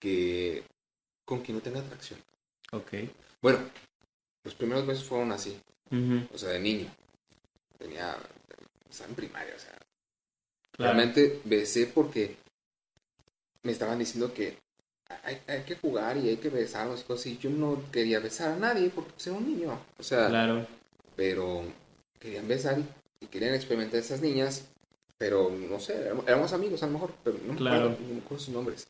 [0.00, 0.62] que
[1.24, 2.18] con quien no tenga atracción.
[2.72, 2.92] Ok.
[3.42, 3.58] Bueno,
[4.44, 5.58] los primeros besos fueron así,
[6.32, 6.90] O sea, de niño.
[7.78, 8.16] Tenía,
[8.90, 9.72] estaba en primaria, o sea,
[10.72, 10.94] claro.
[10.94, 12.36] realmente besé porque
[13.62, 14.58] me estaban diciendo que
[15.24, 17.38] hay, hay que jugar y hay que besarnos y cosas así.
[17.38, 20.66] Yo no quería besar a nadie porque pues, era un niño, o sea, Claro.
[21.16, 21.62] pero
[22.20, 22.84] querían besar y,
[23.24, 24.64] y querían experimentar esas niñas,
[25.16, 27.76] pero no sé, éramos, éramos amigos a lo mejor, pero no me Claro.
[27.86, 28.86] acuerdo, no me acuerdo sus nombres.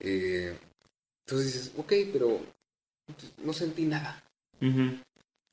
[0.00, 0.56] Eh,
[1.26, 2.40] entonces dices, ok, pero
[3.38, 4.22] no sentí nada,
[4.60, 4.98] Ujú,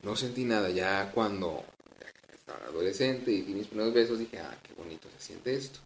[0.03, 0.69] no sentí nada.
[0.69, 1.63] Ya cuando
[2.33, 5.79] estaba adolescente y di mis primeros besos, dije, ah, qué bonito se siente esto.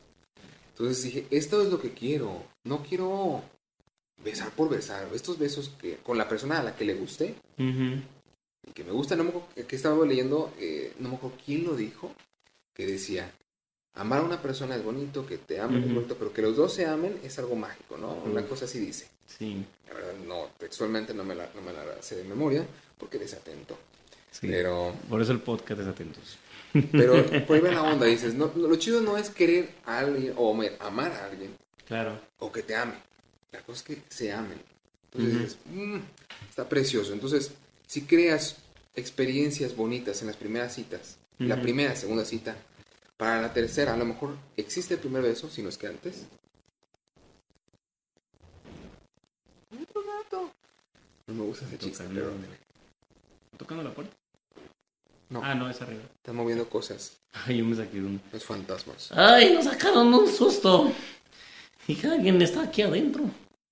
[0.71, 3.41] Entonces dije, esto es lo que quiero, no quiero
[4.23, 8.71] besar por besar, estos besos que con la persona a la que le guste, y
[8.73, 11.75] que me gusta, no me acuerdo que estaba leyendo, eh, no me acuerdo quién lo
[11.75, 12.13] dijo,
[12.75, 13.31] que decía,
[13.95, 16.73] amar a una persona es bonito, que te amen es bonito, pero que los dos
[16.73, 18.13] se amen es algo mágico, ¿no?
[18.13, 19.07] Una cosa así dice.
[19.25, 22.65] Sí, La verdad, no, textualmente no me la, no me la sé de memoria,
[22.97, 23.77] porque desatento.
[24.31, 24.47] Sí.
[24.47, 26.37] Pero, Por eso el podcast es atentos.
[26.91, 27.13] pero
[27.47, 30.53] por ahí va la onda, dices, no, lo chido no es querer a alguien o
[30.53, 31.55] me- amar a alguien
[31.87, 32.19] Claro.
[32.39, 32.93] o que te ame.
[33.51, 34.59] La cosa es que se amen.
[35.11, 35.97] Entonces dices, "Mm,
[36.49, 37.13] está precioso.
[37.13, 37.51] Entonces,
[37.87, 38.57] si creas
[38.95, 42.55] experiencias bonitas en las primeras citas, la primera, segunda cita,
[43.15, 46.25] para la tercera, a lo mejor existe el primer beso, si no es que antes.
[51.27, 52.31] No me gusta ese chiste, pero
[53.57, 54.15] tocando la puerta.
[55.29, 56.03] no, Ah, no, es arriba.
[56.15, 58.21] están moviendo cosas, Ay, yo me saqué de un...
[58.31, 59.11] los fantasmas.
[59.11, 60.91] Ay, nos sacaron un susto.
[61.87, 63.23] Dije, alguien está aquí adentro.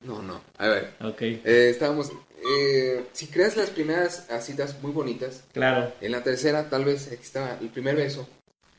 [0.01, 0.41] No, no.
[0.57, 1.21] A ver, Ok.
[1.21, 2.11] eh, estábamos.
[2.47, 5.91] eh, si creas las primeras citas muy bonitas, Claro.
[6.01, 8.27] en la tercera tal vez exista el primer beso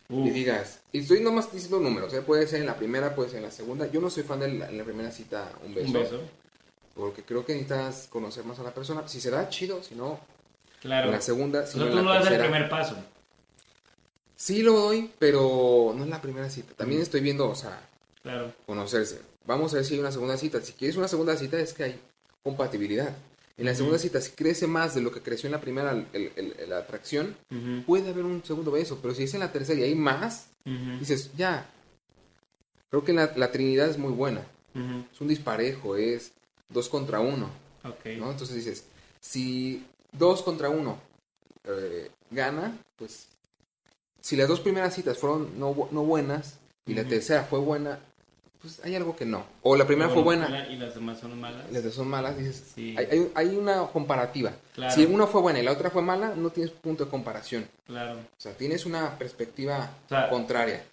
[0.08, 2.22] y Uh, digas, y estoy nomás diciendo números, ¿eh?
[2.22, 3.90] puede ser en la primera, puede ser en la segunda.
[3.90, 6.20] Yo no soy fan de la, en la primera cita un beso, un beso.
[6.94, 9.08] porque creo que necesitas conocer más a la persona.
[9.08, 10.20] Si se da, chido, si no,
[10.80, 11.06] Claro.
[11.08, 12.44] en la segunda, O si sea, no en tú la no das el tercera.
[12.50, 12.96] primer paso.
[14.36, 16.74] Sí lo doy, pero no en la primera cita.
[16.74, 17.80] También estoy viendo, o sea,
[18.22, 18.52] Claro.
[18.66, 19.20] conocerse.
[19.46, 20.60] Vamos a ver si hay una segunda cita.
[20.60, 22.00] Si quieres una segunda cita es que hay
[22.42, 23.14] compatibilidad.
[23.56, 26.06] En la segunda cita, si crece más de lo que creció en la primera el-
[26.12, 27.34] el- el- la atracción,
[27.86, 28.98] puede haber un segundo beso.
[29.00, 30.48] Pero si es en la tercera y hay más,
[31.00, 31.70] dices, ya.
[32.90, 34.42] Creo que la, la Trinidad es muy buena.
[35.12, 36.32] Es un disparejo, es
[36.68, 37.48] dos contra uno.
[37.84, 38.04] Ok.
[38.18, 38.30] ¿no?
[38.30, 38.84] Entonces dices,
[39.20, 39.86] si
[40.18, 40.98] dos contra uno
[41.64, 43.28] eh, gana, pues
[44.20, 47.98] si las dos primeras citas fueron no, no buenas y la tercera fue buena,
[48.60, 49.44] pues hay algo que no.
[49.62, 51.64] O la primera fue buena Y las demás son malas.
[51.70, 52.94] y las dos son malas, dices, Sí.
[52.98, 54.52] hay, hay- hay una comparativa.
[54.74, 54.94] Claro.
[54.94, 57.68] Si una fue buena y la otra fue mala, no tienes punto de comparación.
[57.86, 58.14] Claro.
[58.18, 60.84] O sea, tienes una perspectiva O sea, contraria.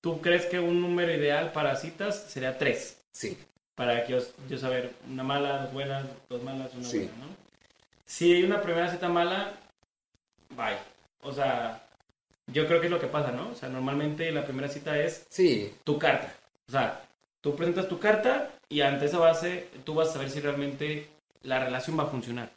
[0.00, 2.98] ¿Tú crees que un número ideal para citas sería tres?
[3.12, 3.36] Sí,
[3.76, 4.18] Para que yo,
[4.48, 6.98] yo saber una mala, dos buenas, dos malas, una Sí.
[6.98, 7.43] buena, ¿no?
[8.06, 9.52] Si hay una primera cita mala,
[10.56, 10.76] bye.
[11.22, 11.82] O sea,
[12.52, 13.48] yo creo que es lo que pasa, ¿no?
[13.50, 16.32] O sea, normalmente la primera cita es sí, tu carta.
[16.68, 17.02] O sea,
[17.40, 21.08] tú presentas tu carta y ante esa base tú vas a saber si realmente
[21.42, 22.50] la relación va a funcionar.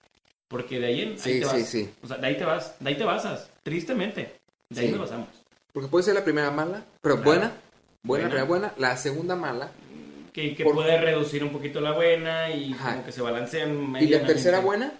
[0.49, 1.55] Porque de ahí, en, ahí sí, te vas.
[1.55, 1.93] sí, sí.
[2.03, 4.35] O sea, de ahí te vas, de ahí te basas, tristemente.
[4.69, 5.27] De ahí nos basamos.
[5.73, 7.29] Porque puede ser la primera mala, pero Claro.
[7.29, 7.59] buena, buena,
[8.03, 8.23] Buena.
[8.23, 9.71] la primera buena, la segunda mala
[10.33, 12.91] Que, que Por- puede reducir un poquito la buena y Ajá.
[12.93, 13.95] como que se balancean.
[13.99, 14.93] y la tercera buena,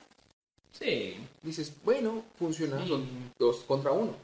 [0.72, 1.16] Sí.
[1.42, 2.88] dices, bueno, funciona, Sí.
[2.90, 3.08] son
[3.40, 4.16] dos contra uno.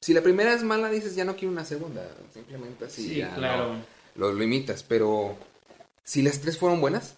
[0.00, 2.02] Si la primera es mala, dices, ya no quiero una segunda,
[2.32, 3.74] simplemente así, Sí, ya claro.
[3.74, 3.80] no,
[4.16, 5.36] lo limitas, pero
[6.02, 7.14] si las tres fueron buenas,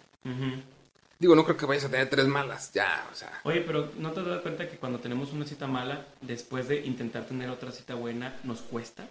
[1.19, 4.11] digo, no creo que vayas a tener tres malas, ya, o sea, Oye, pero ¿no
[4.11, 7.95] te das cuenta que cuando tenemos una cita mala, después de intentar tener otra cita
[7.95, 9.07] buena, nos cuesta?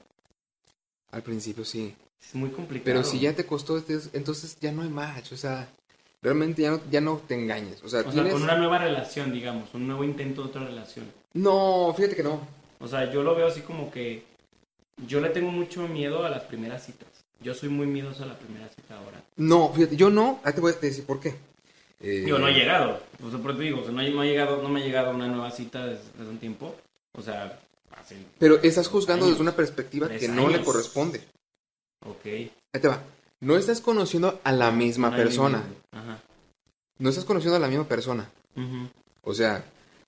[1.11, 2.85] al principio sí, Es muy complicado.
[2.85, 5.69] pero si ya te costó, este- entonces ya no hay match, o sea,
[6.25, 8.33] realmente ya no, ya no te engañes, o sea, O sea, tienes...
[8.33, 11.05] con una nueva relación, digamos, un nuevo intento de otra relación.
[11.35, 12.41] No, fíjate que no,
[12.81, 14.25] O sea, yo lo veo así como que
[15.07, 17.09] yo le tengo mucho miedo a las primeras citas.
[17.41, 19.23] Yo soy muy miedoso a la primera cita ahora.
[19.37, 21.35] no, fíjate, yo no, ahí te voy a decir por qué.
[22.01, 23.01] Eh, Yo no he llegado.
[23.25, 25.27] O sea, por eso te digo, o sea, no, llegado, no me ha llegado una
[25.27, 26.75] nueva cita desde, desde un tiempo.
[27.13, 27.59] O sea.
[28.39, 29.35] Pero estás juzgando Años.
[29.39, 31.23] desde una perspectiva que no le corresponde.
[32.07, 32.27] Ok.
[32.27, 33.01] Ahí te va.
[33.45, 35.63] No estás conociendo a la misma Ay, persona.
[35.93, 36.19] Ajá.
[36.99, 38.29] No estás conociendo a la misma persona.
[39.23, 39.65] O sea,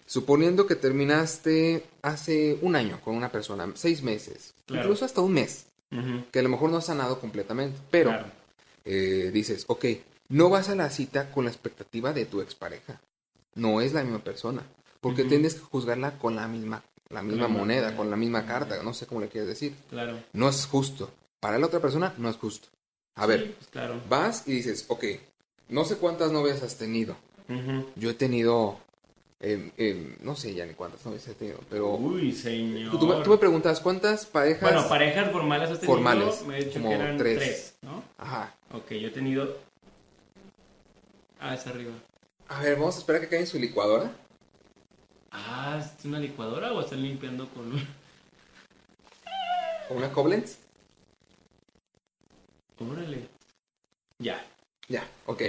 [0.07, 4.83] suponiendo que terminaste hace un año con una persona, seis meses, Claro.
[4.85, 5.67] incluso hasta un mes,
[6.33, 8.27] que a lo mejor no has sanado completamente, pero Claro.
[8.85, 9.85] eh, dices, ok,
[10.29, 13.01] no vas a la cita con la expectativa de tu expareja.
[13.55, 14.63] No es la misma persona.
[15.01, 17.97] Porque tienes que juzgarla con la misma, la misma moneda.
[17.97, 19.75] con la misma carta, no sé cómo le quieres decir.
[19.91, 20.19] Claro.
[20.33, 21.11] No es justo.
[21.41, 22.69] Para la otra persona no es justo.
[23.17, 24.01] A Sí, ver, pues, claro.
[24.09, 25.05] vas y dices, ok,
[25.69, 27.17] no sé cuántas novias has tenido.
[27.97, 28.79] Yo he tenido,
[29.41, 32.99] em, em, no sé ya ni cuántas novias he tenido, pero Uy, señor.
[32.99, 34.61] tú, me, tú me preguntas cuántas parejas...
[34.73, 35.95] Bueno, parejas formales has tenido.
[35.97, 37.39] Formales, Me he dicho como que eran tres.
[37.39, 37.75] tres.
[37.83, 38.03] ¿no?
[38.19, 38.55] Ajá.
[38.73, 39.59] Ok, yo he tenido.
[41.41, 41.93] Ah, es arriba.
[42.49, 44.11] A ver, vamos a esperar que caiga en su licuadora.
[45.31, 47.73] Ah, ¿es una licuadora o están limpiando con?
[49.91, 50.57] ¿O una Koblenz?
[52.79, 53.29] Órale.
[54.19, 54.45] Ya.
[54.89, 55.43] Ya, ok.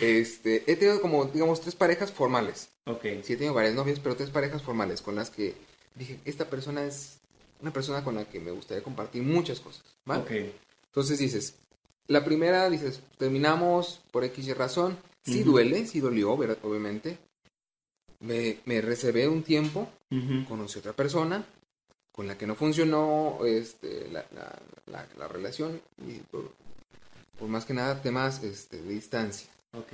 [0.00, 2.68] Este, he tenido como, digamos, tres parejas formales.
[2.86, 3.02] Ok.
[3.22, 5.54] Sí, he tenido varias novias, pero tres parejas formales con las que
[5.94, 7.18] dije, esta persona es
[7.60, 9.82] una persona con la que me gustaría compartir muchas cosas.
[10.04, 10.22] ¿vale?
[10.22, 10.54] Ok.
[10.86, 11.54] Entonces dices,
[12.08, 14.98] la primera dices, terminamos por X y razón.
[15.24, 16.58] Sí duele, sí dolió, ¿verdad?
[16.62, 17.18] obviamente.
[18.20, 20.44] Me, me reservé un tiempo, Ujú.
[20.48, 21.44] conocí a otra persona,
[22.12, 26.52] con la que no funcionó este, la, la, la, la relación y por,
[27.38, 29.48] por más que nada temas este, de distancia.
[29.76, 29.92] Ok.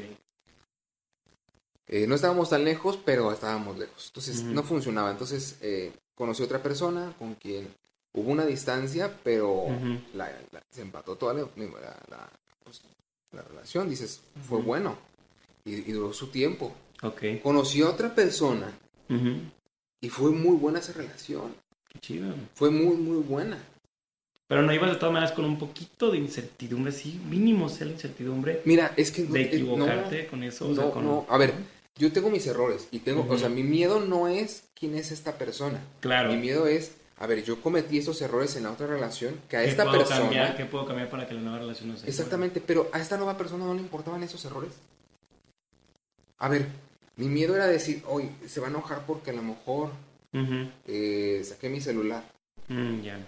[1.86, 4.08] Eh, no estábamos tan lejos, pero estábamos lejos.
[4.08, 5.10] Entonces no funcionaba.
[5.10, 7.68] Entonces eh, conocí a otra persona con quien
[8.12, 9.66] hubo una distancia, pero
[10.14, 12.82] la- la- se empató toda la, pues,
[13.32, 13.88] la relación.
[13.88, 14.96] Dices, fue bueno.
[15.64, 16.74] Y, y duró su tiempo.
[17.02, 17.22] Ok.
[17.42, 18.76] Conocí a otra persona
[20.00, 21.54] y fue muy buena esa relación.
[21.88, 22.34] Qué chido.
[22.54, 23.58] Fue muy, muy buena.
[24.46, 27.92] Pero no ibas de todas maneras con un poquito de incertidumbre, sí, mínimo sea la
[27.92, 30.68] incertidumbre Mira, es que no- de no- equivocarte con eso.
[30.70, 31.26] o sea, no, con- no.
[31.28, 31.52] A ver,
[31.96, 35.36] yo tengo mis errores y tengo, o sea, mi miedo no es quién es esta
[35.36, 35.80] persona.
[36.00, 36.30] Claro.
[36.32, 39.64] Mi miedo es, a ver, yo cometí esos errores en la otra relación que a
[39.64, 40.20] ¿Qué esta puedo persona.
[40.20, 40.56] cambiar?
[40.56, 42.08] ¿Qué puedo cambiar para que la nueva relación no sea?
[42.08, 44.70] Exactamente, pero a esta nueva persona no le importaban esos errores.
[46.38, 46.66] A ver,
[47.16, 49.90] mi miedo era decir, hoy se va a enojar porque a lo mejor
[50.86, 52.24] Eh, saqué mi celular.
[52.68, 53.18] Mm, ya.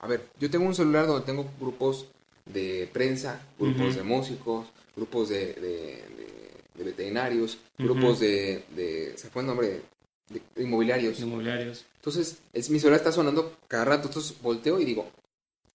[0.00, 2.06] A ver, yo tengo un celular donde tengo grupos
[2.46, 9.28] de prensa, grupos de músicos, grupos de, de- de- de veterinarios, grupos de, de- se
[9.28, 9.82] fue el nombre,
[10.30, 11.20] de, inmobiliarios.
[11.20, 11.84] Inmobiliarios.
[11.96, 15.10] Entonces, es, mi celular está sonando cada rato, entonces volteo y digo,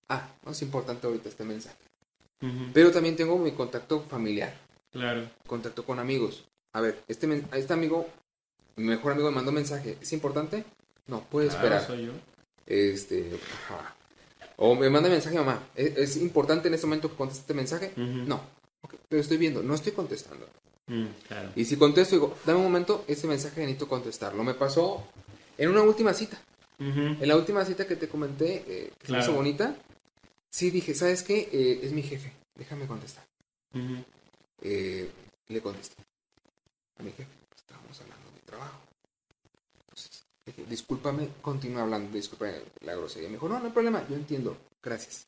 [0.10, 1.76] ah, no es importante ahorita este mensaje.
[2.74, 4.54] Pero también tengo mi contacto familiar,
[4.92, 5.30] Claro.
[5.48, 6.44] contacto con amigos.
[6.74, 8.08] A ver, este, este amigo,
[8.76, 10.64] mi mejor amigo me mandó un mensaje, ¿es importante?
[11.08, 11.88] No, puede Claro, esperar.
[11.88, 12.12] soy yo.
[12.66, 13.38] Este,
[13.68, 13.96] ajá.
[14.58, 17.92] O me manda mensaje mamá, ¿es, es importante en este momento que conteste este mensaje?
[17.98, 18.42] No,
[19.10, 20.48] pero estoy viendo, no estoy contestando.
[20.88, 21.50] Mm, claro.
[21.56, 24.44] Y si contesto, digo, dame un momento, este mensaje necesito contestarlo.
[24.44, 25.06] Me pasó
[25.58, 26.40] en una última cita.
[26.78, 29.08] En la última cita que te comenté, eh, que Claro.
[29.08, 29.76] se me hizo bonita,
[30.52, 31.50] sí dije, ¿sabes qué?
[31.52, 33.24] Eh, es mi jefe, déjame contestar.
[34.62, 35.10] Eh,
[35.50, 35.96] le contesté
[37.00, 38.80] a mi jefe, pues, estábamos hablando de trabajo.
[39.82, 42.48] Entonces, dije, discúlpame, continúa hablando, disculpa
[42.82, 43.30] la grosería.
[43.30, 45.28] Me dijo, no, no hay problema, yo entiendo, gracias.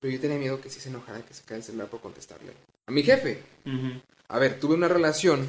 [0.00, 2.52] Pero yo tenía miedo que si se enojara, que se cae el celular por contestarle.
[2.86, 3.42] A mi jefe.
[3.64, 4.00] Ujú.
[4.28, 5.48] A ver, tuve una relación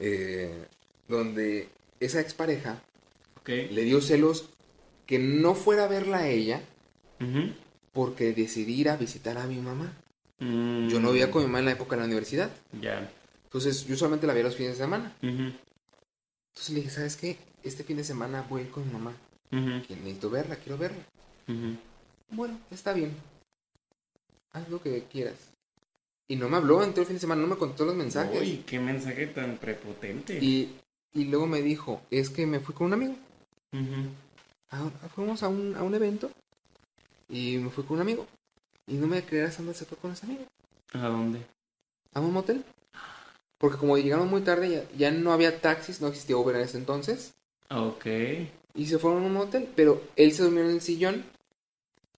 [0.00, 0.66] eh,
[1.06, 1.68] donde
[2.00, 2.82] esa expareja
[3.40, 3.48] Ok.
[3.48, 4.48] le dio celos
[5.06, 6.60] que no fuera a verla a ella
[7.20, 7.52] Ujú.
[7.92, 9.92] porque decidí ir a visitar a mi mamá.
[10.40, 12.50] Mm, Yo no vivía con mi mamá en la época de la universidad.
[12.80, 13.10] Ya.
[13.48, 15.16] Entonces yo solamente la veía los fines de semana.
[15.22, 17.38] Entonces le dije, ¿sabes qué?
[17.62, 19.14] Este fin de semana voy a ir con mi mamá.
[19.50, 19.86] Ujú.
[19.86, 21.02] Que necesito verla, quiero verla.
[22.30, 23.16] Bueno, está bien.
[24.52, 25.36] Haz lo que quieras.
[26.28, 28.38] Y no me habló en todo el fin de semana, no me contó los mensajes.
[28.38, 30.38] Uy, qué mensaje tan prepotente.
[30.44, 30.76] Y,
[31.14, 33.16] y luego me dijo, es que me fui con un amigo.
[35.14, 36.30] Fuimos a un, a un evento
[37.30, 38.26] y me fui con un amigo.
[38.86, 40.44] Y no me creerás dónde se fue con ese amigo.
[40.92, 41.46] ¿A dónde?
[42.12, 42.62] A un motel.
[43.58, 46.78] Porque como llegamos muy tarde, ya, ya no había taxis, no existía Uber en ese
[46.78, 47.34] entonces.
[47.70, 48.06] Ok.
[48.74, 49.68] Y se fueron a un motel.
[49.74, 51.24] Pero él se durmió en el sillón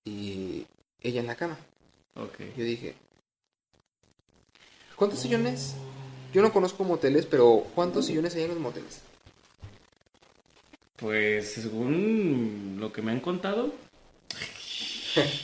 [0.04, 0.66] y
[1.00, 1.58] ella en la cama.
[2.14, 2.40] Ok.
[2.56, 2.94] Yo dije,
[4.96, 5.74] ¿cuántos sillones?
[6.32, 9.00] Yo no conozco moteles, pero ¿cuántos sillones hay en los moteles?
[10.96, 13.72] Pues según lo que me han contado.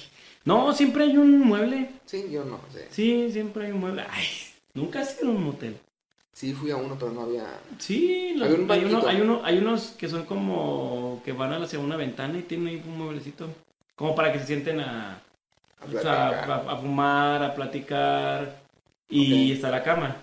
[0.46, 1.90] No, siempre hay un mueble.
[2.04, 2.86] Sí, yo no sé.
[2.92, 4.04] Sí, siempre hay un mueble.
[4.08, 4.26] Ay,
[4.74, 5.76] nunca has ido a un motel.
[6.36, 7.46] Sí, fui a uno, pero no había...
[7.78, 11.54] Sí, los- Había un hay, uno- hay, uno, hay unos que son como que van
[11.62, 13.48] hacia una ventana y tienen ahí un mueblecito.
[13.94, 15.98] Como para que se sienten a, a o sea,
[16.28, 16.50] platicar.
[16.50, 18.60] a, a fumar, a platicar
[19.08, 20.14] y está la cama.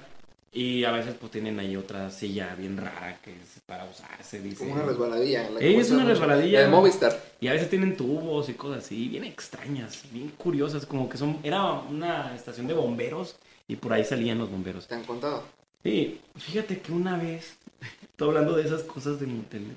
[0.52, 4.58] Y a veces pues tienen ahí otra silla bien rara que es para usarse, dice.
[4.60, 5.50] Como una resbaladilla.
[5.50, 6.60] la es una resbaladilla.
[6.60, 7.20] La de Movistar.
[7.42, 11.40] Y a veces tienen tubos y cosas así, bien extrañas, bien curiosas, como que son...
[11.42, 13.36] Era una estación de bomberos
[13.68, 14.88] y por ahí salían los bomberos.
[14.88, 15.42] ¿Te han contado?
[15.84, 17.56] Sí, fíjate que una vez,
[18.02, 19.76] estoy hablando de esas cosas de motel,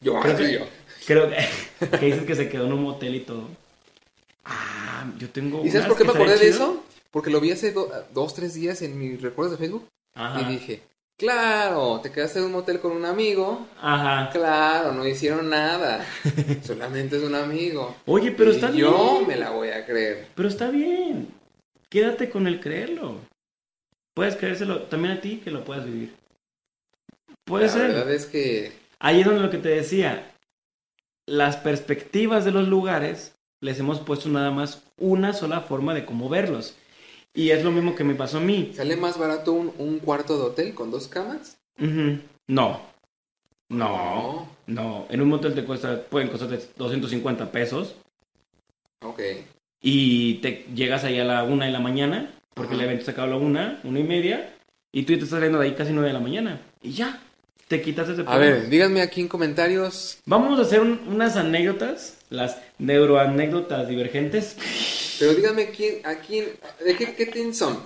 [0.00, 0.60] Yo, Creo que- yo.
[1.06, 3.48] creo que, que dices que se quedó en un motel y todo.
[4.44, 5.64] Ah, yo tengo...
[5.64, 6.82] ¿Y sabes por qué me acordé de eso?
[7.10, 9.88] Porque lo vi hace do- dos, tres días en mis recuerdos de Facebook.
[10.14, 10.82] Ajá, Y dije,
[11.16, 13.66] claro, te quedaste en un motel con un amigo.
[13.80, 14.30] ajá.
[14.30, 16.04] Claro, no hicieron nada.
[16.64, 17.96] Solamente es un amigo.
[18.06, 19.26] Oye, pero Y está yo bien.
[19.28, 20.28] me la voy a creer.
[20.34, 21.28] Pero está bien.
[21.88, 23.16] Quédate con el creerlo.
[24.16, 26.14] Puedes creérselo también a ti que lo puedas vivir.
[27.44, 27.88] Puede la ser.
[27.88, 30.32] verdad es que Ahí es donde lo que te decía,
[31.28, 36.30] las perspectivas de los lugares les hemos puesto nada más una sola forma de cómo
[36.30, 36.76] verlos.
[37.34, 38.72] Y es lo mismo que me pasó a mí.
[38.74, 41.58] sale más barato un, un cuarto de hotel con dos camas.
[42.48, 42.80] No.
[43.68, 44.48] No.
[44.66, 45.06] No.
[45.10, 47.96] En un motel te cuesta, pueden costarte 250 pesos
[49.04, 49.20] Ok.
[49.82, 53.28] y te llegas ahí a la una de la mañana, porque el evento se acaba
[53.28, 54.54] a la una, una y media,
[54.92, 56.60] y tú ya te estás saliendo de ahí casi nueve de la mañana.
[56.82, 57.20] Y ya.
[57.68, 58.56] te quitas ese A problema.
[58.58, 60.18] ver, díganme aquí en comentarios.
[60.24, 64.56] Vamos a hacer un- unas anécdotas, las neuroanécdotas divergentes.
[65.18, 66.44] Pero díganme quién, a quién,
[66.84, 67.78] ¿de qué, qué team son?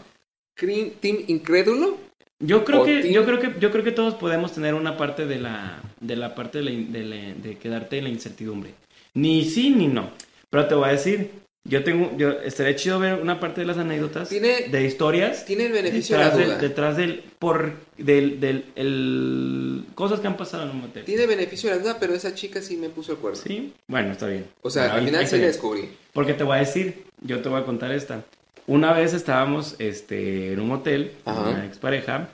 [0.57, 1.97] ¿Cre- ¿Team incrédulo?
[2.41, 5.25] Yo creo O que, yo creo que, yo creo que todos podemos tener una parte
[5.27, 8.75] de la, de la parte de, la in- de, la- de quedarte en la incertidumbre.
[9.15, 10.11] Ni sí ni no.
[10.51, 11.31] Pero te voy a decir,
[11.65, 15.67] yo tengo, yo estaría chido ver una parte de las anécdotas Tiene- de historias Tiene
[15.67, 16.57] el beneficio de la detrás, duda.
[16.59, 21.05] del, detrás del, por, del, del, el, cosas que han pasado en un motel.
[21.05, 23.39] Tiene beneficio de la duda, pero esa chica sí me puso el cuerno.
[23.41, 24.47] Sí, bueno, está bien.
[24.63, 25.89] O sea, Bueno, al final sí la descubrí.
[26.13, 28.25] Porque te voy a decir, yo te voy a contar esta.
[28.67, 32.29] Una vez estábamos este, en un motel con una expareja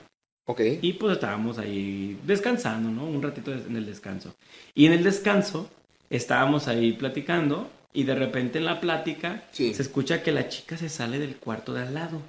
[0.45, 0.61] Ok.
[0.81, 3.05] y pues estábamos ahí descansando, ¿no?
[3.05, 4.33] Un ratito en el descanso.
[4.73, 5.69] Y en el descanso
[6.09, 9.73] estábamos ahí platicando y de repente en la plática Sí.
[9.73, 12.21] se escucha que la chica se sale del cuarto de al lado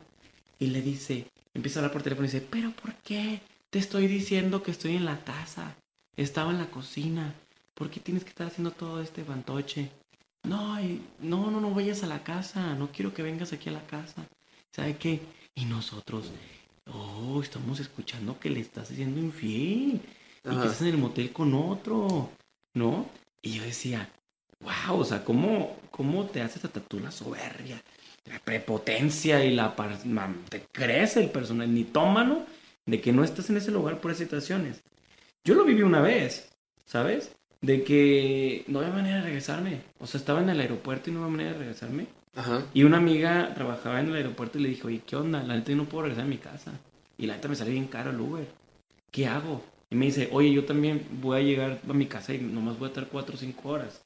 [0.59, 3.41] y le dice, empieza a hablar por teléfono y dice, pero ¿por qué?
[3.69, 5.75] Te estoy diciendo que estoy en la casa,
[6.17, 7.35] estaba en la cocina,
[7.75, 9.91] ¿por qué tienes que estar haciendo todo este fantoche?
[10.45, 13.73] No, y- no, no, no vayas a la casa, no quiero que vengas aquí a
[13.73, 14.27] la casa.
[14.75, 15.21] ¿Sabe qué?
[15.55, 16.31] Y nosotros,
[16.91, 20.01] oh, estamos escuchando que le estás haciendo infiel
[20.45, 20.61] y Ajá.
[20.63, 22.31] que estás en el motel con otro,
[22.73, 23.07] ¿no?
[23.43, 24.09] Y yo decía,
[24.61, 27.81] wow, o sea, ¿cómo, cómo te haces hasta tú la soberbia,
[28.27, 29.75] la prepotencia y la...
[30.05, 32.45] mam, te crece el personal nitómano
[32.87, 34.83] de que no estás en ese lugar por esas situaciones.
[35.45, 36.51] Yo lo viví una vez,
[36.85, 37.33] ¿sabes?
[37.61, 39.83] De que no había manera de regresarme.
[39.99, 42.07] O sea, estaba en el aeropuerto y no había manera de regresarme.
[42.35, 42.65] Ajá.
[42.73, 45.43] Y una amiga trabajaba en el aeropuerto y le dijo, oye, ¿qué onda?
[45.43, 46.73] La neta yo no puedo regresar a mi casa.
[47.17, 48.47] Y la neta me sale bien caro el Uber.
[49.11, 49.65] ¿Qué hago?
[49.91, 52.87] Y me dice, oye, yo también voy a llegar a mi casa y nomás voy
[52.87, 54.03] a estar cuatro o cinco horas.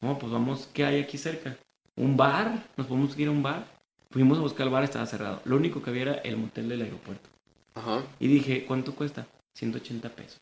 [0.00, 1.56] No, pues vamos, ¿qué hay aquí cerca?
[1.96, 2.66] ¿Un bar?
[2.76, 3.66] ¿Nos podemos ir a un bar?
[4.10, 5.42] Fuimos a buscar el bar, estaba cerrado.
[5.44, 7.28] Lo único que había era el motel del aeropuerto.
[7.74, 8.02] Ajá.
[8.18, 9.26] Y dije, ¿cuánto cuesta?
[9.54, 10.40] 180 pesos.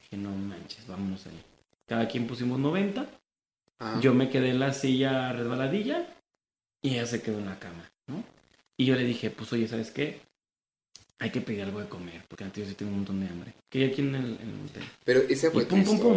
[0.00, 1.42] Dije, no manches, vámonos ahí.
[1.86, 3.06] Cada quien pusimos 90.
[3.80, 4.00] Ajá.
[4.00, 6.06] Yo me quedé en la silla resbaladilla
[6.80, 8.22] y ella se quedó en la cama, ¿no?
[8.76, 10.20] Y yo le dije, pues oye, ¿sabes qué?
[11.18, 13.52] Hay que pedir algo de comer, porque antes yo sí tengo un montón de hambre.
[13.68, 14.84] Que hay aquí en el, en el hotel.
[15.04, 16.16] Pero esa fue Y tu pum, pum, pum.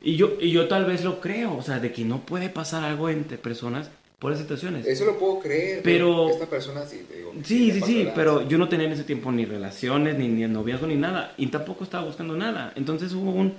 [0.00, 2.84] Y yo, y yo tal vez lo creo, o sea, de que no puede pasar
[2.84, 4.86] algo entre personas por esas situaciones.
[4.86, 5.80] Eso lo puedo creer.
[5.82, 7.32] Pero- Esta persona sí, te digo.
[7.44, 10.86] Sí, sí, sí, pero yo no tenía en ese tiempo ni relaciones, ni, ni noviazgo,
[10.86, 11.34] ni nada.
[11.36, 12.72] Y tampoco estaba buscando nada.
[12.76, 13.54] Entonces hubo un...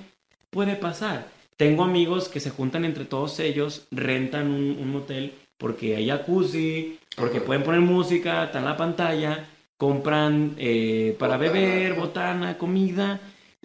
[0.49, 1.27] Puede pasar.
[1.57, 6.97] Tengo amigos que se juntan entre todos ellos, rentan un, un motel porque hay jacuzzi,
[7.17, 7.45] porque Ajá.
[7.45, 9.45] pueden poner música, está en la pantalla,
[9.77, 11.51] compran eh, para Botana.
[11.53, 13.19] beber, botana, comida,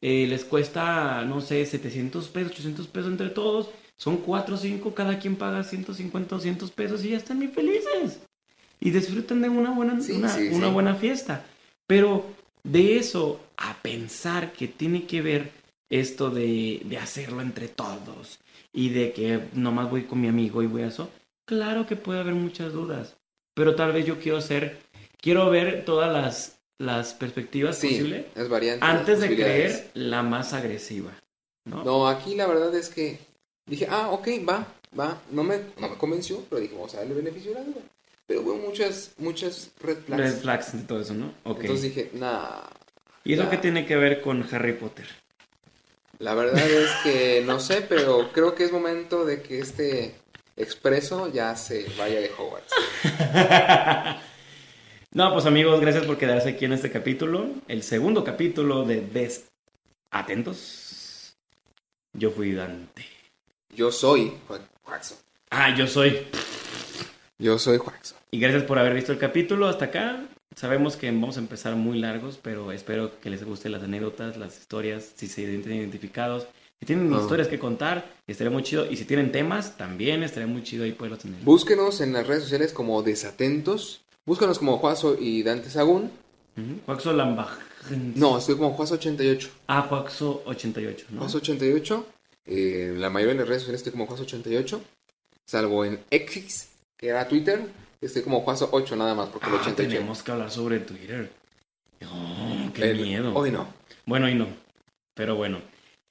[0.07, 3.71] eh, les cuesta, no sé, 700 pesos, 800 pesos entre todos.
[3.97, 8.21] Son 4 o 5, cada quien paga 150, 200 pesos y ya están bien felices.
[8.81, 10.73] Y disfrutan de una buena, Sí, una, sí, una sí.
[10.75, 11.47] buena fiesta.
[11.87, 12.27] Pero
[12.65, 15.53] de eso a pensar que tiene que ver
[15.89, 18.41] esto de, de hacerlo entre todos
[18.75, 21.09] y de que nomás voy con mi amigo y voy a eso,
[21.47, 23.17] claro que puede haber muchas dudas.
[23.55, 24.81] Pero tal vez yo quiero ser,
[25.19, 28.85] quiero ver todas las, las perspectivas Sí, variante.
[28.85, 31.13] antes de creer la más agresiva.
[31.65, 31.85] ¿no?
[31.85, 33.19] No, aquí la verdad es que
[33.67, 34.67] dije, ah, ok, va,
[34.99, 35.21] va.
[35.31, 37.81] No me, no me convenció, pero dije, vamos a darle beneficio de la duda.
[38.27, 40.23] Pero hubo muchas, muchas red flags.
[40.23, 41.35] Red flags de todo eso, ¿no?
[41.45, 41.61] Ok.
[41.61, 42.63] Entonces dije, nah.
[43.25, 45.07] ¿Y eso qué tiene que ver con Harry Potter?
[46.19, 50.15] La verdad es que no sé, pero creo que es momento de que este
[50.57, 52.73] expreso ya se vaya de Hogwarts.
[55.15, 59.45] No, pues amigos, gracias por quedarse aquí en este capítulo, el segundo capítulo de Des
[60.11, 61.37] Atentos.
[62.13, 63.05] Yo fui Dante.
[63.75, 65.17] Yo soy Ju- Juaxo.
[65.51, 66.19] Ah, yo soy.
[67.39, 68.17] Yo soy Juaxo.
[68.33, 70.27] Y gracias por haber visto el capítulo hasta acá.
[70.57, 74.59] Sabemos que vamos a empezar muy largos, pero espero que les gusten las anécdotas, las
[74.59, 76.47] historias, si se sienten identificados.
[76.81, 77.19] Si tienen Ah.
[77.21, 78.91] historias que contar, estaría muy chido.
[78.91, 81.41] Y si tienen temas, también estaría muy chido ahí poderlos tener.
[81.43, 84.01] Búsquenos en las redes sociales como Desatentos.
[84.27, 86.11] Búsquenos como Juazo y Dante Sagún.
[86.87, 87.59] Juaxo Lambaj.
[88.15, 89.49] No, estoy como Juazo88.
[89.67, 91.23] Ah, Juaxo 88, ¿no?
[91.23, 92.05] Juazo88.
[92.47, 94.81] Eh, la mayoría de las redes sociales estoy como Juazo88.
[95.47, 97.67] Salvo en X, que era Twitter.
[98.01, 99.97] Estoy como Juazo8 nada más, porque el Ah, 88.
[99.97, 101.31] tenemos que hablar sobre Twitter.
[102.07, 103.35] Oh, qué El- miedo.
[103.35, 103.67] Hoy no.
[104.07, 104.47] Bueno, y no.
[105.15, 105.59] Pero bueno.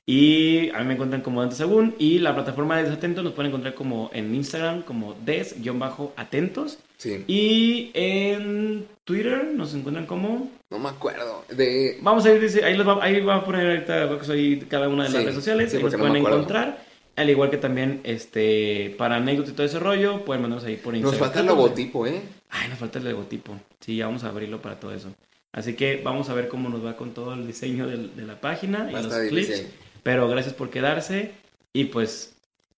[0.06, 1.96] Y a mí me encuentran como Dante Sagún.
[1.98, 6.78] Y la plataforma de Desatentos nos pueden encontrar como en Instagram como des-atentos.
[7.04, 7.22] Sí.
[7.28, 10.50] Y en Twitter nos encuentran como...
[10.70, 11.44] No me acuerdo.
[11.50, 12.00] De.
[12.02, 15.04] Vamos a ir, dice- ahí, los va, ahí va a poner ahorita ahí cada una
[15.04, 15.70] de las Sí, redes sociales.
[15.70, 16.86] sí, ahí nos porque no me pueden encontrar.
[17.18, 20.94] Al igual que también este para anécdotas y todo ese rollo, pueden mandarnos ahí por
[20.94, 21.20] Nos Instagram.
[21.20, 22.22] falta el logotipo, ¿eh?
[22.50, 23.60] Ay, nos falta el logotipo.
[23.82, 25.10] Sí, ya vamos a abrirlo para todo eso.
[25.52, 28.90] Así que vamos a ver cómo nos va con todo el diseño de, la página
[28.90, 29.66] y Va los clips.
[30.02, 31.34] Pero gracias por quedarse
[31.74, 32.34] y pues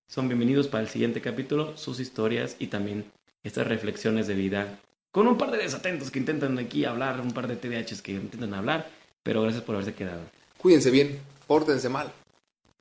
[0.07, 3.05] son bienvenidos para el siguiente capítulo, sus historias y también
[3.45, 4.79] estas reflexiones de vida
[5.11, 8.53] con un par de desatentos que intentan aquí hablar, un par de TDHs que intentan
[8.53, 8.89] hablar,
[9.23, 10.19] pero gracias por haberse quedado.
[10.57, 12.11] Cuídense bien, pórtense mal.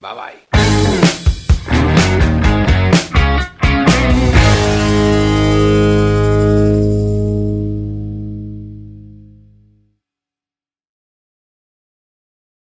[0.00, 0.44] Bye bye.